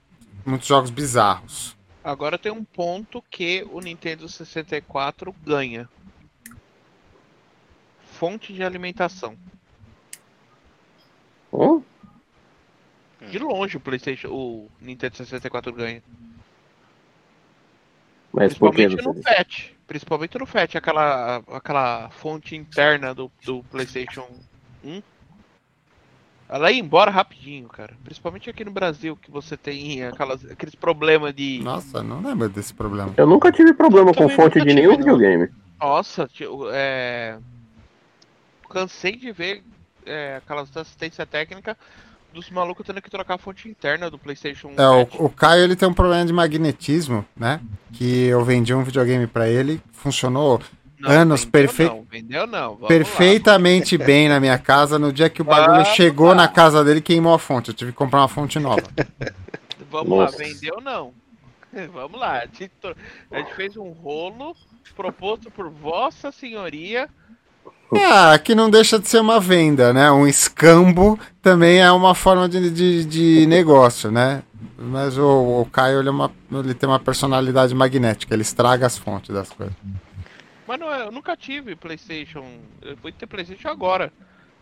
muitos 0.45 0.67
jogos 0.67 0.89
bizarros. 0.89 1.75
Agora 2.03 2.37
tem 2.37 2.51
um 2.51 2.63
ponto 2.63 3.23
que 3.29 3.67
o 3.71 3.79
Nintendo 3.79 4.27
64 4.27 5.35
ganha. 5.45 5.89
Fonte 8.13 8.53
de 8.53 8.63
alimentação. 8.63 9.37
Hum? 11.51 11.83
De 13.29 13.37
longe 13.37 13.77
o 13.77 13.79
PlayStation, 13.79 14.29
o 14.29 14.69
Nintendo 14.79 15.17
64 15.17 15.71
ganha. 15.73 16.01
Mas 18.33 18.57
por 18.57 18.73
que? 18.73 18.87
Principalmente 18.87 19.17
no 19.17 19.23
FAT. 19.23 19.75
Principalmente 19.87 20.39
no 20.39 20.45
FAT, 20.45 20.75
aquela, 20.75 21.37
aquela 21.51 22.09
fonte 22.11 22.55
interna 22.55 23.13
do, 23.13 23.31
do 23.43 23.63
PlayStation 23.63 24.27
1. 24.83 25.01
Ela 26.47 26.71
ia 26.71 26.79
embora 26.79 27.09
rapidinho, 27.09 27.67
cara. 27.69 27.93
Principalmente 28.03 28.49
aqui 28.49 28.65
no 28.65 28.71
Brasil, 28.71 29.15
que 29.15 29.31
você 29.31 29.55
tem 29.55 30.03
aquelas, 30.03 30.43
aqueles 30.45 30.75
problemas 30.75 31.33
de. 31.33 31.61
Nossa, 31.63 32.03
não 32.03 32.21
lembro 32.21 32.49
desse 32.49 32.73
problema. 32.73 33.13
Eu 33.15 33.25
nunca 33.25 33.51
tive 33.51 33.73
problema 33.73 34.11
Eu 34.11 34.15
com 34.15 34.27
fonte 34.29 34.59
de 34.59 34.73
nenhum 34.73 34.91
tive, 34.91 35.05
não. 35.05 35.15
videogame. 35.17 35.49
Nossa, 35.79 36.27
tio, 36.27 36.69
é. 36.71 37.37
Cansei 38.69 39.15
de 39.15 39.31
ver 39.31 39.63
é, 40.05 40.37
aquelas 40.37 40.75
assistência 40.75 41.25
técnica 41.25 41.77
dos 42.33 42.49
malucos 42.49 42.85
tendo 42.85 43.01
que 43.01 43.09
trocar 43.09 43.35
a 43.35 43.37
fonte 43.37 43.67
interna 43.67 44.09
do 44.09 44.17
PlayStation 44.17 44.69
1. 44.69 44.81
É, 44.81 44.89
o, 45.19 45.25
o 45.25 45.29
Caio 45.29 45.63
ele 45.63 45.75
tem 45.75 45.87
um 45.87 45.93
problema 45.93 46.25
de 46.25 46.33
magnetismo, 46.33 47.25
né? 47.35 47.59
Que 47.93 48.25
eu 48.27 48.43
vendi 48.43 48.73
um 48.73 48.83
videogame 48.83 49.27
pra 49.27 49.47
ele, 49.49 49.81
funcionou 49.91 50.61
Não, 50.99 51.09
anos 51.11 51.41
vendeu 51.41 51.51
perfe- 51.51 51.83
Não, 51.85 52.03
vendeu 52.09 52.47
não. 52.47 52.69
Vamos 52.69 52.81
lá. 52.83 52.87
perfeitamente 52.87 53.97
bem 53.99 54.29
na 54.29 54.39
minha 54.39 54.57
casa. 54.57 54.97
No 54.97 55.11
dia 55.11 55.29
que 55.29 55.41
o 55.41 55.45
bagulho 55.45 55.81
Vamos 55.83 55.89
chegou 55.89 56.29
lá. 56.29 56.35
na 56.35 56.47
casa 56.47 56.83
dele, 56.83 57.01
queimou 57.01 57.33
a 57.33 57.39
fonte. 57.39 57.69
Eu 57.69 57.73
tive 57.73 57.91
que 57.91 57.97
comprar 57.97 58.21
uma 58.21 58.27
fonte 58.27 58.57
nova. 58.59 58.83
Vamos 59.91 60.09
Nossa. 60.09 60.37
lá, 60.37 60.43
vendeu 60.45 60.79
não. 60.81 61.13
Vamos 61.93 62.19
lá. 62.19 62.39
A 62.39 62.45
gente, 62.45 62.71
a 63.31 63.37
gente 63.39 63.53
fez 63.55 63.75
um 63.75 63.89
rolo 63.91 64.55
proposto 64.95 65.49
por 65.51 65.69
Vossa 65.69 66.31
Senhoria. 66.31 67.09
Ah, 67.93 68.37
que 68.39 68.55
não 68.55 68.69
deixa 68.69 68.97
de 68.97 69.07
ser 69.07 69.19
uma 69.19 69.39
venda, 69.39 69.91
né? 69.91 70.11
Um 70.11 70.25
escambo 70.25 71.19
também 71.41 71.81
é 71.81 71.91
uma 71.91 72.15
forma 72.15 72.47
de, 72.47 72.69
de, 72.69 73.05
de 73.05 73.45
negócio, 73.47 74.11
né? 74.11 74.43
Mas 74.77 75.17
o, 75.17 75.61
o 75.61 75.65
Caio 75.65 75.99
ele, 75.99 76.07
é 76.07 76.11
uma, 76.11 76.31
ele 76.51 76.73
tem 76.73 76.87
uma 76.87 76.99
personalidade 76.99 77.75
magnética, 77.75 78.33
ele 78.33 78.41
estraga 78.41 78.85
as 78.85 78.97
fontes 78.97 79.33
das 79.33 79.49
coisas. 79.49 79.75
Mas 80.67 80.79
não 80.79 80.93
é, 80.93 81.05
eu 81.05 81.11
nunca 81.11 81.35
tive 81.35 81.75
PlayStation. 81.75 82.45
Eu 82.81 82.95
fui 82.97 83.11
ter 83.11 83.27
PlayStation 83.27 83.67
agora. 83.67 84.11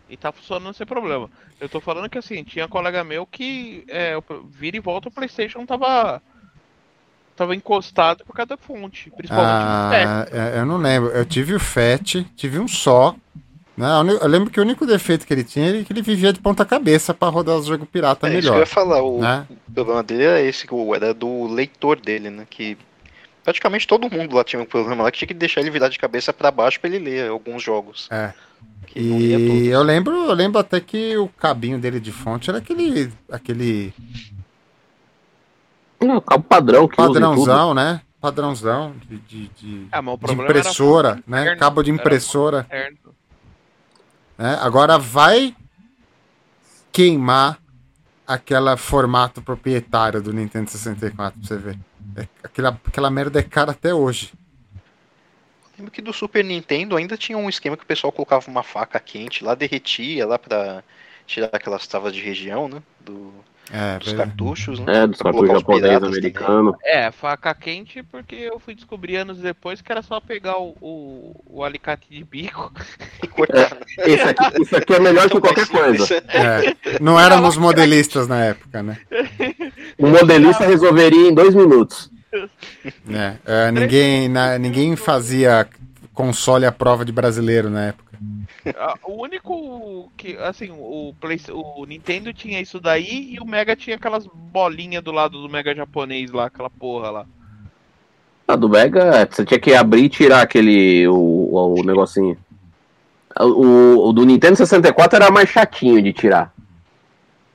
E 0.08 0.16
tá 0.16 0.32
funcionando 0.32 0.74
sem 0.74 0.84
problema. 0.84 1.30
Eu 1.60 1.68
tô 1.68 1.80
falando 1.80 2.10
que 2.10 2.18
assim, 2.18 2.42
tinha 2.42 2.66
um 2.66 2.68
colega 2.68 3.04
meu 3.04 3.24
que 3.24 3.84
é, 3.86 4.14
vira 4.50 4.76
e 4.76 4.80
volta 4.80 5.08
o 5.08 5.12
PlayStation 5.12 5.64
tava. 5.64 6.20
Tava 7.40 7.56
encostado 7.56 8.22
por 8.22 8.36
cada 8.36 8.54
fonte. 8.58 9.10
Principalmente 9.16 9.50
ah, 9.50 9.88
no 9.88 10.26
FAT. 10.26 10.56
Eu 10.58 10.66
não 10.66 10.76
lembro. 10.76 11.08
Eu 11.08 11.24
tive 11.24 11.54
o 11.54 11.58
FAT, 11.58 12.16
tive 12.36 12.58
um 12.58 12.68
só. 12.68 13.16
Né? 13.74 13.86
Eu 14.20 14.28
lembro 14.28 14.50
que 14.50 14.60
o 14.60 14.62
único 14.62 14.84
defeito 14.84 15.26
que 15.26 15.32
ele 15.32 15.42
tinha 15.42 15.70
era 15.70 15.82
que 15.82 15.90
ele 15.90 16.02
vivia 16.02 16.34
de 16.34 16.38
ponta 16.38 16.66
cabeça 16.66 17.14
para 17.14 17.32
rodar 17.32 17.56
os 17.56 17.64
jogos 17.64 17.88
pirata 17.88 18.26
é, 18.26 18.30
melhor. 18.30 18.40
Isso 18.40 18.50
que 18.50 18.56
eu 18.56 18.60
ia 18.60 18.66
falar. 18.66 19.02
O 19.02 19.22
né? 19.22 19.46
problema 19.72 20.02
dele 20.02 20.24
era 20.24 20.42
esse, 20.42 20.66
era 20.94 21.14
do 21.14 21.46
leitor 21.46 21.98
dele, 21.98 22.28
né? 22.28 22.46
Que 22.50 22.76
praticamente 23.42 23.86
todo 23.86 24.10
mundo 24.10 24.36
lá 24.36 24.44
tinha 24.44 24.60
um 24.60 24.66
problema 24.66 25.04
lá 25.04 25.10
que 25.10 25.16
tinha 25.16 25.28
que 25.28 25.32
deixar 25.32 25.62
ele 25.62 25.70
virar 25.70 25.88
de 25.88 25.98
cabeça 25.98 26.34
para 26.34 26.50
baixo 26.50 26.78
para 26.78 26.90
ele 26.90 26.98
ler 26.98 27.30
alguns 27.30 27.62
jogos. 27.62 28.06
É. 28.10 28.34
E 28.94 29.68
eu 29.68 29.82
lembro, 29.82 30.14
eu 30.14 30.34
lembro 30.34 30.58
até 30.58 30.78
que 30.78 31.16
o 31.16 31.28
cabinho 31.28 31.78
dele 31.78 32.00
de 32.00 32.12
fonte 32.12 32.50
era 32.50 32.58
aquele. 32.58 33.10
aquele. 33.30 33.94
Não, 36.00 36.20
cabo 36.20 36.44
padrão 36.44 36.88
que 36.88 36.96
Padrãozão, 36.96 37.74
né? 37.74 38.00
Padrãozão 38.20 38.94
de, 39.08 39.18
de, 39.18 39.48
de, 39.48 39.88
é, 39.92 40.26
de 40.26 40.32
impressora, 40.32 41.22
né? 41.26 41.56
Cabo 41.56 41.82
de 41.82 41.90
impressora. 41.90 42.66
Né? 44.36 44.58
Agora 44.60 44.98
vai 44.98 45.54
queimar 46.92 47.58
aquela 48.26 48.76
formato 48.76 49.42
proprietário 49.42 50.22
do 50.22 50.32
Nintendo 50.32 50.70
64 50.70 51.38
pra 51.38 51.48
você 51.48 51.56
ver. 51.56 51.78
É, 52.16 52.26
aquela, 52.42 52.80
aquela 52.86 53.10
merda 53.10 53.40
é 53.40 53.42
cara 53.42 53.72
até 53.72 53.92
hoje. 53.92 54.32
Lembro 55.76 55.90
que 55.90 56.02
do 56.02 56.12
Super 56.12 56.44
Nintendo 56.44 56.96
ainda 56.96 57.16
tinha 57.16 57.38
um 57.38 57.48
esquema 57.48 57.76
que 57.76 57.84
o 57.84 57.86
pessoal 57.86 58.12
colocava 58.12 58.50
uma 58.50 58.62
faca 58.62 59.00
quente 59.00 59.42
lá, 59.42 59.54
derretia 59.54 60.26
lá 60.26 60.38
pra 60.38 60.84
tirar 61.26 61.48
aquelas 61.52 61.86
travas 61.86 62.12
de 62.14 62.20
região, 62.20 62.68
né? 62.68 62.82
Do, 63.00 63.32
é, 63.72 63.98
dos 63.98 64.12
cartuchos, 64.12 64.80
né? 64.80 65.04
É, 65.04 65.06
dos 65.06 65.20
cartuchos 65.20 65.50
japoneses, 65.50 66.02
americanos. 66.02 66.74
É, 66.84 67.10
faca 67.10 67.54
quente 67.54 68.02
porque 68.02 68.34
eu 68.34 68.58
fui 68.58 68.74
descobrir 68.74 69.16
anos 69.16 69.38
depois 69.38 69.80
que 69.80 69.92
era 69.92 70.02
só 70.02 70.20
pegar 70.20 70.58
o, 70.58 70.76
o, 70.80 71.44
o 71.46 71.64
alicate 71.64 72.06
de 72.10 72.24
bico 72.24 72.72
e 73.22 73.26
cortar. 73.28 73.78
É, 73.98 74.10
isso, 74.10 74.28
aqui, 74.28 74.62
isso 74.62 74.76
aqui 74.76 74.94
é 74.94 75.00
melhor 75.00 75.30
que 75.30 75.40
qualquer 75.40 75.68
coisa. 75.68 76.16
É, 76.28 76.98
não 77.00 77.18
éramos 77.18 77.56
modelistas 77.56 78.26
na 78.26 78.44
época, 78.44 78.82
né? 78.82 78.98
O 79.98 80.08
modelista 80.08 80.64
resolveria 80.66 81.28
em 81.28 81.34
dois 81.34 81.54
minutos. 81.54 82.10
É, 83.08 83.36
é, 83.44 83.72
ninguém, 83.72 84.28
na, 84.28 84.58
ninguém 84.58 84.96
fazia 84.96 85.68
console 86.12 86.66
à 86.66 86.72
prova 86.72 87.04
de 87.04 87.12
brasileiro 87.12 87.70
na 87.70 87.86
época. 87.86 88.09
O 89.04 89.22
único 89.22 90.12
que, 90.16 90.36
assim, 90.36 90.70
o, 90.70 91.14
Play, 91.18 91.40
o 91.50 91.86
Nintendo 91.86 92.32
tinha 92.34 92.60
isso 92.60 92.78
daí 92.78 93.34
e 93.34 93.40
o 93.40 93.46
Mega 93.46 93.74
tinha 93.74 93.96
aquelas 93.96 94.26
bolinhas 94.26 95.02
do 95.02 95.10
lado 95.10 95.40
do 95.40 95.48
Mega 95.48 95.74
japonês 95.74 96.30
lá, 96.30 96.46
aquela 96.46 96.68
porra 96.68 97.10
lá. 97.10 97.26
Ah, 98.46 98.56
do 98.56 98.68
Mega, 98.68 99.26
você 99.30 99.44
tinha 99.44 99.60
que 99.60 99.72
abrir 99.72 100.04
e 100.04 100.08
tirar 100.08 100.42
aquele, 100.42 101.06
o, 101.08 101.78
o 101.78 101.82
negocinho. 101.82 102.36
O, 103.38 104.08
o, 104.08 104.12
do 104.12 104.24
Nintendo 104.24 104.56
64 104.56 105.16
era 105.16 105.30
mais 105.30 105.48
chatinho 105.48 106.02
de 106.02 106.12
tirar. 106.12 106.52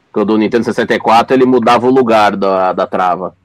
Porque 0.06 0.22
o 0.22 0.26
do 0.26 0.38
Nintendo 0.38 0.64
64 0.64 1.36
ele 1.36 1.46
mudava 1.46 1.86
o 1.86 1.94
lugar 1.94 2.36
da, 2.36 2.74
da 2.74 2.88
trava. 2.88 3.36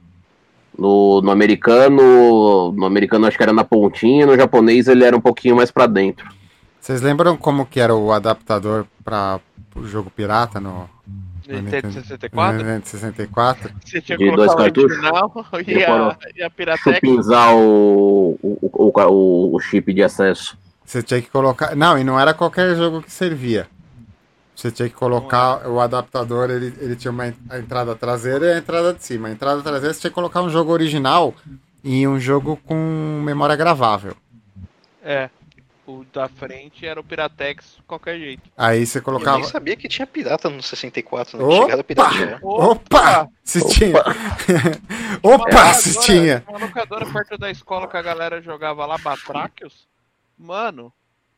No, 0.77 1.21
no 1.21 1.29
americano, 1.29 2.71
no 2.71 2.85
americano 2.85 3.27
acho 3.27 3.37
que 3.37 3.43
era 3.43 3.53
na 3.53 3.65
pontinha, 3.65 4.25
no 4.25 4.37
japonês 4.37 4.87
ele 4.87 5.03
era 5.03 5.15
um 5.15 5.21
pouquinho 5.21 5.57
mais 5.57 5.69
para 5.69 5.85
dentro. 5.85 6.25
Vocês 6.81 6.99
lembram 6.99 7.37
como 7.37 7.63
que 7.63 7.79
era 7.79 7.93
o 7.93 8.11
adaptador 8.11 8.87
para 9.05 9.39
o 9.75 9.85
jogo 9.85 10.09
pirata 10.09 10.59
no, 10.59 10.89
Nintendo 11.47 11.93
64? 11.93 12.57
Nintendo 12.57 12.87
64? 12.87 13.71
Você 13.85 14.01
tinha 14.01 14.17
que 14.17 14.25
colocar 14.25 14.35
dois 14.35 14.55
cartuchos? 14.55 14.97
original 14.97 15.31
e 15.67 15.83
a, 15.83 16.17
e 16.37 16.43
a 16.43 16.49
Piratec. 16.49 16.95
Chupinzar 16.95 17.55
o, 17.55 18.37
o, 18.41 18.91
o, 18.93 19.55
o 19.55 19.59
chip 19.59 19.93
de 19.93 20.01
acesso. 20.01 20.57
Você 20.83 21.03
tinha 21.03 21.21
que 21.21 21.29
colocar. 21.29 21.75
Não, 21.75 21.99
e 21.99 22.03
não 22.03 22.19
era 22.19 22.33
qualquer 22.33 22.75
jogo 22.75 23.03
que 23.03 23.11
servia. 23.11 23.67
Você 24.55 24.71
tinha 24.71 24.89
que 24.89 24.95
colocar 24.95 25.67
o 25.67 25.79
adaptador, 25.79 26.49
ele, 26.49 26.73
ele 26.79 26.95
tinha 26.95 27.11
uma 27.11 27.33
a 27.49 27.59
entrada 27.59 27.95
traseira 27.95 28.45
e 28.47 28.53
a 28.53 28.57
entrada 28.57 28.91
de 28.91 29.03
cima. 29.03 29.27
A 29.27 29.31
entrada 29.31 29.61
traseira 29.61 29.93
você 29.93 30.01
tinha 30.01 30.11
que 30.11 30.15
colocar 30.15 30.41
um 30.41 30.49
jogo 30.49 30.71
original 30.71 31.33
e 31.83 32.07
um 32.07 32.19
jogo 32.19 32.59
com 32.65 33.21
memória 33.23 33.55
gravável. 33.55 34.15
É. 35.03 35.29
O 35.87 36.05
da 36.13 36.29
frente 36.29 36.85
era 36.85 36.99
o 36.99 37.03
Piratex 37.03 37.79
qualquer 37.87 38.17
jeito. 38.19 38.49
Aí 38.55 38.85
você 38.85 39.01
colocava. 39.01 39.37
Eu 39.37 39.41
nem 39.41 39.49
sabia 39.49 39.75
que 39.75 39.87
tinha 39.87 40.05
pirata 40.05 40.49
no 40.49 40.61
64, 40.61 41.39
não 41.39 41.49
Opa! 41.49 41.71
tinha 41.71 41.83
pirata. 41.83 42.39
Opa! 42.45 43.29
Se 43.43 43.67
tinha. 43.67 44.03
Opa, 45.23 45.73
se 45.73 45.99
tinha. 46.01 46.43
Uma 46.47 46.59
locadora 46.59 47.05
perto 47.05 47.37
da 47.37 47.49
escola 47.49 47.87
que 47.87 47.97
a 47.97 48.01
galera 48.01 48.41
jogava 48.41 48.85
lá, 48.85 48.97
Batraquios. 48.99 49.87
Mano. 50.37 50.93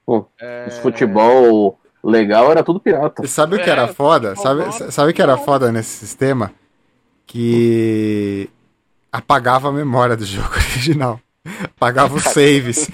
Pô, 0.06 0.28
é... 0.40 0.70
futebol 0.82 1.80
legal 2.03 2.52
era 2.52 2.64
tudo 2.64 2.80
pirata. 2.80 3.24
E 3.24 3.28
sabe 3.28 3.56
o 3.56 3.64
que 3.64 3.70
era 3.70 3.84
é, 3.84 3.94
foda? 3.94 4.36
Sabe, 4.36 4.91
sabe 4.91 5.11
o 5.11 5.14
que 5.14 5.22
era 5.22 5.38
foda 5.38 5.72
nesse 5.72 6.06
sistema? 6.06 6.52
Que 7.26 8.49
apagava 9.11 9.70
a 9.70 9.72
memória 9.72 10.18
do 10.18 10.26
jogo 10.26 10.53
original. 10.53 11.20
Apagava 11.64 12.15
os 12.15 12.24
saves. 12.34 12.90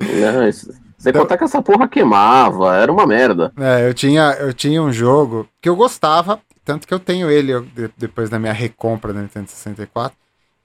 Não, 0.00 0.48
isso... 0.48 0.72
Sem 1.00 1.14
contar 1.14 1.38
que 1.38 1.44
essa 1.44 1.62
porra 1.62 1.88
queimava, 1.88 2.76
era 2.76 2.92
uma 2.92 3.06
merda. 3.06 3.50
É, 3.58 3.88
eu 3.88 3.94
tinha, 3.94 4.32
eu 4.38 4.52
tinha 4.52 4.82
um 4.82 4.92
jogo 4.92 5.48
que 5.58 5.66
eu 5.66 5.74
gostava, 5.74 6.38
tanto 6.62 6.86
que 6.86 6.92
eu 6.92 7.00
tenho 7.00 7.30
ele 7.30 7.52
eu, 7.52 7.66
depois 7.96 8.28
da 8.28 8.38
minha 8.38 8.52
recompra 8.52 9.10
da 9.10 9.22
Nintendo 9.22 9.48
64. 9.50 10.14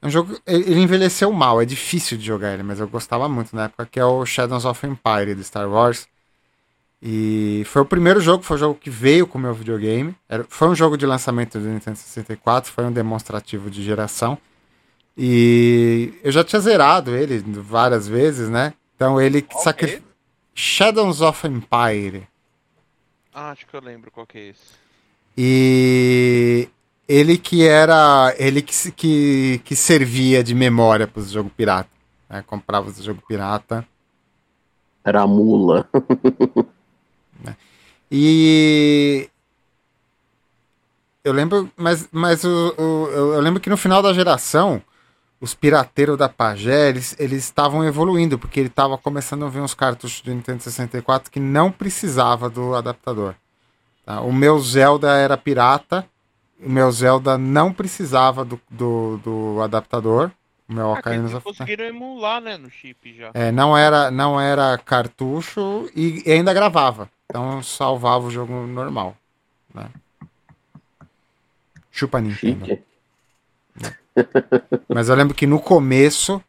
É 0.02 0.08
um 0.08 0.10
jogo, 0.10 0.38
ele 0.46 0.82
envelheceu 0.82 1.32
mal, 1.32 1.62
é 1.62 1.66
difícil 1.66 2.18
de 2.18 2.26
jogar 2.26 2.54
ele, 2.54 2.64
mas 2.64 2.82
eu 2.82 2.88
gostava 2.88 3.30
muito 3.30 3.56
na 3.56 3.64
época, 3.66 3.88
que 3.90 3.98
é 3.98 4.04
o 4.04 4.26
Shadows 4.26 4.66
of 4.66 4.86
Empire 4.86 5.34
do 5.34 5.44
Star 5.44 5.70
Wars. 5.70 6.06
E 7.02 7.64
foi 7.68 7.84
o 7.84 7.86
primeiro 7.86 8.20
jogo, 8.20 8.44
foi 8.44 8.58
o 8.58 8.60
jogo 8.60 8.76
que 8.76 8.90
veio 8.90 9.26
com 9.26 9.38
o 9.38 9.42
meu 9.42 9.54
videogame. 9.54 10.14
Era, 10.28 10.46
foi 10.50 10.68
um 10.68 10.76
jogo 10.76 10.98
de 10.98 11.06
lançamento 11.06 11.58
do 11.60 11.68
Nintendo 11.68 11.98
64, 11.98 12.74
foi 12.74 12.84
um 12.84 12.92
demonstrativo 12.92 13.70
de 13.70 13.82
geração. 13.82 14.38
E 15.18 16.14
eu 16.22 16.32
já 16.32 16.44
tinha 16.44 16.60
zerado 16.60 17.16
ele 17.16 17.42
várias 17.62 18.06
vezes, 18.06 18.50
né? 18.50 18.74
Então 18.96 19.20
ele 19.20 19.40
okay. 19.40 19.60
sacrificou. 19.62 20.06
Shadows 20.54 21.22
of 21.22 21.46
Empire. 21.46 22.28
Ah, 23.34 23.52
acho 23.52 23.68
que 23.68 23.76
eu 23.76 23.82
lembro 23.82 24.10
qual 24.10 24.26
que 24.26 24.38
é 24.38 24.48
esse. 24.50 24.74
E 25.38 26.70
ele 27.08 27.38
que 27.38 27.68
era. 27.68 28.34
Ele 28.38 28.62
que, 28.62 28.92
que, 28.92 29.62
que 29.66 29.76
servia 29.76 30.42
de 30.42 30.56
memória 30.56 31.06
para 31.06 31.22
o 31.22 31.26
jogo 31.26 31.50
pirata. 31.50 31.90
Né? 32.30 32.44
Comprava 32.48 32.90
o 32.90 32.94
jogo 32.94 33.22
pirata. 33.28 33.86
Era 35.04 35.22
a 35.22 35.28
mula. 35.28 35.88
Né? 37.44 37.54
E 38.10 39.30
eu 41.22 41.34
lembro, 41.34 41.70
mas, 41.76 42.08
mas 42.12 42.46
o, 42.46 42.74
o, 42.78 43.08
eu 43.10 43.42
lembro 43.42 43.60
que 43.60 43.70
no 43.70 43.76
final 43.76 44.02
da 44.02 44.14
geração, 44.14 44.82
os 45.46 45.54
pirateiros 45.54 46.18
da 46.18 46.28
Pagé, 46.28 46.90
eles, 46.90 47.16
eles 47.20 47.44
estavam 47.44 47.86
evoluindo, 47.86 48.40
porque 48.40 48.60
ele 48.60 48.68
estava 48.68 48.98
começando 48.98 49.46
a 49.46 49.48
ver 49.48 49.60
uns 49.60 49.76
cartuchos 49.76 50.20
do 50.22 50.34
Nintendo 50.34 50.64
64 50.64 51.30
que 51.30 51.40
não 51.40 51.72
precisava 51.72 52.50
do 52.50 52.74
adaptador. 52.74 53.36
Tá? 54.04 54.22
O 54.22 54.34
meu 54.34 54.58
Zelda 54.60 55.16
era 55.16 55.38
pirata, 55.38 56.04
o 56.60 56.68
meu 56.68 56.92
Zelda 56.92 57.38
não 57.38 57.72
precisava 57.72 58.44
do, 58.44 58.60
do, 58.68 59.18
do 59.24 59.62
adaptador. 59.62 60.32
O 60.68 60.74
meu 60.74 60.88
ah, 60.88 60.94
Ocarina 60.94 61.28
of 61.28 61.42
conseguiram 61.42 61.86
emular, 61.86 62.42
né, 62.42 62.58
no 62.58 62.72
chip 62.72 63.16
já. 63.16 63.30
É, 63.36 63.52
não 63.52 63.78
era, 63.78 64.10
não 64.10 64.42
era 64.42 64.76
cartucho 64.80 65.88
e, 65.96 66.24
e 66.26 66.32
ainda 66.32 66.56
gravava. 66.56 67.08
Então 67.30 67.62
salvava 67.62 68.26
o 68.26 68.32
jogo 68.32 68.66
normal. 68.66 69.16
Né? 69.72 69.92
Chupa 71.92 72.20
Nintendo. 72.20 72.80
Mas 74.88 75.10
eu 75.10 75.16
lembro 75.16 75.34
que 75.34 75.48
no 75.48 75.60
começo. 75.60 76.42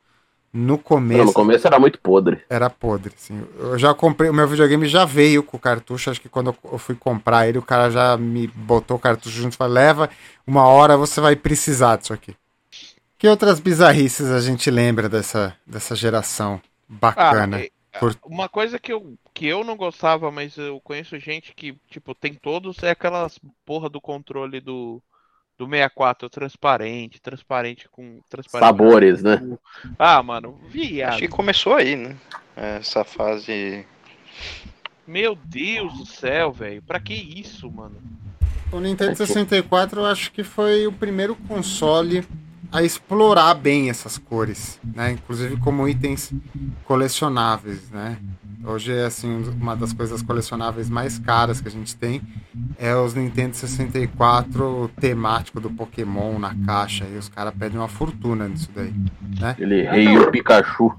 No 0.52 0.78
começo. 0.78 1.18
Não, 1.18 1.26
no 1.26 1.32
começo 1.32 1.66
era 1.66 1.78
muito 1.78 1.98
podre. 1.98 2.40
Era 2.48 2.70
podre, 2.70 3.12
sim. 3.16 3.43
Eu 3.59 3.78
já 3.78 3.93
comprei. 3.93 4.30
O 4.30 4.34
meu 4.34 4.48
videogame 4.48 4.86
já 4.86 5.05
veio 5.05 5.43
com 5.43 5.56
o 5.56 5.60
cartucho. 5.60 6.10
Acho 6.10 6.20
que 6.20 6.28
quando 6.28 6.55
eu 6.64 6.78
fui 6.78 6.94
comprar 6.94 7.47
ele, 7.47 7.59
o 7.59 7.62
cara 7.62 7.90
já 7.90 8.16
me 8.16 8.47
botou 8.47 8.97
o 8.97 9.01
cartucho 9.01 9.36
junto 9.36 9.55
e 9.55 9.56
falou: 9.56 9.74
leva, 9.74 10.09
uma 10.47 10.66
hora 10.66 10.97
você 10.97 11.20
vai 11.20 11.36
precisar 11.36 11.97
disso 11.97 12.12
aqui. 12.12 12.34
Que 13.18 13.28
outras 13.28 13.60
bizarrices 13.60 14.30
a 14.30 14.40
gente 14.40 14.70
lembra 14.70 15.09
dessa, 15.09 15.56
dessa 15.66 15.94
geração 15.94 16.60
bacana? 16.88 17.62
Ah, 17.93 17.98
por... 17.98 18.14
Uma 18.24 18.48
coisa 18.48 18.78
que 18.78 18.93
eu, 18.93 19.16
que 19.32 19.47
eu 19.47 19.64
não 19.64 19.76
gostava, 19.76 20.30
mas 20.30 20.56
eu 20.56 20.80
conheço 20.80 21.18
gente 21.18 21.55
que, 21.55 21.74
tipo, 21.90 22.14
tem 22.14 22.34
todos, 22.34 22.82
é 22.82 22.90
aquelas 22.90 23.38
porra 23.64 23.88
do 23.88 24.01
controle 24.01 24.60
do, 24.60 25.02
do 25.59 25.65
64 25.65 26.28
transparente, 26.28 27.20
transparente 27.20 27.89
com 27.89 28.20
transparente 28.28 28.66
Sabores, 28.66 29.23
né? 29.23 29.41
Ah, 29.99 30.23
mano, 30.23 30.59
viado. 30.69 31.11
Acho 31.11 31.20
que 31.20 31.28
começou 31.28 31.74
aí, 31.74 31.97
né? 31.97 32.16
Essa 32.55 33.05
fase. 33.05 33.87
Meu 35.07 35.35
Deus 35.35 35.93
do 35.95 36.07
céu, 36.07 36.53
velho. 36.53 36.83
Pra 36.83 37.01
que 37.01 37.15
isso, 37.15 37.70
mano? 37.70 37.97
O 38.73 38.81
Nintendo 38.81 39.15
64 39.15 40.01
eu 40.01 40.07
acho 40.07 40.33
que 40.33 40.43
foi 40.43 40.87
o 40.87 40.93
primeiro 40.93 41.37
console 41.49 42.27
a 42.72 42.82
explorar 42.82 43.55
bem 43.55 43.90
essas 43.90 44.18
cores, 44.18 44.78
né? 44.94 45.12
Inclusive 45.12 45.56
como 45.59 45.88
itens 45.88 46.32
colecionáveis, 46.84 47.90
né? 47.90 48.18
Hoje 48.64 48.93
é 48.93 49.05
assim 49.05 49.44
uma 49.60 49.76
das 49.76 49.93
coisas 49.93 50.22
colecionáveis 50.22 50.90
mais 50.90 51.18
caras 51.18 51.60
que 51.60 51.68
a 51.68 51.70
gente 51.70 51.94
tem 51.94 52.20
é 52.78 52.94
os 52.97 53.14
Nintendo 53.14 53.55
64 53.55 54.90
temático 55.01 55.60
do 55.60 55.70
Pokémon 55.70 56.38
na 56.38 56.55
caixa 56.66 57.05
e 57.05 57.16
os 57.16 57.28
caras 57.28 57.55
pedem 57.55 57.78
uma 57.78 57.88
fortuna 57.88 58.48
nisso 58.48 58.70
daí, 58.74 58.93
né? 59.38 59.55
Ele 59.59 59.82
rei 59.82 60.18
o 60.18 60.30
Pikachu. 60.30 60.94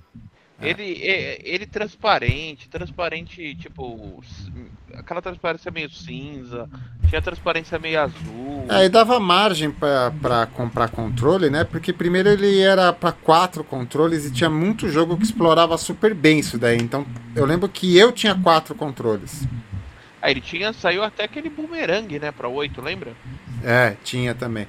Ele, 0.60 1.00
é, 1.04 1.40
ele 1.44 1.68
transparente, 1.68 2.68
transparente, 2.68 3.56
tipo, 3.56 4.24
aquela 4.96 5.22
transparência 5.22 5.70
meio 5.70 5.90
cinza, 5.92 6.68
tinha 7.08 7.22
transparência 7.22 7.78
meio 7.78 8.02
azul. 8.02 8.66
É, 8.68 8.86
e 8.86 8.90
dava 8.90 9.20
margem 9.20 9.72
para 9.72 10.48
comprar 10.48 10.90
controle, 10.90 11.50
né? 11.50 11.64
Porque 11.64 11.94
primeiro 11.94 12.30
ele 12.30 12.60
era 12.60 12.92
para 12.92 13.12
quatro 13.12 13.64
controles 13.64 14.26
e 14.26 14.32
tinha 14.32 14.50
muito 14.50 14.90
jogo 14.90 15.16
que 15.16 15.24
explorava 15.24 15.78
super 15.78 16.16
bem 16.16 16.40
isso 16.40 16.58
daí. 16.58 16.78
Então 16.78 17.06
eu 17.36 17.46
lembro 17.46 17.70
que 17.70 17.96
eu 17.96 18.12
tinha 18.12 18.34
quatro 18.34 18.74
controles. 18.74 19.48
Ah, 20.20 20.32
ele 20.32 20.42
tinha, 20.42 20.74
saiu 20.74 21.04
até 21.04 21.24
aquele 21.24 21.50
boomerang, 21.50 22.18
né, 22.18 22.32
pra 22.32 22.48
8, 22.50 22.82
lembra? 22.82 23.14
É, 23.64 23.96
tinha 24.04 24.36
também. 24.36 24.68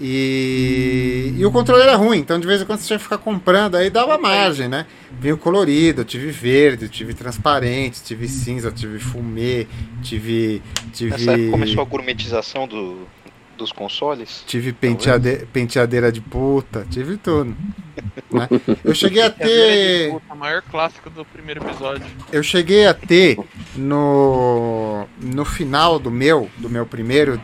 E, 0.00 1.34
e 1.36 1.46
o 1.46 1.50
controle 1.50 1.82
era 1.82 1.96
ruim, 1.96 2.18
então 2.18 2.38
de 2.38 2.46
vez 2.46 2.60
em 2.60 2.64
quando 2.64 2.80
você 2.80 2.88
tinha 2.88 2.98
que 2.98 3.04
ficar 3.04 3.18
comprando, 3.18 3.76
aí 3.76 3.88
dava 3.90 4.18
margem, 4.18 4.68
né? 4.68 4.86
Vinha 5.20 5.36
colorido, 5.36 6.04
tive 6.04 6.30
verde, 6.30 6.88
tive 6.88 7.14
transparente, 7.14 8.02
tive 8.02 8.28
cinza, 8.28 8.70
tive 8.72 8.98
fumê, 8.98 9.66
tive. 10.02 10.60
tive... 10.92 11.10
Nessa 11.12 11.32
época 11.32 11.50
começou 11.50 11.82
a 11.82 11.84
gourmetização 11.84 12.66
do, 12.66 13.06
dos 13.54 13.72
consoles? 13.72 14.44
Tive 14.46 14.72
penteade... 14.72 15.46
penteadeira 15.52 16.10
de 16.10 16.20
puta, 16.20 16.86
tive 16.90 17.16
tudo. 17.16 17.56
né? 18.30 18.48
Eu 18.84 18.94
cheguei 18.94 19.22
a 19.22 19.30
ter. 19.30 20.10
Puta, 20.10 20.34
maior 20.34 20.62
clássico 20.62 21.08
do 21.10 21.24
primeiro 21.24 21.64
episódio. 21.64 22.06
Eu 22.32 22.42
cheguei 22.42 22.86
a 22.86 22.94
ter 22.94 23.38
no, 23.76 25.06
no 25.20 25.44
final 25.44 25.98
do 25.98 26.10
meu, 26.10 26.50
do 26.58 26.68
meu 26.68 26.84
primeiro. 26.84 27.40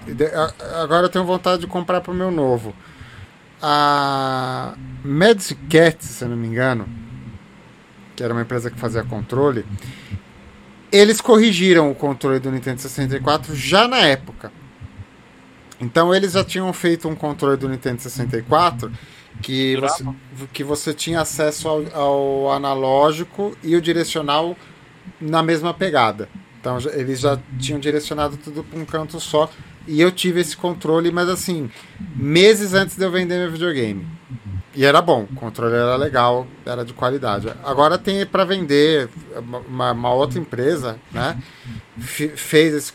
Agora 0.83 1.07
eu 1.07 1.11
tenho 1.11 1.25
vontade 1.25 1.63
de 1.63 1.67
comprar 1.67 2.01
pro 2.01 2.13
meu 2.13 2.31
novo. 2.31 2.75
A 3.63 4.75
Magic 5.05 5.55
Cat, 5.69 6.05
se 6.05 6.25
eu 6.25 6.29
não 6.29 6.37
me 6.37 6.47
engano, 6.47 6.89
que 8.17 8.23
era 8.23 8.33
uma 8.33 8.43
empresa 8.43 8.71
que 8.71 8.79
fazia 8.79 9.05
controle, 9.05 9.65
eles 10.91 11.21
corrigiram 11.21 11.91
o 11.91 11.95
controle 11.95 12.41
do 12.41 12.51
Nintendo 12.51 12.81
64 12.81 13.55
já 13.55 13.87
na 13.87 13.99
época. 13.99 14.51
Então 15.81 16.15
eles 16.15 16.33
já 16.33 16.45
tinham 16.45 16.73
feito 16.73 17.09
um 17.09 17.15
controle 17.15 17.57
do 17.57 17.69
Nintendo 17.69 18.03
64 18.03 18.93
que 19.41 19.77
você, 19.77 20.05
que 20.53 20.65
você 20.65 20.93
tinha 20.93 21.21
acesso 21.21 21.69
ao, 21.69 21.97
ao 21.97 22.53
analógico 22.53 23.57
e 23.63 23.75
o 23.75 23.81
direcional 23.81 24.57
na 25.21 25.43
mesma 25.43 25.73
pegada. 25.73 26.29
Então 26.61 26.77
eles 26.93 27.21
já 27.21 27.39
tinham 27.59 27.81
direcionado 27.81 28.37
tudo 28.37 28.63
para 28.63 28.79
um 28.79 28.85
canto 28.85 29.19
só. 29.19 29.51
E 29.89 30.01
eu 30.01 30.13
tive 30.13 30.41
esse 30.41 30.57
controle, 30.57 31.11
mas 31.11 31.29
assim, 31.29 31.71
meses 32.15 32.75
antes 32.75 32.97
de 32.97 33.05
eu 33.05 33.11
vender 33.11 33.39
meu 33.39 33.51
videogame. 33.51 34.07
E 34.75 34.85
era 34.85 35.03
bom, 35.03 35.27
o 35.31 35.35
controle 35.35 35.75
era 35.75 35.97
legal, 35.97 36.47
era 36.65 36.85
de 36.85 36.93
qualidade. 36.93 37.53
Agora 37.65 37.99
tem 37.99 38.25
para 38.25 38.45
vender 38.45 39.09
uma, 39.69 39.91
uma, 39.91 40.15
outra 40.15 40.39
empresa, 40.39 40.97
né? 41.11 41.37
Fez 41.99 42.75
esse, 42.75 42.93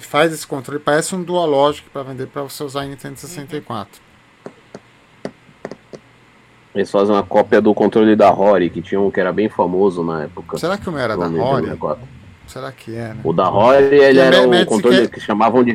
faz 0.00 0.32
esse 0.32 0.46
controle, 0.46 0.80
parece 0.80 1.14
um 1.14 1.22
Dualogic 1.22 1.88
para 1.90 2.02
vender 2.02 2.28
para 2.28 2.42
você 2.42 2.64
usar 2.64 2.86
em 2.86 2.90
Nintendo 2.90 3.18
64. 3.18 4.00
Eles 6.74 6.90
fazem 6.90 7.14
uma 7.14 7.22
cópia 7.22 7.60
do 7.60 7.74
controle 7.74 8.16
da 8.16 8.30
Rory, 8.30 8.70
que 8.70 8.80
tinha 8.80 8.98
um 8.98 9.10
que 9.10 9.20
era 9.20 9.32
bem 9.32 9.50
famoso 9.50 10.02
na 10.02 10.22
época. 10.22 10.56
Será 10.56 10.78
que 10.78 10.88
o 10.88 10.92
meu 10.92 11.02
era 11.02 11.14
da 11.14 11.26
Rory? 11.26 11.78
Será 12.46 12.72
que 12.72 12.94
era? 12.94 13.18
O 13.22 13.34
da 13.34 13.44
Rory, 13.44 13.96
ele 13.96 14.18
era 14.18 14.40
um 14.40 14.64
controle 14.64 15.08
que... 15.08 15.14
que 15.14 15.20
chamavam 15.20 15.62
de. 15.62 15.72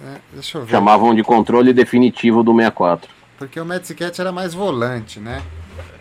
É, 0.00 0.18
deixa 0.32 0.58
eu 0.58 0.64
ver. 0.64 0.70
Chamavam 0.70 1.12
de 1.12 1.24
controle 1.24 1.72
definitivo 1.72 2.44
do 2.44 2.52
64. 2.52 3.15
Porque 3.38 3.60
o 3.60 3.66
Magic 3.66 3.94
Cat 3.94 4.20
era 4.20 4.32
mais 4.32 4.54
volante, 4.54 5.20
né? 5.20 5.42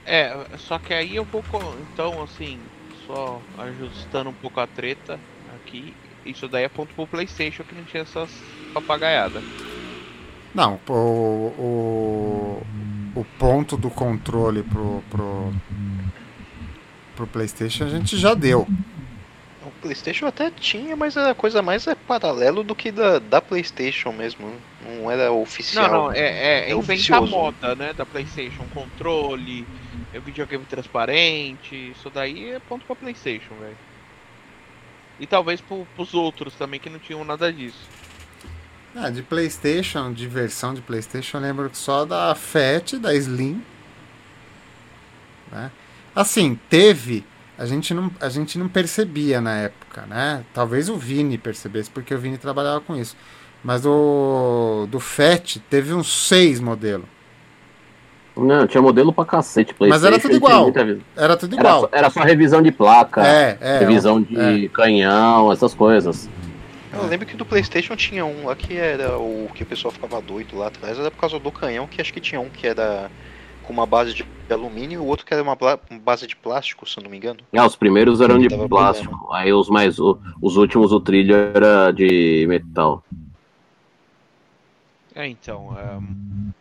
É, 0.05 0.45
só 0.57 0.79
que 0.79 0.93
aí 0.93 1.15
eu 1.15 1.25
vou. 1.25 1.43
Então, 1.91 2.23
assim, 2.23 2.59
só 3.05 3.41
ajustando 3.57 4.29
um 4.29 4.33
pouco 4.33 4.59
a 4.59 4.67
treta 4.67 5.19
aqui. 5.55 5.93
Isso 6.25 6.47
daí 6.47 6.63
é 6.63 6.69
ponto 6.69 6.93
pro 6.93 7.05
PlayStation 7.05 7.63
que 7.63 7.75
não 7.75 7.83
tinha 7.83 8.03
essas 8.03 8.29
papagaiadas. 8.73 9.43
Não, 10.53 10.79
o, 10.87 10.93
o, 10.93 12.63
o 13.19 13.25
ponto 13.37 13.75
do 13.75 13.89
controle 13.89 14.63
pro, 14.63 15.03
pro, 15.09 15.53
pro 17.15 17.27
PlayStation 17.27 17.83
a 17.83 17.89
gente 17.89 18.17
já 18.17 18.33
deu. 18.33 18.67
O 19.65 19.71
PlayStation 19.81 20.25
até 20.27 20.49
tinha, 20.49 20.95
mas 20.95 21.17
a 21.17 21.35
coisa 21.35 21.61
mais 21.61 21.85
é 21.87 21.93
paralelo 21.93 22.63
do 22.63 22.73
que 22.73 22.91
da, 22.91 23.19
da 23.19 23.41
PlayStation 23.41 24.11
mesmo. 24.11 24.49
Não 24.85 25.09
era 25.09 25.31
oficial. 25.31 25.87
Não, 25.87 26.03
não, 26.05 26.11
é, 26.11 26.19
é, 26.19 26.69
é 26.69 26.73
inventar 26.73 27.21
moda, 27.21 27.75
né? 27.75 27.93
Da 27.93 28.05
PlayStation. 28.05 28.63
Controle, 28.73 29.65
é 30.13 30.19
videogame 30.19 30.65
transparente. 30.65 31.91
Isso 31.91 32.09
daí 32.09 32.51
é 32.51 32.59
ponto 32.59 32.85
pra 32.85 32.95
PlayStation, 32.95 33.53
velho. 33.59 33.77
E 35.19 35.25
talvez 35.25 35.61
pro, 35.61 35.87
pros 35.95 36.13
outros 36.13 36.53
também 36.55 36.79
que 36.79 36.89
não 36.89 36.99
tinham 36.99 37.23
nada 37.23 37.51
disso. 37.51 37.89
Ah, 38.95 39.09
de 39.09 39.21
PlayStation, 39.21 40.13
de 40.13 40.27
versão 40.27 40.73
de 40.73 40.81
PlayStation, 40.81 41.37
eu 41.37 41.41
lembro 41.41 41.69
só 41.73 42.05
da 42.05 42.33
Fat, 42.33 42.93
da 42.93 43.13
Slim. 43.13 43.61
Né? 45.51 45.71
Assim, 46.15 46.57
teve. 46.69 47.25
A 47.57 47.65
gente, 47.65 47.93
não, 47.93 48.11
a 48.19 48.29
gente 48.29 48.57
não 48.57 48.67
percebia 48.67 49.39
na 49.39 49.55
época, 49.57 50.05
né? 50.05 50.45
Talvez 50.53 50.89
o 50.89 50.97
Vini 50.97 51.37
percebesse, 51.37 51.89
porque 51.89 52.13
o 52.13 52.19
Vini 52.19 52.37
trabalhava 52.37 52.81
com 52.81 52.95
isso. 52.95 53.15
Mas 53.65 53.81
do, 53.81 54.85
do 54.91 54.99
FAT 54.99 55.57
teve 55.67 55.91
uns 55.91 56.27
seis 56.27 56.59
modelos. 56.59 57.07
Não, 58.37 58.67
tinha 58.67 58.79
modelo 58.79 59.11
pra 59.11 59.25
cacete. 59.25 59.73
Mas 59.79 60.03
era 60.03 60.19
tudo 60.19 60.35
igual. 60.35 60.71
Era 61.17 61.35
tudo 61.35 61.55
igual. 61.55 61.77
Era 61.77 61.81
só, 61.81 61.89
era 61.97 62.09
só 62.11 62.19
revisão 62.21 62.61
de 62.61 62.71
placa, 62.71 63.25
é, 63.25 63.57
é, 63.59 63.79
revisão 63.79 64.21
de 64.21 64.65
é. 64.65 64.69
canhão, 64.69 65.51
essas 65.51 65.73
coisas. 65.73 66.29
Eu 66.93 67.07
lembro 67.07 67.25
que 67.25 67.35
do 67.35 67.43
Playstation 67.43 67.95
tinha 67.95 68.23
um 68.23 68.45
lá 68.45 68.55
que 68.55 68.77
era 68.77 69.17
o 69.17 69.49
que 69.55 69.63
o 69.63 69.65
pessoal 69.65 69.91
ficava 69.91 70.21
doido 70.21 70.55
lá 70.55 70.67
atrás, 70.67 70.99
era 70.99 71.09
por 71.09 71.19
causa 71.19 71.39
do 71.39 71.51
canhão, 71.51 71.87
que 71.87 71.99
acho 71.99 72.13
que 72.13 72.19
tinha 72.19 72.39
um 72.39 72.49
que 72.49 72.67
era 72.67 73.09
com 73.63 73.73
uma 73.73 73.87
base 73.87 74.13
de 74.13 74.23
alumínio 74.47 75.01
e 75.01 75.03
o 75.03 75.05
outro 75.05 75.25
que 75.25 75.33
era 75.33 75.41
uma 75.41 75.57
base 76.03 76.27
de 76.27 76.35
plástico, 76.35 76.87
se 76.87 76.99
eu 76.99 77.03
não 77.03 77.09
me 77.09 77.17
engano. 77.17 77.39
Ah, 77.51 77.65
os 77.65 77.75
primeiros 77.75 78.21
eram 78.21 78.37
de 78.37 78.47
plástico, 78.67 79.17
problema. 79.17 79.39
aí 79.39 79.51
os 79.51 79.69
mais 79.69 79.97
os 79.99 80.55
últimos 80.55 80.91
o 80.91 80.99
trilho 80.99 81.35
era 81.35 81.91
de 81.91 82.45
metal. 82.47 83.03
É, 85.15 85.27
então, 85.27 85.69
um... 85.69 86.51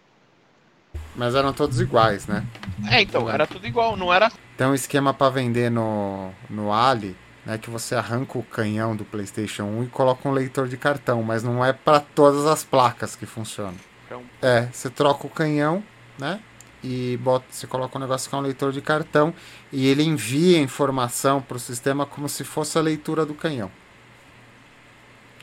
mas 1.16 1.34
eram 1.34 1.52
todos 1.52 1.80
iguais, 1.80 2.26
né? 2.26 2.46
É, 2.88 3.02
então, 3.02 3.28
era 3.28 3.46
tudo 3.46 3.66
igual, 3.66 3.96
não 3.96 4.14
era 4.14 4.30
Tem 4.56 4.66
um 4.66 4.74
esquema 4.74 5.12
para 5.12 5.30
vender 5.30 5.70
no 5.70 6.30
no 6.48 6.72
Ali 6.72 7.16
né, 7.44 7.58
que 7.58 7.70
você 7.70 7.94
arranca 7.94 8.38
o 8.38 8.42
canhão 8.42 8.96
do 8.96 9.04
PlayStation 9.04 9.64
1 9.64 9.84
e 9.84 9.86
coloca 9.88 10.28
um 10.28 10.32
leitor 10.32 10.68
de 10.68 10.76
cartão, 10.76 11.22
mas 11.22 11.42
não 11.42 11.64
é 11.64 11.72
para 11.72 12.00
todas 12.00 12.46
as 12.46 12.64
placas 12.64 13.14
que 13.14 13.26
funciona. 13.26 13.74
Então... 14.06 14.22
É, 14.40 14.68
você 14.72 14.88
troca 14.88 15.26
o 15.26 15.30
canhão, 15.30 15.82
né? 16.18 16.40
E 16.82 17.18
bota, 17.22 17.46
você 17.50 17.66
coloca 17.66 17.96
um 17.96 18.00
negócio 18.00 18.28
que 18.28 18.34
é 18.34 18.38
um 18.38 18.42
leitor 18.42 18.70
de 18.70 18.80
cartão 18.82 19.32
e 19.72 19.86
ele 19.86 20.02
envia 20.02 20.58
informação 20.58 21.40
para 21.40 21.56
o 21.56 21.60
sistema 21.60 22.04
como 22.04 22.28
se 22.28 22.44
fosse 22.44 22.76
a 22.76 22.82
leitura 22.82 23.24
do 23.24 23.34
canhão. 23.34 23.70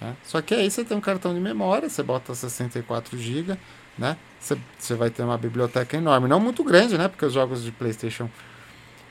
Né? 0.02 0.16
Só 0.24 0.42
que 0.42 0.56
aí 0.56 0.70
você 0.70 0.84
tem 0.84 0.98
um 0.98 1.02
cartão 1.02 1.34
de 1.34 1.40
memória, 1.40 1.88
você 1.88 2.02
bota 2.02 2.34
64 2.34 3.16
GB, 3.18 3.56
né? 3.98 4.18
Você, 4.40 4.58
você 4.78 4.96
vai 4.96 5.12
ter 5.12 5.22
uma 5.22 5.38
biblioteca 5.38 5.96
enorme, 5.96 6.28
não 6.28 6.40
muito 6.40 6.64
grande, 6.64 6.98
né? 6.98 7.08
Porque 7.08 7.26
os 7.26 7.34
jogos 7.34 7.64
de 7.64 7.72
PlayStation 7.72 8.28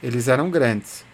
eles 0.03 0.29
eram 0.29 0.51
grandes. 0.51 1.05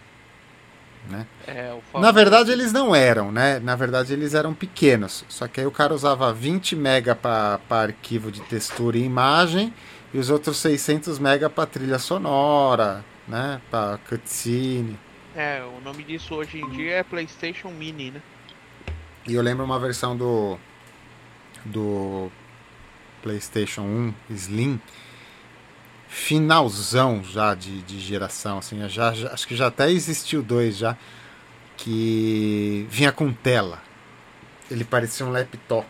Né? 1.09 1.25
É, 1.47 1.73
Na 1.93 2.11
verdade, 2.11 2.51
eles 2.51 2.73
não 2.73 2.93
eram, 2.93 3.31
né? 3.31 3.59
Na 3.59 3.75
verdade, 3.75 4.11
eles 4.11 4.33
eram 4.33 4.53
pequenos. 4.53 5.23
Só 5.29 5.47
que 5.47 5.61
aí 5.61 5.65
o 5.65 5.71
cara 5.71 5.93
usava 5.93 6.33
20 6.33 6.75
mega 6.75 7.15
para 7.15 7.59
arquivo 7.69 8.31
de 8.31 8.41
textura 8.41 8.97
e 8.97 9.03
imagem 9.03 9.73
e 10.13 10.17
os 10.17 10.29
outros 10.29 10.57
600 10.57 11.17
mega 11.19 11.49
para 11.49 11.65
trilha 11.65 11.99
sonora, 11.99 13.05
né? 13.27 13.61
Para 13.69 13.99
cutscene. 14.09 14.97
É, 15.35 15.61
o 15.63 15.79
nome 15.81 16.03
disso 16.03 16.35
hoje 16.35 16.59
em 16.59 16.69
dia 16.71 16.95
é 16.95 17.03
PlayStation 17.03 17.69
Mini, 17.69 18.11
né? 18.11 18.21
E 19.27 19.33
eu 19.33 19.41
lembro 19.41 19.65
uma 19.65 19.79
versão 19.79 20.15
do 20.15 20.57
do 21.65 22.31
PlayStation 23.21 23.81
1 23.81 24.13
Slim, 24.29 24.79
finalzão 26.07 27.21
já 27.23 27.53
de, 27.53 27.81
de 27.81 27.99
geração, 27.99 28.59
assim, 28.59 28.87
já, 28.87 29.13
já, 29.13 29.33
acho 29.33 29.47
que 29.47 29.55
já 29.55 29.67
até 29.67 29.91
existiu 29.91 30.41
dois 30.41 30.77
já, 30.77 30.95
que 31.75 32.87
vinha 32.89 33.11
com 33.11 33.33
tela. 33.33 33.81
Ele 34.71 34.83
parecia 34.83 35.25
um 35.25 35.31
laptop. 35.31 35.87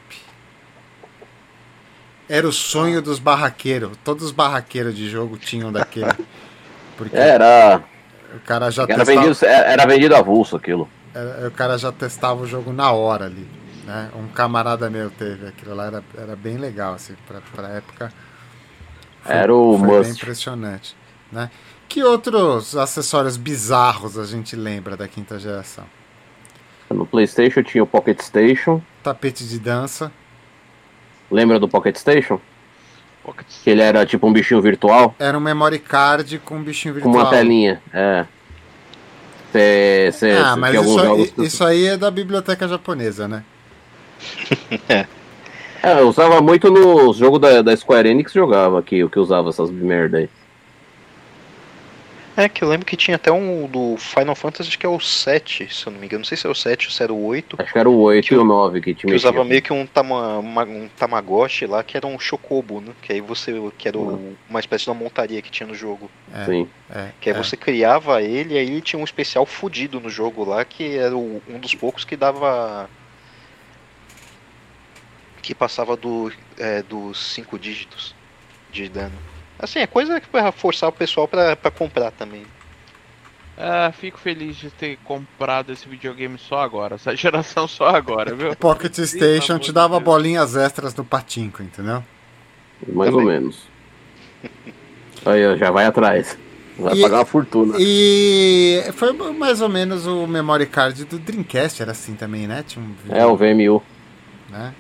Era 2.30 2.47
o 2.47 2.51
sonho 2.51 3.01
dos 3.01 3.19
barraqueiros. 3.19 3.97
Todos 4.03 4.26
os 4.26 4.31
barraqueiros 4.31 4.95
de 4.95 5.09
jogo 5.09 5.38
tinham 5.38 5.72
daquele. 5.72 6.11
Porque 6.97 7.15
Era. 7.15 7.81
o 8.35 8.39
cara 8.39 8.69
já 8.69 8.84
Era 8.84 9.05
testava, 9.05 9.22
vendido, 9.27 9.45
era 9.45 9.85
vendido 9.85 10.15
avulso 10.15 10.55
aquilo. 10.55 10.89
Era- 11.18 11.48
o 11.48 11.52
cara 11.52 11.77
já 11.77 11.91
testava 11.91 12.41
o 12.41 12.48
jogo 12.48 12.72
na 12.72 12.91
hora 12.91 13.26
ali. 13.26 13.48
Né? 13.85 14.10
Um 14.15 14.27
camarada 14.27 14.89
meu 14.89 15.10
teve 15.10 15.48
aquilo 15.48 15.73
lá, 15.73 15.85
era, 15.85 16.03
era 16.18 16.35
bem 16.35 16.57
legal, 16.57 16.94
assim, 16.94 17.14
pra, 17.27 17.39
pra 17.56 17.69
época. 17.69 18.11
Era 19.26 19.53
o 19.53 19.77
foi 19.77 19.88
must. 19.99 20.11
impressionante. 20.11 20.95
Né? 21.31 21.49
Que 21.88 22.03
outros 22.03 22.76
acessórios 22.76 23.38
bizarros 23.38 24.18
a 24.18 24.26
gente 24.26 24.56
lembra 24.56 24.95
da 24.98 25.07
quinta 25.07 25.39
geração? 25.39 25.85
No 26.89 27.06
PlayStation 27.06 27.64
tinha 27.64 27.84
o 27.84 27.88
Pocket 27.88 28.22
Station. 28.22 28.81
Tapete 29.03 29.45
de 29.45 29.60
dança. 29.60 30.11
Lembra 31.30 31.60
do 31.60 31.68
Pocket 31.68 31.95
Station? 31.98 32.39
Pocket 33.23 33.45
Que 33.64 33.69
ele 33.69 33.81
era 33.81 34.06
tipo 34.06 34.26
um 34.26 34.31
bichinho 34.31 34.61
virtual 34.61 35.14
Era 35.19 35.38
um 35.38 35.41
memory 35.41 35.80
card 35.80 36.39
com 36.39 36.56
um 36.57 36.64
bichinho 36.64 36.94
com 36.94 37.02
virtual. 37.02 37.26
uma 37.26 37.30
telinha. 37.30 37.81
É. 37.94 38.26
Cê, 39.52 40.10
cê, 40.14 40.32
Ah, 40.32 40.53
cê 40.53 40.60
mas 40.60 40.76
isso, 40.76 40.99
jogos. 40.99 41.34
aí- 41.38 41.45
isso 41.45 41.64
aí 41.64 41.86
é 41.88 41.98
da 41.98 42.11
biblioteca 42.11 42.68
japonesa, 42.68 43.28
né? 43.28 43.44
É, 45.84 46.02
eu 46.02 46.10
usava 46.10 46.41
muito 46.41 46.72
nos 46.72 47.18
jogos 47.18 47.40
da, 47.40 47.61
da 47.61 47.78
Square 47.78 48.10
Enix 48.10 48.34
jogava 48.34 48.80
aqui, 48.80 49.03
o 49.03 49.10
que 49.10 49.19
usava 49.19 49.49
essas 49.49 49.69
merda 49.69 50.18
aí. 50.18 50.30
É, 52.39 52.47
que 52.47 52.64
eu 52.64 52.69
lembro 52.69 52.85
que 52.85 52.95
tinha 52.95 53.15
até 53.15 53.31
um 53.31 53.65
do 53.68 53.97
Final 53.97 54.35
Fantasy, 54.35 54.69
acho 54.69 54.77
que 54.77 54.85
é 54.85 54.89
o 54.89 54.99
7, 54.99 55.73
se 55.73 55.88
eu 55.88 55.91
não 55.91 55.99
me 55.99 56.05
engano. 56.05 56.19
Não 56.19 56.26
sei 56.26 56.38
se 56.38 56.45
é 56.45 56.49
o 56.49 56.53
7 56.53 56.85
ou 56.85 56.91
se 56.93 57.01
era 57.01 57.11
o 57.11 57.26
8. 57.26 57.57
Acho 57.59 57.73
que 57.73 57.80
era 57.80 57.89
o 57.89 57.97
8 57.99 58.27
Que 58.27 58.34
e 58.35 58.38
o 58.38 58.43
9 58.43 58.80
que 58.80 58.93
te 58.93 59.07
Que 59.07 59.14
usava 59.15 59.43
meio 59.43 59.59
que 59.59 59.73
um, 59.73 59.88
tama, 59.88 60.38
uma- 60.38 60.64
um 60.64 60.88
Tamagotchi 60.88 61.65
lá, 61.65 61.84
que 61.84 61.97
era 61.97 62.05
um 62.05 62.19
Chocobo, 62.19 62.80
né? 62.80 62.93
Que 63.01 63.14
aí 63.14 63.22
você. 63.22 63.51
Que 63.76 63.88
era 63.88 63.97
o- 63.97 64.35
uma 64.47 64.59
espécie 64.59 64.84
de 64.84 64.91
uma 64.91 64.95
montaria 64.99 65.41
que 65.41 65.49
tinha 65.49 65.65
no 65.65 65.73
jogo. 65.73 66.11
É, 66.31 66.45
Sim. 66.45 66.69
é, 66.91 67.09
Que 67.19 67.31
aí 67.31 67.35
é. 67.35 67.43
você 67.43 67.57
criava 67.57 68.22
ele 68.22 68.53
e 68.53 68.57
aí 68.59 68.68
ele 68.69 68.81
tinha 68.81 68.99
um 68.99 69.03
especial 69.03 69.43
fudido 69.43 69.99
no 69.99 70.09
jogo 70.09 70.45
lá, 70.45 70.64
que 70.64 70.95
era 70.95 71.18
o- 71.18 71.41
um 71.49 71.57
dos 71.57 71.73
poucos 71.73 72.05
que 72.05 72.15
dava. 72.15 72.88
Que 75.41 75.55
passava 75.55 75.97
do, 75.97 76.31
é, 76.59 76.84
dos 76.84 77.34
cinco 77.34 77.57
dígitos 77.57 78.14
de 78.72 78.88
dano. 78.89 79.18
Assim, 79.60 79.80
é 79.80 79.88
coisa 79.88 80.20
que 80.22 80.28
pra 80.28 80.52
forçar 80.52 80.90
o 80.90 80.92
pessoal 80.92 81.28
pra, 81.28 81.56
pra 81.56 81.72
comprar 81.72 82.12
também. 82.12 82.44
Ah, 83.58 83.92
fico 83.92 84.20
feliz 84.20 84.56
de 84.56 84.70
ter 84.70 84.98
comprado 85.04 85.72
esse 85.74 85.88
videogame 85.90 86.38
só 86.38 86.62
agora, 86.62 86.96
essa 86.96 87.14
geração 87.18 87.68
só 87.68 87.88
agora, 87.90 88.36
viu? 88.36 88.56
Pocket 88.56 88.96
Station 89.00 89.58
te 89.58 89.72
dava 89.72 89.96
Deus. 89.96 90.04
bolinhas 90.04 90.56
extras 90.56 90.94
no 90.96 91.04
patinco, 91.04 91.64
entendeu? 91.64 92.04
Mais 92.88 93.12
ou 93.12 93.20
Também. 93.22 93.40
menos. 93.40 93.68
Aí, 95.26 95.46
ó, 95.48 95.56
já 95.58 95.72
vai 95.72 95.86
atrás. 95.86 96.38
Vai 96.78 96.94
E- 96.96 97.02
pagar 97.02 97.18
uma 97.18 97.26
fortuna. 97.26 97.74
E 97.80 98.84
foi 98.94 99.12
mais 99.34 99.60
ou 99.62 99.68
menos 99.70 100.06
o 100.06 100.28
memory 100.28 100.68
card 100.68 101.06
do 101.06 101.18
Dreamcast, 101.18 101.82
era 101.82 101.92
assim 101.94 102.14
também, 102.14 102.46
né? 102.46 102.64
Tinha 102.68 102.86
um 102.86 102.94
É, 103.10 103.26
o 103.26 103.36
VMU. 103.36 103.82
né? 104.52 104.72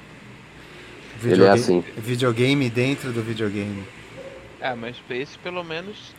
Ele 1.23 1.31
é 1.43 1.55
Videogame- 1.55 1.59
assim. 1.59 1.83
Videogame 1.97 2.69
dentro 2.69 3.11
do 3.11 3.23
videogame. 3.23 3.83
É, 4.59 4.73
mas 4.73 4.95
esse 5.09 5.37
pelo 5.39 5.63
menos 5.63 6.13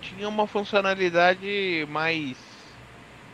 tinha 0.00 0.28
uma 0.28 0.46
funcionalidade 0.46 1.86
mais 1.88 2.36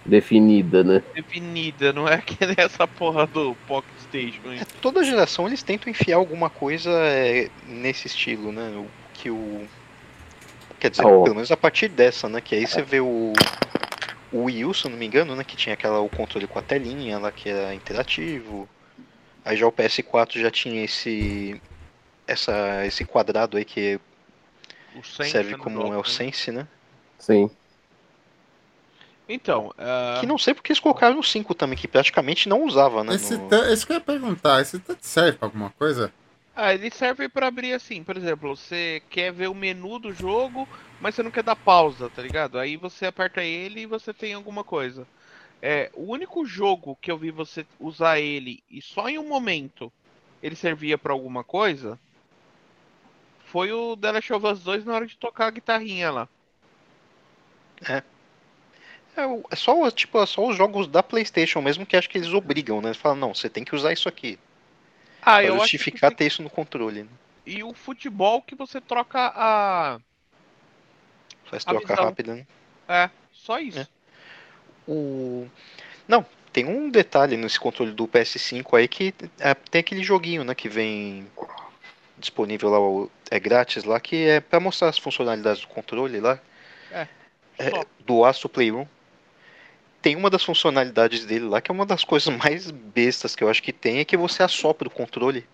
Definida, 0.05 0.83
né? 0.83 1.03
definida, 1.15 1.93
não 1.93 2.09
é 2.09 2.19
que 2.19 2.45
nem 2.45 2.55
essa 2.57 2.87
porra 2.87 3.27
do 3.27 3.55
Pocket 3.67 3.91
Station. 4.01 4.53
É, 4.53 4.65
toda 4.81 5.05
geração 5.05 5.47
eles 5.47 5.63
tentam 5.63 5.91
enfiar 5.91 6.17
alguma 6.17 6.49
coisa 6.49 6.91
é, 6.91 7.51
nesse 7.67 8.07
estilo, 8.07 8.51
né? 8.53 8.71
O, 8.77 8.87
que 9.13 9.31
o. 9.31 9.67
Quer 10.81 10.91
dizer, 10.91 11.05
Oh. 11.05 11.25
pelo 11.25 11.35
menos 11.35 11.51
a 11.51 11.57
partir 11.57 11.89
dessa, 11.89 12.29
né? 12.29 12.41
Que 12.41 12.55
aí 12.55 12.67
você 12.67 12.81
vê 12.83 13.01
o. 13.01 13.33
O 14.31 14.45
Wii 14.45 14.65
U, 14.67 14.75
se 14.75 14.87
eu 14.87 14.91
não 14.91 14.99
me 14.99 15.07
engano, 15.07 15.35
né? 15.35 15.43
Que 15.45 15.57
tinha 15.57 15.75
aquela, 15.75 16.01
o 16.01 16.09
controle 16.09 16.47
com 16.47 16.59
a 16.59 16.63
telinha 16.63 17.19
lá, 17.19 17.33
que 17.33 17.49
era 17.49 17.75
interativo. 17.75 18.69
Aí 19.45 19.57
já 19.57 19.67
o 19.67 19.73
PS4 19.73 20.41
já 20.41 20.51
tinha 20.51 20.85
esse. 20.85 21.61
Essa, 22.29 22.87
esse 22.87 23.05
quadrado 23.05 23.57
aí 23.57 23.65
que 23.65 24.01
O 24.93 25.03
Sense 25.03 25.43
serve 25.43 25.55
como 25.55 25.69
jogo, 25.69 25.93
é 25.93 25.99
o? 25.99 26.05
Sense, 26.05 26.51
né? 26.51 26.67
Sim. 27.19 27.51
Então, 29.29 29.73
ah, 29.79 30.21
Que 30.21 30.27
não 30.27 30.37
sei 30.37 30.53
porque 30.55 30.71
eles 30.73 30.81
colocaram 30.81 31.17
no 31.17 31.23
5 31.23 31.55
também, 31.55 31.79
que 31.79 31.89
praticamente 31.89 32.49
não 32.49 32.63
usava, 32.65 33.03
né? 33.05 33.15
Esse, 33.15 33.35
no- 33.39 33.51
isso 33.73 33.87
que 33.87 33.93
eu 33.93 33.97
ia 33.97 34.01
perguntar, 34.01 34.61
esse 34.61 34.79
tanto 34.79 35.05
serve 35.07 35.39
pra 35.39 35.49
alguma 35.49 35.71
coisa? 35.71 36.13
ah, 36.55 36.75
ele 36.75 36.91
serve 36.91 37.29
pra 37.29 37.47
abrir 37.49 37.73
assim, 37.73 38.03
por 38.03 38.17
exemplo, 38.17 38.57
você 38.57 39.03
quer 39.11 39.33
ver 39.33 39.49
o 39.49 39.55
menu 39.55 39.99
do 39.99 40.13
jogo, 40.13 40.69
mas 40.99 41.15
você 41.15 41.23
não 41.23 41.31
quer 41.31 41.43
dar 41.45 41.55
pausa, 41.57 42.11
tá 42.11 42.21
ligado? 42.23 42.59
Aí 42.59 42.77
você 42.77 43.07
aperta 43.07 43.43
ele 43.43 43.83
e 43.83 43.87
você 43.87 44.13
tem 44.13 44.35
alguma 44.35 44.65
coisa. 44.65 45.09
É, 45.63 45.91
o 45.95 46.13
único 46.13 46.45
jogo 46.47 46.97
que 46.97 47.11
eu 47.13 47.19
vi 47.19 47.31
você 47.33 47.67
usar 47.79 48.21
ele 48.21 48.65
e 48.71 48.83
só 48.83 49.09
em 49.09 49.19
um 49.19 49.29
momento 49.29 49.93
ele 50.43 50.57
servia 50.57 50.99
pra 50.99 51.13
alguma 51.13 51.45
coisa 51.45 52.01
foi 53.51 53.73
o 53.73 53.97
The 53.97 54.13
Last 54.13 54.33
of 54.33 54.47
Us 54.47 54.61
2 54.63 54.85
na 54.85 54.95
hora 54.95 55.07
de 55.07 55.17
tocar 55.17 55.47
a 55.47 55.51
guitarrinha 55.51 56.11
lá. 56.11 56.29
É, 59.17 59.27
o- 59.27 59.45
é 59.51 59.57
só, 59.57 59.91
tipo, 59.91 60.23
é 60.23 60.27
só 60.27 60.47
os 60.47 60.57
jogos 60.57 60.87
da 60.87 61.03
PlayStation 61.03 61.61
mesmo 61.61 61.85
que 61.85 61.97
acho 61.97 62.09
que 62.09 62.19
eles 62.19 62.33
obrigam, 62.33 62.81
né? 62.81 62.89
Eles 62.89 62.99
falam, 62.99 63.19
não, 63.19 63.35
você 63.35 63.49
tem 63.49 63.65
que 63.65 63.75
usar 63.75 63.93
isso 63.93 64.09
aqui. 64.09 64.39
Ah, 65.21 65.39
Pra 65.39 65.45
eu 65.45 65.59
justificar 65.59 66.15
ter 66.15 66.27
isso 66.27 66.43
no 66.43 66.51
controle. 66.51 67.03
Né? 67.03 67.09
E 67.45 67.65
o 67.65 67.73
futebol 67.75 68.43
que 68.43 68.55
você 68.55 68.81
troca 68.81 69.33
a. 69.35 69.99
Faz 71.45 71.65
A 71.67 71.71
troca 71.71 71.89
visão. 71.89 72.05
rápida, 72.05 72.35
né? 72.35 72.47
É, 72.87 73.11
só 73.33 73.59
isso. 73.59 73.81
É. 73.81 73.89
O... 74.87 75.49
Não, 76.07 76.25
tem 76.53 76.65
um 76.67 76.89
detalhe 76.89 77.37
nesse 77.37 77.59
controle 77.59 77.93
do 77.93 78.07
PS5 78.07 78.77
aí 78.77 78.87
que 78.87 79.15
é, 79.39 79.55
tem 79.55 79.81
aquele 79.81 80.03
joguinho, 80.03 80.45
né, 80.45 80.55
que 80.55 80.69
vem 80.69 81.27
disponível 82.19 82.69
lá, 82.71 83.09
é 83.31 83.39
grátis 83.41 83.85
lá, 83.85 84.01
que 84.01 84.17
é 84.27 84.41
pra 84.41 84.61
mostrar 84.61 84.89
as 84.89 84.99
funcionalidades 84.99 85.63
do 85.63 85.69
controle 85.69 86.21
lá, 86.21 86.41
é, 87.59 87.71
Só. 87.71 87.85
do 88.01 88.25
Astro 88.25 88.49
Playroom. 88.49 88.87
Tem 90.03 90.17
uma 90.17 90.29
das 90.31 90.43
funcionalidades 90.45 91.25
dele 91.25 91.45
lá, 91.45 91.61
que 91.61 91.71
é 91.71 91.75
uma 91.75 91.87
das 91.87 92.03
coisas 92.05 92.35
mais 92.37 92.71
bestas 92.71 93.35
que 93.37 93.43
eu 93.45 93.49
acho 93.49 93.63
que 93.63 93.73
tem, 93.73 93.99
é 93.99 94.05
que 94.05 94.17
você 94.17 94.43
assopra 94.43 94.89
o 94.89 94.91
controle. 94.91 95.47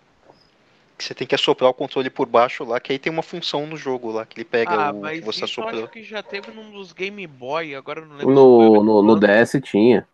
Que 0.97 1.03
você 1.03 1.13
tem 1.13 1.27
que 1.27 1.35
assoprar 1.35 1.69
o 1.69 1.73
controle 1.73 2.09
por 2.09 2.25
baixo 2.25 2.63
lá, 2.63 2.79
que 2.79 2.91
aí 2.93 2.97
tem 2.99 3.11
uma 3.11 3.21
função 3.21 3.67
no 3.67 3.75
jogo 3.75 4.11
lá, 4.11 4.25
que 4.25 4.37
ele 4.37 4.45
pega 4.45 4.71
Ah, 4.73 4.91
o 4.91 5.01
mas 5.01 5.19
que 5.19 5.25
você 5.25 5.43
isso 5.43 5.59
eu 5.61 5.67
assoprou. 5.67 5.83
acho 5.83 5.91
que 5.91 6.03
já 6.03 6.23
teve 6.23 6.51
num 6.51 6.71
dos 6.71 6.93
Game 6.93 7.25
Boy, 7.27 7.75
agora 7.75 8.05
não 8.05 8.15
lembro. 8.15 8.33
No, 8.33 8.83
no, 8.83 9.01
no 9.03 9.15
DS 9.19 9.59
tinha. 9.61 10.07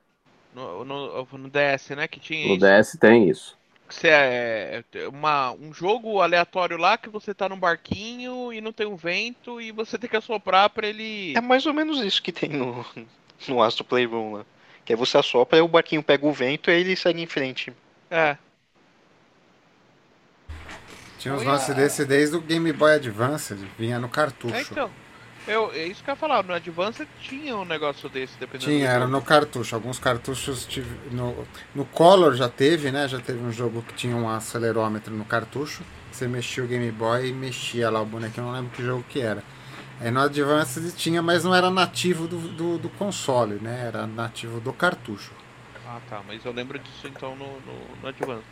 no, 0.54 0.84
no, 0.86 1.26
no 1.38 1.50
DS, 1.50 1.96
né? 1.96 2.08
Que 2.08 2.20
tinha 2.20 2.48
No 2.48 2.56
isso. 2.56 2.66
DS 2.66 2.98
tem 2.98 3.30
isso. 3.30 3.58
Que 3.92 3.96
você 4.00 4.08
é 4.08 4.84
é 4.94 5.08
uma, 5.10 5.52
um 5.52 5.74
jogo 5.74 6.22
aleatório 6.22 6.78
lá 6.78 6.98
que 6.98 7.10
você 7.10 7.34
tá 7.34 7.50
num 7.50 7.60
barquinho 7.60 8.54
e 8.54 8.62
não 8.62 8.72
tem 8.72 8.88
um 8.88 8.96
vento 8.96 9.60
e 9.60 9.70
você 9.74 9.98
tem 9.98 10.10
que 10.10 10.16
assoprar 10.16 10.70
pra 10.70 10.88
ele. 10.88 11.34
É 11.36 11.42
mais 11.42 11.66
ou 11.66 11.74
menos 11.74 12.00
isso 12.00 12.24
que 12.24 12.32
tem 12.32 12.50
no, 12.50 12.86
no 13.50 13.62
Astro 13.62 13.84
Playroom 13.84 14.36
lá. 14.36 14.46
Que 14.86 14.94
aí 14.94 14.98
você 14.98 15.18
assopra, 15.18 15.58
aí 15.58 15.62
o 15.62 15.68
barquinho 15.68 16.02
pega 16.02 16.26
o 16.26 16.32
vento 16.32 16.70
e 16.70 16.74
aí 16.74 16.80
ele 16.80 16.96
segue 16.96 17.22
em 17.22 17.28
frente. 17.28 17.74
É. 18.10 18.38
Tinha 21.20 21.34
a- 21.34 21.38
lances 21.44 21.76
desse 21.76 22.06
desde 22.06 22.38
o 22.38 22.42
Game 22.42 22.72
Boy 22.72 22.94
Advance, 22.94 23.54
vinha 23.78 24.00
no 24.00 24.08
cartucho. 24.08 24.56
É, 24.56 24.62
então. 24.62 24.90
Eu, 25.48 25.72
é 25.74 25.86
isso 25.88 26.04
que 26.04 26.10
eu 26.10 26.14
ia 26.14 26.16
falar, 26.16 26.44
no 26.44 26.54
Advance 26.54 27.08
tinha 27.20 27.56
um 27.58 27.66
negócio 27.66 28.08
desse, 28.10 28.38
dependendo 28.40 28.72
Tinha, 28.72 28.88
do 28.88 28.96
era 28.96 29.08
no 29.08 29.22
cartucho. 29.22 29.74
Alguns 29.76 29.98
cartuchos 29.98 30.66
tive, 30.66 30.96
no, 31.12 31.36
no 31.74 31.84
Color 31.86 32.36
já 32.36 32.48
teve, 32.48 32.92
né? 32.92 33.08
Já 33.08 33.20
teve 33.20 33.40
um 33.40 33.52
jogo 33.52 33.82
que 33.82 33.94
tinha 33.94 34.16
um 34.16 34.30
acelerômetro 34.30 35.14
no 35.14 35.26
cartucho. 35.26 35.82
Você 36.12 36.28
mexia 36.28 36.64
o 36.64 36.68
Game 36.68 36.92
Boy 36.92 37.30
e 37.30 37.34
mexia 37.34 37.90
lá 37.90 38.02
o 38.02 38.06
bonequinho, 38.06 38.46
não 38.46 38.54
lembro 38.54 38.70
que 38.72 38.84
jogo 38.84 39.04
que 39.10 39.20
era. 39.20 39.44
Aí 40.00 40.12
no 40.12 40.22
Advance 40.22 40.92
tinha, 40.94 41.22
mas 41.22 41.44
não 41.44 41.54
era 41.56 41.70
nativo 41.70 42.28
do, 42.28 42.38
do, 42.38 42.78
do 42.78 42.90
console, 42.90 43.56
né? 43.62 43.86
Era 43.88 44.06
nativo 44.06 44.60
do 44.60 44.72
cartucho. 44.74 45.32
Ah 45.88 46.00
tá, 46.10 46.22
mas 46.28 46.44
eu 46.46 46.52
lembro 46.54 46.78
disso 46.80 47.08
então 47.08 47.36
no, 47.36 47.46
no, 47.46 48.02
no 48.02 48.08
Advance. 48.08 48.44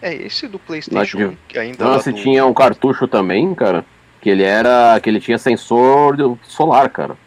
É, 0.00 0.14
esse 0.14 0.48
do 0.48 0.58
Playstation 0.58 1.36
que 1.46 1.58
ainda 1.58 1.84
Não, 1.84 2.00
se 2.00 2.10
do- 2.12 2.20
tinha 2.20 2.44
um 2.44 2.52
cartucho 2.52 3.06
também, 3.06 3.54
cara. 3.54 3.84
Que 4.22 4.30
ele 4.30 4.44
era. 4.44 4.98
que 5.00 5.10
ele 5.10 5.20
tinha 5.20 5.38
sensor 5.38 6.38
solar, 6.44 6.88
cara. 6.90 7.18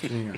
Tinha. 0.00 0.34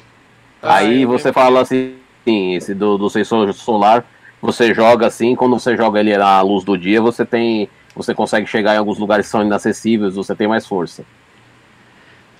Ah, 0.62 0.76
Aí 0.76 1.02
eu 1.02 1.08
você 1.08 1.28
lembro. 1.28 1.32
fala 1.32 1.60
assim, 1.62 1.96
sim, 2.24 2.54
esse 2.54 2.74
do, 2.74 2.96
do 2.98 3.10
sensor 3.10 3.52
solar, 3.54 4.04
você 4.40 4.72
joga 4.74 5.06
assim, 5.08 5.34
quando 5.36 5.58
você 5.58 5.76
joga 5.76 6.00
ele 6.00 6.14
à 6.14 6.40
luz 6.42 6.64
do 6.64 6.78
dia, 6.78 7.00
você 7.02 7.26
tem. 7.26 7.68
Você 7.96 8.14
consegue 8.14 8.46
chegar 8.46 8.74
em 8.74 8.78
alguns 8.78 8.98
lugares 8.98 9.26
que 9.26 9.32
são 9.32 9.42
inacessíveis, 9.44 10.14
você 10.16 10.34
tem 10.34 10.48
mais 10.48 10.66
força. 10.66 11.04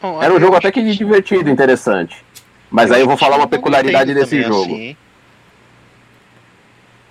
Bom, 0.00 0.22
Era 0.22 0.32
um 0.32 0.36
eu 0.36 0.40
jogo 0.40 0.56
até 0.56 0.72
que 0.72 0.82
divertido, 0.94 1.50
interessante. 1.50 2.24
Mas 2.70 2.90
aí 2.90 3.02
eu 3.02 3.06
vou 3.06 3.16
falar 3.18 3.36
uma 3.36 3.46
peculiaridade 3.46 4.14
desse 4.14 4.42
jogo. 4.42 4.74
assim, 4.74 4.96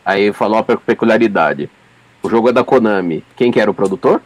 Aí 0.04 0.34
falou 0.34 0.58
uma 0.58 0.64
pe- 0.64 0.78
peculiaridade. 0.78 1.70
O 2.24 2.30
jogo 2.30 2.50
é 2.50 2.54
da 2.54 2.64
Konami. 2.64 3.24
Quem 3.36 3.52
que 3.52 3.60
era 3.60 3.70
o 3.70 3.74
produtor? 3.74 4.22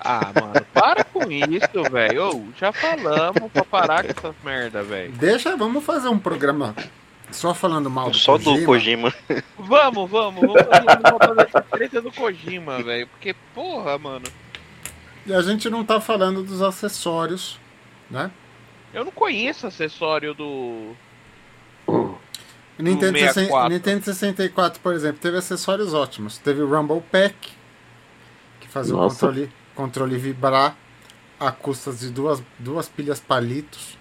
Ah, 0.00 0.32
mano, 0.34 0.66
para 0.72 1.04
com 1.04 1.30
isso, 1.30 1.82
velho. 1.90 2.48
Já 2.58 2.72
falamos 2.72 3.50
pra 3.52 3.64
parar 3.64 4.04
com 4.04 4.10
essas 4.10 4.34
merda, 4.42 4.82
velho. 4.82 5.12
Deixa, 5.12 5.56
vamos 5.56 5.84
fazer 5.84 6.08
um 6.08 6.18
programa 6.18 6.74
só 7.30 7.54
falando 7.54 7.88
mal 7.88 8.10
do 8.10 8.16
Só 8.16 8.36
do 8.36 8.64
Kojima. 8.64 9.12
Vamos, 9.58 10.10
vamos, 10.10 10.40
vamos 10.40 10.62
fazer 11.24 11.46
de 11.46 11.70
treta 11.70 12.02
do 12.02 12.12
Kojima, 12.12 12.82
velho. 12.82 13.06
Porque, 13.06 13.34
porra, 13.54 13.98
mano, 13.98 14.24
E 15.26 15.32
a 15.32 15.42
gente 15.42 15.68
não 15.70 15.84
tá 15.84 16.00
falando 16.00 16.42
dos 16.42 16.62
acessórios, 16.62 17.58
né? 18.10 18.30
eu 18.92 19.04
não 19.04 19.12
conheço 19.12 19.66
acessório 19.66 20.34
do. 20.34 20.94
O 21.86 22.82
Nintendo, 22.82 23.18
64. 23.18 23.46
60 23.46 23.68
Nintendo 23.68 24.04
64, 24.04 24.80
por 24.80 24.94
exemplo, 24.94 25.20
teve 25.20 25.36
acessórios 25.36 25.92
ótimos. 25.92 26.38
Teve 26.38 26.62
o 26.62 26.68
Rumble 26.68 27.02
Pack, 27.12 27.34
que 28.60 28.68
fazia 28.68 28.96
o 28.96 29.08
controle, 29.08 29.50
controle 29.80 30.16
vibrar 30.18 30.76
a 31.38 31.50
custas 31.50 32.00
de 32.00 32.10
duas, 32.10 32.42
duas 32.58 32.88
pilhas 32.88 33.18
palitos. 33.18 33.98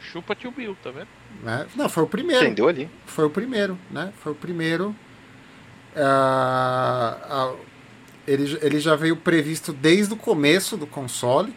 Chupa 0.00 0.34
tio 0.34 0.50
Bill, 0.50 0.76
tá 0.82 0.90
vendo? 0.90 1.08
Né? 1.42 1.66
Não, 1.76 1.88
foi 1.88 2.02
o 2.02 2.06
primeiro. 2.06 2.44
Entendeu 2.44 2.66
ali? 2.68 2.88
Foi 3.06 3.24
o 3.26 3.30
primeiro, 3.30 3.78
né? 3.90 4.12
Foi 4.22 4.32
o 4.32 4.34
primeiro. 4.34 4.94
Ah, 5.94 7.18
ah, 7.24 7.54
ele, 8.26 8.58
ele 8.62 8.80
já 8.80 8.96
veio 8.96 9.16
previsto 9.16 9.72
desde 9.72 10.14
o 10.14 10.16
começo 10.16 10.76
do 10.76 10.86
console. 10.86 11.54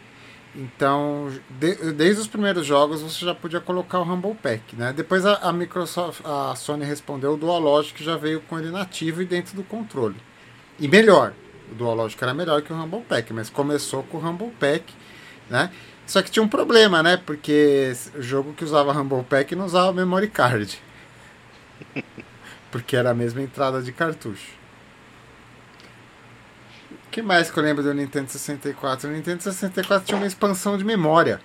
Então, 0.54 1.32
de- 1.50 1.94
desde 1.94 2.22
os 2.22 2.28
primeiros 2.28 2.66
jogos 2.66 3.02
você 3.02 3.24
já 3.26 3.34
podia 3.34 3.62
colocar 3.62 4.00
o 4.00 4.04
Rumble 4.04 4.36
Pack, 4.36 4.76
né? 4.76 4.92
Depois 4.92 5.26
a, 5.26 5.36
a 5.36 5.54
Microsoft, 5.54 6.20
a 6.26 6.54
Sony 6.56 6.84
respondeu 6.84 7.34
o 7.34 7.38
Dualogic 7.38 8.04
já 8.04 8.18
veio 8.18 8.42
com 8.42 8.60
ele 8.60 8.70
nativo 8.70 9.22
e 9.22 9.26
dentro 9.26 9.56
do 9.56 9.64
controle. 9.64 10.18
E 10.78 10.90
melhor, 10.90 11.34
o 11.72 11.76
Dualogic 11.76 12.22
era 12.22 12.34
melhor 12.34 12.62
que 12.62 12.74
o 12.74 12.76
Rumble 12.76 13.02
Pack, 13.02 13.34
mas 13.34 13.50
começou 13.50 14.04
com 14.04 14.18
o 14.18 14.20
Rumble 14.20 14.52
Pack, 14.60 14.94
né? 15.50 15.72
Só 16.06 16.22
que 16.22 16.30
tinha 16.30 16.44
um 16.44 16.48
problema, 16.48 17.02
né? 17.02 17.18
Porque 17.18 17.94
o 18.16 18.22
jogo 18.22 18.54
que 18.54 18.66
usava 18.66 18.92
Rumble 18.92 19.24
Pack 19.24 19.56
não 19.56 19.66
usava 19.66 19.94
memory 19.94 20.28
card. 20.28 20.78
Porque 22.70 22.96
era 22.96 23.12
a 23.12 23.14
mesma 23.14 23.42
entrada 23.42 23.82
de 23.82 23.92
cartucho. 23.92 24.60
O 26.92 27.12
que 27.12 27.22
mais 27.22 27.50
que 27.50 27.58
eu 27.58 27.64
lembro 27.64 27.84
do 27.84 27.94
Nintendo 27.94 28.30
64? 28.30 29.10
O 29.10 29.14
Nintendo 29.14 29.42
64 29.42 30.06
tinha 30.06 30.18
uma 30.18 30.28
expansão 30.28 30.78
de 30.78 30.84
memória. 30.84 31.40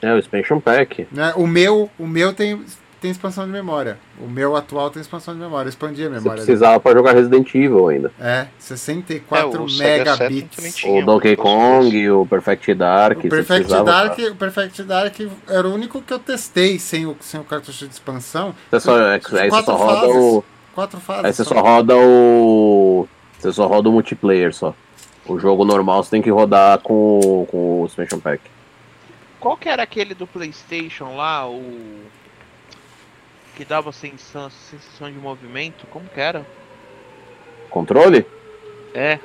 É, 0.00 0.12
o 0.12 0.18
Expansion 0.18 0.60
Pack. 0.60 1.06
Né? 1.12 1.32
O 1.36 1.46
meu, 1.46 1.90
o 1.98 2.06
meu 2.06 2.32
tem, 2.32 2.64
tem 3.02 3.10
expansão 3.10 3.44
de 3.44 3.50
memória. 3.50 3.98
O 4.20 4.28
meu 4.28 4.54
atual 4.56 4.88
tem 4.88 5.02
expansão 5.02 5.34
de 5.34 5.40
memória. 5.40 5.66
Eu 5.66 5.70
expandi 5.70 6.02
a 6.02 6.04
Você 6.08 6.10
memória. 6.14 6.30
dele. 6.36 6.46
precisava 6.46 6.78
pra 6.80 6.92
jogar 6.92 7.12
Resident 7.12 7.52
Evil 7.54 7.88
ainda. 7.88 8.12
É, 8.18 8.46
64 8.58 9.66
É, 9.66 9.78
megabits. 9.98 10.74
tinha. 10.76 11.02
O 11.02 11.04
Donkey 11.04 11.36
Kong, 11.36 12.10
o 12.10 12.24
Perfect 12.24 12.72
Dark. 12.74 13.18
O 13.18 13.22
você 13.22 13.28
Perfect, 13.28 13.68
Dark, 13.84 14.18
o 14.18 14.34
Perfect 14.36 14.82
Dark 14.84 15.14
era 15.48 15.68
o 15.68 15.74
único 15.74 16.00
que 16.00 16.12
eu 16.14 16.18
testei 16.20 16.78
sem 16.78 17.04
o, 17.04 17.16
sem 17.20 17.40
o 17.40 17.44
cartucho 17.44 17.86
de 17.86 17.92
expansão. 17.92 18.54
Você 18.70 18.80
só, 18.80 18.98
é, 18.98 19.14
aí 19.14 19.50
você 19.50 19.62
só 19.64 19.74
roda 19.76 20.00
fases. 20.00 20.16
o. 20.16 20.44
Quatro 20.74 21.00
fases. 21.00 21.24
Aí 21.24 21.32
você 21.32 21.44
só 21.44 21.60
roda 21.60 21.96
o. 21.96 23.08
Você 23.38 23.52
só 23.52 23.66
roda 23.66 23.88
o 23.88 23.92
multiplayer 23.92 24.54
só. 24.54 24.72
O 25.26 25.38
jogo 25.38 25.64
normal 25.64 26.02
você 26.04 26.10
tem 26.10 26.22
que 26.22 26.30
rodar 26.30 26.78
com, 26.78 27.46
com 27.50 27.82
o 27.82 27.86
Expansion 27.86 28.20
Pack. 28.20 28.40
Qual 29.40 29.56
que 29.56 29.68
era 29.68 29.82
aquele 29.82 30.14
do 30.14 30.26
PlayStation 30.26 31.16
lá, 31.16 31.48
o. 31.48 31.62
Que 33.56 33.64
dava 33.64 33.92
sensação, 33.92 34.50
sensação 34.50 35.10
de 35.10 35.18
movimento? 35.18 35.86
Como 35.88 36.06
que 36.08 36.20
era? 36.20 36.46
Controle? 37.70 38.26
É, 38.94 39.18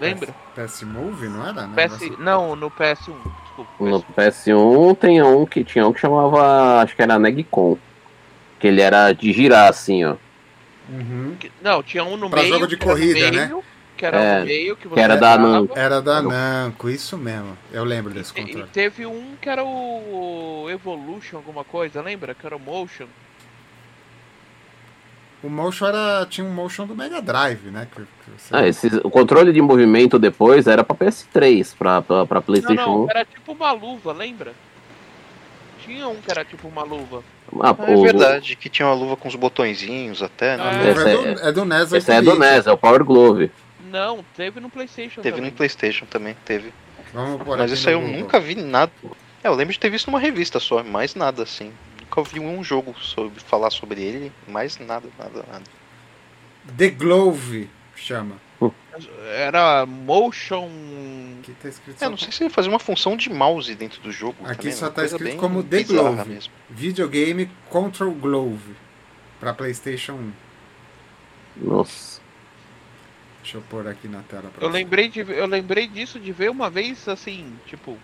lembra? 0.00 0.34
PS 0.54 0.82
Move, 0.82 1.28
não 1.28 1.46
era? 1.46 1.66
Não, 1.66 1.74
PS... 1.74 2.18
Não, 2.18 2.56
no 2.56 2.70
PS1. 2.70 3.14
Desculpa. 3.42 3.70
No 3.80 4.02
PS1. 4.02 4.14
PS1 4.16 4.98
tem 4.98 5.22
um 5.22 5.46
que 5.46 5.64
tinha 5.64 5.86
um 5.86 5.92
que 5.92 6.00
chamava. 6.00 6.80
Acho 6.82 6.94
que 6.96 7.02
era 7.02 7.18
Negcon. 7.18 7.78
Que 8.58 8.68
ele 8.68 8.80
era 8.80 9.12
de 9.12 9.32
girar 9.32 9.68
assim, 9.68 10.04
ó. 10.04 10.16
Uhum. 10.88 11.36
Que- 11.38 11.50
Não, 11.62 11.82
tinha 11.82 12.04
um 12.04 12.16
no 12.16 12.28
Pra 12.30 12.40
meio. 12.42 12.52
jogo 12.54 12.66
de 12.66 12.76
corrida, 12.76 13.30
né? 13.30 13.46
meio, 13.46 13.64
Que 13.96 14.04
era 14.06 14.18
É, 14.20 14.44
meio, 14.44 14.76
que 14.76 14.88
você 14.88 14.94
que 14.96 15.00
era 15.00 15.16
da. 15.16 15.38
Namco. 15.38 15.78
Era 15.78 16.02
da 16.02 16.20
Namco, 16.22 16.90
isso 16.90 17.16
mesmo. 17.16 17.56
Eu 17.72 17.84
lembro 17.84 18.12
desse 18.12 18.32
E, 18.36 18.40
e 18.40 18.44
controle. 18.46 18.68
teve 18.72 19.06
um 19.06 19.34
que 19.40 19.48
era 19.48 19.62
o 19.64 20.66
Evolution, 20.70 21.36
alguma 21.36 21.64
coisa, 21.64 22.02
lembra? 22.02 22.34
Que 22.34 22.44
era 22.46 22.56
o 22.56 22.60
Motion. 22.60 23.06
O 25.44 25.50
Motion 25.50 25.86
era. 25.86 26.26
Tinha 26.28 26.46
um 26.46 26.50
Motion 26.50 26.86
do 26.86 26.96
Mega 26.96 27.20
Drive, 27.20 27.66
né? 27.70 27.86
Que, 27.94 28.00
que 28.02 28.30
você- 28.38 28.56
Ah, 28.56 28.66
esses, 28.66 28.94
o 29.04 29.10
controle 29.10 29.52
de 29.52 29.60
movimento 29.60 30.18
depois 30.18 30.66
era 30.66 30.82
pra 30.82 30.96
PS3, 30.96 31.74
pra, 31.76 32.00
pra, 32.00 32.24
pra 32.26 32.36
Não, 32.36 32.42
PlayStation 32.42 32.74
não, 32.90 33.04
1. 33.04 33.10
era 33.10 33.24
tipo 33.26 33.52
uma 33.52 33.70
luva, 33.72 34.12
lembra? 34.12 34.54
Tinha 35.84 36.08
um 36.08 36.16
que 36.16 36.30
era 36.30 36.44
tipo 36.44 36.66
uma 36.66 36.82
luva. 36.82 37.22
Ah, 37.60 37.76
Ah, 37.78 37.90
é 37.92 37.96
verdade, 37.96 38.56
que 38.56 38.70
tinha 38.70 38.88
uma 38.88 38.94
luva 38.94 39.16
com 39.16 39.28
os 39.28 39.34
botõezinhos 39.34 40.22
até, 40.22 40.54
A 40.54 40.56
né? 40.56 40.64
Ah, 40.64 40.90
esse 40.90 41.08
é, 41.08 41.12
é- 41.12 41.34
do, 41.34 41.40
é 41.48 41.52
do 41.52 41.64
NES 41.66 41.92
Esse 41.92 42.10
é 42.12 42.22
do 42.22 42.30
8-bit. 42.30 42.40
NES, 42.40 42.66
é 42.66 42.72
o 42.72 42.78
Power 42.78 43.04
Glove. 43.04 43.50
Não, 43.90 44.24
teve 44.34 44.60
no 44.60 44.70
Playstation 44.70 45.20
Teve 45.20 45.36
também. 45.36 45.50
no 45.50 45.56
Playstation 45.56 46.06
também, 46.06 46.34
teve. 46.44 46.72
Mas 47.58 47.70
isso 47.70 47.86
aí 47.88 47.94
eu 47.94 48.00
Google. 48.00 48.16
nunca 48.20 48.40
vi 48.40 48.54
nada. 48.56 48.90
É, 49.42 49.48
eu 49.48 49.54
lembro 49.54 49.72
de 49.74 49.78
ter 49.78 49.90
visto 49.90 50.06
numa 50.06 50.18
revista 50.18 50.58
só, 50.58 50.82
mais 50.82 51.14
nada 51.14 51.42
assim. 51.42 51.70
Nunca 52.16 52.30
vi 52.30 52.38
um 52.38 52.62
jogo 52.62 52.94
sobre 53.00 53.40
falar 53.40 53.70
sobre 53.70 54.00
ele, 54.00 54.32
mais 54.46 54.78
nada, 54.78 55.08
nada, 55.18 55.44
nada. 55.50 55.64
The 56.76 56.90
Glove 56.90 57.68
chama. 57.96 58.36
Era 59.36 59.84
Motion. 59.84 60.70
Aqui 61.40 61.52
tá 61.60 61.68
escrito 61.68 62.02
É, 62.02 62.08
não 62.08 62.16
sei 62.16 62.30
se 62.30 62.44
ele 62.44 62.50
fazia 62.50 62.70
uma 62.70 62.78
função 62.78 63.16
de 63.16 63.28
mouse 63.28 63.74
dentro 63.74 64.00
do 64.00 64.12
jogo. 64.12 64.36
Aqui 64.44 64.58
também, 64.58 64.72
só 64.72 64.90
tá 64.90 65.04
escrito 65.04 65.36
como 65.36 65.62
The 65.62 65.82
Glove. 65.82 66.28
mesmo. 66.28 66.52
Videogame 66.70 67.50
Control 67.68 68.12
Glove. 68.12 68.76
Pra 69.40 69.52
PlayStation 69.52 70.12
1. 70.12 70.32
Nossa. 71.56 72.20
Deixa 73.42 73.58
eu 73.58 73.62
pôr 73.62 73.86
aqui 73.88 74.06
na 74.06 74.22
tela 74.22 74.50
pra 74.54 74.64
Eu 74.64 74.70
você. 74.70 74.78
lembrei, 74.78 75.08
de, 75.08 75.20
eu 75.20 75.46
lembrei 75.46 75.86
disso 75.88 76.18
de 76.20 76.30
ver 76.32 76.50
uma 76.50 76.70
vez 76.70 77.08
assim, 77.08 77.52
tipo. 77.66 77.98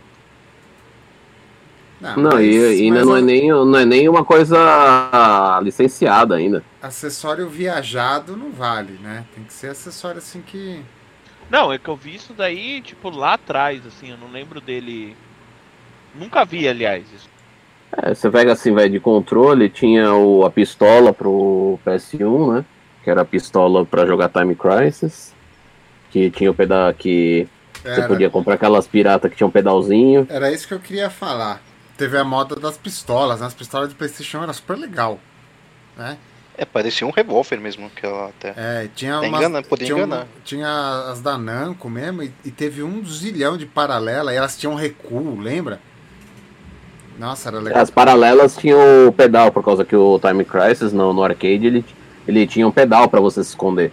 Não, 2.00 2.16
Não, 2.16 2.30
mas- 2.32 2.46
e 2.46 2.84
ainda 2.84 3.04
não 3.04 3.16
é, 3.16 3.20
o 3.20 3.22
nem, 3.22 3.48
não 3.48 3.76
é 3.76 3.84
nem 3.84 4.08
uma 4.08 4.24
coisa 4.24 5.60
licenciada 5.62 6.36
ainda. 6.36 6.64
Acessório 6.82 7.48
viajado 7.48 8.36
não 8.36 8.50
vale, 8.50 8.92
né? 9.02 9.24
Tem 9.34 9.44
que 9.44 9.52
ser 9.52 9.68
acessório 9.68 10.18
assim 10.18 10.40
que. 10.40 10.80
Não, 11.50 11.72
é 11.72 11.78
que 11.78 11.88
eu 11.88 11.96
vi 11.96 12.14
isso 12.14 12.32
daí, 12.32 12.80
tipo, 12.80 13.10
lá 13.10 13.34
atrás, 13.34 13.84
assim, 13.86 14.10
eu 14.10 14.16
não 14.16 14.30
lembro 14.30 14.60
dele. 14.60 15.16
Nunca 16.14 16.44
vi, 16.44 16.66
aliás, 16.66 17.04
isso. 17.14 17.28
É, 18.02 18.14
você 18.14 18.30
pega 18.30 18.52
assim, 18.52 18.72
velho, 18.74 18.90
de 18.92 19.00
controle, 19.00 19.68
tinha 19.68 20.14
o, 20.14 20.44
a 20.44 20.50
pistola 20.50 21.12
pro 21.12 21.78
PS1, 21.84 22.54
né? 22.54 22.64
Que 23.02 23.10
era 23.10 23.22
a 23.22 23.24
pistola 23.24 23.84
pra 23.84 24.06
jogar 24.06 24.28
Time 24.28 24.54
Crisis. 24.54 25.34
Que 26.10 26.30
tinha 26.30 26.50
o 26.50 26.54
pedal 26.54 26.92
que 26.94 27.46
você 27.82 27.88
Era, 28.00 28.06
podia 28.08 28.30
comprar 28.30 28.54
aquelas 28.54 28.86
piratas 28.86 29.30
que 29.30 29.36
tinha 29.36 29.46
um 29.46 29.50
pedalzinho. 29.50 30.26
era 30.30 30.52
isso 30.52 30.66
que 30.68 30.74
eu 30.74 30.80
queria 30.80 31.10
falar. 31.10 31.60
Teve 32.00 32.16
a 32.16 32.24
moda 32.24 32.56
das 32.56 32.78
pistolas, 32.78 33.40
né? 33.40 33.46
As 33.46 33.52
pistolas 33.52 33.90
de 33.90 33.94
PlayStation 33.94 34.42
era 34.42 34.54
super 34.54 34.74
legal. 34.74 35.20
Né? 35.98 36.16
É, 36.56 36.64
parecia 36.64 37.06
um 37.06 37.10
revólver 37.10 37.60
mesmo, 37.60 37.88
aquela 37.88 38.28
até. 38.30 38.54
É, 38.56 38.88
tinha 38.96 39.20
umas, 39.20 39.38
engana- 39.38 39.62
podia 39.62 39.84
tinha, 39.88 39.96
um- 39.96 40.06
enganar. 40.06 40.26
tinha 40.42 41.10
as 41.12 41.20
da 41.20 41.36
Namco 41.36 41.90
mesmo, 41.90 42.22
e, 42.22 42.32
e 42.42 42.50
teve 42.50 42.82
um 42.82 43.04
zilhão 43.04 43.58
de 43.58 43.66
paralela, 43.66 44.32
e 44.32 44.36
elas 44.36 44.56
tinham 44.58 44.74
recuo, 44.74 45.38
lembra? 45.38 45.78
Nossa, 47.18 47.50
era 47.50 47.58
legal. 47.58 47.82
As 47.82 47.90
paralelas 47.90 48.56
tinham 48.56 49.06
o 49.06 49.12
pedal, 49.12 49.52
por 49.52 49.62
causa 49.62 49.84
que 49.84 49.94
o 49.94 50.18
Time 50.18 50.42
Crisis 50.42 50.94
no, 50.94 51.12
no 51.12 51.22
arcade 51.22 51.66
ele, 51.66 51.84
ele 52.26 52.46
tinha 52.46 52.66
um 52.66 52.72
pedal 52.72 53.10
pra 53.10 53.20
você 53.20 53.44
se 53.44 53.50
esconder. 53.50 53.92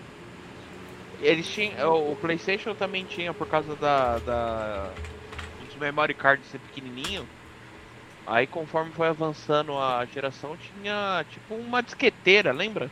Eles 1.22 1.46
tinham. 1.46 1.94
O 2.10 2.16
Playstation 2.16 2.74
também 2.74 3.04
tinha 3.04 3.34
por 3.34 3.48
causa 3.48 3.76
da. 3.76 4.18
da 4.20 4.90
dos 5.66 5.76
memory 5.78 6.14
cards 6.14 6.46
ser 6.50 6.60
pequenininho. 6.60 7.28
Aí 8.28 8.46
conforme 8.46 8.92
foi 8.92 9.08
avançando 9.08 9.78
a 9.78 10.06
geração, 10.06 10.58
tinha 10.58 11.26
tipo 11.32 11.56
uma 11.56 11.82
disqueteira, 11.82 12.52
lembra? 12.52 12.90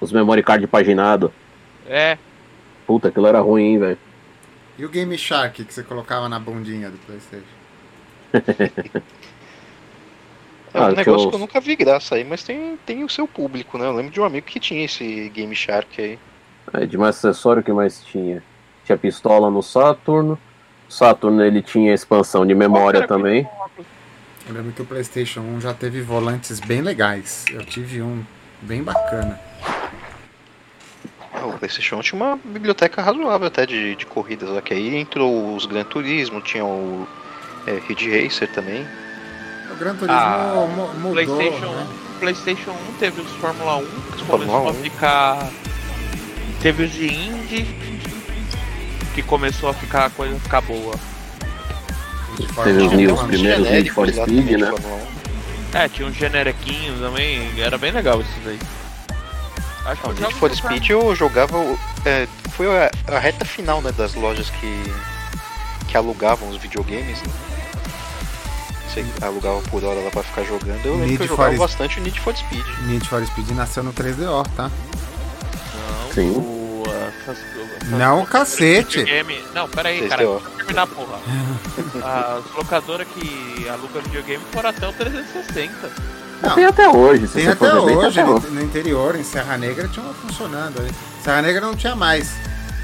Os 0.00 0.10
memory 0.12 0.42
card 0.42 0.66
paginado. 0.66 1.32
É, 1.86 2.18
Puta, 2.86 3.08
aquilo 3.08 3.26
era 3.26 3.40
ruim, 3.40 3.62
hein, 3.62 3.78
velho. 3.78 3.98
E 4.76 4.84
o 4.84 4.88
Game 4.88 5.16
Shark 5.16 5.64
que 5.64 5.72
você 5.72 5.82
colocava 5.82 6.28
na 6.28 6.38
bundinha 6.38 6.90
do 6.90 6.98
PlayStation? 6.98 7.46
É 10.74 10.80
um 10.80 10.84
Ah, 10.86 10.90
que 10.90 10.96
negócio 10.96 11.26
eu- 11.26 11.30
que 11.30 11.36
eu 11.36 11.38
nunca 11.38 11.60
vi 11.60 11.76
graça 11.76 12.16
aí, 12.16 12.24
mas 12.24 12.42
tem, 12.42 12.76
tem 12.84 13.04
o 13.04 13.08
seu 13.08 13.28
público, 13.28 13.78
né? 13.78 13.86
Eu 13.86 13.92
lembro 13.92 14.10
de 14.10 14.20
um 14.20 14.24
amigo 14.24 14.44
que 14.44 14.58
tinha 14.58 14.84
esse 14.84 15.28
Game 15.28 15.54
Shark 15.54 16.02
aí. 16.02 16.18
É, 16.72 16.84
de 16.84 16.98
mais 16.98 17.16
acessório 17.16 17.62
o 17.62 17.64
que 17.64 17.72
mais 17.72 18.04
tinha? 18.04 18.42
Tinha 18.84 18.98
pistola 18.98 19.48
no 19.52 19.62
Saturn. 19.62 20.36
Saturn 20.88 21.42
ele 21.42 21.62
tinha 21.62 21.92
expansão 21.94 22.46
de 22.46 22.54
memória 22.54 23.06
também. 23.06 23.48
Eu 24.46 24.54
lembro 24.54 24.72
que 24.72 24.82
o 24.82 24.84
PlayStation 24.84 25.40
1 25.40 25.60
já 25.62 25.72
teve 25.74 26.02
volantes 26.02 26.60
bem 26.60 26.82
legais. 26.82 27.44
Eu 27.50 27.64
tive 27.64 28.02
um 28.02 28.22
bem 28.62 28.82
bacana. 28.82 29.40
O 31.42 31.58
PlayStation 31.58 32.00
tinha 32.00 32.20
uma 32.22 32.36
biblioteca 32.44 33.02
razoável 33.02 33.46
até 33.48 33.66
de, 33.66 33.96
de 33.96 34.06
corridas 34.06 34.48
lá, 34.48 34.62
que 34.62 34.72
aí 34.72 34.96
entrou 34.96 35.54
os 35.54 35.66
Gran 35.66 35.84
Turismo, 35.84 36.40
tinha 36.40 36.64
o 36.64 37.06
é, 37.66 37.80
Ridge 37.88 38.08
Racer 38.24 38.48
também. 38.52 38.86
O 39.70 39.76
Gran 39.76 39.94
Turismo 39.94 40.14
Ah, 40.16 40.66
mu- 40.74 40.88
mudou. 40.94 41.12
PlayStation, 41.12 41.66
né? 41.72 41.86
PlayStation 42.20 42.70
1 42.70 42.74
teve 42.98 43.20
os 43.20 43.30
Fórmula 43.32 43.76
1, 43.76 43.84
que 43.84 44.24
Fórmula 44.24 44.58
começou 44.60 44.68
a 44.68 44.70
1. 44.70 44.74
ficar. 44.74 45.50
Teve 46.62 46.84
os 46.84 46.92
de 46.92 47.06
Indy, 47.12 47.66
que 49.14 49.22
começou 49.22 49.68
a 49.68 49.74
ficar 49.74 50.06
a 50.06 50.10
coisa 50.10 50.38
ficar 50.40 50.60
boa. 50.62 50.94
Teve 52.36 52.52
Fórmula 52.52 52.86
os 52.86 52.92
1, 52.92 52.96
Need- 52.96 53.12
mano. 53.12 53.14
os 53.22 53.26
primeiros 53.28 53.70
Need 53.70 53.90
for 53.90 54.08
Speed, 54.08 54.50
né? 54.50 54.70
Fórmula 54.70 55.02
1. 55.72 55.78
É, 55.78 55.88
tinha 55.88 56.06
uns 56.08 56.16
generiquinhos 56.16 57.00
também, 57.00 57.50
era 57.60 57.76
bem 57.78 57.90
legal 57.92 58.20
isso 58.20 58.30
daí. 58.44 58.58
Acho 59.86 60.00
que 60.02 60.08
o 60.08 60.10
eu 60.10 60.14
Need 60.20 60.34
for 60.34 60.54
Speed 60.54 60.90
eu 60.90 61.14
jogava. 61.14 61.56
é, 62.04 62.26
foi 62.52 62.66
a, 62.68 62.90
a 63.08 63.18
reta 63.18 63.44
final 63.44 63.80
né, 63.82 63.92
das 63.92 64.14
lojas 64.14 64.50
que, 64.50 64.92
que 65.88 65.96
alugavam 65.96 66.48
os 66.48 66.56
videogames. 66.56 67.20
Né? 67.22 67.28
Você 68.88 69.04
alugava 69.22 69.60
por 69.62 69.82
hora 69.84 70.00
lá 70.00 70.10
pra 70.10 70.22
ficar 70.22 70.44
jogando. 70.44 70.84
Eu 70.84 70.92
lembro 70.92 71.06
Need 71.06 71.16
que 71.18 71.24
eu 71.24 71.28
jogava 71.28 71.56
bastante 71.56 71.98
o 71.98 72.02
Need 72.02 72.20
for 72.20 72.34
Speed. 72.36 72.64
Need 72.86 73.08
for 73.08 73.24
Speed 73.26 73.50
nasceu 73.50 73.82
no 73.82 73.92
3DO, 73.92 74.46
tá? 74.56 74.70
Não, 75.74 76.12
Sim. 76.12 76.30
o, 76.30 76.63
Não, 77.88 78.24
cacete. 78.26 78.98
videogame. 78.98 79.44
Não, 79.54 79.68
pera 79.68 79.88
aí, 79.88 80.08
cara. 80.08 80.22
Deixa 80.26 80.32
eu 80.32 80.40
terminar, 80.56 80.86
porra. 80.86 81.18
As 82.48 82.54
locadoras 82.56 83.06
que 83.08 83.66
alugam 83.68 84.02
videogame 84.02 84.42
foram 84.52 84.70
até 84.70 84.88
o 84.88 84.92
360. 84.92 85.90
Não. 86.42 86.54
Tem 86.54 86.64
até 86.66 86.88
hoje, 86.88 87.26
se 87.26 87.34
Tem 87.34 87.48
até 87.48 87.70
bem, 87.70 87.78
hoje 87.80 87.96
tem 88.14 88.22
até 88.22 88.24
no, 88.24 88.36
hoje. 88.36 88.46
no 88.50 88.62
interior, 88.62 89.16
em 89.16 89.22
Serra 89.24 89.56
Negra, 89.56 89.88
tinha 89.88 90.04
uma 90.04 90.14
funcionando 90.14 90.80
aí. 90.82 90.90
Serra 91.22 91.40
Negra 91.42 91.60
não 91.62 91.74
tinha 91.74 91.94
mais. 91.96 92.32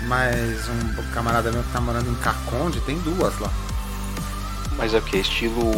Mas 0.06 0.66
um 0.68 1.02
camarada 1.12 1.52
meu 1.52 1.62
que 1.62 1.70
tá 1.72 1.80
morando 1.80 2.08
em 2.10 2.14
Caconde 2.16 2.80
tem 2.80 2.98
duas 3.00 3.38
lá. 3.38 3.50
Mas 4.78 4.94
é 4.94 4.98
o 4.98 5.02
que? 5.02 5.18
Estilo 5.18 5.70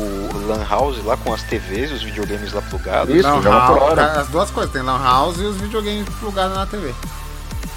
Lan 0.47 0.64
House 0.68 1.02
lá 1.05 1.16
com 1.16 1.32
as 1.34 1.43
TVs 1.43 1.90
e 1.90 1.94
os 1.94 2.02
videogames 2.05 2.52
lá 2.52 2.62
plugados. 2.62 3.12
Isso, 3.12 3.26
Lan 3.28 3.43
house- 3.43 3.82
hora. 3.82 4.20
As 4.20 4.28
duas 4.28 4.48
coisas, 4.51 4.72
tem 4.72 4.82
Lan 4.82 5.02
House 5.02 5.39
e 5.39 5.44
os 5.44 5.56
videogames 5.56 6.09
plugados 6.20 6.56
na 6.56 6.66
TV. 6.66 6.94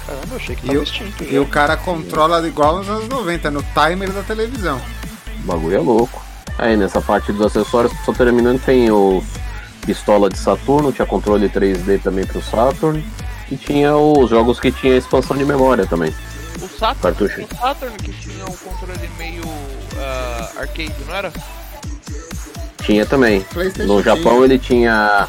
Caramba, 0.06 0.26
eu 0.30 0.36
achei 0.36 0.54
que 0.56 0.64
E 0.64 0.68
tava 0.68 0.78
o- 0.78 0.82
extinto. 0.82 1.24
E 1.24 1.32
já. 1.34 1.40
o 1.40 1.46
cara 1.46 1.76
controla 1.76 2.46
igual 2.46 2.78
nos 2.78 2.88
anos 2.88 3.08
90, 3.08 3.50
no 3.50 3.62
timer 3.62 4.10
da 4.12 4.22
televisão. 4.22 4.80
O 5.42 5.46
bagulho 5.46 5.76
é 5.76 5.80
louco. 5.80 6.24
Aí 6.58 6.76
nessa 6.76 7.00
parte 7.00 7.32
dos 7.32 7.44
acessórios, 7.46 7.92
só 8.04 8.12
terminando, 8.12 8.60
tem 8.64 8.90
os 8.90 9.24
pistola 9.84 10.28
de 10.30 10.38
Saturno, 10.38 10.90
tinha 10.92 11.06
controle 11.06 11.48
3D 11.48 11.98
também 12.02 12.24
pro 12.26 12.42
Saturn. 12.42 13.04
E 13.50 13.56
tinha 13.56 13.96
os 13.96 14.28
jogos 14.30 14.58
que 14.58 14.72
tinha 14.72 14.96
expansão 14.96 15.36
de 15.36 15.44
memória 15.44 15.86
também. 15.86 16.12
O 16.60 16.66
Saturn, 16.68 17.00
Cartucho. 17.00 17.42
o 17.44 17.56
Saturn 17.60 17.96
que 17.98 18.12
tinha 18.12 18.44
um 18.44 18.56
controle 18.56 19.08
meio 19.18 19.42
ah, 19.98 20.50
arcade, 20.58 20.94
não 21.06 21.14
era? 21.14 21.32
Tinha 22.82 23.04
também. 23.06 23.44
No 23.86 24.02
Japão 24.02 24.32
tinha. 24.32 24.44
ele 24.44 24.58
tinha. 24.58 25.28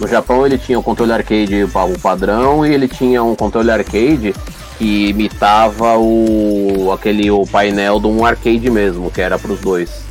No 0.00 0.08
Japão 0.08 0.44
ele 0.44 0.58
tinha 0.58 0.78
o 0.78 0.82
controle 0.82 1.12
arcade 1.12 1.62
o 1.64 1.98
padrão 2.00 2.66
e 2.66 2.74
ele 2.74 2.88
tinha 2.88 3.22
um 3.22 3.34
controle 3.34 3.70
arcade 3.70 4.34
que 4.76 5.08
imitava 5.10 5.96
o 5.96 6.90
aquele 6.92 7.30
o 7.30 7.46
painel 7.46 8.00
de 8.00 8.06
um 8.06 8.24
arcade 8.26 8.68
mesmo, 8.70 9.10
que 9.10 9.20
era 9.20 9.38
pros 9.38 9.60
dois. 9.60 10.02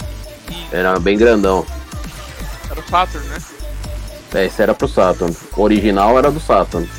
E 0.49 0.75
Era 0.75 0.97
bem 0.99 1.17
grandão. 1.17 1.65
era 2.69 2.79
o 2.79 2.83
Saturn, 2.89 3.27
né? 3.27 3.37
É, 4.33 4.45
Esse 4.45 4.61
era 4.61 4.73
pro 4.73 4.87
Saturn. 4.87 5.35
O 5.55 5.61
original 5.61 6.17
era 6.17 6.31
do 6.31 6.39
Saturn. 6.39 6.89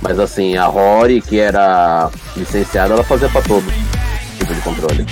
Mas 0.00 0.18
assim, 0.18 0.56
a 0.56 0.66
Rory, 0.66 1.20
que 1.20 1.38
era 1.38 2.10
licenciada, 2.36 2.94
ela 2.94 3.04
fazia 3.04 3.28
pra 3.28 3.42
todo 3.42 3.64
tipo 4.38 4.54
de 4.54 4.60
controle. 4.60 5.06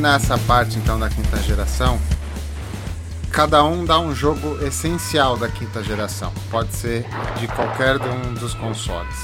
Terminar 0.00 0.16
essa 0.16 0.38
parte 0.38 0.78
então 0.78 0.98
da 0.98 1.10
quinta 1.10 1.36
geração. 1.42 2.00
Cada 3.30 3.62
um 3.62 3.84
dá 3.84 3.98
um 4.00 4.14
jogo 4.14 4.58
essencial 4.64 5.36
da 5.36 5.46
quinta 5.48 5.82
geração. 5.84 6.32
Pode 6.50 6.74
ser 6.74 7.04
de 7.38 7.46
qualquer 7.48 8.00
um 8.00 8.32
dos 8.34 8.54
consoles. 8.54 9.14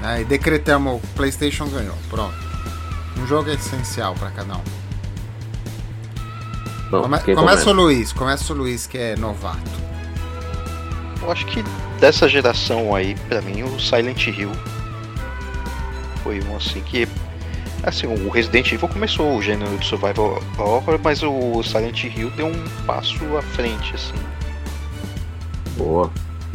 né? 0.00 0.20
E 0.20 0.24
decretamos 0.24 1.02
PlayStation 1.16 1.66
ganhou. 1.66 1.96
Pronto. 2.08 2.34
Um 3.18 3.26
jogo 3.26 3.50
essencial 3.50 4.14
para 4.14 4.30
cada 4.30 4.54
um. 4.54 4.62
Bom, 6.90 7.02
Come- 7.02 7.18
começa 7.18 7.34
começa? 7.34 7.70
o 7.70 7.72
Luiz. 7.72 8.12
Começa 8.12 8.52
o 8.52 8.56
Luiz 8.56 8.86
que 8.86 8.96
é 8.98 9.16
novato. 9.16 9.58
Eu 11.22 11.30
acho 11.32 11.44
que 11.46 11.62
dessa 12.00 12.28
geração 12.28 12.94
aí, 12.94 13.14
pra 13.28 13.42
mim, 13.42 13.62
o 13.64 13.78
Silent 13.80 14.26
Hill 14.28 14.52
foi 16.22 16.40
um 16.44 16.56
assim 16.56 16.80
que. 16.82 17.06
Assim, 17.82 18.06
o 18.06 18.28
Resident 18.28 18.72
Evil 18.72 18.88
começou 18.88 19.36
o 19.36 19.42
gênero 19.42 19.76
de 19.78 19.86
survival 19.86 20.42
horror, 20.58 21.00
mas 21.02 21.22
o 21.22 21.62
Silent 21.62 22.04
Hill 22.04 22.30
deu 22.30 22.46
um 22.46 22.68
passo 22.86 23.24
à 23.36 23.42
frente, 23.42 23.94
assim. 23.94 24.14
Boa. 25.78 26.10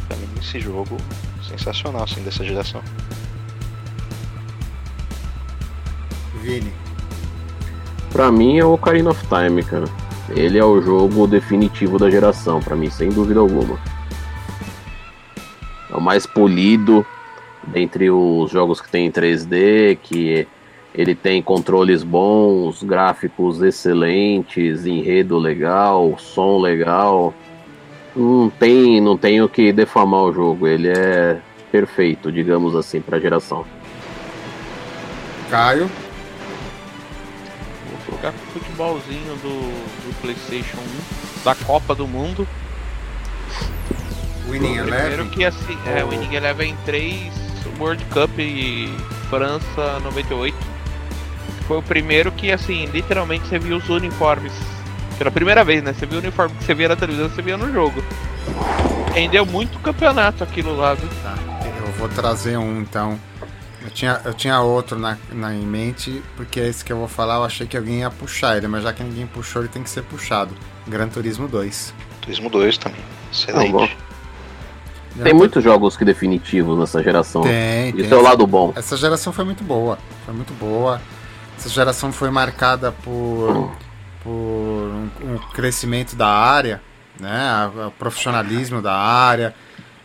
Pra 0.07 0.15
mim, 0.18 0.27
esse 0.39 0.60
jogo 0.60 0.97
sensacional, 1.41 2.03
assim, 2.03 2.22
dessa 2.22 2.43
geração. 2.43 2.81
Vini. 6.41 6.72
Pra 8.11 8.31
mim 8.31 8.60
é 8.60 8.65
o 8.65 8.73
Ocarina 8.73 9.10
of 9.10 9.26
Time, 9.27 9.64
cara. 9.64 9.85
Ele 10.30 10.60
é 10.60 10.64
o 10.64 10.80
jogo 10.80 11.26
definitivo 11.26 11.97
da 11.97 12.10
geração, 12.10 12.60
pra 12.60 12.76
mim, 12.76 12.89
sem 12.89 13.10
dúvida 13.10 13.39
alguma. 13.39 13.80
É 15.89 15.95
o 15.95 16.02
mais 16.02 16.27
polido 16.27 17.06
dentre 17.64 18.11
os 18.11 18.52
jogos 18.52 18.80
que 18.80 18.89
tem 18.89 19.07
em 19.07 19.11
3D, 19.11 19.97
que 20.03 20.47
ele 20.97 21.13
tem 21.13 21.41
controles 21.41 22.03
bons, 22.03 22.81
gráficos 22.81 23.61
excelentes, 23.61 24.85
enredo 24.85 25.38
legal, 25.38 26.17
som 26.17 26.59
legal. 26.59 27.34
Não 28.15 28.49
tem, 28.49 29.01
não 29.01 29.17
tem 29.17 29.41
o 29.41 29.49
que 29.49 29.73
defamar 29.73 30.22
o 30.22 30.34
jogo, 30.34 30.67
ele 30.67 30.88
é 30.88 31.38
perfeito, 31.72 32.31
digamos 32.31 32.76
assim, 32.76 33.01
pra 33.01 33.19
geração. 33.19 33.65
Caio. 35.49 35.91
Vou 37.89 38.15
jogar 38.15 38.31
com 38.31 38.38
o 38.38 38.51
futebolzinho 38.53 39.35
do, 39.41 40.07
do 40.07 40.22
PlayStation 40.22 40.77
1, 41.41 41.43
da 41.43 41.55
Copa 41.55 41.93
do 41.93 42.07
Mundo. 42.07 42.47
Winning 44.47 44.76
Primeiro 44.76 44.88
Eleven. 44.88 45.30
que 45.30 45.43
assim, 45.43 45.77
é, 45.85 46.03
o 46.03 46.09
Winning 46.09 46.35
Eleven 46.35 46.76
3 46.85 47.45
World 47.80 48.03
Cup 48.05 48.39
e 48.39 48.88
França 49.30 49.99
98. 49.99 50.74
Foi 51.68 51.78
o 51.78 51.82
primeiro 51.82 52.32
que 52.32 52.52
assim, 52.52 52.86
literalmente 52.88 53.48
você 53.48 53.58
viu 53.58 53.78
os 53.78 53.90
uniformes. 53.90 54.54
Pela 55.18 55.32
primeira 55.32 55.64
vez, 55.64 55.82
né? 55.82 55.94
Você 55.94 56.06
viu 56.06 56.18
o 56.18 56.22
uniforme 56.22 56.56
que 56.56 56.64
você 56.64 56.74
via 56.74 56.90
na 56.90 56.96
televisão, 56.96 57.30
você 57.30 57.42
via 57.42 57.58
no 57.58 57.72
jogo. 57.72 58.04
Rendeu 59.14 59.46
muito 59.46 59.80
campeonato 59.80 60.44
aquilo 60.44 60.76
lá, 60.76 60.94
viu? 60.94 61.10
Tá, 61.24 61.36
eu 61.86 61.92
vou 61.94 62.10
trazer 62.10 62.58
um 62.58 62.82
então. 62.82 63.18
Eu 63.82 63.92
tinha, 63.92 64.20
eu 64.26 64.34
tinha 64.34 64.60
outro 64.62 64.98
na, 64.98 65.18
na 65.32 65.54
em 65.54 65.66
mente, 65.66 66.22
porque 66.36 66.60
esse 66.60 66.84
que 66.84 66.92
eu 66.92 66.98
vou 66.98 67.08
falar 67.08 67.36
eu 67.36 67.44
achei 67.44 67.68
que 67.68 67.78
alguém 67.78 68.00
ia 68.00 68.10
puxar 68.10 68.58
ele, 68.58 68.68
mas 68.68 68.84
já 68.84 68.92
que 68.92 69.04
ninguém 69.04 69.28
puxou, 69.28 69.62
ele 69.62 69.70
tem 69.70 69.84
que 69.84 69.90
ser 69.90 70.02
puxado. 70.04 70.56
Gran 70.88 71.08
Turismo 71.08 71.48
2. 71.48 71.94
Turismo 72.22 72.50
2 72.50 72.78
também. 72.80 73.00
Excelente. 73.32 73.72
bom. 73.72 73.88
Tem 75.24 75.34
muitos 75.34 75.64
jogos 75.64 75.96
que 75.96 76.04
definitivos 76.04 76.78
nessa 76.78 77.02
geração. 77.02 77.42
Tem, 77.42 77.94
tem. 77.94 78.02
Isso 78.02 78.14
é 78.14 78.18
o 78.18 78.22
lado 78.22 78.46
bom. 78.46 78.74
Essa 78.76 78.98
geração 78.98 79.32
foi 79.32 79.46
muito 79.46 79.64
boa. 79.64 79.98
Foi 80.26 80.34
muito 80.34 80.54
boa. 80.56 81.00
Essa 81.57 81.69
geração 81.69 82.11
foi 82.11 82.30
marcada 82.30 82.91
por, 82.91 83.72
por 84.23 84.32
um, 84.32 85.10
um 85.23 85.38
crescimento 85.53 86.15
da 86.15 86.27
área, 86.27 86.82
né? 87.19 87.72
O 87.88 87.91
profissionalismo 87.91 88.82
da 88.82 88.94
área, 88.94 89.56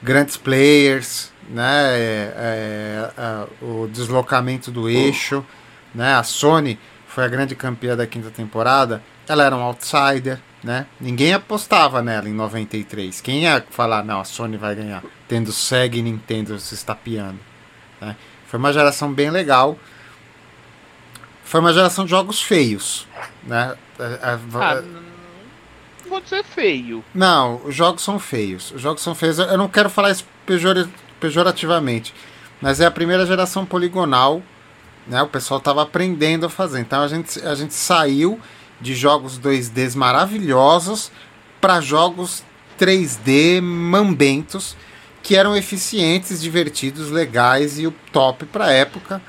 grandes 0.03 0.37
players, 0.37 1.33
né? 1.49 1.99
É, 1.99 2.35
é, 2.37 3.11
é, 3.19 3.65
o 3.65 3.89
deslocamento 3.89 4.71
do 4.71 4.89
eixo, 4.89 5.45
né? 5.95 6.15
A 6.15 6.23
Sony 6.23 6.79
foi 7.07 7.25
a 7.25 7.29
grande 7.29 7.55
campeã 7.55 7.97
da 7.97 8.07
quinta 8.07 8.31
temporada. 8.31 9.03
Ela 9.29 9.45
era 9.45 9.57
um 9.57 9.63
outsider, 9.63 10.41
né? 10.63 10.87
Ninguém 11.01 11.35
apostava 11.35 12.03
nela 12.03 12.29
em 12.29 12.33
93. 12.33 13.21
Quem 13.21 13.43
ia 13.43 13.65
falar, 13.71 14.05
não, 14.05 14.21
a 14.21 14.25
Sony 14.25 14.57
vai 14.57 14.75
ganhar, 14.75 15.03
tendo 15.27 15.53
Sega 15.53 15.97
e 15.97 16.03
Nintendo 16.03 16.59
se 16.59 16.75
estapeando. 16.75 17.39
Né? 18.01 18.17
Foi 18.47 18.59
uma 18.59 18.73
geração 18.73 19.13
bem 19.13 19.31
legal. 19.31 19.77
Foi 21.51 21.59
uma 21.59 21.73
geração 21.73 22.05
de 22.05 22.11
jogos 22.11 22.41
feios, 22.41 23.09
né? 23.43 23.75
Ah, 23.99 24.39
não 26.05 26.09
vou 26.09 26.21
dizer 26.21 26.45
feio. 26.45 27.05
Não, 27.13 27.61
os 27.65 27.75
jogos 27.75 28.05
são 28.05 28.21
feios. 28.21 28.71
Os 28.71 28.81
jogos 28.81 29.03
são 29.03 29.17
feios. 29.17 29.41
Eu 29.41 29.59
não 29.59 29.67
quero 29.67 29.91
falar 29.91 30.13
isso 30.13 30.25
pejorativamente, 31.19 32.15
mas 32.61 32.79
é 32.79 32.87
a 32.87 32.91
primeira 32.91 33.27
geração 33.27 33.67
poligonal, 33.67 34.41
né? 35.09 35.21
O 35.23 35.27
pessoal 35.27 35.59
estava 35.59 35.83
aprendendo 35.83 36.47
a 36.47 36.49
fazer. 36.49 36.79
Então 36.79 37.03
a 37.03 37.09
gente, 37.09 37.45
a 37.45 37.57
gente 37.57 37.75
saiu 37.75 38.39
de 38.81 38.95
jogos 38.95 39.37
2D 39.37 39.97
maravilhosos 39.97 41.11
para 41.61 41.81
jogos 41.81 42.45
3D 42.79 43.61
mambentos 43.61 44.77
que 45.21 45.35
eram 45.35 45.57
eficientes, 45.57 46.41
divertidos, 46.41 47.11
legais 47.11 47.77
e 47.77 47.89
o 47.89 47.95
top 48.13 48.47
para 48.47 48.71
época. 48.71 49.21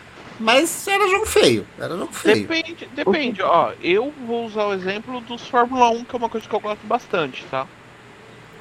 Mas 0.41 0.87
era 0.87 1.07
jogo 1.07 1.25
feio, 1.27 1.67
era 1.79 1.95
jogo 1.95 2.11
feio. 2.11 2.47
Depende, 2.47 2.89
depende, 2.93 3.41
ó. 3.43 3.73
Eu 3.81 4.11
vou 4.25 4.45
usar 4.45 4.65
o 4.65 4.73
exemplo 4.73 5.21
dos 5.21 5.47
Fórmula 5.47 5.89
1, 5.89 6.03
que 6.03 6.15
é 6.15 6.17
uma 6.17 6.29
coisa 6.29 6.49
que 6.49 6.55
eu 6.55 6.59
gosto 6.59 6.85
bastante, 6.87 7.45
tá? 7.45 7.67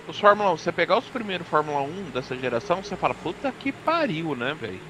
Os 0.07 0.19
Fórmula 0.19 0.53
1, 0.53 0.59
você 0.59 0.71
pegar 0.71 0.99
os 0.99 1.07
primeiros 1.07 1.49
Fórmula 1.49 1.81
1 1.81 2.11
dessa 2.13 2.37
geração, 2.37 2.83
você 2.83 2.97
fala, 2.97 3.15
puta 3.15 3.51
que 3.59 3.73
pariu, 3.73 4.37
né, 4.37 4.55
velho? 4.61 4.81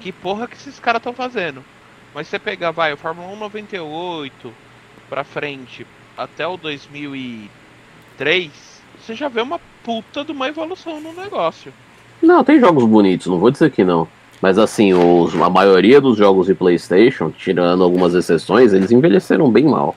Que 0.00 0.10
porra 0.10 0.48
que 0.48 0.56
esses 0.56 0.80
caras 0.80 1.00
estão 1.00 1.12
fazendo? 1.12 1.62
Mas 2.14 2.26
você 2.26 2.38
pegar, 2.38 2.70
vai, 2.70 2.92
o 2.92 2.96
Fórmula 2.96 3.28
1 3.32 3.36
98, 3.36 4.54
pra 5.10 5.24
frente 5.24 5.86
até 6.16 6.46
o 6.46 6.56
2003, 6.56 8.50
você 8.98 9.14
já 9.14 9.28
vê 9.28 9.42
uma 9.42 9.60
puta 9.84 10.24
de 10.24 10.32
uma 10.32 10.48
evolução 10.48 11.00
no 11.00 11.12
negócio. 11.12 11.70
Não, 12.22 12.42
tem 12.42 12.58
jogos 12.58 12.84
bonitos, 12.84 13.26
não 13.26 13.38
vou 13.38 13.50
dizer 13.50 13.70
que 13.70 13.84
não. 13.84 14.08
Mas 14.40 14.58
assim, 14.58 14.94
os, 14.94 15.34
a 15.34 15.50
maioria 15.50 16.00
dos 16.00 16.16
jogos 16.16 16.46
de 16.46 16.54
PlayStation, 16.54 17.30
tirando 17.30 17.82
algumas 17.82 18.14
exceções, 18.14 18.72
eles 18.72 18.90
envelheceram 18.90 19.50
bem 19.50 19.64
mal. 19.64 19.96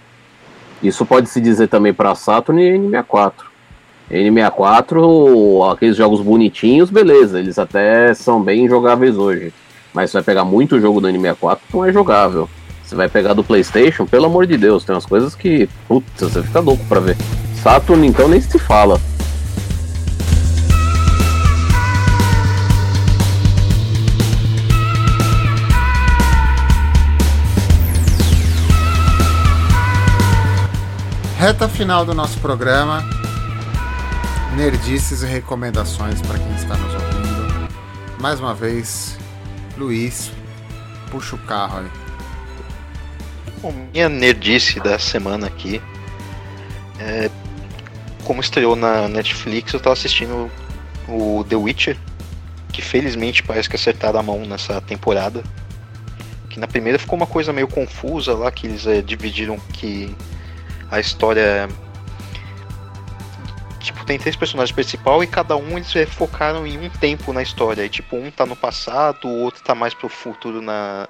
Isso 0.81 1.05
pode 1.05 1.29
se 1.29 1.39
dizer 1.39 1.67
também 1.67 1.93
para 1.93 2.15
Saturn 2.15 2.61
e 2.61 2.71
N64. 2.71 3.33
N64, 4.09 5.71
aqueles 5.71 5.95
jogos 5.95 6.19
bonitinhos, 6.21 6.89
beleza, 6.89 7.39
eles 7.39 7.57
até 7.57 8.13
são 8.13 8.41
bem 8.41 8.67
jogáveis 8.67 9.17
hoje. 9.17 9.53
Mas 9.93 10.09
você 10.09 10.17
vai 10.17 10.23
pegar 10.23 10.43
muito 10.43 10.79
jogo 10.79 10.99
do 10.99 11.07
N64 11.07 11.59
não 11.73 11.85
é 11.85 11.93
jogável. 11.93 12.49
Você 12.83 12.95
vai 12.95 13.07
pegar 13.07 13.33
do 13.33 13.43
PlayStation, 13.43 14.05
pelo 14.05 14.25
amor 14.25 14.45
de 14.45 14.57
Deus, 14.57 14.83
tem 14.83 14.93
umas 14.93 15.05
coisas 15.05 15.33
que. 15.33 15.69
Putz, 15.87 16.05
você 16.19 16.41
fica 16.43 16.59
louco 16.59 16.83
pra 16.89 16.99
ver. 16.99 17.15
Saturn, 17.61 18.05
então, 18.05 18.27
nem 18.27 18.41
se 18.41 18.59
fala. 18.59 18.99
Reta 31.41 31.67
final 31.67 32.05
do 32.05 32.13
nosso 32.13 32.39
programa. 32.39 33.03
Nerdices 34.55 35.23
e 35.23 35.25
recomendações 35.25 36.21
para 36.21 36.37
quem 36.37 36.53
está 36.53 36.77
nos 36.77 36.93
ouvindo. 36.93 37.67
Mais 38.19 38.39
uma 38.39 38.53
vez, 38.53 39.17
Luiz, 39.75 40.31
puxa 41.09 41.35
o 41.35 41.39
carro 41.39 41.79
aí. 41.79 41.87
Bom, 43.59 43.73
minha 43.91 44.07
nerdice 44.07 44.79
da 44.81 44.99
semana 44.99 45.47
aqui 45.47 45.81
é, 46.99 47.27
como 48.23 48.39
estreou 48.39 48.75
na 48.75 49.07
Netflix, 49.07 49.73
eu 49.73 49.79
tava 49.79 49.93
assistindo 49.93 50.47
o 51.07 51.43
The 51.49 51.55
Witcher, 51.55 51.97
que 52.71 52.83
felizmente 52.83 53.41
parece 53.41 53.67
que 53.67 53.75
acertaram 53.75 54.19
a 54.19 54.23
mão 54.23 54.45
nessa 54.45 54.79
temporada. 54.79 55.41
Que 56.51 56.59
na 56.59 56.67
primeira 56.67 56.99
ficou 56.99 57.17
uma 57.17 57.25
coisa 57.25 57.51
meio 57.51 57.67
confusa 57.67 58.35
lá, 58.35 58.51
que 58.51 58.67
eles 58.67 58.85
é, 58.85 59.01
dividiram 59.01 59.57
que 59.73 60.15
a 60.91 60.99
história. 60.99 61.67
Tipo, 63.79 64.05
tem 64.05 64.19
três 64.19 64.35
personagens 64.35 64.75
principais 64.75 65.23
e 65.23 65.27
cada 65.27 65.55
um 65.55 65.77
eles 65.77 65.95
é, 65.95 66.05
focaram 66.05 66.67
em 66.67 66.77
um 66.77 66.89
tempo 66.89 67.33
na 67.33 67.41
história. 67.41 67.83
E 67.83 67.89
tipo, 67.89 68.15
um 68.15 68.29
tá 68.29 68.45
no 68.45 68.55
passado, 68.55 69.27
o 69.27 69.39
outro 69.39 69.63
tá 69.63 69.73
mais 69.73 69.93
pro 69.93 70.07
futuro 70.07 70.61
na, 70.61 71.07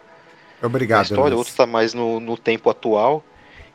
Obrigado. 0.62 0.99
Na 0.99 1.03
história, 1.03 1.36
outro 1.36 1.53
tá 1.53 1.66
mais 1.66 1.94
no, 1.94 2.20
no 2.20 2.38
tempo 2.38 2.70
atual. 2.70 3.24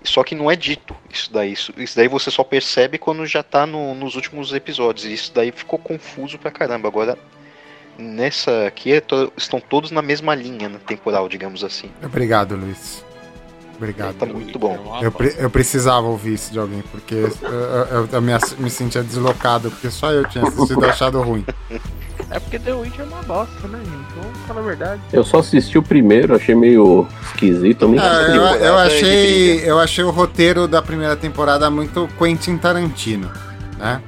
Só 0.03 0.23
que 0.23 0.35
não 0.35 0.51
é 0.51 0.55
dito 0.55 0.95
isso 1.12 1.33
daí. 1.33 1.53
Isso, 1.53 1.73
isso 1.77 1.97
daí 1.97 2.07
você 2.07 2.31
só 2.31 2.45
percebe 2.45 2.97
quando 2.97 3.27
já 3.27 3.43
tá 3.43 3.66
no, 3.66 3.95
nos 3.95 4.15
últimos 4.15 4.53
episódios. 4.53 5.05
E 5.05 5.12
isso 5.12 5.33
daí 5.35 5.51
ficou 5.51 5.78
confuso 5.78 6.39
pra 6.39 6.51
caramba. 6.51 6.87
Agora, 6.87 7.19
nessa 7.99 8.66
aqui, 8.66 8.93
é 8.93 9.01
to, 9.01 9.33
estão 9.37 9.59
todos 9.61 9.91
na 9.91 10.03
mesma 10.03 10.35
linha 10.35 10.70
temporal, 10.87 11.28
digamos 11.28 11.65
assim. 11.65 11.91
Obrigado, 12.03 12.55
Luiz. 12.55 13.05
Obrigado. 13.77 14.15
Tá 14.15 14.27
muito 14.27 14.59
bom. 14.59 14.98
Eu, 15.03 15.12
eu 15.39 15.51
precisava 15.51 16.07
ouvir 16.07 16.35
isso 16.35 16.53
de 16.53 16.59
alguém, 16.59 16.82
porque 16.90 17.15
eu, 17.15 17.31
eu, 17.90 18.09
eu 18.12 18.23
me, 18.23 18.32
me 18.59 18.70
sentia 18.70 19.03
deslocado, 19.03 19.70
porque 19.70 19.90
só 19.90 20.12
eu 20.12 20.27
tinha 20.28 20.44
assistido 20.44 20.82
e 20.82 20.89
achado 20.89 21.20
ruim. 21.20 21.44
É 22.31 22.40
porque 22.40 22.59
The 22.59 22.73
Witch 22.73 22.98
é 22.98 23.05
uma 23.05 23.23
bosta, 23.23 23.69
né, 23.69 23.78
gente? 23.78 24.23
Vamos 24.23 24.39
falar 24.48 24.61
a 24.61 24.65
verdade. 24.65 25.03
Eu 25.12 25.23
só 25.23 25.39
assisti 25.39 25.78
o 25.78 25.82
primeiro, 25.82 26.35
achei 26.35 26.55
meio 26.55 27.07
esquisito. 27.23 27.89
Meio 27.89 28.03
ah, 28.03 28.23
eu, 28.23 28.43
eu, 28.65 28.78
achei, 28.78 29.70
eu 29.70 29.78
achei 29.78 30.03
o 30.03 30.11
roteiro 30.11 30.66
da 30.66 30.82
primeira 30.82 31.15
temporada 31.15 31.70
muito 31.70 32.09
Quentin 32.19 32.57
Tarantino, 32.57 33.31
né? 33.78 34.01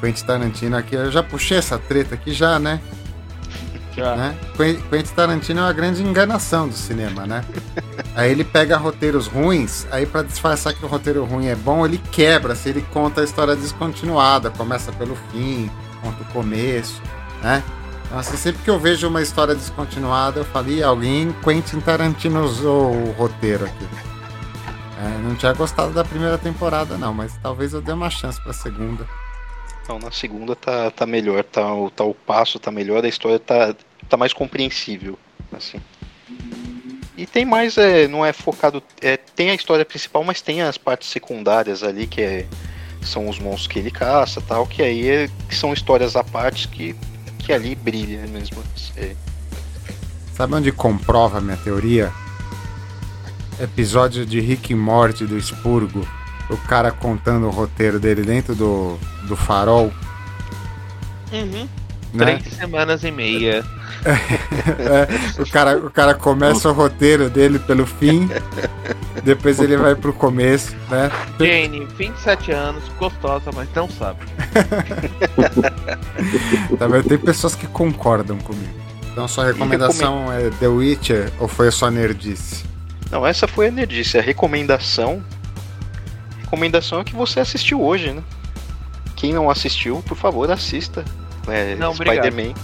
Quentin 0.00 0.24
Tarantino 0.24 0.76
aqui, 0.76 0.94
eu 0.94 1.10
já 1.10 1.22
puxei 1.22 1.58
essa 1.58 1.78
treta 1.78 2.14
aqui 2.14 2.32
já, 2.32 2.58
né? 2.58 2.80
Já. 3.96 4.16
Né? 4.16 4.36
Quentin 4.90 5.14
Tarantino 5.14 5.60
é 5.60 5.62
uma 5.62 5.72
grande 5.72 6.02
enganação 6.02 6.68
do 6.68 6.74
cinema, 6.74 7.26
né? 7.26 7.44
Aí 8.16 8.30
ele 8.30 8.42
pega 8.42 8.78
roteiros 8.78 9.26
ruins, 9.26 9.86
aí 9.92 10.06
para 10.06 10.22
disfarçar 10.22 10.72
que 10.72 10.84
o 10.84 10.88
roteiro 10.88 11.24
ruim 11.24 11.48
é 11.48 11.54
bom, 11.54 11.84
ele 11.84 11.98
quebra, 12.10 12.54
se 12.54 12.70
ele 12.70 12.80
conta 12.92 13.20
a 13.20 13.24
história 13.24 13.54
descontinuada, 13.54 14.50
começa 14.50 14.90
pelo 14.90 15.14
fim, 15.30 15.70
conta 16.02 16.22
o 16.22 16.26
começo, 16.32 17.00
né? 17.42 17.62
Então, 18.06 18.18
assim, 18.18 18.36
sempre 18.36 18.62
que 18.62 18.70
eu 18.70 18.78
vejo 18.78 19.06
uma 19.08 19.20
história 19.20 19.54
descontinuada, 19.54 20.40
eu 20.40 20.44
falei, 20.46 20.82
alguém 20.82 21.34
Quentin 21.44 21.80
Tarantino 21.80 22.42
usou 22.42 22.92
o 22.92 23.12
roteiro 23.12 23.66
aqui. 23.66 23.86
É, 24.98 25.18
não 25.18 25.34
tinha 25.34 25.52
gostado 25.52 25.92
da 25.92 26.04
primeira 26.04 26.38
temporada, 26.38 26.96
não, 26.96 27.12
mas 27.12 27.36
talvez 27.42 27.74
eu 27.74 27.82
dê 27.82 27.92
uma 27.92 28.08
chance 28.08 28.40
pra 28.42 28.52
segunda. 28.54 29.06
Não, 29.86 29.98
na 29.98 30.10
segunda 30.10 30.56
tá, 30.56 30.90
tá 30.90 31.04
melhor, 31.04 31.44
tá, 31.44 31.62
tá 31.94 32.04
o 32.04 32.14
passo 32.14 32.58
tá 32.58 32.70
melhor, 32.70 33.04
a 33.04 33.08
história 33.08 33.38
tá, 33.38 33.74
tá 34.08 34.16
mais 34.16 34.32
compreensível, 34.32 35.18
assim. 35.52 35.80
E 37.16 37.26
tem 37.26 37.44
mais, 37.44 37.78
é, 37.78 38.06
não 38.06 38.24
é 38.24 38.32
focado, 38.32 38.82
é, 39.00 39.16
tem 39.16 39.50
a 39.50 39.54
história 39.54 39.84
principal, 39.84 40.22
mas 40.22 40.42
tem 40.42 40.60
as 40.62 40.76
partes 40.76 41.08
secundárias 41.08 41.82
ali 41.82 42.06
que 42.06 42.20
é, 42.20 42.46
são 43.00 43.28
os 43.28 43.38
monstros 43.38 43.68
que 43.68 43.78
ele 43.78 43.90
caça, 43.90 44.40
tal, 44.40 44.66
que 44.66 44.82
aí 44.82 45.08
é, 45.08 45.30
que 45.48 45.54
são 45.54 45.72
histórias 45.72 46.14
à 46.14 46.22
parte 46.22 46.68
que, 46.68 46.94
que 47.38 47.52
ali 47.52 47.74
brilha 47.74 48.26
mesmo. 48.26 48.62
É. 48.96 49.14
Sabe 50.34 50.54
onde 50.54 50.70
comprova 50.70 51.38
a 51.38 51.40
minha 51.40 51.56
teoria? 51.56 52.12
Episódio 53.58 54.26
de 54.26 54.38
Rick 54.38 54.72
e 54.72 54.76
Morty 54.76 55.24
do 55.24 55.38
Expurgo 55.38 56.06
o 56.48 56.56
cara 56.56 56.92
contando 56.92 57.46
o 57.46 57.50
roteiro 57.50 57.98
dele 57.98 58.22
dentro 58.22 58.54
do, 58.54 58.98
do 59.26 59.36
farol. 59.36 59.92
Uhum. 61.32 61.68
Né? 62.16 62.38
Três 62.38 62.54
semanas 62.54 63.04
e 63.04 63.10
meia. 63.10 63.64
é, 64.06 65.40
o, 65.40 65.50
cara, 65.50 65.78
o 65.78 65.90
cara 65.90 66.14
começa 66.14 66.68
o 66.68 66.72
roteiro 66.72 67.28
dele 67.28 67.58
pelo 67.58 67.86
fim, 67.86 68.28
depois 69.24 69.58
ele 69.58 69.76
vai 69.76 69.94
pro 69.94 70.12
começo, 70.12 70.74
né? 70.88 71.10
Jane, 71.38 71.86
27 71.96 72.52
anos, 72.52 72.84
gostosa, 72.98 73.50
mas 73.52 73.68
não 73.74 73.88
sabe. 73.90 74.20
tá, 76.78 76.88
mas 76.88 77.06
tem 77.06 77.18
pessoas 77.18 77.54
que 77.54 77.66
concordam 77.66 78.38
comigo. 78.38 78.86
Então 79.12 79.26
sua 79.26 79.46
recomendação 79.46 80.32
é 80.32 80.50
The 80.50 80.68
Witcher 80.68 81.32
ou 81.40 81.48
foi 81.48 81.68
a 81.68 81.72
sua 81.72 81.90
nerdice? 81.90 82.64
Não, 83.10 83.26
essa 83.26 83.48
foi 83.48 83.68
a 83.68 83.70
nerdice. 83.70 84.18
A 84.18 84.22
recomendação 84.22 85.22
recomendação 86.46 87.00
é 87.00 87.04
que 87.04 87.14
você 87.14 87.40
assistiu 87.40 87.82
hoje, 87.82 88.12
né? 88.12 88.22
Quem 89.16 89.32
não 89.32 89.50
assistiu, 89.50 90.02
por 90.06 90.16
favor, 90.16 90.50
assista. 90.50 91.04
É, 91.48 91.76
Spider-Man. 91.94 92.54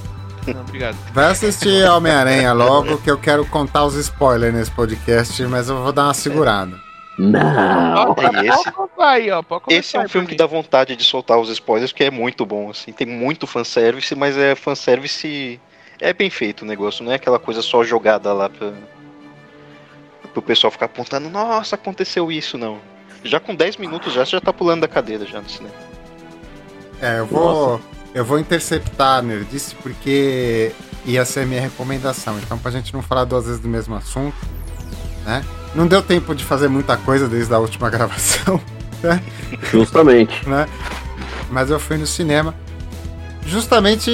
Não, 0.47 0.61
obrigado. 0.61 0.97
Vai 1.13 1.27
assistir 1.27 1.89
Homem-Aranha 1.89 2.53
logo, 2.53 2.99
que 2.99 3.11
eu 3.11 3.19
quero 3.19 3.47
contar 3.47 3.85
os 3.85 3.95
spoilers 3.95 4.55
nesse 4.55 4.71
podcast, 4.71 5.41
mas 5.47 5.69
eu 5.69 5.83
vou 5.83 5.93
dar 5.93 6.05
uma 6.05 6.15
segurada. 6.15 6.77
Não! 7.19 8.15
É 8.19 8.47
esse. 8.47 8.73
Aí, 8.99 9.31
ó, 9.31 9.43
Esse 9.69 9.97
é 9.97 10.01
um 10.01 10.09
filme 10.09 10.27
que 10.27 10.35
dá 10.35 10.47
vontade 10.47 10.97
de 10.97 11.05
soltar 11.05 11.39
os 11.39 11.51
spoilers, 11.51 11.93
porque 11.93 12.05
é 12.05 12.11
muito 12.11 12.47
bom, 12.47 12.71
assim. 12.71 12.93
Tem 12.93 13.07
muito 13.07 13.47
fanservice, 13.47 14.15
mas 14.15 14.37
é 14.37 14.55
fanservice. 14.55 15.61
É 16.01 16.13
bem 16.13 16.31
feito 16.31 16.63
o 16.63 16.65
negócio, 16.65 17.05
não 17.05 17.13
é 17.13 17.17
aquela 17.17 17.39
coisa 17.39 17.63
só 17.63 17.85
jogada 17.85 18.33
lá 18.33 18.49
pra. 18.49 18.73
pro 20.33 20.43
pessoal 20.43 20.71
ficar 20.71 20.87
apontando, 20.87 21.29
nossa, 21.29 21.77
aconteceu 21.77 22.33
isso, 22.33 22.57
não. 22.57 22.79
Já 23.23 23.39
com 23.39 23.55
10 23.55 23.77
minutos 23.77 24.13
já, 24.13 24.25
você 24.25 24.33
já 24.33 24.41
tá 24.41 24.53
pulando 24.53 24.81
da 24.81 24.89
cadeira 24.89 25.25
já 25.25 25.41
no 25.41 25.49
cinema. 25.49 25.75
É, 27.01 27.19
eu 27.21 27.27
vou, 27.27 27.81
eu 28.15 28.25
vou 28.25 28.39
interceptar 28.39 29.19
a 29.19 29.23
Nerdice 29.23 29.75
porque 29.77 30.73
ia 31.05 31.25
ser 31.25 31.41
a 31.41 31.47
minha 31.47 31.61
recomendação. 31.61 32.39
Então, 32.39 32.59
pra 32.59 32.71
gente 32.71 32.93
não 32.93 33.03
falar 33.03 33.25
duas 33.25 33.47
vezes 33.47 33.61
do 33.61 33.69
mesmo 33.69 33.95
assunto, 33.95 34.37
né? 35.25 35.45
Não 35.75 35.87
deu 35.87 36.03
tempo 36.03 36.35
de 36.35 36.45
fazer 36.45 36.69
muita 36.69 36.97
coisa 36.97 37.29
desde 37.29 37.53
a 37.55 37.59
última 37.59 37.89
gravação, 37.91 38.61
Justamente. 39.71 40.49
né? 40.49 40.69
Mas 41.51 41.71
eu 41.71 41.79
fui 41.79 41.97
no 41.97 42.07
cinema 42.07 42.55
justamente 43.47 44.11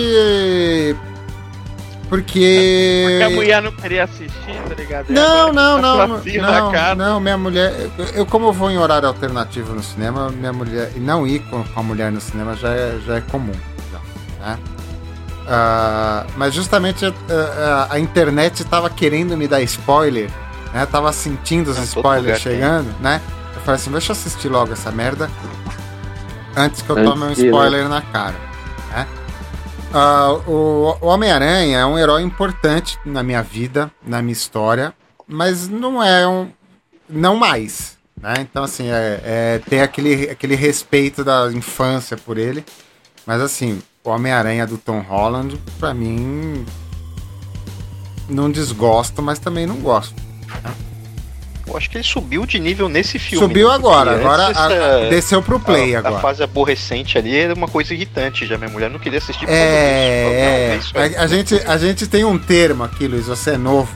porque. 2.09 3.07
Porque 3.11 3.23
a 3.23 3.31
mulher 3.31 3.63
não 3.63 3.73
queria 3.73 4.05
assistir, 4.05 4.63
tá 4.69 4.75
ligado? 4.75 5.11
Não, 5.11 5.53
não, 5.53 5.77
tá 5.77 5.83
não, 5.83 6.09
não, 6.09 6.73
não, 6.73 6.95
não, 6.97 7.21
minha 7.21 7.37
mulher, 7.37 7.91
eu, 7.99 8.05
eu 8.07 8.27
como 8.27 8.47
eu 8.47 8.53
vou 8.53 8.71
em 8.71 8.79
horário 8.79 9.07
alternativo 9.07 9.75
no 9.75 9.83
cinema, 9.83 10.31
minha 10.31 10.53
mulher, 10.53 10.91
e 10.97 10.99
não 10.99 11.27
ir 11.27 11.41
com, 11.41 11.63
com 11.63 11.81
a 11.81 11.83
mulher 11.83 12.11
no 12.11 12.21
cinema 12.21 12.57
já 12.57 12.71
é, 12.71 12.99
já 13.07 13.17
é 13.17 13.21
comum, 13.21 13.53
né? 14.39 14.59
Ah, 15.47 16.27
mas 16.37 16.53
justamente 16.55 17.07
ah, 17.07 17.89
a 17.91 17.99
internet 17.99 18.65
tava 18.65 18.91
querendo 18.91 19.37
me 19.37 19.49
dar 19.49 19.63
spoiler, 19.63 20.31
né? 20.73 20.87
Tava 20.87 21.13
sentindo 21.13 21.71
os 21.71 21.77
todo 21.77 21.87
spoilers 21.87 22.23
lugar 22.23 22.41
tem. 22.41 22.53
chegando, 22.53 23.01
né? 23.01 23.21
Eu 23.55 23.61
falei 23.63 23.81
assim, 23.81 23.91
deixa 23.91 24.13
eu 24.13 24.17
assistir 24.17 24.49
logo 24.49 24.73
essa 24.73 24.91
merda 24.91 25.31
antes 26.57 26.83
que 26.83 26.91
eu 26.91 26.97
Antes 26.97 27.11
tome 27.11 27.25
um 27.25 27.29
né? 27.29 27.33
spoiler 27.33 27.89
na 27.89 28.03
cara, 28.03 28.37
né? 28.91 29.07
Ah, 29.93 30.33
o 30.47 30.69
o 31.01 31.07
Homem-Aranha 31.07 31.79
é 31.79 31.87
um 31.87 31.99
herói 31.99 32.23
importante 32.23 32.99
na 33.05 33.23
minha 33.23 33.43
vida, 33.43 33.91
na 34.07 34.21
minha 34.21 34.33
história, 34.33 34.93
mas 35.27 35.69
não 35.69 36.03
é 36.03 36.27
um. 36.27 36.51
Não 37.09 37.37
mais. 37.37 37.97
Né? 38.21 38.35
Então, 38.41 38.65
assim, 38.65 38.89
é, 38.91 39.21
é 39.25 39.61
ter 39.69 39.81
aquele, 39.81 40.29
aquele 40.31 40.55
respeito 40.55 41.23
da 41.23 41.51
infância 41.53 42.17
por 42.17 42.37
ele. 42.37 42.65
Mas, 43.25 43.41
assim, 43.41 43.81
o 44.09 44.15
Homem-Aranha 44.15 44.67
do 44.67 44.77
Tom 44.79 45.01
Holland, 45.01 45.59
pra 45.79 45.93
mim. 45.95 46.65
Não 48.29 48.51
desgosto, 48.51 49.23
mas 49.23 49.39
também 49.39 49.67
não 49.67 49.77
gosto. 49.77 50.15
Eu 51.67 51.77
acho 51.77 51.91
que 51.91 51.99
ele 51.99 52.05
subiu 52.05 52.47
de 52.47 52.59
nível 52.59 52.89
nesse 52.89 53.19
filme. 53.19 53.47
Subiu 53.47 53.69
né? 53.69 53.75
agora, 53.75 54.17
agora 54.17 54.51
essa- 54.51 54.65
a- 55.07 55.09
desceu 55.11 55.43
pro 55.43 55.61
play 55.61 55.95
a, 55.95 55.99
agora. 55.99 56.17
A 56.17 56.21
fase 56.21 56.43
aborrecente 56.43 57.19
ali 57.19 57.37
era 57.37 57.53
uma 57.55 57.69
coisa 57.69 57.93
irritante 57.93 58.47
já. 58.47 58.57
Minha 58.57 58.71
mulher 58.71 58.91
não 58.91 58.99
queria 58.99 59.19
assistir 59.19 59.47
É, 59.49 60.73
é. 60.73 60.77
isso 60.79 60.97
aí. 60.97 61.15
A, 61.15 61.23
a 61.23 61.27
gente, 61.27 61.55
a 61.55 61.77
gente 61.77 62.07
tem 62.07 62.25
um 62.25 62.39
termo 62.39 62.85
aqui, 62.85 63.07
Luiz. 63.07 63.27
Você 63.27 63.51
é 63.51 63.59
novo. 63.59 63.93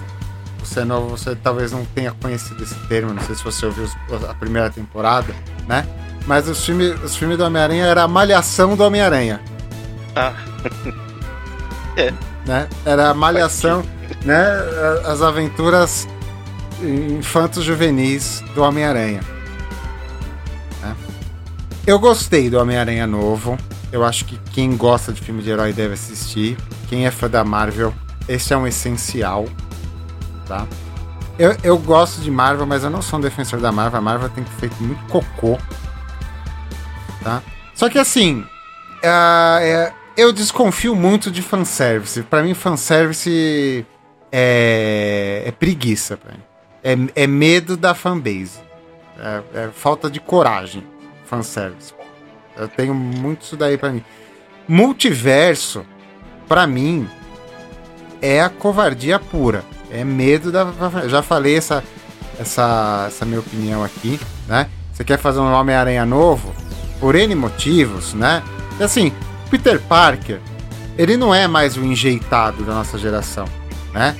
Você 0.62 0.80
é 0.80 0.84
novo, 0.84 1.10
você 1.16 1.34
talvez 1.34 1.72
não 1.72 1.84
tenha 1.84 2.12
conhecido 2.12 2.62
esse 2.62 2.74
termo. 2.88 3.12
Não 3.14 3.22
sei 3.22 3.34
se 3.34 3.42
você 3.42 3.64
ouviu 3.66 3.88
a 4.28 4.34
primeira 4.34 4.68
temporada, 4.70 5.34
né? 5.66 5.86
Mas 6.26 6.48
os 6.48 6.64
filmes 6.64 7.02
os 7.02 7.16
filmes 7.16 7.36
do 7.38 7.44
Homem-Aranha 7.44 7.84
era 7.86 8.02
a 8.02 8.08
malhação 8.08 8.76
do 8.76 8.84
Homem-Aranha. 8.84 9.40
Ah. 10.14 10.32
Né? 12.46 12.68
Era 12.84 13.10
a 13.10 13.14
malhação, 13.14 13.84
né? 14.24 14.44
As 15.06 15.22
aventuras 15.22 16.08
infantos 16.82 17.64
juvenis 17.64 18.42
do 18.54 18.62
Homem-Aranha. 18.62 19.20
né? 20.80 20.96
Eu 21.86 21.98
gostei 21.98 22.50
do 22.50 22.58
Homem-Aranha 22.58 23.06
novo. 23.06 23.56
Eu 23.92 24.04
acho 24.04 24.24
que 24.24 24.38
quem 24.52 24.76
gosta 24.76 25.12
de 25.12 25.20
filme 25.20 25.42
de 25.42 25.50
herói 25.50 25.72
deve 25.72 25.94
assistir. 25.94 26.56
Quem 26.88 27.06
é 27.06 27.10
fã 27.10 27.28
da 27.28 27.44
Marvel, 27.44 27.94
esse 28.28 28.52
é 28.52 28.56
um 28.56 28.66
essencial. 28.66 29.46
Tá? 30.48 30.66
Eu, 31.38 31.56
eu 31.62 31.78
gosto 31.78 32.20
de 32.20 32.30
Marvel, 32.30 32.66
mas 32.66 32.82
eu 32.84 32.90
não 32.90 33.02
sou 33.02 33.18
um 33.18 33.22
defensor 33.22 33.60
da 33.60 33.70
Marvel. 33.70 33.98
A 33.98 34.02
Marvel 34.02 34.28
tem 34.30 34.44
feito 34.58 34.82
muito 34.82 35.04
cocô. 35.06 35.58
Tá? 37.22 37.42
Só 37.74 37.88
que 37.88 37.98
assim, 37.98 38.44
ah, 39.04 39.58
é, 39.60 39.92
eu 40.16 40.32
desconfio 40.32 40.94
muito 40.94 41.30
de 41.30 41.42
fanservice. 41.42 42.22
Pra 42.22 42.42
mim, 42.42 42.54
fanservice 42.54 43.86
é, 44.30 45.42
é 45.46 45.50
preguiça. 45.52 46.18
É, 46.82 46.96
é 47.14 47.26
medo 47.26 47.76
da 47.76 47.94
fanbase. 47.94 48.60
É, 49.18 49.64
é 49.64 49.68
falta 49.68 50.10
de 50.10 50.20
coragem. 50.20 50.84
Fanservice. 51.26 51.94
Eu 52.56 52.68
tenho 52.68 52.94
muito 52.94 53.42
isso 53.42 53.56
daí 53.56 53.78
pra 53.78 53.90
mim. 53.90 54.04
Multiverso, 54.68 55.84
pra 56.46 56.66
mim, 56.66 57.08
é 58.20 58.40
a 58.40 58.48
covardia 58.48 59.18
pura. 59.18 59.64
É 59.90 60.04
medo 60.04 60.52
da. 60.52 60.72
Já 61.08 61.22
falei 61.22 61.56
essa, 61.56 61.82
essa, 62.38 63.04
essa 63.08 63.24
minha 63.24 63.40
opinião 63.40 63.82
aqui, 63.82 64.18
né? 64.46 64.68
Você 64.92 65.04
quer 65.04 65.18
fazer 65.18 65.40
um 65.40 65.52
Homem-Aranha 65.52 66.04
novo? 66.04 66.54
Por 67.00 67.14
N 67.14 67.34
motivos, 67.34 68.14
né? 68.14 68.42
Assim, 68.78 69.12
Peter 69.52 69.78
Parker, 69.82 70.40
ele 70.96 71.14
não 71.14 71.34
é 71.34 71.46
mais 71.46 71.76
o 71.76 71.84
enjeitado 71.84 72.64
da 72.64 72.72
nossa 72.72 72.96
geração, 72.96 73.44
né? 73.92 74.16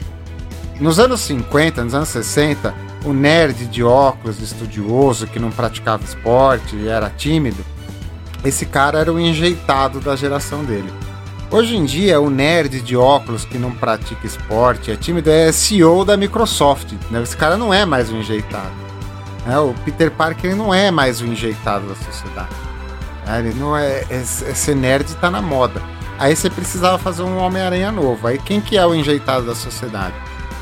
Nos 0.79 0.99
anos 0.99 1.23
50, 1.23 1.85
nos 1.85 1.95
anos 1.95 2.11
60, 2.11 2.75
o 3.03 3.15
nerd 3.15 3.65
de 3.65 3.83
óculos, 3.83 4.43
estudioso, 4.43 5.27
que 5.27 5.39
não 5.39 5.51
praticava 5.51 6.05
esporte 6.05 6.77
e 6.77 6.87
era 6.87 7.09
tímido, 7.09 7.65
esse 8.45 8.67
cara 8.67 8.99
era 8.99 9.11
o 9.11 9.19
enjeitado 9.19 10.01
da 10.01 10.15
geração 10.15 10.63
dele. 10.65 10.93
Hoje 11.51 11.77
em 11.77 11.87
dia, 11.87 12.21
o 12.21 12.29
nerd 12.29 12.83
de 12.83 12.95
óculos 12.95 13.47
que 13.47 13.57
não 13.57 13.73
pratica 13.73 14.27
esporte, 14.27 14.91
é 14.91 14.97
tímido, 14.97 15.31
é 15.31 15.51
CEO 15.51 16.05
da 16.05 16.15
Microsoft. 16.15 16.93
Né? 17.11 17.23
Esse 17.23 17.39
cara 17.39 17.57
não 17.57 17.73
é 17.73 17.87
mais 17.87 18.11
o 18.11 18.17
enjeitado. 18.17 18.73
né? 19.47 19.59
O 19.59 19.73
Peter 19.83 20.11
Parker 20.11 20.55
não 20.55 20.75
é 20.75 20.91
mais 20.91 21.23
o 21.23 21.27
enjeitado 21.27 21.87
da 21.87 21.95
sociedade. 21.95 22.72
Ele 23.27 23.55
não 23.55 23.77
é, 23.77 24.01
é, 24.11 24.17
é 24.21 24.25
ser 24.25 24.75
nerd 24.77 25.15
tá 25.17 25.31
na 25.31 25.41
moda. 25.43 25.81
Aí 26.19 26.35
você 26.37 26.49
precisava 26.51 26.99
fazer 26.99 27.23
um 27.23 27.39
Homem-Aranha 27.39 27.91
novo. 27.91 28.27
Aí 28.27 28.39
quem 28.39 28.61
que 28.61 28.77
é 28.77 28.85
o 28.87 28.95
enjeitado 28.95 29.47
da 29.47 29.55
sociedade? 29.55 30.15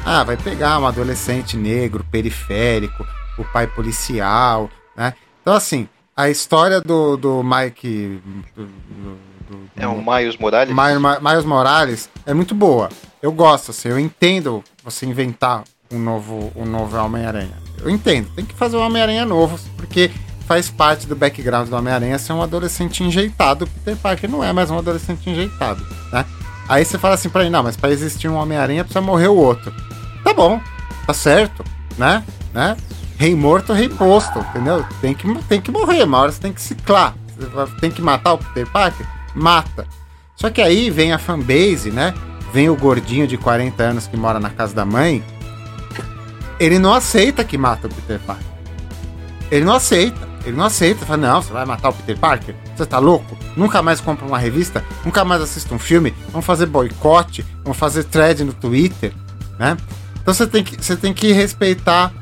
Ah, 0.05 0.23
vai 0.25 0.37
pegar 0.37 0.79
um 0.79 0.87
adolescente 0.87 1.57
negro, 1.57 2.05
periférico, 2.11 3.07
o 3.37 3.45
pai 3.45 3.67
policial, 3.67 4.71
né? 4.97 5.13
Então, 5.43 5.53
assim, 5.55 5.89
a 6.17 6.29
história 6.31 6.81
do, 6.81 7.17
do 7.17 7.43
Mike. 7.43 8.23
do- 8.57 8.65
do- 8.67 9.71
É 9.77 9.87
o 9.87 9.97
Miles 10.03 10.37
Morales? 10.37 10.75
Miles, 10.75 11.21
Miles 11.21 11.45
Morales 11.45 12.11
é 12.25 12.33
muito 12.33 12.55
boa. 12.55 12.89
Eu 13.21 13.33
gosto, 13.33 13.73
assim, 13.73 13.89
eu 13.89 13.99
entendo 13.99 14.63
você 14.85 15.05
inventar 15.05 15.65
um 15.91 15.99
novo, 15.99 16.53
um 16.55 16.65
novo 16.65 16.97
Homem-Aranha. 16.97 17.59
Eu 17.83 17.91
entendo, 17.91 18.29
tem 18.35 18.45
que 18.45 18.55
fazer 18.55 18.77
um 18.77 18.81
Homem-Aranha 18.81 19.25
novo, 19.27 19.59
porque 19.77 20.11
faz 20.51 20.69
parte 20.69 21.07
do 21.07 21.15
background 21.15 21.69
do 21.69 21.77
Homem-Aranha 21.77 22.19
ser 22.19 22.33
um 22.33 22.43
adolescente 22.43 23.05
enjeitado. 23.05 23.69
Peter 23.69 23.97
Parker 23.97 24.29
não 24.29 24.43
é 24.43 24.53
mais 24.53 24.69
um 24.69 24.77
adolescente 24.77 25.31
enjeitado, 25.31 25.87
né? 26.13 26.27
Aí 26.69 26.85
você 26.85 26.99
fala 26.99 27.15
assim 27.15 27.29
pra 27.29 27.43
ele, 27.43 27.51
não, 27.51 27.63
mas 27.63 27.77
pra 27.77 27.89
existir 27.89 28.27
um 28.27 28.35
Homem-Aranha 28.35 28.83
precisa 28.83 29.01
morrer 29.01 29.29
o 29.29 29.37
outro. 29.37 29.73
Tá 30.25 30.35
bom, 30.35 30.61
tá 31.07 31.15
certo, 31.15 31.65
né? 31.97 32.25
né? 32.53 32.77
Rei 33.17 33.33
morto, 33.33 33.73
rei 33.73 33.89
posto, 33.89 34.41
entendeu? 34.41 34.85
Tem 35.01 35.15
que, 35.15 35.33
tem 35.45 35.61
que 35.61 35.71
morrer, 35.71 36.03
uma 36.03 36.19
hora 36.19 36.33
você 36.33 36.41
tem 36.41 36.53
que 36.53 36.61
ciclar. 36.61 37.15
Tem 37.81 37.93
que 37.93 38.03
matar 38.03 38.33
o 38.33 38.39
Peter 38.39 38.67
Parker? 38.67 39.07
Mata. 39.37 39.87
Só 40.35 40.51
que 40.51 40.61
aí 40.61 40.91
vem 40.91 41.13
a 41.13 41.19
fanbase, 41.19 41.93
né? 41.93 42.13
Vem 42.53 42.69
o 42.69 42.75
gordinho 42.75 43.29
de 43.29 43.39
40 43.39 43.81
anos 43.85 44.09
que 44.09 44.17
mora 44.17 44.41
na 44.41 44.51
casa 44.51 44.75
da 44.75 44.85
mãe. 44.85 45.23
Ele 46.59 46.81
não 46.81 46.93
aceita 46.93 47.45
que 47.45 47.57
mata 47.57 47.87
o 47.87 47.95
Peter 47.95 48.19
Parker. 48.19 48.50
Ele 49.51 49.65
não 49.65 49.75
aceita. 49.75 50.29
Ele 50.45 50.57
não 50.57 50.65
aceita. 50.65 51.05
Fala, 51.05 51.17
não, 51.19 51.43
você 51.43 51.53
vai 51.53 51.65
matar 51.67 51.89
o 51.91 51.93
Peter 51.93 52.19
Parker? 52.19 52.55
Você 52.77 52.87
tá 52.87 52.99
louco? 52.99 53.37
Nunca 53.57 53.83
mais 53.83 54.01
compra 54.01 54.27
uma 54.27 54.39
revista? 54.39 54.85
Nunca 55.05 55.25
mais 55.25 55.43
assista 55.43 55.75
um 55.75 55.79
filme? 55.79 56.15
Vamos 56.31 56.47
fazer 56.47 56.67
boicote? 56.67 57.45
Vamos 57.63 57.79
fazer 57.79 58.05
thread 58.05 58.45
no 58.45 58.53
Twitter? 58.53 59.13
Né? 59.59 59.77
Então 60.23 60.33
você 60.33 60.47
tem 60.47 60.63
que, 60.65 60.83
você 60.83 60.97
tem 60.97 61.13
que 61.13 61.33
respeitar. 61.33 62.13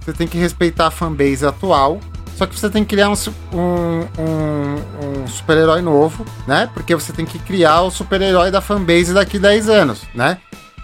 Você 0.00 0.12
tem 0.12 0.26
que 0.28 0.38
respeitar 0.38 0.86
a 0.86 0.90
fanbase 0.90 1.44
atual. 1.44 2.00
Só 2.36 2.46
que 2.46 2.58
você 2.58 2.68
tem 2.68 2.84
que 2.84 2.90
criar 2.90 3.08
um, 3.08 3.14
um, 3.52 4.00
um- 4.18 5.22
um 5.22 5.26
super-herói 5.26 5.80
novo, 5.80 6.24
né? 6.46 6.68
Porque 6.74 6.94
você 6.94 7.10
tem 7.12 7.24
que 7.24 7.38
criar 7.38 7.80
o 7.80 7.90
super-herói 7.90 8.50
da 8.50 8.60
fanbase 8.60 9.14
daqui 9.14 9.38
10 9.38 9.68
anos, 9.70 10.02
né? 10.14 10.36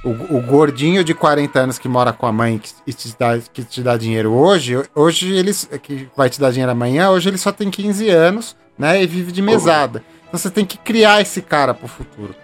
O, 0.04 0.36
o 0.36 0.40
gordinho 0.42 1.04
de 1.04 1.14
40 1.14 1.60
anos 1.60 1.78
que 1.78 1.88
mora 1.88 2.12
com 2.12 2.26
a 2.26 2.32
mãe 2.32 2.58
que, 2.58 2.70
e 2.86 2.92
te 2.92 3.14
dá, 3.16 3.38
que 3.38 3.62
te 3.62 3.82
dá 3.82 3.96
dinheiro 3.96 4.32
hoje, 4.32 4.82
hoje 4.96 5.32
eles 5.32 5.68
que 5.82 6.08
vai 6.16 6.28
te 6.28 6.40
dar 6.40 6.50
dinheiro 6.50 6.72
amanhã, 6.72 7.10
hoje 7.10 7.28
ele 7.28 7.38
só 7.38 7.52
tem 7.52 7.70
15 7.70 8.08
anos, 8.08 8.56
né? 8.76 9.00
E 9.02 9.06
vive 9.06 9.30
de 9.30 9.40
mesada. 9.40 10.02
Então 10.28 10.38
você 10.40 10.50
tem 10.50 10.64
que 10.64 10.76
criar 10.76 11.20
esse 11.20 11.40
cara 11.40 11.72
pro 11.72 11.86
futuro. 11.86 12.34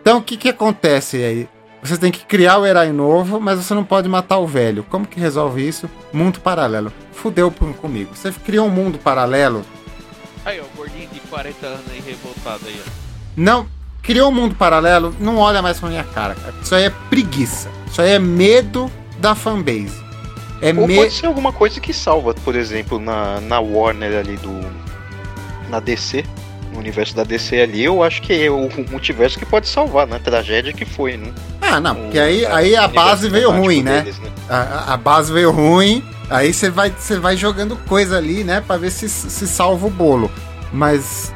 Então 0.00 0.18
o 0.18 0.22
que 0.22 0.36
que 0.38 0.48
acontece 0.48 1.16
aí? 1.18 1.48
Você 1.82 1.98
tem 1.98 2.10
que 2.10 2.24
criar 2.24 2.58
o 2.58 2.66
herói 2.66 2.90
novo, 2.92 3.38
mas 3.38 3.58
você 3.62 3.74
não 3.74 3.84
pode 3.84 4.08
matar 4.08 4.38
o 4.38 4.46
velho. 4.46 4.82
Como 4.84 5.06
que 5.06 5.20
resolve 5.20 5.66
isso? 5.68 5.88
Mundo 6.12 6.40
paralelo. 6.40 6.90
Fudeu 7.12 7.50
com- 7.50 7.72
comigo. 7.74 8.10
Você 8.14 8.32
criou 8.32 8.66
um 8.66 8.70
mundo 8.70 8.98
paralelo. 8.98 9.64
Aí, 10.44 10.58
ó, 10.60 10.64
o 10.64 10.76
gordinho 10.76 11.08
de 11.10 11.20
40 11.20 11.66
anos 11.66 11.80
aí 11.90 12.00
revoltado 12.00 12.60
aí, 12.66 12.80
ó. 12.86 12.90
Não. 13.36 13.68
Criou 14.06 14.30
um 14.30 14.34
mundo 14.34 14.54
paralelo, 14.54 15.14
não 15.18 15.36
olha 15.38 15.60
mais 15.60 15.78
pra 15.80 15.88
minha 15.88 16.04
cara, 16.04 16.34
cara. 16.36 16.54
Isso 16.62 16.74
aí 16.74 16.84
é 16.84 16.90
preguiça. 17.10 17.68
Isso 17.90 18.00
aí 18.00 18.12
é 18.12 18.18
medo 18.18 18.90
da 19.18 19.34
fanbase. 19.34 20.04
É 20.62 20.68
Ou 20.68 20.86
medo. 20.86 21.00
pode 21.00 21.12
ser 21.12 21.26
alguma 21.26 21.52
coisa 21.52 21.80
que 21.80 21.92
salva, 21.92 22.32
por 22.34 22.54
exemplo, 22.54 22.98
na, 23.00 23.40
na 23.40 23.58
Warner 23.60 24.18
ali 24.20 24.36
do. 24.36 24.60
Na 25.68 25.80
DC, 25.80 26.24
no 26.72 26.78
universo 26.78 27.16
da 27.16 27.24
DC 27.24 27.60
ali, 27.60 27.82
eu 27.84 28.02
acho 28.02 28.22
que 28.22 28.32
é 28.44 28.48
o 28.50 28.68
multiverso 28.90 29.36
que 29.38 29.44
pode 29.44 29.66
salvar, 29.68 30.06
na 30.06 30.18
tragédia 30.20 30.72
que 30.72 30.84
foi, 30.84 31.16
né? 31.16 31.32
Ah, 31.60 31.80
não, 31.80 31.94
porque 31.96 32.18
O- 32.18 32.22
aí, 32.22 32.46
aí 32.46 32.76
a 32.76 32.86
base 32.86 33.28
veio 33.28 33.50
ruim, 33.50 33.82
né? 33.82 34.02
deles, 34.02 34.20
A, 34.48 34.56
a- 34.56 34.94
a 34.94 34.96
base 34.96 35.32
veio 35.32 35.50
ruim, 35.50 36.04
aí 36.30 36.52
você 36.54 36.70
vai, 36.70 36.92
vai 37.20 37.36
jogando 37.36 37.76
coisa 37.88 38.16
ali, 38.16 38.44
né, 38.44 38.62
Pra 38.64 38.76
ver 38.76 38.90
se, 38.92 39.08
se 39.08 39.48
salva 39.48 39.86
o 39.88 39.90
bolo. 39.90 40.30
Mas. 40.72 41.32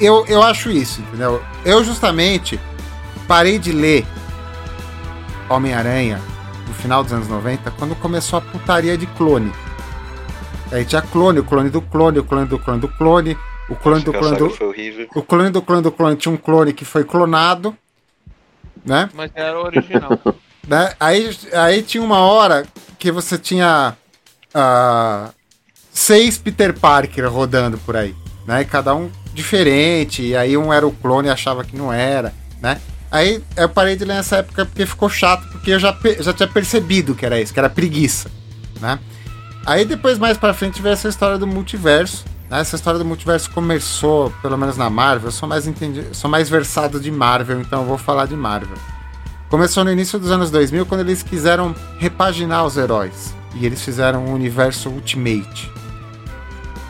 Eu, 0.00 0.24
eu 0.26 0.42
acho 0.42 0.70
isso, 0.70 1.00
entendeu? 1.00 1.42
Eu 1.64 1.82
justamente 1.82 2.58
parei 3.26 3.58
de 3.58 3.72
ler 3.72 4.06
Homem-Aranha 5.48 6.20
no 6.66 6.74
final 6.74 7.02
dos 7.02 7.12
anos 7.12 7.28
90, 7.28 7.70
quando 7.72 7.96
começou 7.96 8.38
a 8.38 8.42
putaria 8.42 8.96
de 8.96 9.06
clone. 9.06 9.52
Aí 10.70 10.84
tinha 10.84 11.00
clone, 11.00 11.40
o 11.40 11.44
clone 11.44 11.70
do 11.70 11.80
clone, 11.80 12.18
o 12.18 12.24
clone 12.24 12.46
do 12.46 12.58
clone 12.58 12.80
do 12.80 12.88
clone, 12.88 13.38
o 13.68 13.74
clone 13.74 14.02
do 14.02 14.12
clone 14.12 14.36
do. 14.36 14.46
O 15.14 15.22
clone 15.22 15.50
do 15.50 15.62
clone 15.62 15.82
do 15.82 15.92
clone 15.92 16.16
tinha 16.16 16.32
um 16.32 16.36
clone 16.36 16.72
que 16.72 16.84
foi 16.84 17.04
clonado, 17.04 17.76
né? 18.84 19.08
Mas 19.14 19.30
era 19.34 19.58
o 19.58 19.64
original. 19.64 20.10
né? 20.68 20.92
Aí, 21.00 21.36
aí 21.54 21.82
tinha 21.82 22.02
uma 22.02 22.20
hora 22.20 22.66
que 22.98 23.10
você 23.10 23.38
tinha 23.38 23.96
ah, 24.54 25.30
seis 25.90 26.36
Peter 26.36 26.78
Parker 26.78 27.30
rodando 27.30 27.78
por 27.78 27.96
aí, 27.96 28.14
né? 28.46 28.64
Cada 28.64 28.94
um 28.94 29.10
diferente, 29.34 30.22
e 30.22 30.36
aí 30.36 30.56
um 30.56 30.72
era 30.72 30.86
o 30.86 30.92
clone 30.92 31.28
e 31.28 31.30
achava 31.30 31.64
que 31.64 31.76
não 31.76 31.92
era, 31.92 32.32
né? 32.60 32.80
Aí 33.10 33.42
eu 33.56 33.68
parei 33.68 33.96
de 33.96 34.04
ler 34.04 34.14
nessa 34.14 34.36
época 34.36 34.66
porque 34.66 34.84
ficou 34.84 35.08
chato, 35.08 35.46
porque 35.48 35.70
eu 35.70 35.78
já, 35.78 35.96
já 36.20 36.32
tinha 36.32 36.48
percebido 36.48 37.14
que 37.14 37.24
era 37.24 37.40
isso, 37.40 37.52
que 37.52 37.58
era 37.58 37.70
preguiça, 37.70 38.30
né? 38.80 38.98
Aí 39.64 39.84
depois, 39.84 40.18
mais 40.18 40.36
pra 40.36 40.54
frente, 40.54 40.80
veio 40.80 40.92
essa 40.92 41.08
história 41.08 41.38
do 41.38 41.46
multiverso. 41.46 42.24
né? 42.50 42.60
Essa 42.60 42.76
história 42.76 42.98
do 42.98 43.04
multiverso 43.04 43.50
começou, 43.50 44.32
pelo 44.42 44.56
menos 44.56 44.76
na 44.76 44.88
Marvel, 44.90 45.28
eu 45.28 45.32
sou 45.32 45.48
mais, 45.48 45.66
entendi, 45.66 46.04
sou 46.12 46.30
mais 46.30 46.48
versado 46.48 46.98
de 46.98 47.10
Marvel, 47.10 47.60
então 47.60 47.80
eu 47.82 47.86
vou 47.86 47.98
falar 47.98 48.26
de 48.26 48.36
Marvel. 48.36 48.76
Começou 49.48 49.84
no 49.84 49.90
início 49.90 50.18
dos 50.18 50.30
anos 50.30 50.50
2000, 50.50 50.84
quando 50.84 51.00
eles 51.00 51.22
quiseram 51.22 51.74
repaginar 51.98 52.66
os 52.66 52.76
heróis. 52.76 53.34
E 53.54 53.64
eles 53.64 53.82
fizeram 53.82 54.26
o 54.26 54.34
universo 54.34 54.90
Ultimate. 54.90 55.72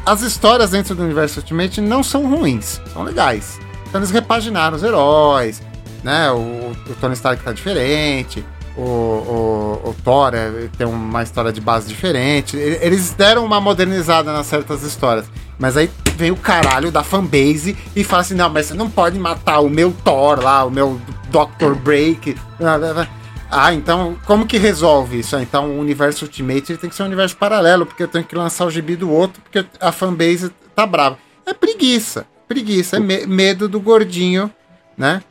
As 0.08 0.22
histórias 0.22 0.70
dentro 0.70 0.94
do 0.94 1.02
universo 1.02 1.40
Ultimate 1.40 1.82
não 1.82 2.02
são 2.02 2.26
ruins, 2.26 2.80
são 2.94 3.02
legais. 3.02 3.60
Então 3.86 4.00
eles 4.00 4.10
repaginaram 4.10 4.74
os 4.74 4.82
heróis, 4.82 5.60
né? 6.02 6.30
O, 6.30 6.36
o 6.36 6.94
Tony 6.98 7.12
Stark 7.12 7.42
tá 7.42 7.52
diferente, 7.52 8.42
o, 8.74 8.80
o, 8.80 9.88
o 9.90 9.96
Thor 10.02 10.34
é- 10.34 10.68
tem 10.78 10.86
uma 10.86 11.22
história 11.22 11.52
de 11.52 11.60
base 11.60 11.88
diferente. 11.88 12.56
Eles 12.56 13.10
deram 13.10 13.44
uma 13.44 13.60
modernizada 13.60 14.32
nas 14.32 14.46
certas 14.46 14.82
histórias. 14.82 15.26
Mas 15.58 15.76
aí 15.76 15.90
vem 16.16 16.30
o 16.30 16.36
caralho 16.36 16.90
da 16.90 17.02
fanbase 17.02 17.76
e 17.94 18.02
fala 18.02 18.22
assim: 18.22 18.34
não, 18.34 18.48
mas 18.48 18.64
você 18.64 18.74
não 18.74 18.88
pode 18.88 19.18
matar 19.18 19.60
o 19.60 19.68
meu 19.68 19.92
Thor 20.02 20.40
lá, 20.42 20.64
o 20.64 20.70
meu 20.70 20.98
Dr. 21.30 21.74
Break. 21.74 22.34
blá, 22.58 22.78
blá, 22.78 22.94
blá." 22.94 23.08
Ah, 23.50 23.72
então 23.72 24.18
como 24.26 24.46
que 24.46 24.58
resolve 24.58 25.20
isso? 25.20 25.34
Ah, 25.36 25.42
Então 25.42 25.70
o 25.70 25.78
universo 25.80 26.24
Ultimate 26.26 26.76
tem 26.76 26.90
que 26.90 26.94
ser 26.96 27.02
um 27.02 27.06
universo 27.06 27.36
paralelo, 27.36 27.86
porque 27.86 28.02
eu 28.02 28.08
tenho 28.08 28.24
que 28.24 28.34
lançar 28.34 28.66
o 28.66 28.70
gibi 28.70 28.94
do 28.96 29.10
outro, 29.10 29.40
porque 29.42 29.64
a 29.80 29.90
fanbase 29.92 30.50
tá 30.74 30.86
brava. 30.86 31.18
É 31.46 31.54
preguiça, 31.54 32.26
preguiça, 32.46 32.96
é 32.96 33.00
me- 33.00 33.26
medo 33.26 33.68
do 33.68 33.80
gordinho, 33.80 34.52
né? 34.96 35.22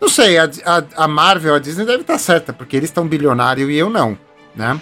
Não 0.00 0.08
sei, 0.08 0.38
a, 0.38 0.50
a, 0.64 1.04
a 1.04 1.08
Marvel, 1.08 1.54
a 1.54 1.58
Disney 1.58 1.84
deve 1.84 2.00
estar 2.00 2.18
certa, 2.18 2.52
porque 2.52 2.76
eles 2.76 2.88
estão 2.90 3.06
bilionário 3.06 3.70
e 3.70 3.76
eu 3.78 3.88
não, 3.90 4.18
né? 4.56 4.80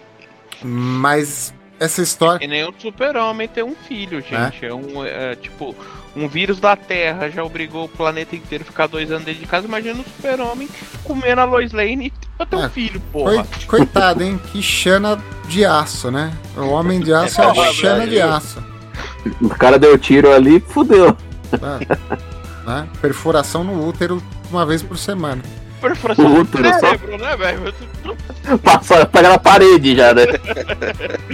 Mas 0.62 1.52
essa 1.78 2.02
história. 2.02 2.44
E 2.44 2.48
nem 2.48 2.64
o 2.68 2.74
super-homem 2.78 3.48
ter 3.48 3.62
um 3.64 3.74
filho, 3.74 4.20
gente. 4.20 4.64
É, 4.64 4.72
um, 4.72 5.04
é, 5.04 5.34
tipo, 5.36 5.74
um 6.16 6.26
vírus 6.28 6.58
da 6.58 6.74
Terra 6.74 7.28
já 7.30 7.44
obrigou 7.44 7.84
o 7.84 7.88
planeta 7.88 8.34
inteiro 8.34 8.64
a 8.64 8.66
ficar 8.66 8.86
dois 8.86 9.10
anos 9.12 9.24
dentro 9.24 9.40
de 9.40 9.46
casa. 9.46 9.66
Imagina 9.66 10.00
o 10.00 10.04
super-homem 10.04 10.68
comendo 11.04 11.40
a 11.40 11.44
Lois 11.44 11.72
Lane 11.72 12.12
pra 12.36 12.46
ter 12.46 12.56
É, 12.56 12.58
um 12.66 12.70
filho, 12.70 13.00
Coi- 13.12 13.36
porra. 13.36 13.46
coitado, 13.66 14.22
hein? 14.24 14.40
Que 14.50 14.62
chana 14.62 15.18
de 15.46 15.64
aço, 15.64 16.10
né? 16.10 16.32
O 16.56 16.68
homem 16.70 17.00
de 17.00 17.12
aço 17.12 17.40
é 17.40 17.44
a 17.44 17.52
Porra, 17.54 17.72
chana 17.72 18.06
de 18.06 18.20
aço. 18.20 18.64
O 19.42 19.48
cara 19.50 19.78
deu 19.78 19.96
tiro 19.98 20.32
ali, 20.32 20.58
fudeu. 20.60 21.16
Né? 22.66 22.88
Perfuração 23.00 23.62
no 23.62 23.86
útero 23.86 24.22
uma 24.50 24.64
vez 24.66 24.82
por 24.82 24.96
semana. 24.98 25.42
Perfuração 25.80 26.24
do 26.24 26.40
Útero, 26.40 26.68
só- 26.74 26.80
cérebro, 26.80 27.18
né, 27.18 27.36
velho? 27.36 27.74
Passa, 28.62 29.04
pega 29.06 29.28
na 29.30 29.38
parede 29.38 29.96
já, 29.96 30.14
né? 30.14 30.24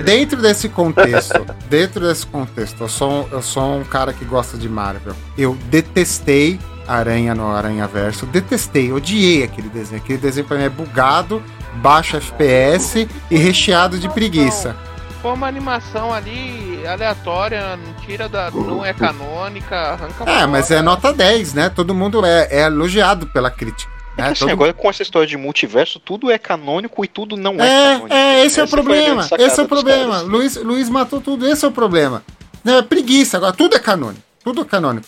Dentro 0.04 0.40
desse 0.40 0.68
contexto, 0.68 1.46
dentro 1.68 2.00
desse 2.06 2.26
contexto, 2.26 2.80
eu 2.82 2.88
sou, 2.88 3.10
um- 3.10 3.28
eu 3.32 3.42
sou 3.42 3.78
um 3.80 3.84
cara 3.84 4.12
que 4.12 4.24
gosta 4.24 4.56
de 4.56 4.68
Marvel. 4.68 5.14
Eu 5.36 5.56
detestei 5.70 6.58
Aranha 6.88 7.34
no 7.34 7.50
Aranha 7.54 7.86
Verso, 7.86 8.26
detestei, 8.26 8.92
odiei 8.92 9.44
aquele 9.44 9.68
desenho. 9.68 10.00
Aquele 10.02 10.18
desenho 10.18 10.46
pra 10.46 10.56
mim 10.56 10.64
é 10.64 10.68
bugado, 10.68 11.42
baixo 11.74 12.16
FPS 12.16 13.08
e 13.30 13.36
recheado 13.36 13.98
de 13.98 14.08
preguiça. 14.08 14.74
Foi 15.20 15.32
uma 15.34 15.46
animação 15.46 16.12
ali 16.12 16.82
aleatória, 16.84 17.76
não 17.76 17.92
tira 18.04 18.28
da. 18.28 18.50
não 18.50 18.84
é 18.84 18.92
canônica, 18.92 19.76
arranca 19.76 20.28
É, 20.28 20.46
mas 20.46 20.68
é 20.72 20.82
nota 20.82 21.12
10, 21.12 21.54
né? 21.54 21.68
Todo 21.68 21.94
mundo 21.94 22.24
é, 22.26 22.48
é 22.50 22.62
elogiado 22.62 23.26
pela 23.28 23.48
crítica. 23.48 23.92
É 24.12 24.16
que 24.16 24.22
né? 24.22 24.28
assim, 24.28 24.40
Todo- 24.40 24.50
agora 24.52 24.72
com 24.72 24.90
essa 24.90 25.02
história 25.02 25.26
de 25.26 25.36
multiverso, 25.36 25.98
tudo 25.98 26.30
é 26.30 26.38
canônico 26.38 27.04
e 27.04 27.08
tudo 27.08 27.36
não 27.36 27.54
é, 27.60 27.66
É, 27.66 27.92
canônico. 27.94 28.14
é, 28.14 28.44
esse 28.44 28.60
é 28.60 28.62
o 28.62 28.64
Essa 28.64 28.76
problema. 28.76 29.28
Esse 29.38 29.60
é 29.60 29.62
o 29.62 29.68
problema. 29.68 30.12
caras. 30.14 30.28
Luiz, 30.28 30.56
Luiz 30.56 30.88
matou 30.88 31.20
tudo, 31.20 31.46
esse 31.46 31.64
é 31.64 31.68
o 31.68 31.72
problema. 31.72 32.22
Não, 32.62 32.78
é 32.78 32.82
preguiça, 32.82 33.36
agora 33.38 33.52
tudo 33.52 33.74
é 33.74 33.78
canônico. 33.78 34.22
Tudo 34.44 34.60
é 34.60 34.64
canônico. 34.64 35.06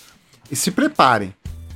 E 0.51 0.57
se 0.57 0.71
preparem. 0.71 1.35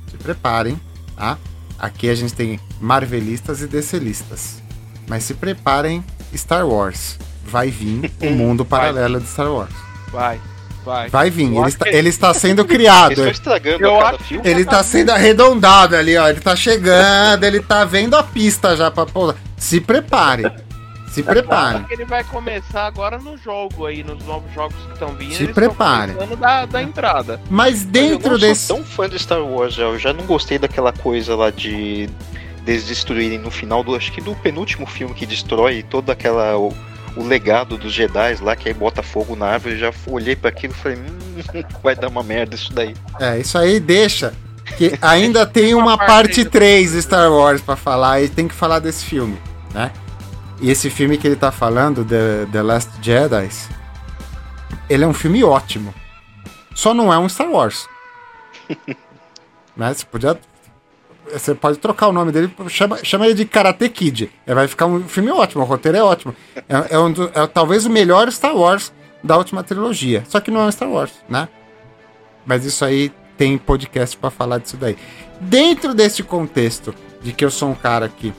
Se 0.09 0.17
preparem, 0.17 0.79
tá? 1.15 1.37
Aqui 1.77 2.09
a 2.09 2.15
gente 2.15 2.33
tem 2.33 2.59
Marvelistas 2.81 3.61
e 3.61 3.67
DClistas. 3.67 4.61
Mas 5.07 5.23
se 5.23 5.33
preparem, 5.33 6.03
Star 6.35 6.67
Wars. 6.67 7.17
Vai 7.45 7.69
vir 7.69 8.11
o 8.21 8.29
mundo 8.31 8.63
paralelo 8.65 9.19
de 9.19 9.27
Star 9.27 9.51
Wars. 9.51 9.73
Vai, 10.11 10.39
vai. 10.85 11.09
Vai 11.09 11.29
vir. 11.29 11.53
Eu 11.53 11.61
Ele 11.61 11.67
está, 11.69 11.85
que- 11.85 11.95
ele 11.95 12.09
está 12.09 12.33
sendo 12.33 12.61
Eles 12.61 12.71
criado. 12.71 13.13
Eu 13.79 13.97
cada 13.97 14.09
acho- 14.15 14.23
filme. 14.23 14.49
Ele 14.49 14.65
tá 14.65 14.83
sendo 14.83 15.09
arredondado 15.11 15.95
ali, 15.95 16.17
ó. 16.17 16.27
Ele 16.29 16.39
tá 16.39 16.55
chegando, 16.55 17.43
ele 17.43 17.59
tá 17.59 17.85
vendo 17.85 18.15
a 18.15 18.23
pista 18.23 18.75
já 18.75 18.89
pra 18.91 19.05
pousar. 19.05 19.35
Se 19.57 19.79
prepare. 19.81 20.51
Se 21.11 21.23
prepare. 21.23 21.85
Ele 21.89 22.05
vai 22.05 22.23
começar 22.23 22.85
agora 22.85 23.17
no 23.17 23.35
jogo 23.37 23.87
aí, 23.87 24.03
nos 24.03 24.23
novos 24.25 24.53
jogos 24.53 24.75
que 24.85 24.93
estão 24.93 25.09
vindo. 25.15 25.33
Se 25.33 25.43
eles 25.43 25.55
prepare. 25.55 26.11
Da, 26.39 26.65
da 26.67 26.81
entrada. 26.83 27.41
Mas 27.49 27.81
eu 27.81 27.87
dentro 27.89 28.31
não 28.33 28.37
desse. 28.39 28.67
sou 28.67 28.77
tão 28.77 28.85
fã 28.85 29.09
de 29.09 29.17
Star 29.17 29.41
Wars. 29.43 29.77
Eu 29.77 29.97
já 29.97 30.13
não 30.13 30.25
gostei 30.25 30.59
daquela 30.59 30.93
coisa 30.93 31.35
lá 31.35 31.49
de 31.49 32.07
deles 32.63 32.85
destruírem 32.85 33.39
no 33.39 33.49
final 33.49 33.83
do. 33.83 33.95
Acho 33.95 34.11
que 34.11 34.21
do 34.21 34.35
penúltimo 34.35 34.85
filme 34.85 35.15
que 35.15 35.25
destrói 35.25 35.81
todo 35.83 36.11
aquela. 36.11 36.53
O, 37.19 37.27
legado 37.27 37.77
dos 37.77 37.93
Jedi 37.93 38.35
lá, 38.41 38.55
que 38.55 38.67
aí 38.67 38.73
bota 38.73 39.03
fogo 39.03 39.35
na 39.35 39.47
árvore. 39.47 39.75
Eu 39.75 39.79
já 39.79 39.93
olhei 40.07 40.35
pra 40.35 40.49
aquilo 40.49 40.73
e 40.73 40.77
falei, 40.77 40.97
hum, 40.97 41.63
vai 41.83 41.95
dar 41.95 42.07
uma 42.07 42.23
merda 42.23 42.55
isso 42.55 42.73
daí. 42.73 42.95
É, 43.19 43.39
isso 43.39 43.57
aí 43.57 43.79
deixa. 43.79 44.33
Que 44.77 44.97
ainda 45.01 45.45
tem 45.47 45.73
uma 45.73 45.97
parte 45.97 46.09
parte 46.09 46.39
aí. 46.41 46.45
3 46.45 46.91
de 46.91 47.01
Star 47.01 47.31
Wars 47.31 47.61
pra 47.61 47.75
falar 47.75 48.21
e 48.21 48.29
tem 48.29 48.47
que 48.47 48.53
falar 48.53 48.79
desse 48.79 49.05
filme, 49.05 49.37
né? 49.73 49.91
E 50.61 50.69
esse 50.69 50.89
filme 50.89 51.17
que 51.17 51.25
ele 51.25 51.35
tá 51.37 51.51
falando, 51.51 52.03
The, 52.03 52.47
The 52.51 52.61
Last 52.61 52.91
Jedi, 53.01 53.49
ele 54.89 55.03
é 55.03 55.07
um 55.07 55.13
filme 55.13 55.43
ótimo. 55.43 55.93
Só 56.75 56.93
não 56.93 57.13
é 57.13 57.17
um 57.17 57.29
Star 57.29 57.49
Wars. 57.49 57.87
né? 59.75 59.93
Você 59.93 60.05
podia. 60.05 60.37
Você 61.31 61.53
pode 61.55 61.77
trocar 61.77 62.07
o 62.07 62.11
nome 62.11 62.31
dele, 62.31 62.51
chama, 62.69 62.97
chama 63.03 63.25
ele 63.25 63.35
de 63.35 63.45
Karate 63.45 63.87
Kid. 63.89 64.31
Ele 64.47 64.55
vai 64.55 64.67
ficar 64.67 64.85
um 64.85 65.03
filme 65.07 65.29
ótimo, 65.31 65.63
o 65.63 65.65
roteiro 65.65 65.97
é 65.97 66.03
ótimo. 66.03 66.35
É, 66.67 66.95
é 66.95 66.99
um 66.99 67.11
do- 67.11 67.31
é 67.33 67.47
talvez 67.47 67.85
o 67.85 67.89
melhor 67.89 68.31
Star 68.31 68.55
Wars 68.55 68.91
da 69.23 69.37
última 69.37 69.63
trilogia. 69.63 70.23
Só 70.27 70.39
que 70.39 70.49
não 70.51 70.61
é 70.61 70.65
um 70.65 70.71
Star 70.71 70.89
Wars, 70.89 71.11
né? 71.29 71.47
Mas 72.45 72.65
isso 72.65 72.83
aí 72.83 73.11
tem 73.37 73.57
podcast 73.57 74.17
pra 74.17 74.29
falar 74.29 74.57
disso 74.59 74.75
daí. 74.77 74.97
Dentro 75.39 75.93
desse 75.93 76.23
contexto 76.23 76.93
de 77.21 77.31
que 77.31 77.43
eu 77.45 77.51
sou 77.51 77.69
um 77.69 77.75
cara 77.75 78.09
que 78.09 78.33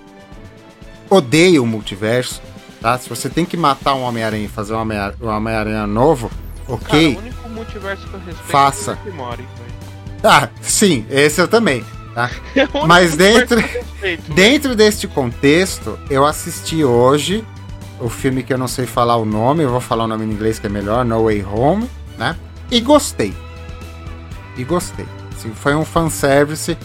odeia 1.08 1.62
o 1.62 1.66
multiverso, 1.66 2.40
tá? 2.80 2.96
Se 2.98 3.08
você 3.08 3.28
tem 3.28 3.44
que 3.44 3.56
matar 3.56 3.94
um 3.94 4.02
Homem-Aranha 4.02 4.44
e 4.44 4.48
fazer 4.48 4.74
um 4.74 4.80
Homem-Aranha 5.28 5.86
novo, 5.86 6.30
ok. 6.68 7.14
Cara, 7.14 7.18
o 7.20 7.22
único 7.26 7.48
multiverso 7.50 8.06
que 8.06 8.14
eu 8.14 8.20
respeito 8.20 8.48
Faça. 8.48 8.98
é 9.06 9.10
o 9.10 9.30
Rick. 9.30 9.48
Ah, 10.22 10.48
sim, 10.60 11.06
esse 11.10 11.40
eu 11.40 11.48
também. 11.48 11.84
Tá? 12.14 12.30
É 12.56 12.66
Mas 12.86 13.16
dentro, 13.16 13.62
perfeito. 13.62 14.32
dentro 14.32 14.74
deste 14.74 15.06
contexto, 15.06 15.98
eu 16.08 16.26
assisti 16.26 16.84
hoje 16.84 17.44
o 18.00 18.08
filme 18.08 18.42
que 18.42 18.52
eu 18.52 18.58
não 18.58 18.66
sei 18.66 18.86
falar 18.86 19.16
o 19.16 19.24
nome, 19.24 19.62
eu 19.62 19.70
vou 19.70 19.80
falar 19.80 20.04
o 20.04 20.06
nome 20.06 20.24
em 20.24 20.30
inglês 20.30 20.58
que 20.58 20.66
é 20.66 20.70
melhor, 20.70 21.04
No 21.04 21.24
Way 21.24 21.44
Home, 21.44 21.88
né? 22.18 22.36
E 22.70 22.80
gostei. 22.80 23.34
E 24.56 24.64
gostei. 24.64 25.06
Assim, 25.36 25.52
foi 25.54 25.74
um 25.74 25.84
fanservice. 25.84 26.76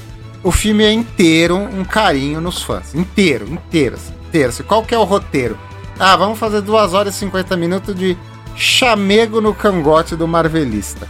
O 0.43 0.51
filme 0.51 0.83
é 0.83 0.91
inteiro 0.91 1.55
um 1.57 1.83
carinho 1.83 2.39
nos 2.39 2.61
fãs. 2.61 2.93
Inteiro, 2.93 3.47
inteiro, 3.49 3.95
assim, 3.95 4.13
inteiro. 4.27 4.49
Assim, 4.49 4.63
qual 4.63 4.83
que 4.83 4.93
é 4.93 4.97
o 4.97 5.03
roteiro? 5.03 5.57
Ah, 5.97 6.15
vamos 6.15 6.37
fazer 6.37 6.61
2 6.61 6.93
horas 6.93 7.15
e 7.15 7.19
50 7.19 7.55
minutos 7.55 7.95
de 7.95 8.17
chamego 8.55 9.41
no 9.41 9.53
cangote 9.53 10.15
do 10.15 10.27
Marvelista, 10.27 11.07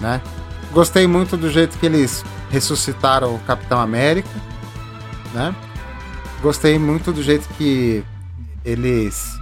né? 0.00 0.20
Gostei 0.72 1.06
muito 1.06 1.36
do 1.36 1.50
jeito 1.50 1.78
que 1.78 1.86
eles 1.86 2.24
ressuscitaram 2.54 3.34
o 3.34 3.38
Capitão 3.40 3.80
América, 3.80 4.28
né? 5.34 5.54
Gostei 6.40 6.78
muito 6.78 7.12
do 7.12 7.22
jeito 7.22 7.48
que 7.58 8.04
eles 8.64 9.36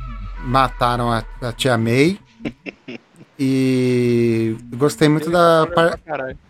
mataram 0.45 1.13
a, 1.13 1.23
a 1.43 1.53
Tia 1.53 1.77
May. 1.77 2.19
E 3.45 4.57
gostei 4.77 5.09
muito 5.09 5.29
da 5.29 5.67
par- 5.75 5.99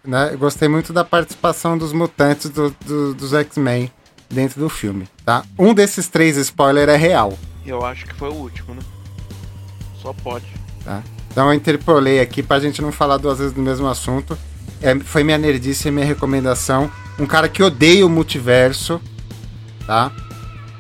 né? 0.05 0.37
Gostei 0.37 0.69
muito 0.69 0.93
da 0.93 1.03
participação 1.03 1.79
dos 1.79 1.91
mutantes 1.91 2.51
do- 2.51 2.75
do- 2.85 3.15
dos 3.15 3.33
X-Men 3.33 3.91
dentro 4.29 4.61
do 4.61 4.69
filme, 4.69 5.09
tá? 5.25 5.43
Um 5.59 5.73
desses 5.73 6.09
três 6.09 6.37
spoilers 6.37 6.91
é 6.91 6.97
real, 6.97 7.39
Eu 7.65 7.83
acho 7.87 8.05
que 8.05 8.15
foi 8.15 8.29
o 8.29 8.35
último, 8.35 8.75
né? 8.75 8.83
Só 10.03 10.13
pode. 10.13 10.45
tá? 10.85 11.03
Então 11.31 11.47
eu 11.47 11.55
interpolei 11.55 12.21
aqui 12.21 12.43
pra 12.43 12.61
gente 12.61 12.83
não 12.83 12.93
falar 12.93 13.17
duas 13.17 13.39
vezes 13.39 13.55
do 13.55 13.63
mesmo 13.63 13.87
assunto. 13.87 14.37
É, 14.83 14.99
foi 15.01 15.23
minha 15.23 15.39
nerdice 15.39 15.89
e 15.89 15.91
minha 15.91 16.07
recomendação. 16.07 16.91
Um 17.19 17.27
cara 17.27 17.49
que 17.49 17.63
odeia 17.63 18.05
o 18.05 18.09
multiverso, 18.09 19.01
tá? 19.87 20.11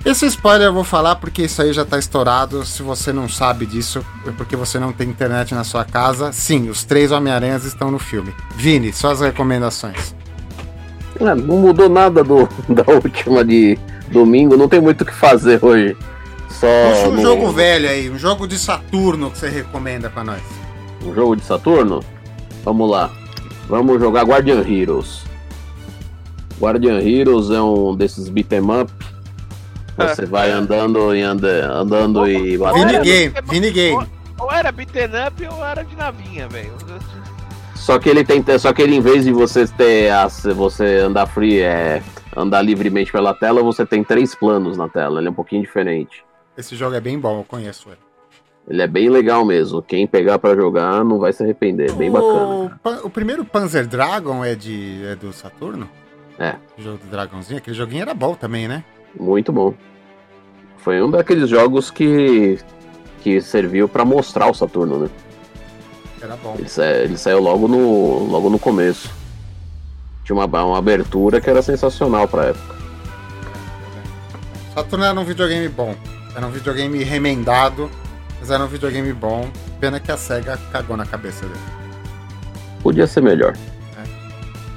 Esse 0.04 0.26
spoiler 0.26 0.66
eu 0.66 0.72
vou 0.74 0.82
falar 0.82 1.14
porque 1.16 1.42
isso 1.42 1.62
aí 1.62 1.72
já 1.72 1.84
tá 1.84 1.96
estourado. 1.98 2.64
Se 2.66 2.82
você 2.82 3.12
não 3.12 3.28
sabe 3.28 3.64
disso, 3.66 4.04
é 4.26 4.32
porque 4.32 4.56
você 4.56 4.78
não 4.80 4.92
tem 4.92 5.08
internet 5.08 5.54
na 5.54 5.62
sua 5.62 5.84
casa. 5.84 6.32
Sim, 6.32 6.68
os 6.68 6.82
três 6.82 7.12
Homem-Aranhas 7.12 7.64
estão 7.64 7.90
no 7.90 8.00
filme. 8.00 8.34
Vini, 8.56 8.92
suas 8.92 9.20
recomendações. 9.20 10.12
É, 11.20 11.24
não 11.36 11.58
mudou 11.58 11.88
nada 11.88 12.24
do, 12.24 12.48
da 12.68 12.82
última 12.92 13.44
de 13.44 13.78
domingo, 14.10 14.56
não 14.56 14.68
tem 14.68 14.80
muito 14.80 15.02
o 15.02 15.04
que 15.04 15.14
fazer 15.14 15.64
hoje. 15.64 15.96
Só 16.50 16.66
Um 17.08 17.12
no- 17.12 17.22
jogo 17.22 17.52
velho 17.52 17.88
aí, 17.88 18.10
um 18.10 18.18
jogo 18.18 18.48
de 18.48 18.58
Saturno 18.58 19.30
que 19.30 19.38
você 19.38 19.48
recomenda 19.48 20.10
pra 20.10 20.24
nós. 20.24 20.42
um 21.04 21.14
jogo 21.14 21.36
de 21.36 21.44
Saturno. 21.44 22.02
Vamos 22.64 22.90
lá. 22.90 23.08
Vamos 23.68 24.00
jogar 24.00 24.24
Guardian 24.24 24.62
Heroes. 24.66 25.24
Guardian 26.60 27.00
Heroes 27.00 27.50
é 27.50 27.60
um 27.60 27.94
desses 27.96 28.28
beat'em 28.28 28.60
up. 28.80 28.92
Você 29.96 30.26
vai 30.26 30.50
andando 30.50 31.14
e 31.14 31.22
anda, 31.22 31.70
andando 31.70 32.26
e 32.26 32.38
Vini 32.38 32.58
batendo. 32.58 33.02
Game, 33.02 33.34
Vini 33.44 33.70
Game. 33.70 34.06
Ou 34.38 34.50
era 34.50 34.72
beaten 34.72 35.10
up 35.26 35.46
ou 35.46 35.64
era 35.64 35.84
de 35.84 35.94
navinha, 35.94 36.48
velho. 36.48 36.72
Só 37.74 37.98
que 37.98 38.08
ele 38.08 38.24
tem, 38.24 38.44
só 38.58 38.72
que 38.72 38.80
ele 38.80 38.96
em 38.96 39.00
vez 39.00 39.24
de 39.24 39.32
você 39.32 39.66
ter 39.66 40.10
as, 40.10 40.44
você 40.44 40.98
andar 40.98 41.26
free, 41.26 41.60
é, 41.60 42.02
andar 42.36 42.62
livremente 42.62 43.10
pela 43.10 43.34
tela, 43.34 43.62
você 43.62 43.84
tem 43.84 44.02
três 44.02 44.34
planos 44.34 44.76
na 44.76 44.88
tela. 44.88 45.20
Ele 45.20 45.28
é 45.28 45.30
um 45.30 45.34
pouquinho 45.34 45.62
diferente. 45.62 46.24
Esse 46.56 46.76
jogo 46.76 46.94
é 46.94 47.00
bem 47.00 47.18
bom, 47.18 47.40
eu 47.40 47.44
conheço 47.44 47.88
ele. 47.88 47.98
Ele 48.68 48.80
é 48.80 48.86
bem 48.86 49.08
legal 49.10 49.44
mesmo. 49.44 49.82
Quem 49.82 50.06
pegar 50.06 50.38
pra 50.38 50.54
jogar 50.54 51.04
não 51.04 51.18
vai 51.18 51.32
se 51.32 51.42
arrepender. 51.42 51.90
É 51.90 51.94
bem 51.94 52.10
bacana. 52.10 52.44
O, 52.44 52.70
Pan- 52.82 53.00
o 53.04 53.10
primeiro 53.10 53.44
Panzer 53.44 53.86
Dragon 53.86 54.44
é, 54.44 54.54
de, 54.54 55.04
é 55.06 55.16
do 55.16 55.32
Saturno? 55.32 55.88
É. 56.38 56.54
O 56.78 56.82
jogo 56.82 56.98
do 56.98 57.10
dragãozinho, 57.10 57.58
aquele 57.58 57.76
joguinho 57.76 58.02
era 58.02 58.14
bom 58.14 58.34
também, 58.34 58.68
né? 58.68 58.84
Muito 59.18 59.52
bom. 59.52 59.74
Foi 60.78 61.02
um 61.02 61.10
daqueles 61.10 61.48
jogos 61.48 61.90
que 61.90 62.58
que 63.20 63.40
serviu 63.40 63.88
pra 63.88 64.04
mostrar 64.04 64.50
o 64.50 64.54
Saturno, 64.54 64.98
né? 64.98 65.08
Era 66.20 66.34
bom. 66.36 66.56
Ele, 66.58 66.68
sa- 66.68 66.84
ele 66.86 67.16
saiu 67.16 67.40
logo 67.40 67.68
no 67.68 68.24
logo 68.30 68.48
no 68.50 68.58
começo. 68.58 69.10
Tinha 70.24 70.34
uma, 70.36 70.44
uma 70.64 70.78
abertura 70.78 71.40
que 71.40 71.50
era 71.50 71.62
sensacional 71.62 72.26
pra 72.26 72.46
época. 72.46 72.74
Saturno 74.74 75.04
era 75.04 75.18
um 75.20 75.24
videogame 75.24 75.68
bom. 75.68 75.94
Era 76.34 76.46
um 76.46 76.50
videogame 76.50 77.02
remendado, 77.04 77.90
mas 78.42 78.50
era 78.50 78.64
um 78.64 78.66
videogame 78.66 79.12
bom. 79.12 79.48
Pena 79.78 80.00
que 80.00 80.10
a 80.10 80.16
SEGA 80.16 80.58
cagou 80.72 80.96
na 80.96 81.06
cabeça 81.06 81.46
dele. 81.46 81.60
Podia 82.82 83.06
ser 83.06 83.22
melhor. 83.22 83.56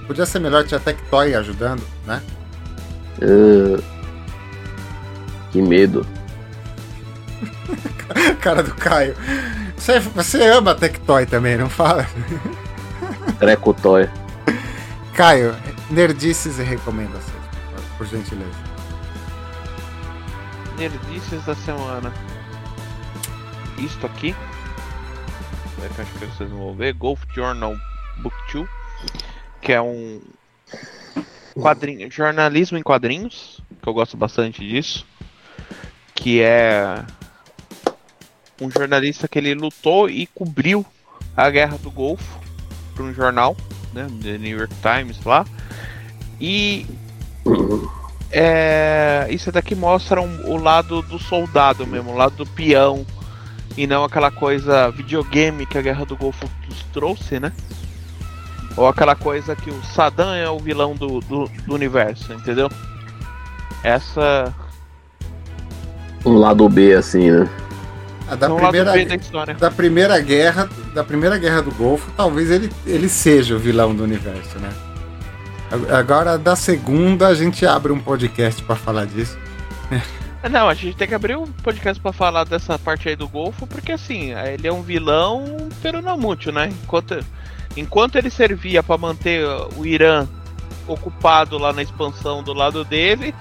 Podia 0.05 0.23
ser 0.27 0.37
melhor, 0.37 0.63
tinha 0.65 0.79
Tectoy 0.79 1.33
ajudando, 1.33 1.81
né? 2.05 2.21
Ah, 3.23 3.81
que 5.51 5.59
medo. 5.63 6.05
Cara 8.39 8.61
do 8.61 8.75
Caio. 8.75 9.15
Você, 9.75 9.99
você 9.99 10.45
ama 10.45 10.75
Tectoy 10.75 11.25
também, 11.25 11.57
não 11.57 11.67
fala? 11.67 12.05
Treco 13.39 13.73
toy. 13.73 14.07
Caio, 15.15 15.55
nerdices 15.89 16.59
e 16.59 16.61
recomendações, 16.61 17.41
por 17.97 18.05
gentileza. 18.05 18.51
Nerdices 20.77 21.43
da 21.45 21.55
semana. 21.55 22.13
Isto 23.77 24.05
aqui. 24.05 24.35
É 25.83 25.89
que 25.93 26.01
acho 26.01 26.11
que 26.13 26.25
vocês 26.25 26.49
vão 26.49 26.73
ver. 26.75 26.93
Golf 26.93 27.21
Journal 27.33 27.75
Book 28.17 28.35
2. 28.53 28.67
Que 29.61 29.73
é 29.73 29.81
um 29.81 30.21
quadrinho, 31.59 32.09
jornalismo 32.11 32.77
em 32.77 32.83
quadrinhos. 32.83 33.61
Que 33.81 33.87
eu 33.89 33.93
gosto 33.93 34.15
bastante 34.17 34.67
disso. 34.67 35.05
Que 36.13 36.41
é 36.41 37.03
um 38.61 38.69
jornalista 38.71 39.27
que 39.27 39.37
ele 39.37 39.53
lutou 39.53 40.09
e 40.09 40.27
cobriu 40.27 40.85
a 41.35 41.49
guerra 41.49 41.77
do 41.77 41.91
Golfo 41.91 42.39
para 42.93 43.03
um 43.03 43.13
jornal, 43.13 43.57
né, 43.93 44.07
The 44.23 44.37
New 44.37 44.57
York 44.57 44.73
Times 44.81 45.21
lá. 45.25 45.45
E 46.39 46.85
é, 48.31 49.27
isso 49.29 49.51
daqui 49.51 49.75
mostra 49.75 50.21
um- 50.21 50.49
o 50.51 50.57
lado 50.57 51.01
do 51.01 51.19
soldado 51.19 51.85
mesmo, 51.85 52.11
o 52.11 52.15
lado 52.17 52.35
do 52.37 52.45
peão. 52.45 53.05
E 53.77 53.85
não 53.85 54.03
aquela 54.03 54.31
coisa 54.31 54.89
videogame 54.89 55.65
que 55.65 55.77
a 55.77 55.81
Guerra 55.81 56.05
do 56.05 56.15
Golfo 56.15 56.49
nos 56.67 56.83
trouxe, 56.93 57.39
né? 57.39 57.51
Ou 58.77 58.87
aquela 58.87 59.15
coisa 59.15 59.55
que 59.55 59.69
o 59.69 59.83
Saddam 59.83 60.33
é 60.33 60.49
o 60.49 60.59
vilão 60.59 60.95
do, 60.95 61.19
do, 61.21 61.47
do 61.65 61.73
universo, 61.73 62.33
entendeu? 62.33 62.69
Essa 63.83 64.53
Um 66.25 66.37
lado 66.37 66.67
B, 66.67 66.93
assim, 66.93 67.31
né? 67.31 67.49
A 68.27 68.35
da 68.35 68.47
é 68.47 68.49
um 68.49 68.53
lado 68.55 68.63
primeira, 68.71 68.91
B 68.93 69.05
da 69.05 69.15
história. 69.15 69.53
da 69.53 69.71
primeira 69.71 70.19
guerra, 70.19 70.69
da 70.93 71.03
primeira 71.03 71.37
guerra 71.37 71.61
do 71.61 71.71
Golfo, 71.71 72.11
talvez 72.17 72.49
ele, 72.49 72.71
ele 72.85 73.07
seja 73.07 73.55
o 73.55 73.59
vilão 73.59 73.95
do 73.95 74.03
universo, 74.03 74.57
né? 74.59 74.69
Agora 75.91 76.37
da 76.37 76.55
segunda 76.55 77.27
a 77.27 77.35
gente 77.35 77.65
abre 77.65 77.91
um 77.91 77.99
podcast 77.99 78.61
pra 78.63 78.75
falar 78.75 79.05
disso. 79.05 79.37
Não, 80.49 80.69
a 80.69 80.73
gente 80.73 80.95
tem 80.95 81.07
que 81.07 81.15
abrir 81.15 81.35
um 81.35 81.45
podcast 81.51 82.01
pra 82.01 82.13
falar 82.13 82.43
dessa 82.43 82.77
parte 82.77 83.09
aí 83.09 83.15
do 83.15 83.27
Golfo, 83.27 83.65
porque 83.65 83.91
assim, 83.91 84.31
ele 84.33 84.67
é 84.67 84.71
um 84.71 84.81
vilão 84.83 85.69
pero 85.81 86.01
não 86.01 86.17
muito, 86.17 86.51
né? 86.51 86.69
Enquanto, 86.83 87.25
enquanto 87.75 88.15
ele 88.17 88.29
servia 88.29 88.83
pra 88.83 88.97
manter 88.97 89.43
o 89.75 89.85
Irã 89.85 90.27
ocupado 90.87 91.57
lá 91.57 91.73
na 91.73 91.81
expansão 91.81 92.43
do 92.43 92.53
lado 92.53 92.85
dele, 92.85 93.33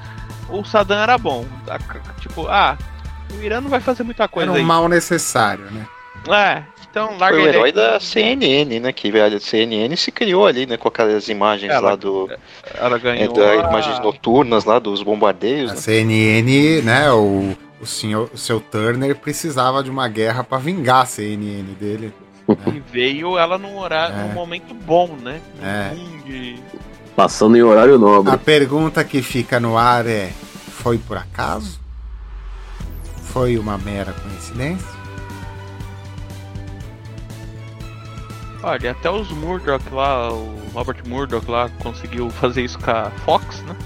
o 0.49 0.65
Saddam 0.65 0.99
era 0.99 1.19
bom. 1.19 1.45
Tipo, 2.21 2.47
ah, 2.49 2.77
o 3.33 3.43
Irã 3.43 3.61
não 3.61 3.69
vai 3.69 3.81
fazer 3.81 4.03
muita 4.03 4.27
coisa 4.27 4.51
Era 4.51 4.53
um 4.53 4.57
aí. 4.57 4.65
mal 4.65 4.89
necessário, 4.89 5.65
né? 5.71 5.87
É, 6.29 6.63
então 6.95 7.19
larga 7.19 7.37
Foi 7.39 7.47
o 7.47 7.49
herói 7.49 7.73
da 7.73 7.99
CNN, 7.99 8.79
né? 8.79 8.93
Que 8.93 9.09
a 9.21 9.41
CNN 9.41 9.97
se 9.97 10.13
criou 10.13 10.47
ali, 10.47 10.65
né? 10.65 10.77
Com 10.77 10.87
aquelas 10.87 11.29
imagens 11.29 11.73
Ela- 11.73 11.91
lá 11.91 11.97
do. 11.97 12.31
Ela 12.77 12.97
É, 12.97 13.01
ganhou. 13.01 13.33
da 13.33 13.51
a- 13.51 13.57
imagens 13.71 13.99
noturnas 13.99 14.65
lá 14.65 14.79
dos 14.79 15.03
bombardeios, 15.03 15.73
A 15.73 15.75
né? 15.75 15.81
CNN, 15.81 16.83
né? 16.83 17.11
O, 17.11 17.57
o, 17.81 17.87
senhor, 17.87 18.31
o 18.33 18.39
seu 18.39 18.61
Turner 18.61 19.17
precisava 19.17 19.83
de 19.83 19.91
uma 19.91 20.07
guerra 20.07 20.45
pra 20.45 20.57
vingar 20.59 21.03
a 21.03 21.07
CNN 21.07 21.65
dele. 21.81 22.13
E 22.73 22.81
veio 22.93 23.37
ela 23.39 23.59
num 23.59 23.77
horário, 23.77 24.15
É. 24.15 24.23
num 24.29 24.35
momento 24.35 24.73
bom, 24.73 25.17
né? 25.21 25.41
É. 25.63 25.91
De- 26.25 26.61
Passando 27.17 27.57
em 27.57 27.63
horário 27.63 27.99
nobre. 27.99 28.33
A 28.33 28.39
pergunta 28.39 29.03
que 29.03 29.21
fica 29.21 29.59
no 29.59 29.77
ar 29.77 30.07
é: 30.07 30.31
foi 30.69 30.97
por 30.99 31.17
acaso? 31.17 31.81
Foi 33.33 33.59
uma 33.59 33.77
mera 33.79 34.13
coincidência? 34.13 34.94
Olha, 38.65 38.91
até 38.93 39.11
os 39.11 39.31
Murdoch 39.31 39.85
lá, 39.93 40.33
o 40.33 40.57
Robert 40.73 40.97
Murdoch 41.07 41.51
lá 41.51 41.69
conseguiu 41.81 42.31
fazer 42.31 42.63
isso 42.63 42.79
com 42.79 42.91
a 42.91 43.11
Fox, 43.25 43.61
né? 43.63 43.77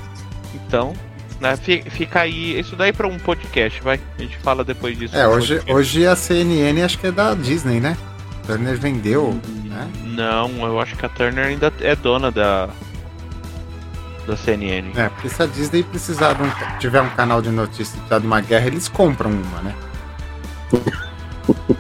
Então, 0.55 0.93
né, 1.41 1.57
fi- 1.57 1.83
fica 1.91 2.21
aí, 2.21 2.59
isso 2.59 2.77
daí 2.77 2.93
pra 2.93 3.07
um 3.09 3.19
podcast, 3.19 3.83
vai? 3.83 4.01
A 4.19 4.23
gente 4.23 4.37
fala 4.39 4.63
depois 4.65 4.97
disso. 4.99 5.17
É, 5.17 5.27
hoje, 5.27 5.55
podcast. 5.57 5.73
hoje 5.75 6.07
a 6.07 6.15
CNN 6.17 6.83
acho 6.83 6.99
que 6.99 7.07
é 7.09 7.13
da 7.13 7.35
Disney, 7.35 7.81
né? 7.81 7.97
Turner 8.47 8.79
vendeu, 8.79 9.39
né? 9.65 9.91
Não, 10.05 10.49
eu 10.67 10.81
acho 10.81 10.97
que 10.97 11.05
a 11.05 11.09
Turner 11.09 11.47
ainda 11.47 11.73
é 11.81 11.95
dona 11.97 12.31
da. 12.31 12.69
da 14.27 14.37
CNN. 14.37 14.93
É, 14.97 15.09
porque 15.09 15.29
se 15.29 15.43
a 15.43 15.47
Disney 15.47 15.83
precisar 15.83 16.35
de 16.35 16.43
um, 16.43 16.51
tiver 16.79 17.01
um 17.03 17.11
canal 17.11 17.43
de 17.43 17.51
notícias 17.51 17.91
e 17.91 17.97
precisar 17.99 18.19
de 18.21 18.27
uma 18.27 18.41
guerra, 18.41 18.67
eles 18.69 18.89
compram 18.89 19.31
uma, 19.31 19.61
né? 19.63 19.75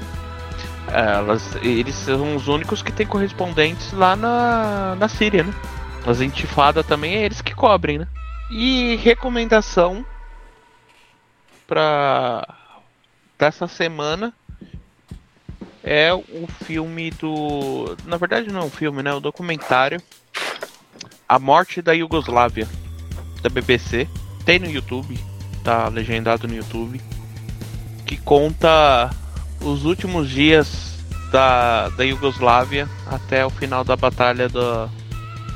É, 0.92 1.16
elas, 1.16 1.54
eles 1.56 1.94
são 1.94 2.36
os 2.36 2.48
únicos 2.48 2.82
que 2.82 2.92
têm 2.92 3.06
correspondentes 3.06 3.92
lá 3.92 4.16
na, 4.16 4.96
na 4.96 5.08
Síria, 5.08 5.44
né? 5.44 5.54
As 6.06 6.20
intifadas 6.20 6.86
também 6.86 7.16
é 7.16 7.24
eles 7.24 7.40
que 7.40 7.54
cobrem, 7.54 7.98
né? 7.98 8.08
E 8.50 8.96
recomendação 8.96 10.04
pra 11.66 12.46
dessa 13.38 13.68
semana 13.68 14.32
é 15.84 16.12
o 16.12 16.46
filme 16.64 17.10
do. 17.10 17.96
Na 18.04 18.16
verdade 18.16 18.50
não 18.50 18.60
é 18.60 18.64
um 18.64 18.70
filme, 18.70 19.02
né? 19.02 19.12
O 19.12 19.20
documentário 19.20 20.02
A 21.28 21.38
Morte 21.38 21.82
da 21.82 21.92
Iugoslávia 21.92 22.66
da 23.42 23.48
BBC. 23.48 24.08
Tem 24.44 24.58
no 24.58 24.70
YouTube, 24.70 25.18
tá 25.62 25.88
legendado 25.88 26.48
no 26.48 26.54
YouTube. 26.54 27.00
Que 28.06 28.16
conta 28.16 29.10
os 29.60 29.84
últimos 29.84 30.28
dias 30.28 30.96
da, 31.30 31.88
da 31.90 32.04
Iugoslávia 32.04 32.88
até 33.06 33.44
o 33.44 33.50
final 33.50 33.84
da 33.84 33.96
batalha 33.96 34.48
da, 34.48 34.88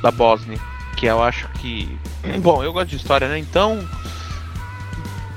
da 0.02 0.10
Bósnia. 0.10 0.58
Que 0.96 1.06
eu 1.06 1.22
acho 1.22 1.48
que. 1.60 1.98
Bom, 2.40 2.62
eu 2.62 2.72
gosto 2.72 2.88
de 2.88 2.96
história, 2.96 3.28
né? 3.28 3.38
Então, 3.38 3.86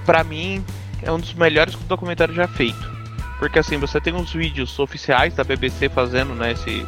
pra 0.05 0.23
mim, 0.23 0.63
é 1.01 1.11
um 1.11 1.19
dos 1.19 1.33
melhores 1.33 1.75
que 1.75 1.83
o 1.83 1.87
documentário 1.87 2.33
já 2.33 2.47
feito. 2.47 2.95
Porque 3.39 3.59
assim, 3.59 3.77
você 3.77 3.99
tem 3.99 4.15
os 4.15 4.31
vídeos 4.31 4.77
oficiais 4.79 5.33
da 5.33 5.43
BBC 5.43 5.89
fazendo, 5.89 6.33
né, 6.33 6.53
esse 6.53 6.85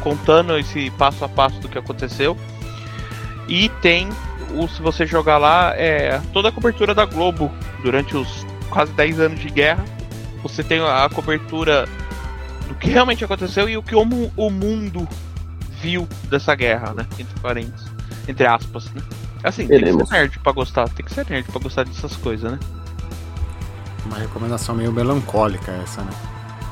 contando 0.00 0.56
esse 0.56 0.90
passo 0.92 1.24
a 1.24 1.28
passo 1.28 1.60
do 1.60 1.68
que 1.68 1.78
aconteceu. 1.78 2.36
E 3.48 3.68
tem 3.80 4.08
o 4.54 4.68
se 4.68 4.80
você 4.80 5.06
jogar 5.06 5.38
lá 5.38 5.72
é 5.74 6.20
toda 6.32 6.48
a 6.48 6.52
cobertura 6.52 6.94
da 6.94 7.04
Globo 7.04 7.50
durante 7.82 8.16
os 8.16 8.46
quase 8.70 8.92
10 8.92 9.20
anos 9.20 9.40
de 9.40 9.50
guerra. 9.50 9.84
Você 10.48 10.62
tem 10.64 10.80
a 10.80 11.08
cobertura 11.12 11.86
do 12.66 12.74
que 12.74 12.90
realmente 12.90 13.24
aconteceu 13.24 13.68
e 13.68 13.76
o 13.76 13.82
que 13.82 13.94
o, 13.94 14.04
mu- 14.04 14.32
o 14.36 14.50
mundo 14.50 15.06
viu 15.80 16.08
dessa 16.24 16.54
guerra, 16.54 16.92
né? 16.94 17.06
Entre 17.18 17.38
parênteses. 17.40 17.86
Entre 18.26 18.46
aspas, 18.46 18.90
né? 18.92 19.02
Assim, 19.44 19.68
tem 19.68 19.78
que 19.78 19.84
ser 20.06 20.12
nerd 20.12 20.38
pra 20.40 20.52
gostar, 20.52 20.88
tem 20.88 21.04
que 21.06 21.14
ser 21.14 21.26
nerd 21.30 21.46
pra 21.50 21.60
gostar 21.60 21.84
dessas 21.84 22.16
coisas, 22.16 22.50
né? 22.50 22.58
Uma 24.04 24.18
recomendação 24.18 24.74
meio 24.74 24.92
melancólica 24.92 25.70
essa, 25.72 26.02
né? 26.02 26.10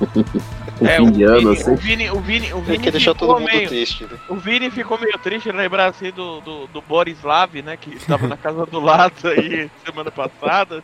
Um 0.02 0.86
É, 0.86 1.00
o 1.00 1.06
Vini, 1.06 1.24
assim. 1.52 1.70
o 1.70 1.76
Vini, 1.76 2.10
o 2.10 2.20
Vini, 2.20 2.52
o 2.52 2.58
É 2.58 2.60
Vini 2.60 2.78
que 2.80 2.90
deixou 2.90 3.14
ficou 3.14 3.28
todo 3.28 3.40
mundo 3.40 3.50
meio, 3.50 3.66
triste. 3.66 4.04
né? 4.04 4.10
O 4.28 4.36
Vini 4.36 4.70
ficou 4.70 4.98
meio 5.00 5.16
triste 5.18 5.50
lembrar 5.50 5.86
assim 5.86 6.10
do, 6.10 6.40
do, 6.42 6.66
do 6.66 6.82
Borislav, 6.82 7.54
né? 7.62 7.78
Que 7.78 7.94
estava 7.94 8.28
na 8.28 8.36
casa 8.36 8.66
do 8.66 8.78
lado 8.78 9.26
aí 9.26 9.70
semana 9.86 10.10
passada. 10.10 10.82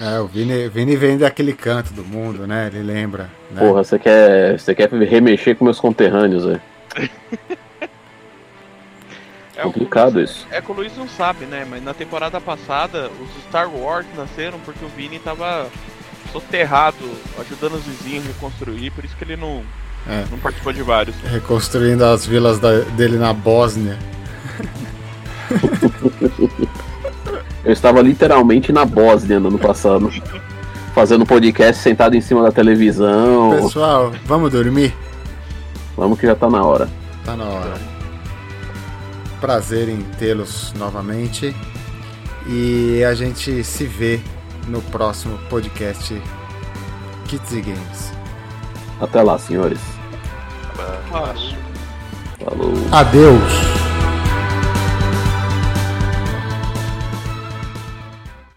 É, 0.00 0.18
o 0.18 0.26
Vini, 0.26 0.66
Vini 0.70 0.96
vem 0.96 1.18
daquele 1.18 1.52
canto 1.52 1.92
do 1.92 2.02
mundo, 2.02 2.46
né? 2.46 2.68
Ele 2.72 2.82
lembra. 2.82 3.28
Né? 3.50 3.60
Porra, 3.60 3.84
você 3.84 3.98
quer, 3.98 4.58
você 4.58 4.74
quer 4.74 4.90
remexer 4.90 5.56
com 5.56 5.64
meus 5.66 5.78
conterrâneos, 5.78 6.46
velho. 6.46 6.60
É 9.54 9.64
o 9.66 9.68
o 9.68 9.72
Complicado 9.72 10.14
Luiz- 10.14 10.30
isso. 10.30 10.46
É 10.50 10.62
que 10.62 10.70
o 10.72 10.74
Luiz 10.74 10.96
não 10.96 11.06
sabe, 11.06 11.44
né? 11.44 11.66
Mas 11.68 11.84
na 11.84 11.92
temporada 11.92 12.40
passada, 12.40 13.10
os 13.20 13.44
Star 13.44 13.68
Wars 13.70 14.06
nasceram 14.16 14.58
porque 14.60 14.82
o 14.82 14.88
Vini 14.88 15.18
tava 15.18 15.68
soterrado, 16.32 16.96
ajudando 17.38 17.74
os 17.74 17.84
vizinhos 17.84 18.24
a 18.24 18.28
reconstruir, 18.28 18.90
por 18.90 19.04
isso 19.04 19.14
que 19.16 19.24
ele 19.24 19.36
não, 19.36 19.62
É. 20.08 20.24
não 20.30 20.38
participou 20.38 20.72
de 20.72 20.82
vários. 20.82 21.14
Reconstruindo 21.30 22.04
as 22.04 22.24
vilas 22.26 22.58
da- 22.58 22.80
dele 22.80 23.16
na 23.18 23.32
Bósnia. 23.32 23.98
Eu 27.64 27.72
estava 27.72 28.00
literalmente 28.02 28.72
na 28.72 28.84
Bósnia 28.84 29.38
no 29.38 29.48
ano 29.48 29.58
passado. 29.58 30.10
Fazendo 30.94 31.24
podcast 31.24 31.80
sentado 31.82 32.14
em 32.16 32.20
cima 32.20 32.42
da 32.42 32.50
televisão. 32.52 33.50
Pessoal, 33.62 34.12
vamos 34.26 34.50
dormir? 34.50 34.94
Vamos 35.96 36.18
que 36.18 36.26
já 36.26 36.34
tá 36.34 36.50
na 36.50 36.62
hora. 36.64 36.88
Tá 37.24 37.36
na 37.36 37.44
hora. 37.44 37.74
Prazer 39.40 39.88
em 39.88 40.02
tê-los 40.18 40.72
novamente. 40.76 41.54
E 42.48 43.02
a 43.04 43.14
gente 43.14 43.62
se 43.62 43.84
vê 43.86 44.20
no 44.68 44.80
próximo 44.82 45.38
podcast 45.48 46.20
Kits 47.28 47.52
e 47.52 47.60
Games. 47.60 48.12
Até 49.00 49.22
lá, 49.22 49.38
senhores. 49.38 49.80
Mas... 51.10 51.54
Falou. 52.44 52.74
Adeus! 52.92 53.52